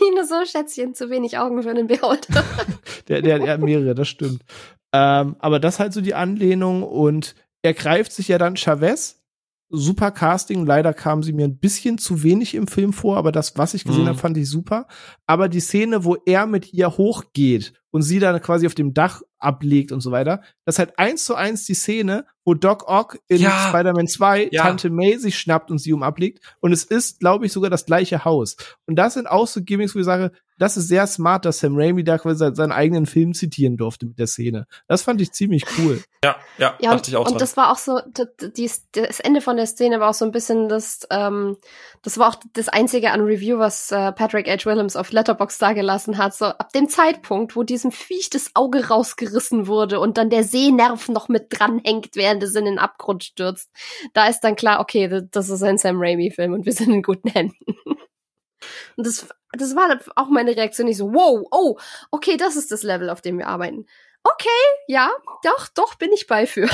[0.00, 2.44] ich nur so, Schätzchen, zu wenig Augen für einen Beholder.
[3.08, 4.42] der, der, der hat mehrere, das stimmt.
[4.92, 9.21] Ähm, aber das halt so die Anlehnung und er greift sich ja dann Chavez.
[9.72, 10.66] Super Casting.
[10.66, 13.84] Leider kam sie mir ein bisschen zu wenig im Film vor, aber das, was ich
[13.84, 14.08] gesehen mhm.
[14.08, 14.86] habe, fand ich super.
[15.26, 19.22] Aber die Szene, wo er mit ihr hochgeht und sie dann quasi auf dem Dach
[19.42, 23.18] ablegt und so weiter, das ist halt eins zu eins die Szene, wo Doc Ock
[23.28, 23.68] in ja.
[23.68, 24.62] Spider-Man 2 ja.
[24.62, 26.40] Tante May sich schnappt und sie um ablegt.
[26.60, 28.56] Und es ist, glaube ich, sogar das gleiche Haus.
[28.86, 31.74] Und das sind auch so Gimmicks, wo ich sage, das ist sehr smart, dass Sam
[31.76, 34.66] Raimi da quasi seinen eigenen Film zitieren durfte mit der Szene.
[34.86, 36.02] Das fand ich ziemlich cool.
[36.24, 39.56] Ja, ja, ja und, ich auch und das war auch so, das, das, Ende von
[39.56, 41.56] der Szene war auch so ein bisschen das, ähm,
[42.02, 44.64] das war auch das einzige an Review, was äh, Patrick H.
[44.66, 46.34] Williams auf Letterbox da gelassen hat.
[46.34, 49.31] So ab dem Zeitpunkt, wo diesem Viech das Auge rausgerissen
[49.66, 53.70] wurde und dann der Sehnerv noch mit dranhängt, während es in den Abgrund stürzt,
[54.14, 57.28] da ist dann klar, okay, das ist ein Sam Raimi-Film und wir sind in guten
[57.28, 57.76] Händen.
[58.96, 60.86] Und das, das war auch meine Reaktion.
[60.86, 61.76] Ich so, wow, oh,
[62.12, 63.86] okay, das ist das Level, auf dem wir arbeiten.
[64.22, 64.48] Okay,
[64.86, 65.10] ja,
[65.42, 66.68] doch, doch, bin ich bei für.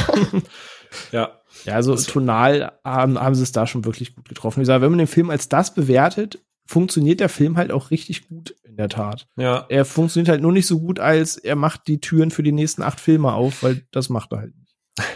[1.13, 1.41] ja.
[1.65, 4.61] Ja, also tonal haben, haben sie es da schon wirklich gut getroffen.
[4.61, 8.29] Ich sage, wenn man den Film als das bewertet, funktioniert der Film halt auch richtig
[8.29, 9.29] gut, der Tat.
[9.37, 9.67] Ja.
[9.69, 12.83] Er funktioniert halt nur nicht so gut, als er macht die Türen für die nächsten
[12.83, 14.77] acht Filme auf, weil das macht er halt nicht.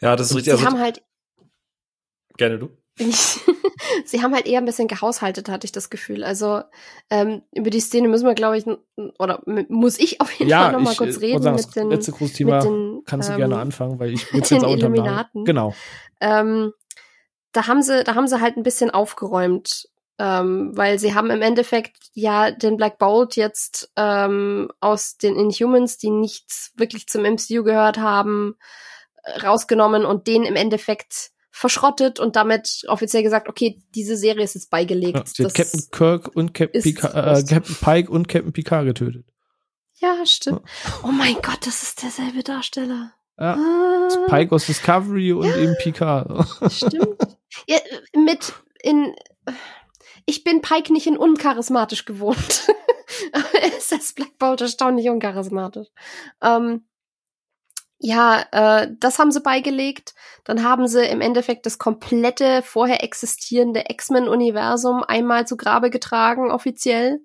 [0.00, 0.54] Ja, das ist richtig.
[0.54, 1.04] Sie also, haben halt.
[2.36, 2.70] Gerne du.
[4.04, 6.24] sie haben halt eher ein bisschen gehaushaltet, hatte ich das Gefühl.
[6.24, 6.62] Also
[7.10, 8.64] ähm, über die Szene müssen wir, glaube ich,
[9.20, 11.90] oder muss ich auf jeden ja, Fall noch mal kurz äh, reden sagen, mit den
[11.90, 15.44] letzte große Thema den, kannst du ähm, gerne anfangen, weil ich mit den Illuminaten.
[15.44, 15.74] Genau.
[16.20, 16.72] Ähm,
[17.52, 21.42] da haben sie, da haben sie halt ein bisschen aufgeräumt, ähm, weil sie haben im
[21.42, 27.62] Endeffekt ja den Black Bolt jetzt ähm, aus den Inhumans, die nichts wirklich zum MCU
[27.64, 28.56] gehört haben,
[29.42, 34.70] rausgenommen und den im Endeffekt verschrottet und damit offiziell gesagt, okay, diese Serie ist jetzt
[34.70, 35.38] beigelegt.
[35.38, 39.26] Ja, Captain Kirk und Captain, Picard, äh, Captain Pike und Captain Picard getötet.
[39.96, 40.62] Ja, stimmt.
[41.04, 43.12] Oh mein Gott, das ist derselbe Darsteller.
[43.38, 44.26] Ja, ah.
[44.28, 46.46] Pike aus Discovery und ja, eben Picard.
[46.72, 47.16] Stimmt.
[47.68, 47.78] Ja,
[48.14, 49.14] mit in
[50.26, 52.68] ich bin Pike nicht in uncharismatisch gewohnt.
[53.32, 55.88] Aber er ist als Black Bolt erstaunlich uncharismatisch.
[56.40, 56.86] Ähm,
[57.98, 60.14] ja, äh, das haben sie beigelegt.
[60.44, 67.20] Dann haben sie im Endeffekt das komplette vorher existierende X-Men-Universum einmal zu Grabe getragen, offiziell.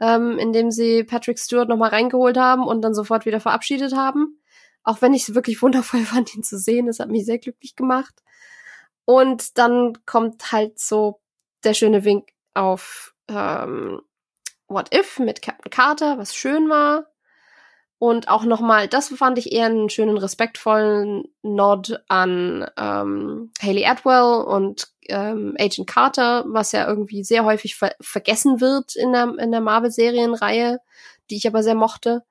[0.00, 4.40] Ähm, indem sie Patrick Stewart nochmal reingeholt haben und dann sofort wieder verabschiedet haben.
[4.82, 6.86] Auch wenn ich es wirklich wundervoll fand, ihn zu sehen.
[6.86, 8.14] Das hat mich sehr glücklich gemacht.
[9.04, 11.20] Und dann kommt halt so
[11.64, 14.00] der schöne Wink auf ähm,
[14.68, 17.06] What If mit Captain Carter, was schön war.
[17.98, 24.44] Und auch nochmal, das fand ich eher einen schönen, respektvollen Nod an ähm, Haley Atwell
[24.44, 29.52] und ähm, Agent Carter, was ja irgendwie sehr häufig ver vergessen wird in der, in
[29.52, 30.80] der Marvel-Serienreihe,
[31.30, 32.24] die ich aber sehr mochte.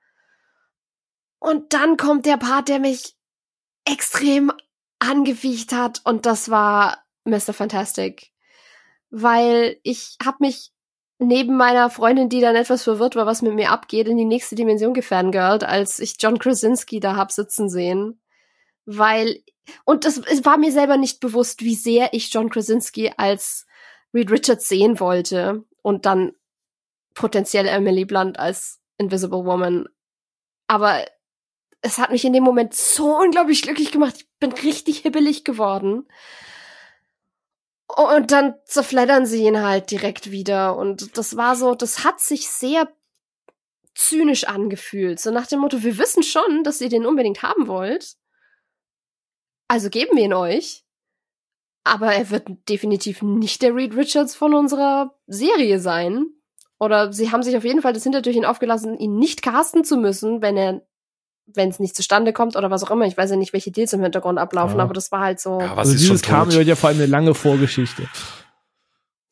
[1.39, 3.15] Und dann kommt der Part, der mich
[3.85, 4.51] extrem
[4.99, 7.53] angewiecht hat, und das war Mr.
[7.53, 8.32] Fantastic.
[9.15, 10.72] Weil ich habe mich
[11.19, 14.56] neben meiner Freundin, die dann etwas verwirrt war, was mit mir abgeht, in die nächste
[14.56, 18.19] Dimension gefangirlt, als ich John Krasinski da hab sitzen sehen.
[18.88, 19.44] Weil,
[19.85, 23.68] und das es war mir selber nicht bewusst, wie sehr ich John Krasinski als
[24.15, 26.31] Reed Richards sehen wollte und dann
[27.14, 29.88] potenziell Emily Blunt als Invisible Woman.
[30.65, 31.06] Aber
[31.81, 34.15] es hat mich in dem Moment so unglaublich glücklich gemacht.
[34.18, 36.07] Ich bin richtig hibbelig geworden.
[37.95, 40.75] Und dann zerfleddern sie ihn halt direkt wieder.
[40.75, 42.91] Und das war so, das hat sich sehr
[43.93, 45.19] zynisch angefühlt.
[45.19, 48.15] So nach dem Motto, wir wissen schon, dass ihr den unbedingt haben wollt.
[49.67, 50.83] Also geben wir ihn euch.
[51.83, 56.27] Aber er wird definitiv nicht der Reed Richards von unserer Serie sein.
[56.79, 60.41] Oder sie haben sich auf jeden Fall das Hintertürchen aufgelassen, ihn nicht casten zu müssen,
[60.41, 60.85] wenn er
[61.45, 63.05] wenn es nicht zustande kommt oder was auch immer.
[63.05, 64.83] Ich weiß ja nicht, welche Deals im Hintergrund ablaufen, ja.
[64.83, 65.59] aber das war halt so.
[65.59, 68.07] Ja, was also dieses kam ja vor allem eine lange Vorgeschichte.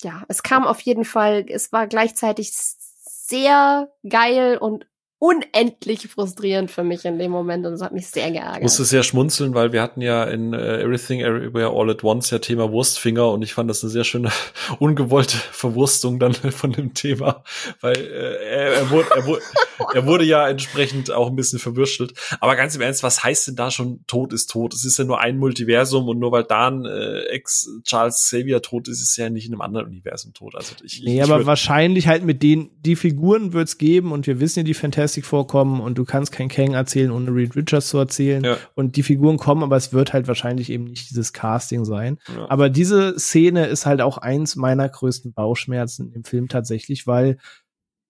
[0.03, 4.87] Ja, es kam auf jeden Fall, es war gleichzeitig sehr geil und
[5.23, 8.57] unendlich frustrierend für mich in dem Moment und das hat mich sehr geärgert.
[8.57, 12.31] Ich musste sehr schmunzeln, weil wir hatten ja in uh, Everything Everywhere All at Once
[12.31, 14.31] ja Thema Wurstfinger und ich fand das eine sehr schöne
[14.79, 17.43] ungewollte Verwurstung dann von dem Thema,
[17.81, 19.41] weil äh, er, er, wurde, er, wurde,
[19.93, 22.15] er wurde ja entsprechend auch ein bisschen verwürstelt.
[22.39, 24.73] Aber ganz im Ernst, was heißt denn da schon Tod ist tot?
[24.73, 28.87] Es ist ja nur ein Multiversum und nur weil da ein äh, Ex-Charles Xavier tot
[28.87, 30.55] ist, ist er ja nicht in einem anderen Universum tot.
[30.55, 34.39] Also ich, nee, ich aber wahrscheinlich halt mit den, die Figuren wird's geben und wir
[34.39, 37.89] wissen ja, die Fantastic Fantastic vorkommen und du kannst kein Kang erzählen, ohne Reed Richards
[37.89, 38.43] zu erzählen.
[38.43, 38.57] Ja.
[38.75, 42.17] Und die Figuren kommen, aber es wird halt wahrscheinlich eben nicht dieses Casting sein.
[42.33, 42.49] Ja.
[42.49, 47.37] Aber diese Szene ist halt auch eins meiner größten Bauchschmerzen im Film tatsächlich, weil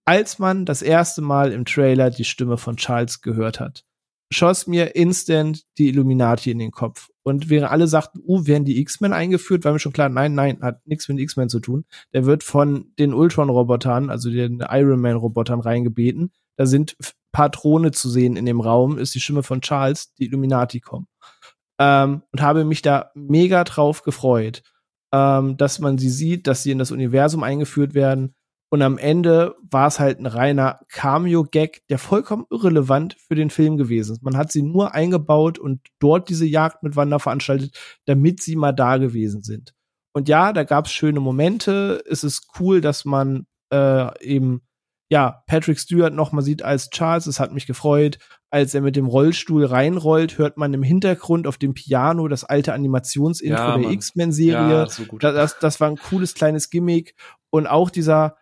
[0.06, 3.84] als man das erste Mal im Trailer die Stimme von Charles gehört hat,
[4.32, 7.10] schoss mir instant die Illuminati in den Kopf.
[7.24, 10.60] Und während alle sagten, uh, werden die X-Men eingeführt, war mir schon klar, nein, nein,
[10.62, 11.86] hat nichts mit X-Men zu tun.
[12.14, 16.32] Der wird von den Ultron-Robotern, also den Iron Man-Robotern reingebeten.
[16.58, 16.96] Da sind
[17.32, 21.08] Patrone zu sehen in dem Raum, ist die Stimme von Charles, die Illuminati kommen.
[21.80, 24.64] Ähm, und habe mich da mega drauf gefreut,
[25.14, 28.36] ähm, dass man sie sieht, dass sie in das Universum eingeführt werden.
[28.74, 33.76] Und am Ende war es halt ein reiner Cameo-Gag, der vollkommen irrelevant für den Film
[33.76, 34.24] gewesen ist.
[34.24, 38.72] Man hat sie nur eingebaut und dort diese Jagd mit Wanda veranstaltet, damit sie mal
[38.72, 39.74] da gewesen sind.
[40.14, 42.02] Und ja, da gab es schöne Momente.
[42.10, 44.62] Es ist cool, dass man äh, eben
[45.12, 48.18] ja, Patrick Stewart noch mal sieht als Charles, es hat mich gefreut.
[48.50, 52.74] Als er mit dem Rollstuhl reinrollt, hört man im Hintergrund auf dem Piano das alte
[52.74, 54.72] Animationsintro ja, der X-Men-Serie.
[54.72, 57.16] Ja, so das, das war ein cooles kleines Gimmick.
[57.50, 58.38] Und auch dieser,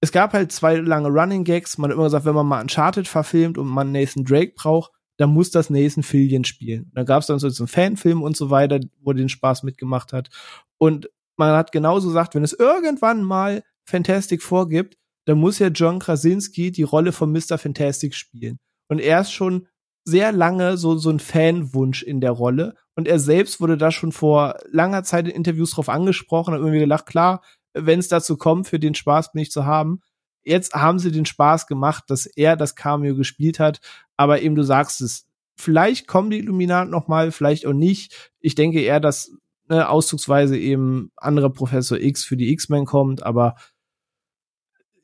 [0.00, 1.78] es gab halt zwei lange Running Gags.
[1.78, 5.30] Man hat immer gesagt, wenn man mal Uncharted verfilmt und man Nathan Drake braucht, dann
[5.30, 6.90] muss das Nathan Fillion spielen.
[6.94, 10.30] Da gab es dann so einen Fanfilm und so weiter, wo den Spaß mitgemacht hat.
[10.78, 14.96] Und man hat genauso gesagt, wenn es irgendwann mal Fantastic vorgibt,
[15.28, 17.58] da muss ja John Krasinski die Rolle von Mr.
[17.58, 18.58] Fantastic spielen.
[18.88, 19.66] Und er ist schon
[20.02, 22.76] sehr lange so, so ein Fanwunsch in der Rolle.
[22.96, 26.78] Und er selbst wurde da schon vor langer Zeit in Interviews drauf angesprochen, hat irgendwie
[26.78, 27.42] gedacht, klar,
[27.74, 30.00] wenn es dazu kommt, für den Spaß bin ich zu haben.
[30.44, 33.82] Jetzt haben sie den Spaß gemacht, dass er das Cameo gespielt hat.
[34.16, 35.26] Aber eben du sagst es,
[35.58, 38.32] vielleicht kommen die Illuminaten noch mal, vielleicht auch nicht.
[38.40, 39.30] Ich denke eher, dass
[39.68, 43.56] ne, auszugsweise eben andere Professor X für die X-Men kommt, aber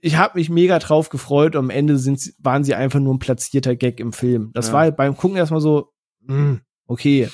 [0.05, 1.56] ich habe mich mega drauf gefreut.
[1.56, 4.51] am Ende sind, waren sie einfach nur ein platzierter Gag im Film.
[4.52, 4.74] Das ja.
[4.74, 5.93] war halt beim Gucken erstmal so,
[6.26, 7.31] mh, hm, okay,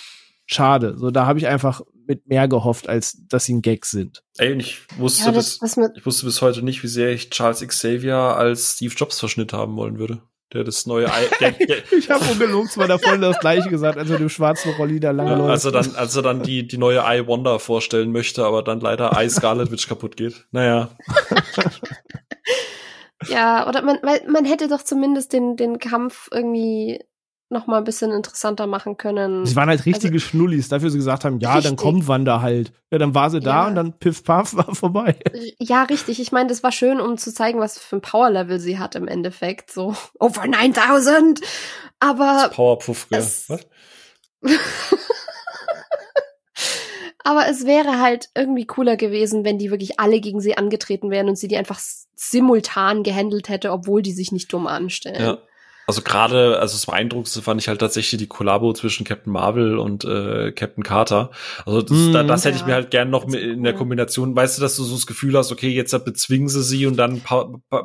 [0.47, 0.97] schade.
[0.97, 4.23] So, da habe ich einfach mit mehr gehofft, als dass sie ein Gag sind.
[4.39, 7.31] Ey, und ich wusste, ja, das, bis, ich wusste bis heute nicht, wie sehr ich
[7.31, 10.23] Charles Xavier als Steve Jobs Verschnitt haben wollen würde.
[10.53, 11.27] Der das neue Ei.
[11.41, 15.01] Der, der ich habe ungelogen zwar davon das gleiche gesagt, als er dem schwarzen Rolli
[15.01, 15.51] da lange ja, läuft.
[15.51, 19.29] Also dann, also dann die, die neue I Wonder vorstellen möchte, aber dann leider I
[19.29, 20.47] Scarlet Witch kaputt geht.
[20.53, 20.91] Naja.
[23.27, 27.01] Ja, oder man, weil man hätte doch zumindest den, den Kampf irgendwie
[27.51, 29.45] noch mal ein bisschen interessanter machen können.
[29.45, 31.71] Sie waren halt richtige also, Schnullis, dafür sie gesagt haben, ja, richtig.
[31.71, 32.73] dann kommt Wanda halt.
[32.93, 33.67] Ja, dann war sie da ja.
[33.67, 35.17] und dann piff paff war vorbei.
[35.59, 36.21] Ja, richtig.
[36.21, 39.09] Ich meine, das war schön, um zu zeigen, was für ein Power-Level sie hat im
[39.09, 39.73] Endeffekt.
[39.73, 41.41] So, over 9000!
[41.99, 42.45] Aber.
[42.45, 43.19] Das Powerpuff, ja.
[43.19, 43.49] Was?
[47.25, 51.29] Aber es wäre halt irgendwie cooler gewesen, wenn die wirklich alle gegen sie angetreten wären
[51.29, 51.79] und sie die einfach
[52.15, 55.21] simultan gehandelt hätte, obwohl die sich nicht dumm anstellen.
[55.21, 55.39] Ja.
[55.91, 60.05] Also gerade, also das Beeindruckendste fand ich halt tatsächlich die Kollabo zwischen Captain Marvel und
[60.05, 61.33] äh, Captain Carter.
[61.67, 62.61] Also das, mm, da, das hätte ja.
[62.61, 65.09] ich mir halt gern noch mit in der Kombination, weißt du, dass du so das
[65.09, 67.23] Gefühl hast, okay, jetzt bezwingen sie sie und dann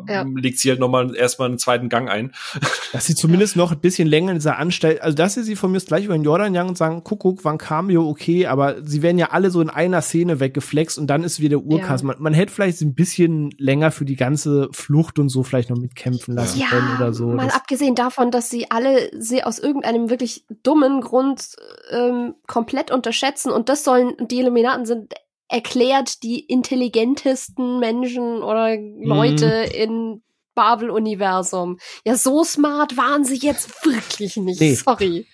[0.07, 0.23] ja.
[0.35, 2.31] legt sie halt nochmal erstmal einen zweiten Gang ein.
[2.93, 5.71] Dass sie zumindest noch ein bisschen länger in dieser Anstalt, also dass sie sie von
[5.71, 8.85] mir gleich über den Jordan jagen und sagen, guck, guck, war ein Cameo, okay, aber
[8.85, 12.03] sie werden ja alle so in einer Szene weggeflext und dann ist wieder Urkast.
[12.03, 12.07] Ja.
[12.07, 15.77] Man, man hätte vielleicht ein bisschen länger für die ganze Flucht und so vielleicht noch
[15.77, 17.27] mitkämpfen lassen können oder so.
[17.27, 21.55] Mal das abgesehen abgesehen davon, dass sie alle sie aus irgendeinem wirklich dummen Grund
[21.89, 25.13] ähm, komplett unterschätzen und das sollen die Illuminaten sind
[25.47, 29.75] erklärt die intelligentesten Menschen oder Leute mhm.
[29.75, 30.23] in
[30.55, 31.77] Marvel-Universum.
[32.03, 34.59] Ja, so smart waren sie jetzt wirklich nicht.
[34.59, 34.73] Nee.
[34.73, 35.27] Sorry.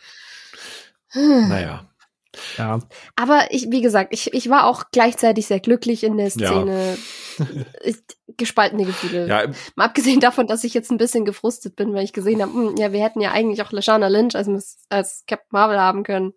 [1.13, 1.90] Naja.
[2.57, 2.79] Ja.
[3.15, 6.97] Aber ich, wie gesagt, ich, ich war auch gleichzeitig sehr glücklich in der Szene.
[7.37, 7.93] Ja.
[8.37, 9.27] Gespaltene Gefühle.
[9.27, 9.47] Ja.
[9.75, 12.75] Mal abgesehen davon, dass ich jetzt ein bisschen gefrustet bin, weil ich gesehen habe, hm,
[12.77, 16.33] ja, wir hätten ja eigentlich auch Lashana Lynch als, als Captain Marvel haben können.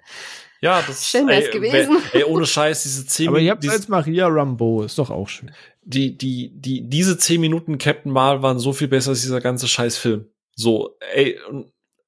[0.60, 1.98] Ja, das ist schön ey, gewesen.
[2.12, 5.50] Ey, ohne Scheiß, diese zehn Aber ihr habt als Maria Rambo, ist doch auch schön.
[5.82, 9.68] Die, die, die, diese zehn Minuten Captain Marvel waren so viel besser als dieser ganze
[9.68, 10.26] Scheißfilm.
[10.56, 11.38] So, ey,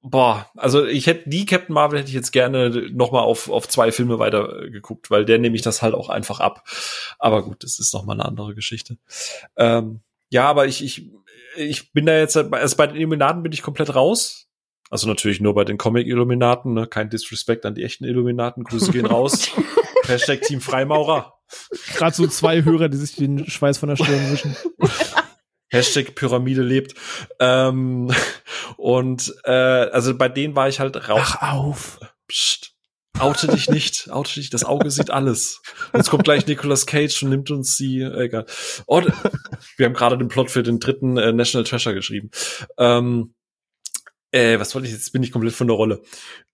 [0.09, 3.67] boah, also ich hätte die Captain Marvel hätte ich jetzt gerne noch mal auf auf
[3.67, 6.63] zwei Filme weiter äh, geguckt, weil der nehme ich das halt auch einfach ab.
[7.19, 8.97] Aber gut, das ist noch mal eine andere Geschichte.
[9.55, 11.09] Ähm, Ja, aber ich, ich,
[11.55, 14.47] ich bin da jetzt, also bei den Illuminaten bin ich komplett raus.
[14.89, 16.87] Also natürlich nur bei den Comic-Illuminaten, ne?
[16.87, 18.63] kein Disrespect an die echten Illuminaten.
[18.63, 19.49] Grüße gehen raus.
[20.05, 21.33] Hashtag Team Freimaurer.
[21.95, 24.55] Gerade so zwei Hörer, die sich den Schweiß von der Stirn wischen.
[25.69, 26.95] Hashtag Pyramide lebt.
[27.39, 28.11] Ähm,
[28.77, 31.21] und äh, also bei denen war ich halt raus.
[31.23, 31.99] Ach auf.
[32.27, 32.73] Psst.
[33.19, 35.61] Oute dich nicht, oute dich, das Auge sieht alles.
[35.95, 38.45] Jetzt kommt gleich Nicolas Cage und nimmt uns die, äh, egal.
[38.85, 39.01] Oh,
[39.77, 42.29] wir haben gerade den Plot für den dritten äh, National Treasure geschrieben.
[42.77, 43.33] Ähm,
[44.31, 45.11] äh, was wollte ich jetzt?
[45.13, 46.01] Bin ich komplett von der Rolle.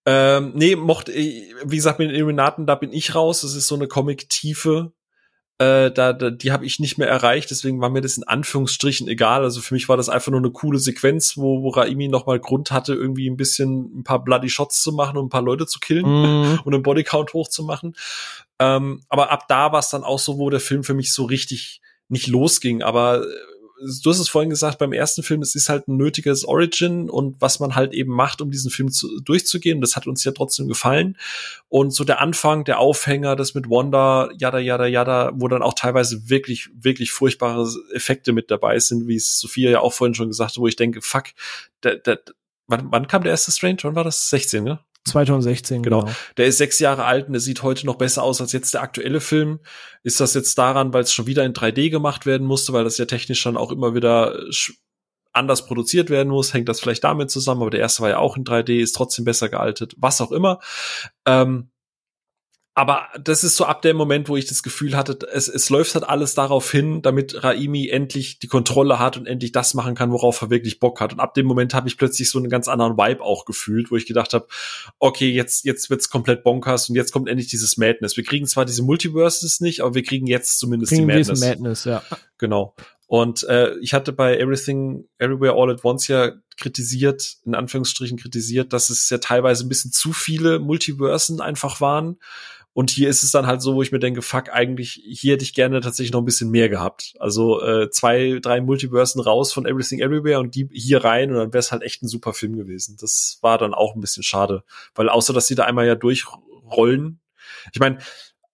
[0.06, 3.42] Ähm, nee, mochte, äh, wie gesagt, mit den Illuminaten, da bin ich raus.
[3.42, 4.94] Das ist so eine Comic-Tiefe,
[5.60, 9.08] äh, da, da, die habe ich nicht mehr erreicht, deswegen war mir das in Anführungsstrichen
[9.08, 9.44] egal.
[9.44, 12.72] Also für mich war das einfach nur eine coole Sequenz, wo, wo Raimi nochmal Grund
[12.72, 15.80] hatte, irgendwie ein bisschen ein paar Bloody Shots zu machen und ein paar Leute zu
[15.80, 16.60] killen mm.
[16.66, 17.96] und einen Bodycount hochzumachen.
[18.58, 21.26] Ähm, aber ab da war es dann auch so, wo der Film für mich so
[21.26, 22.82] richtig nicht losging.
[22.82, 23.26] Aber äh,
[23.84, 27.40] du hast es vorhin gesagt, beim ersten Film, es ist halt ein nötiges Origin und
[27.40, 29.82] was man halt eben macht, um diesen Film zu, durchzugehen.
[29.82, 31.18] Das hat uns ja trotzdem gefallen.
[31.70, 35.74] Und so der Anfang, der Aufhänger, das mit Wanda, yada, yada, yada, wo dann auch
[35.74, 40.28] teilweise wirklich, wirklich furchtbare Effekte mit dabei sind, wie es Sophia ja auch vorhin schon
[40.28, 41.26] gesagt hat, wo ich denke, fuck,
[41.84, 42.20] der, der,
[42.68, 43.78] wann, wann kam der erste Strange?
[43.84, 44.30] Wann war das?
[44.30, 44.80] 16, ne?
[45.06, 46.02] 2016, genau.
[46.02, 46.14] genau.
[46.38, 48.82] Der ist sechs Jahre alt und der sieht heute noch besser aus als jetzt der
[48.82, 49.60] aktuelle Film.
[50.04, 52.98] Ist das jetzt daran, weil es schon wieder in 3D gemacht werden musste, weil das
[52.98, 54.40] ja technisch dann auch immer wieder
[55.34, 56.54] anders produziert werden muss?
[56.54, 57.62] Hängt das vielleicht damit zusammen?
[57.62, 60.60] Aber der erste war ja auch in 3D, ist trotzdem besser gealtet, was auch immer.
[61.26, 61.70] Ähm,
[62.76, 65.94] aber das ist so ab dem Moment, wo ich das Gefühl hatte, es, es läuft
[65.94, 70.12] halt alles darauf hin, damit Raimi endlich die Kontrolle hat und endlich das machen kann,
[70.12, 71.14] worauf er wirklich Bock hat.
[71.14, 73.96] Und ab dem Moment habe ich plötzlich so einen ganz anderen Vibe auch gefühlt, wo
[73.96, 74.48] ich gedacht habe,
[74.98, 78.18] okay, jetzt jetzt wird's komplett bonkers und jetzt kommt endlich dieses Madness.
[78.18, 81.42] Wir kriegen zwar diese Multiverses nicht, aber wir kriegen jetzt zumindest kriegen die Madness.
[81.42, 82.02] Madness, ja.
[82.40, 82.74] Genau.
[83.06, 88.74] Und äh, ich hatte bei Everything Everywhere All at Once ja kritisiert, in Anführungsstrichen kritisiert,
[88.74, 92.18] dass es ja teilweise ein bisschen zu viele Multiversen einfach waren
[92.74, 95.44] und hier ist es dann halt so, wo ich mir denke, fuck, eigentlich, hier hätte
[95.44, 97.14] ich gerne tatsächlich noch ein bisschen mehr gehabt.
[97.20, 101.54] Also äh, zwei, drei Multiversen raus von Everything Everywhere und die hier rein und dann
[101.54, 102.98] wäre es halt echt ein super Film gewesen.
[103.00, 104.64] Das war dann auch ein bisschen schade.
[104.96, 107.20] Weil außer, dass sie da einmal ja durchrollen.
[107.74, 108.00] Ich meine,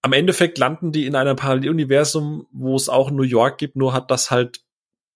[0.01, 4.11] am Endeffekt landen die in einem Paralleluniversum, wo es auch New York gibt, nur hat
[4.11, 4.61] das halt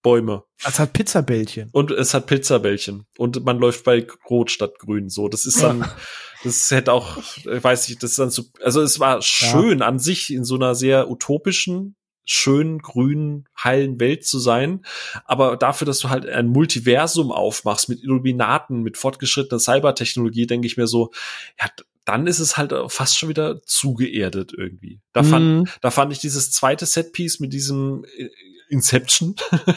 [0.01, 0.43] Bäume.
[0.65, 1.69] Es hat Pizzabällchen.
[1.71, 3.05] Und es hat Pizzabällchen.
[3.17, 5.09] Und man läuft bei Rot statt Grün.
[5.09, 5.89] So, das ist dann,
[6.43, 9.87] das hätte auch, weiß ich, das ist dann so, also es war schön ja.
[9.87, 11.95] an sich in so einer sehr utopischen,
[12.25, 14.85] schönen, grünen, heilen Welt zu sein.
[15.25, 20.77] Aber dafür, dass du halt ein Multiversum aufmachst mit Illuminaten, mit fortgeschrittener Cybertechnologie, denke ich
[20.77, 21.11] mir so,
[21.59, 21.69] ja,
[22.05, 24.99] dann ist es halt fast schon wieder zugeerdet irgendwie.
[25.13, 25.67] Da fand, mhm.
[25.81, 28.29] da fand ich dieses zweite Setpiece mit diesem äh,
[28.69, 29.35] Inception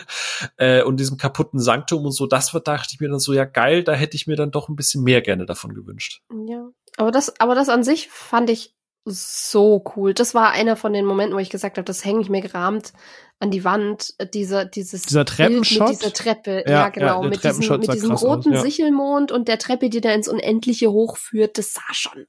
[0.56, 3.44] äh, und diesem kaputten Sanktum und so, das war, dachte ich mir dann so, ja
[3.44, 6.22] geil, da hätte ich mir dann doch ein bisschen mehr gerne davon gewünscht.
[6.46, 10.14] Ja, aber das, aber das an sich fand ich so cool.
[10.14, 12.92] Das war einer von den Momenten, wo ich gesagt habe, das hänge ich mir gerahmt
[13.38, 15.88] an die Wand, dieser, dieses dieser Treppenshot.
[15.88, 18.62] Mit dieser Treppe, ja, ja genau, ja, mit diesem, mit diesem roten aus, ja.
[18.62, 22.26] Sichelmond und der Treppe, die da ins Unendliche hochführt, das sah schon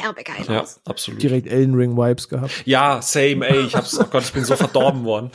[0.00, 0.80] derbe geil ja, aus.
[0.84, 1.22] absolut.
[1.22, 2.52] Direkt Elden Ring Vibes gehabt.
[2.64, 5.30] Ja, same, ey, ich hab's, oh Gott, ich bin so verdorben worden.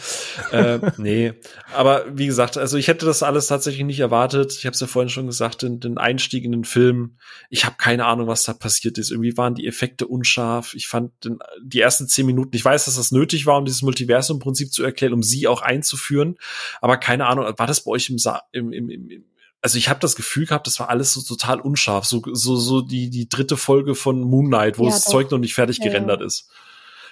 [0.52, 1.34] Äh, nee,
[1.74, 4.54] aber wie gesagt, also ich hätte das alles tatsächlich nicht erwartet.
[4.54, 7.18] Ich habe es ja vorhin schon gesagt, den, den Einstieg in den Film.
[7.50, 9.12] Ich habe keine Ahnung, was da passiert ist.
[9.12, 10.74] Irgendwie waren die Effekte unscharf.
[10.74, 13.82] Ich fand den, die ersten zehn Minuten, ich weiß, dass das nötig war, um dieses
[13.82, 16.38] Multiversum-Prinzip zu erklären, um sie auch einzuführen.
[16.82, 19.24] Aber keine Ahnung, war das bei euch im, Sa im, im, im
[19.64, 22.82] also ich habe das Gefühl gehabt, das war alles so total unscharf, so so so
[22.82, 25.14] die die dritte Folge von Moon Knight, wo ja, das doch.
[25.14, 26.28] Zeug noch nicht fertig ja, gerendert ja.
[26.28, 26.50] ist.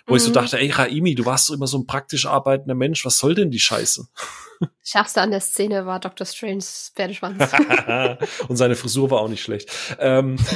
[0.06, 0.18] Wo mhm.
[0.18, 0.34] ich so mhm.
[0.34, 3.52] dachte, ey Raimi, du warst so immer so ein praktisch arbeitender Mensch, was soll denn
[3.52, 4.06] die Scheiße?
[4.84, 6.28] Schärfste an der Szene war Dr.
[6.28, 7.42] Stranges Pferdeschwanz.
[8.50, 9.72] Und seine Frisur war auch nicht schlecht.
[9.98, 10.36] Ähm.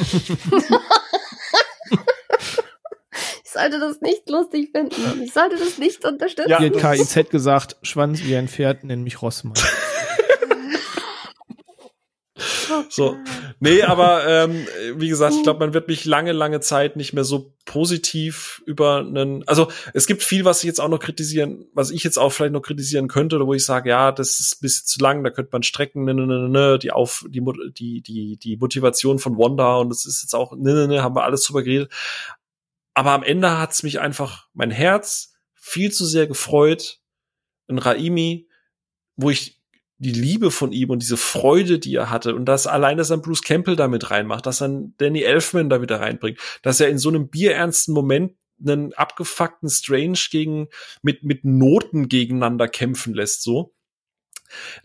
[3.44, 5.24] ich sollte das nicht lustig finden.
[5.24, 6.50] Ich sollte das nicht unterstützen.
[6.50, 9.56] Ja, hat KIZ gesagt, Schwanz wie ein Pferd, nenn mich Rossmann.
[12.90, 13.18] So.
[13.62, 17.24] Nee, aber ähm, wie gesagt, ich glaube, man wird mich lange, lange Zeit nicht mehr
[17.24, 19.48] so positiv über einen.
[19.48, 22.52] Also es gibt viel, was ich jetzt auch noch kritisieren, was ich jetzt auch vielleicht
[22.52, 25.30] noch kritisieren könnte, oder wo ich sage, ja, das ist ein bisschen zu lang, da
[25.30, 27.42] könnte man strecken, ne, ne, ne, ne, die auf die
[27.72, 31.16] die die die Motivation von Wanda und das ist jetzt auch, ne, ne, ne, haben
[31.16, 31.92] wir alles drüber geredet.
[32.94, 37.00] Aber am Ende hat's mich einfach mein Herz viel zu sehr gefreut,
[37.70, 38.50] ein Raimi,
[39.16, 39.55] wo ich
[39.98, 43.18] die Liebe von ihm und diese Freude, die er hatte und das allein, dass er
[43.18, 47.10] Bruce Campbell damit reinmacht, dass er Danny Elfman da wieder reinbringt, dass er in so
[47.10, 50.68] einem bierernsten Moment einen abgefuckten Strange gegen
[51.02, 53.74] mit mit Noten gegeneinander kämpfen lässt, so.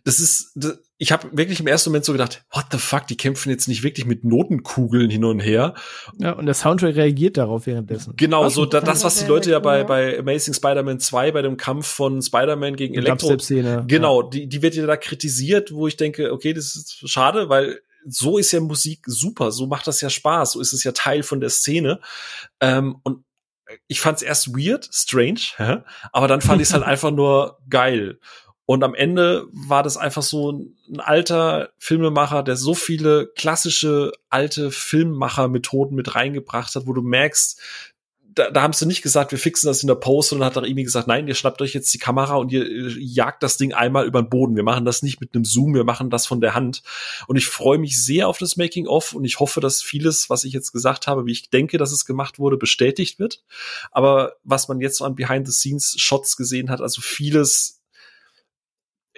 [0.05, 3.17] Das ist, das, ich habe wirklich im ersten Moment so gedacht, what the fuck, die
[3.17, 5.73] kämpfen jetzt nicht wirklich mit Notenkugeln hin und her.
[6.19, 8.13] Ja, und der Soundtrack reagiert darauf währenddessen.
[8.17, 11.41] Genau, was so da, das, was die Leute ja bei, bei Amazing Spider-Man 2, bei
[11.41, 13.35] dem Kampf von Spider-Man gegen Elektro.
[13.87, 14.29] Genau, ja.
[14.29, 18.37] die, die wird ja da kritisiert, wo ich denke, okay, das ist schade, weil so
[18.37, 21.41] ist ja Musik super, so macht das ja Spaß, so ist es ja Teil von
[21.41, 22.01] der Szene.
[22.61, 23.25] Ähm, und
[23.89, 25.79] ich fand es erst weird, strange, hä?
[26.13, 28.19] aber dann fand ich es halt einfach nur geil.
[28.71, 34.71] Und am Ende war das einfach so ein alter Filmemacher, der so viele klassische alte
[34.71, 37.61] Filmmachermethoden mit reingebracht hat, wo du merkst,
[38.33, 40.63] da, da haben sie nicht gesagt, wir fixen das in der Post, sondern hat auch
[40.63, 43.75] irgendwie gesagt, nein, ihr schnappt euch jetzt die Kamera und ihr, ihr jagt das Ding
[43.75, 44.55] einmal über den Boden.
[44.55, 46.85] Wir machen das nicht mit einem Zoom, wir machen das von der Hand.
[47.27, 50.45] Und ich freue mich sehr auf das Making of und ich hoffe, dass vieles, was
[50.45, 53.43] ich jetzt gesagt habe, wie ich denke, dass es gemacht wurde, bestätigt wird.
[53.91, 57.80] Aber was man jetzt so an Behind the Scenes Shots gesehen hat, also vieles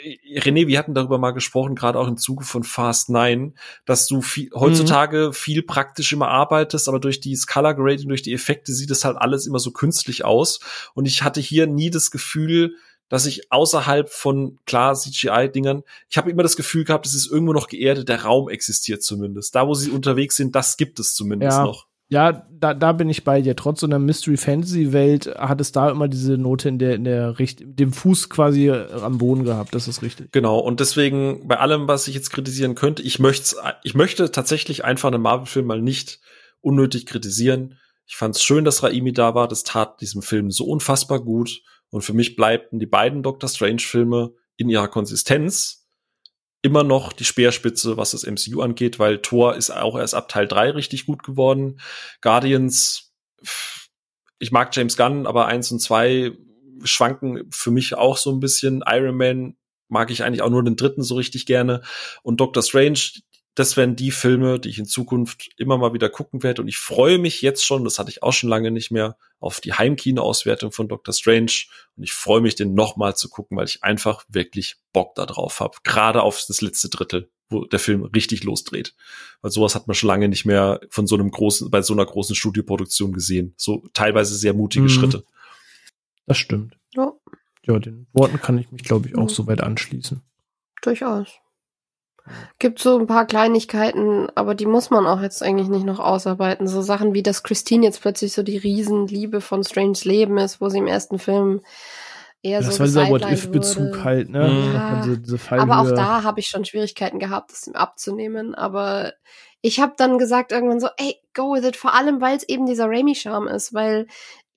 [0.02, 4.20] René, wir hatten darüber mal gesprochen, gerade auch im Zuge von Fast 9, dass du
[4.22, 5.32] viel, heutzutage mhm.
[5.32, 9.16] viel praktisch immer arbeitest, aber durch die Color Grading, durch die Effekte sieht es halt
[9.16, 10.60] alles immer so künstlich aus.
[10.94, 12.76] Und ich hatte hier nie das Gefühl,
[13.08, 17.52] dass ich außerhalb von klar CGI-Dingern, ich habe immer das Gefühl gehabt, es ist irgendwo
[17.52, 19.54] noch geerdet, der Raum existiert zumindest.
[19.54, 21.64] Da, wo sie unterwegs sind, das gibt es zumindest ja.
[21.64, 21.86] noch.
[22.12, 23.56] Ja, da, da bin ich bei dir.
[23.56, 27.04] Trotz so einer Mystery Fantasy Welt hat es da immer diese Note in der, in
[27.04, 29.74] der Richt dem Fuß quasi am Boden gehabt.
[29.74, 30.30] Das ist richtig.
[30.30, 30.58] Genau.
[30.58, 35.10] Und deswegen bei allem, was ich jetzt kritisieren könnte, ich möchte, ich möchte tatsächlich einfach
[35.10, 36.20] einen Marvel-Film mal nicht
[36.60, 37.78] unnötig kritisieren.
[38.04, 39.48] Ich fand es schön, dass Raimi da war.
[39.48, 41.62] Das tat diesem Film so unfassbar gut.
[41.88, 45.81] Und für mich bleibten die beiden Doctor Strange Filme in ihrer Konsistenz
[46.62, 50.46] immer noch die Speerspitze, was das MCU angeht, weil Thor ist auch erst ab Teil
[50.46, 51.80] 3 richtig gut geworden.
[52.20, 53.12] Guardians,
[54.38, 56.32] ich mag James Gunn, aber eins und zwei
[56.84, 58.82] schwanken für mich auch so ein bisschen.
[58.86, 59.56] Iron Man
[59.88, 61.82] mag ich eigentlich auch nur den dritten so richtig gerne.
[62.22, 63.00] Und Doctor Strange,
[63.54, 66.62] das wären die Filme, die ich in Zukunft immer mal wieder gucken werde.
[66.62, 69.60] Und ich freue mich jetzt schon, das hatte ich auch schon lange nicht mehr, auf
[69.60, 71.52] die Heimkino-Auswertung von Doctor Strange.
[71.96, 75.60] Und ich freue mich, den nochmal zu gucken, weil ich einfach wirklich Bock da drauf
[75.60, 75.76] habe.
[75.82, 78.94] Gerade auf das letzte Drittel, wo der Film richtig losdreht.
[79.42, 82.06] Weil sowas hat man schon lange nicht mehr von so einem großen, bei so einer
[82.06, 83.54] großen Studioproduktion gesehen.
[83.58, 84.90] So teilweise sehr mutige mhm.
[84.90, 85.24] Schritte.
[86.26, 86.78] Das stimmt.
[86.94, 87.12] Ja.
[87.64, 89.28] Ja, den Worten kann ich mich, glaube ich, auch mhm.
[89.28, 90.22] soweit anschließen.
[90.82, 91.28] Durchaus.
[92.58, 96.68] Gibt so ein paar Kleinigkeiten, aber die muss man auch jetzt eigentlich nicht noch ausarbeiten.
[96.68, 100.68] So Sachen wie, dass Christine jetzt plötzlich so die Riesenliebe von Strange Leben ist, wo
[100.68, 101.62] sie im ersten Film
[102.42, 102.84] eher das so.
[102.84, 104.72] Das war dieser What-If-Bezug halt, ne?
[104.74, 108.54] Ja, diese, diese aber auch da habe ich schon Schwierigkeiten gehabt, das abzunehmen.
[108.54, 109.12] Aber
[109.60, 111.76] ich habe dann gesagt irgendwann so, ey, go with it.
[111.76, 114.06] Vor allem, weil es eben dieser Raimi-Charme ist, weil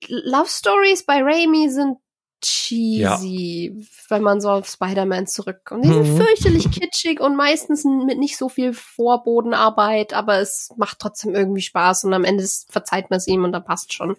[0.08, 1.98] Love Stories bei Raimi sind
[2.42, 3.86] cheesy, ja.
[4.08, 5.84] wenn man so auf Spider-Man zurückkommt.
[5.84, 6.16] Die sind mhm.
[6.16, 12.04] fürchterlich kitschig und meistens mit nicht so viel Vorbodenarbeit, aber es macht trotzdem irgendwie Spaß
[12.04, 14.16] und am Ende verzeiht man es ihm und dann passt schon.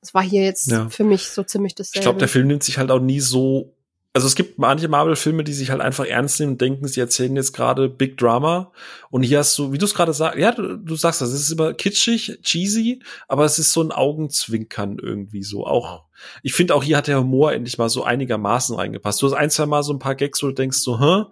[0.00, 0.88] Das war hier jetzt ja.
[0.88, 1.98] für mich so ziemlich dasselbe.
[1.98, 3.74] Ich glaube, der Film nimmt sich halt auch nie so
[4.14, 7.34] also es gibt manche Marvel-Filme, die sich halt einfach ernst nehmen und denken, sie erzählen
[7.34, 8.70] jetzt gerade Big Drama.
[9.10, 11.40] Und hier hast du, wie du es gerade sagst, ja, du, du sagst das, es
[11.40, 15.66] ist immer kitschig, cheesy, aber es ist so ein Augenzwinkern irgendwie so.
[15.66, 16.04] Auch
[16.42, 19.22] ich finde auch hier hat der Humor endlich mal so einigermaßen reingepasst.
[19.22, 21.24] Du hast ein, zwei Mal so ein paar Gags, wo du denkst so, hä?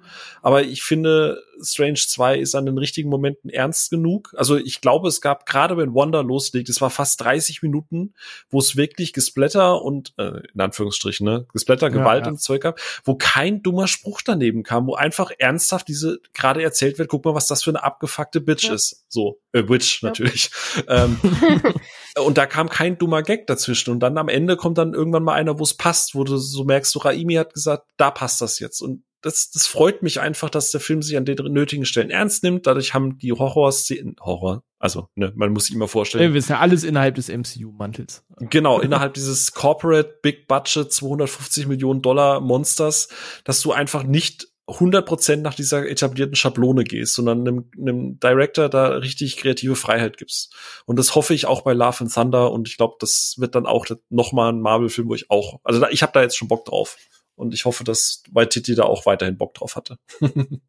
[0.42, 4.32] Aber ich finde, Strange 2 ist an den richtigen Momenten ernst genug.
[4.36, 8.14] Also ich glaube, es gab gerade wenn Wanda loslegt, es war fast 30 Minuten,
[8.48, 12.30] wo es wirklich Gesplatter und, äh, in Anführungsstrichen, ne, Gesplatter, Gewalt ja, ja.
[12.32, 16.98] und Zeug gab, wo kein dummer Spruch daneben kam, wo einfach ernsthaft diese gerade erzählt
[16.98, 18.74] wird, guck mal, was das für eine abgefuckte Bitch ja.
[18.74, 19.04] ist.
[19.08, 20.50] So, äh, Witch natürlich.
[20.88, 21.18] ähm,
[22.18, 23.90] und da kam kein dummer Gag dazwischen.
[23.90, 26.64] Und dann am Ende kommt dann irgendwann mal einer, wo es passt, wo du so
[26.64, 28.80] merkst, so Raimi hat gesagt, da passt das jetzt.
[28.80, 32.42] Und das, das freut mich einfach, dass der Film sich an den nötigen Stellen ernst
[32.42, 32.66] nimmt.
[32.66, 36.24] Dadurch haben die Horror-Szenen, Horror, also, ne, man muss sich immer vorstellen.
[36.24, 38.24] Wir wissen ja alles innerhalb des MCU-Mantels.
[38.38, 43.08] Genau, innerhalb dieses Corporate Big Budget 250 Millionen Dollar Monsters,
[43.44, 44.48] dass du einfach nicht
[44.78, 50.54] 100% nach dieser etablierten Schablone gehst, sondern einem, einem Director da richtig kreative Freiheit gibst.
[50.86, 53.66] Und das hoffe ich auch bei Love and Thunder und ich glaube, das wird dann
[53.66, 56.48] auch noch mal ein Marvel-Film, wo ich auch, also da, ich habe da jetzt schon
[56.48, 56.96] Bock drauf
[57.34, 59.98] und ich hoffe, dass Waititi da auch weiterhin Bock drauf hatte.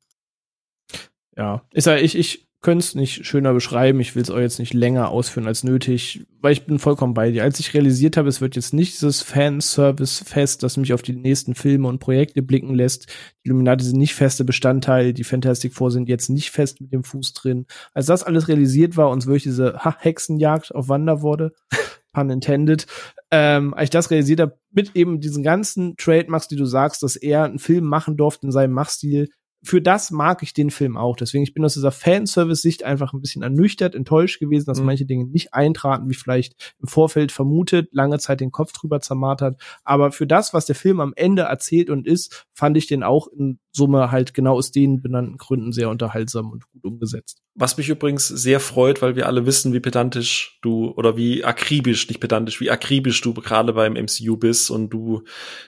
[1.38, 4.00] ja, ist ja ich ich könnte es nicht schöner beschreiben.
[4.00, 7.32] Ich will es euch jetzt nicht länger ausführen als nötig, weil ich bin vollkommen bei
[7.32, 7.44] dir.
[7.44, 11.56] Als ich realisiert habe, es wird jetzt nicht dieses Fanservice-Fest, das mich auf die nächsten
[11.56, 13.08] Filme und Projekte blicken lässt.
[13.44, 17.04] Die Illuminati sind nicht feste Bestandteil, die Fantastic Four sind jetzt nicht fest mit dem
[17.04, 17.66] Fuß drin.
[17.94, 21.54] Als das alles realisiert war und wirklich diese ha Hexenjagd auf Wander wurde,
[22.14, 22.86] pun intended,
[23.32, 27.16] ähm, als ich das realisiert habe, mit eben diesen ganzen Trademarks, die du sagst, dass
[27.16, 29.30] er einen Film machen durfte in seinem Machstil,
[29.64, 31.16] für das mag ich den Film auch.
[31.16, 34.86] Deswegen, ich bin aus dieser Fanservice-Sicht einfach ein bisschen ernüchtert, enttäuscht gewesen, dass mhm.
[34.88, 39.62] manche Dinge nicht eintraten, wie vielleicht im Vorfeld vermutet, lange Zeit den Kopf drüber zermartert.
[39.84, 43.28] Aber für das, was der Film am Ende erzählt und ist, fand ich den auch
[43.28, 47.42] in Summe halt genau aus den benannten Gründen sehr unterhaltsam und gut umgesetzt.
[47.54, 52.08] Was mich übrigens sehr freut, weil wir alle wissen, wie pedantisch du oder wie akribisch,
[52.08, 55.24] nicht pedantisch, wie akribisch du gerade beim MCU bist und du,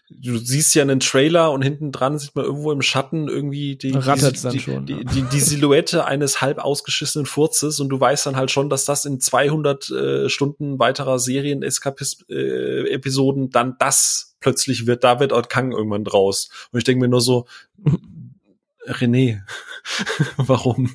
[0.09, 3.91] du siehst ja einen Trailer und hinten dran sieht man irgendwo im Schatten irgendwie die,
[3.91, 5.03] die, schon, die, ja.
[5.03, 9.03] die, die, Silhouette eines halb ausgeschissenen Furzes und du weißt dann halt schon, dass das
[9.03, 16.49] in 200 äh, Stunden weiterer Serien-Episoden dann das plötzlich wird, da wird Kang irgendwann draus.
[16.71, 17.45] Und ich denke mir nur so,
[18.87, 19.41] René,
[20.37, 20.91] warum?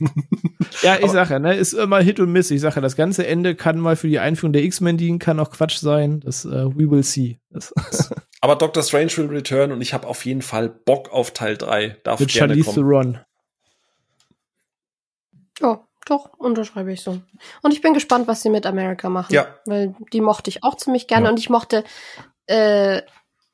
[0.82, 2.50] Ja, ich sage ja, ne, ist immer Hit und Miss.
[2.50, 5.40] Ich sage ja, das ganze Ende kann mal für die Einführung der X-Men dienen, kann
[5.40, 6.20] auch Quatsch sein.
[6.20, 7.38] Das uh, we will see.
[7.50, 7.72] Das
[8.40, 11.98] Aber Doctor Strange will return und ich habe auf jeden Fall Bock auf Teil 3.
[12.04, 12.74] Darf Mit gerne Charlize kommen.
[12.74, 13.20] Theron.
[15.60, 17.20] Oh, doch, unterschreibe ich so.
[17.62, 19.32] Und ich bin gespannt, was sie mit America machen.
[19.32, 19.58] Ja.
[19.64, 21.30] Weil die mochte ich auch ziemlich gerne ja.
[21.30, 21.84] und ich mochte
[22.46, 23.02] äh,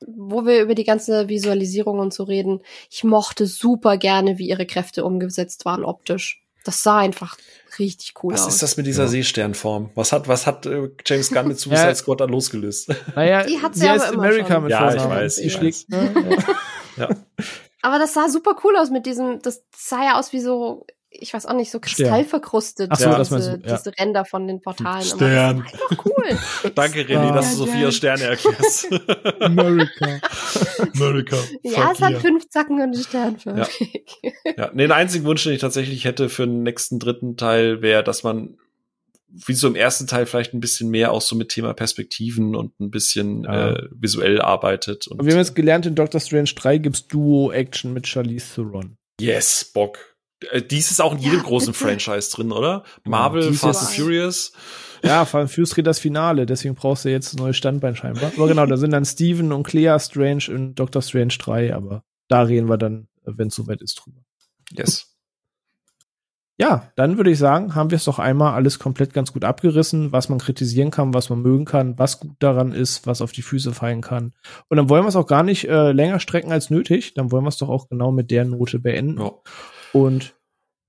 [0.06, 2.60] wo wir über die ganze Visualisierung und so reden,
[2.90, 6.42] ich mochte super gerne, wie ihre Kräfte umgesetzt waren optisch.
[6.64, 7.36] Das sah einfach
[7.78, 8.46] richtig cool was aus.
[8.46, 9.08] Was ist das mit dieser ja.
[9.08, 9.90] Seesternform?
[9.94, 11.94] Was hat, was hat äh, James Gunn mit Suicide ja.
[11.94, 12.90] Squad da losgelöst?
[13.14, 14.62] Naja, die hat sie aber immer America schon.
[14.62, 15.38] mit Ja, ich weiß.
[15.38, 15.86] Ich weiß.
[16.96, 17.08] ja.
[17.82, 20.86] Aber das sah super cool aus mit diesem, das sah ja aus wie so
[21.20, 22.88] ich weiß auch nicht, so kristallverkrustet.
[22.90, 23.76] Ach so, ja, diese, du, ja.
[23.76, 25.04] diese Ränder von den Portalen.
[25.04, 25.62] Stern.
[25.62, 26.70] Einfach cool.
[26.74, 28.88] Danke, René, dass du so vier Sterne erklärst.
[29.40, 30.20] America.
[30.94, 31.36] America.
[31.62, 33.68] Ja, es hat fünf Zacken und einen Stern für ja.
[34.56, 34.70] ja.
[34.72, 38.22] Nee, den einzigen Wunsch, den ich tatsächlich hätte für den nächsten dritten Teil, wäre, dass
[38.22, 38.56] man
[39.28, 42.78] wie so im ersten Teil vielleicht ein bisschen mehr auch so mit Thema Perspektiven und
[42.78, 43.72] ein bisschen ja.
[43.72, 45.08] äh, visuell arbeitet.
[45.08, 48.96] Und wir haben jetzt gelernt, in Doctor Strange 3 gibt's Duo-Action mit Charlize Theron.
[49.20, 50.13] Yes, Bock.
[50.50, 51.84] Äh, dies ist auch in jedem ja, großen bitte.
[51.84, 52.84] Franchise drin, oder?
[53.04, 54.52] Marvel, ja, Fast and Furious.
[55.02, 58.32] Ja, Fast and Furious dreht das Finale, deswegen brauchst du jetzt ein neues Standbein scheinbar.
[58.36, 62.42] Aber genau, da sind dann Steven und Clea Strange in Doctor Strange 3, aber da
[62.42, 64.20] reden wir dann, wenn es soweit ist, drüber.
[64.72, 65.14] Yes.
[66.56, 70.12] Ja, dann würde ich sagen, haben wir es doch einmal alles komplett ganz gut abgerissen,
[70.12, 73.42] was man kritisieren kann, was man mögen kann, was gut daran ist, was auf die
[73.42, 74.34] Füße fallen kann.
[74.68, 77.14] Und dann wollen wir es auch gar nicht äh, länger strecken als nötig.
[77.14, 79.20] Dann wollen wir es doch auch genau mit der Note beenden.
[79.20, 79.32] Ja.
[79.94, 80.36] Und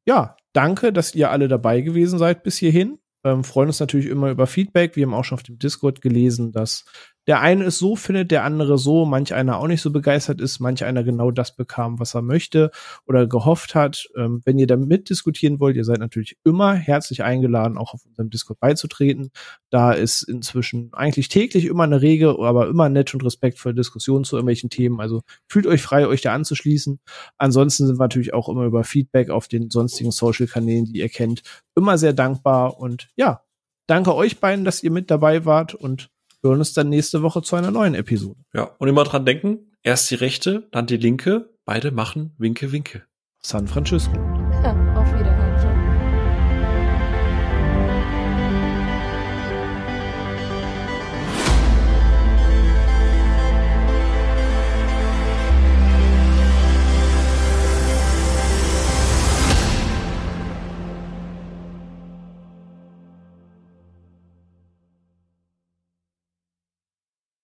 [0.08, 3.00] ja, danke, dass ihr alle dabei gewesen seid bis hierhin.
[3.24, 4.96] Ähm, freuen uns natürlich immer über Feedback.
[4.96, 6.86] Wir haben auch schon auf dem Discord gelesen, dass
[7.28, 10.60] der eine es so findet, der andere so, manch einer auch nicht so begeistert ist,
[10.60, 12.72] manch einer genau das bekam, was er möchte
[13.06, 14.08] oder gehofft hat.
[14.16, 18.30] Ähm, wenn ihr da mitdiskutieren wollt, ihr seid natürlich immer herzlich eingeladen, auch auf unserem
[18.30, 19.32] Discord beizutreten.
[19.70, 24.36] Da ist inzwischen eigentlich täglich immer eine rege, aber immer nett und respektvolle Diskussion zu
[24.36, 25.00] irgendwelchen Themen.
[25.00, 27.00] Also fühlt euch frei, euch da anzuschließen.
[27.38, 31.42] Ansonsten sind wir natürlich auch immer über Feedback auf den sonstigen Social-Kanälen, die ihr kennt,
[31.76, 33.42] immer sehr dankbar und ja,
[33.88, 36.10] danke euch beiden, dass ihr mit dabei wart und
[36.46, 38.40] hören uns dann nächste Woche zu einer neuen Episode.
[38.54, 43.04] Ja, und immer dran denken, erst die rechte, dann die linke, beide machen Winke, Winke.
[43.42, 44.45] San Francisco.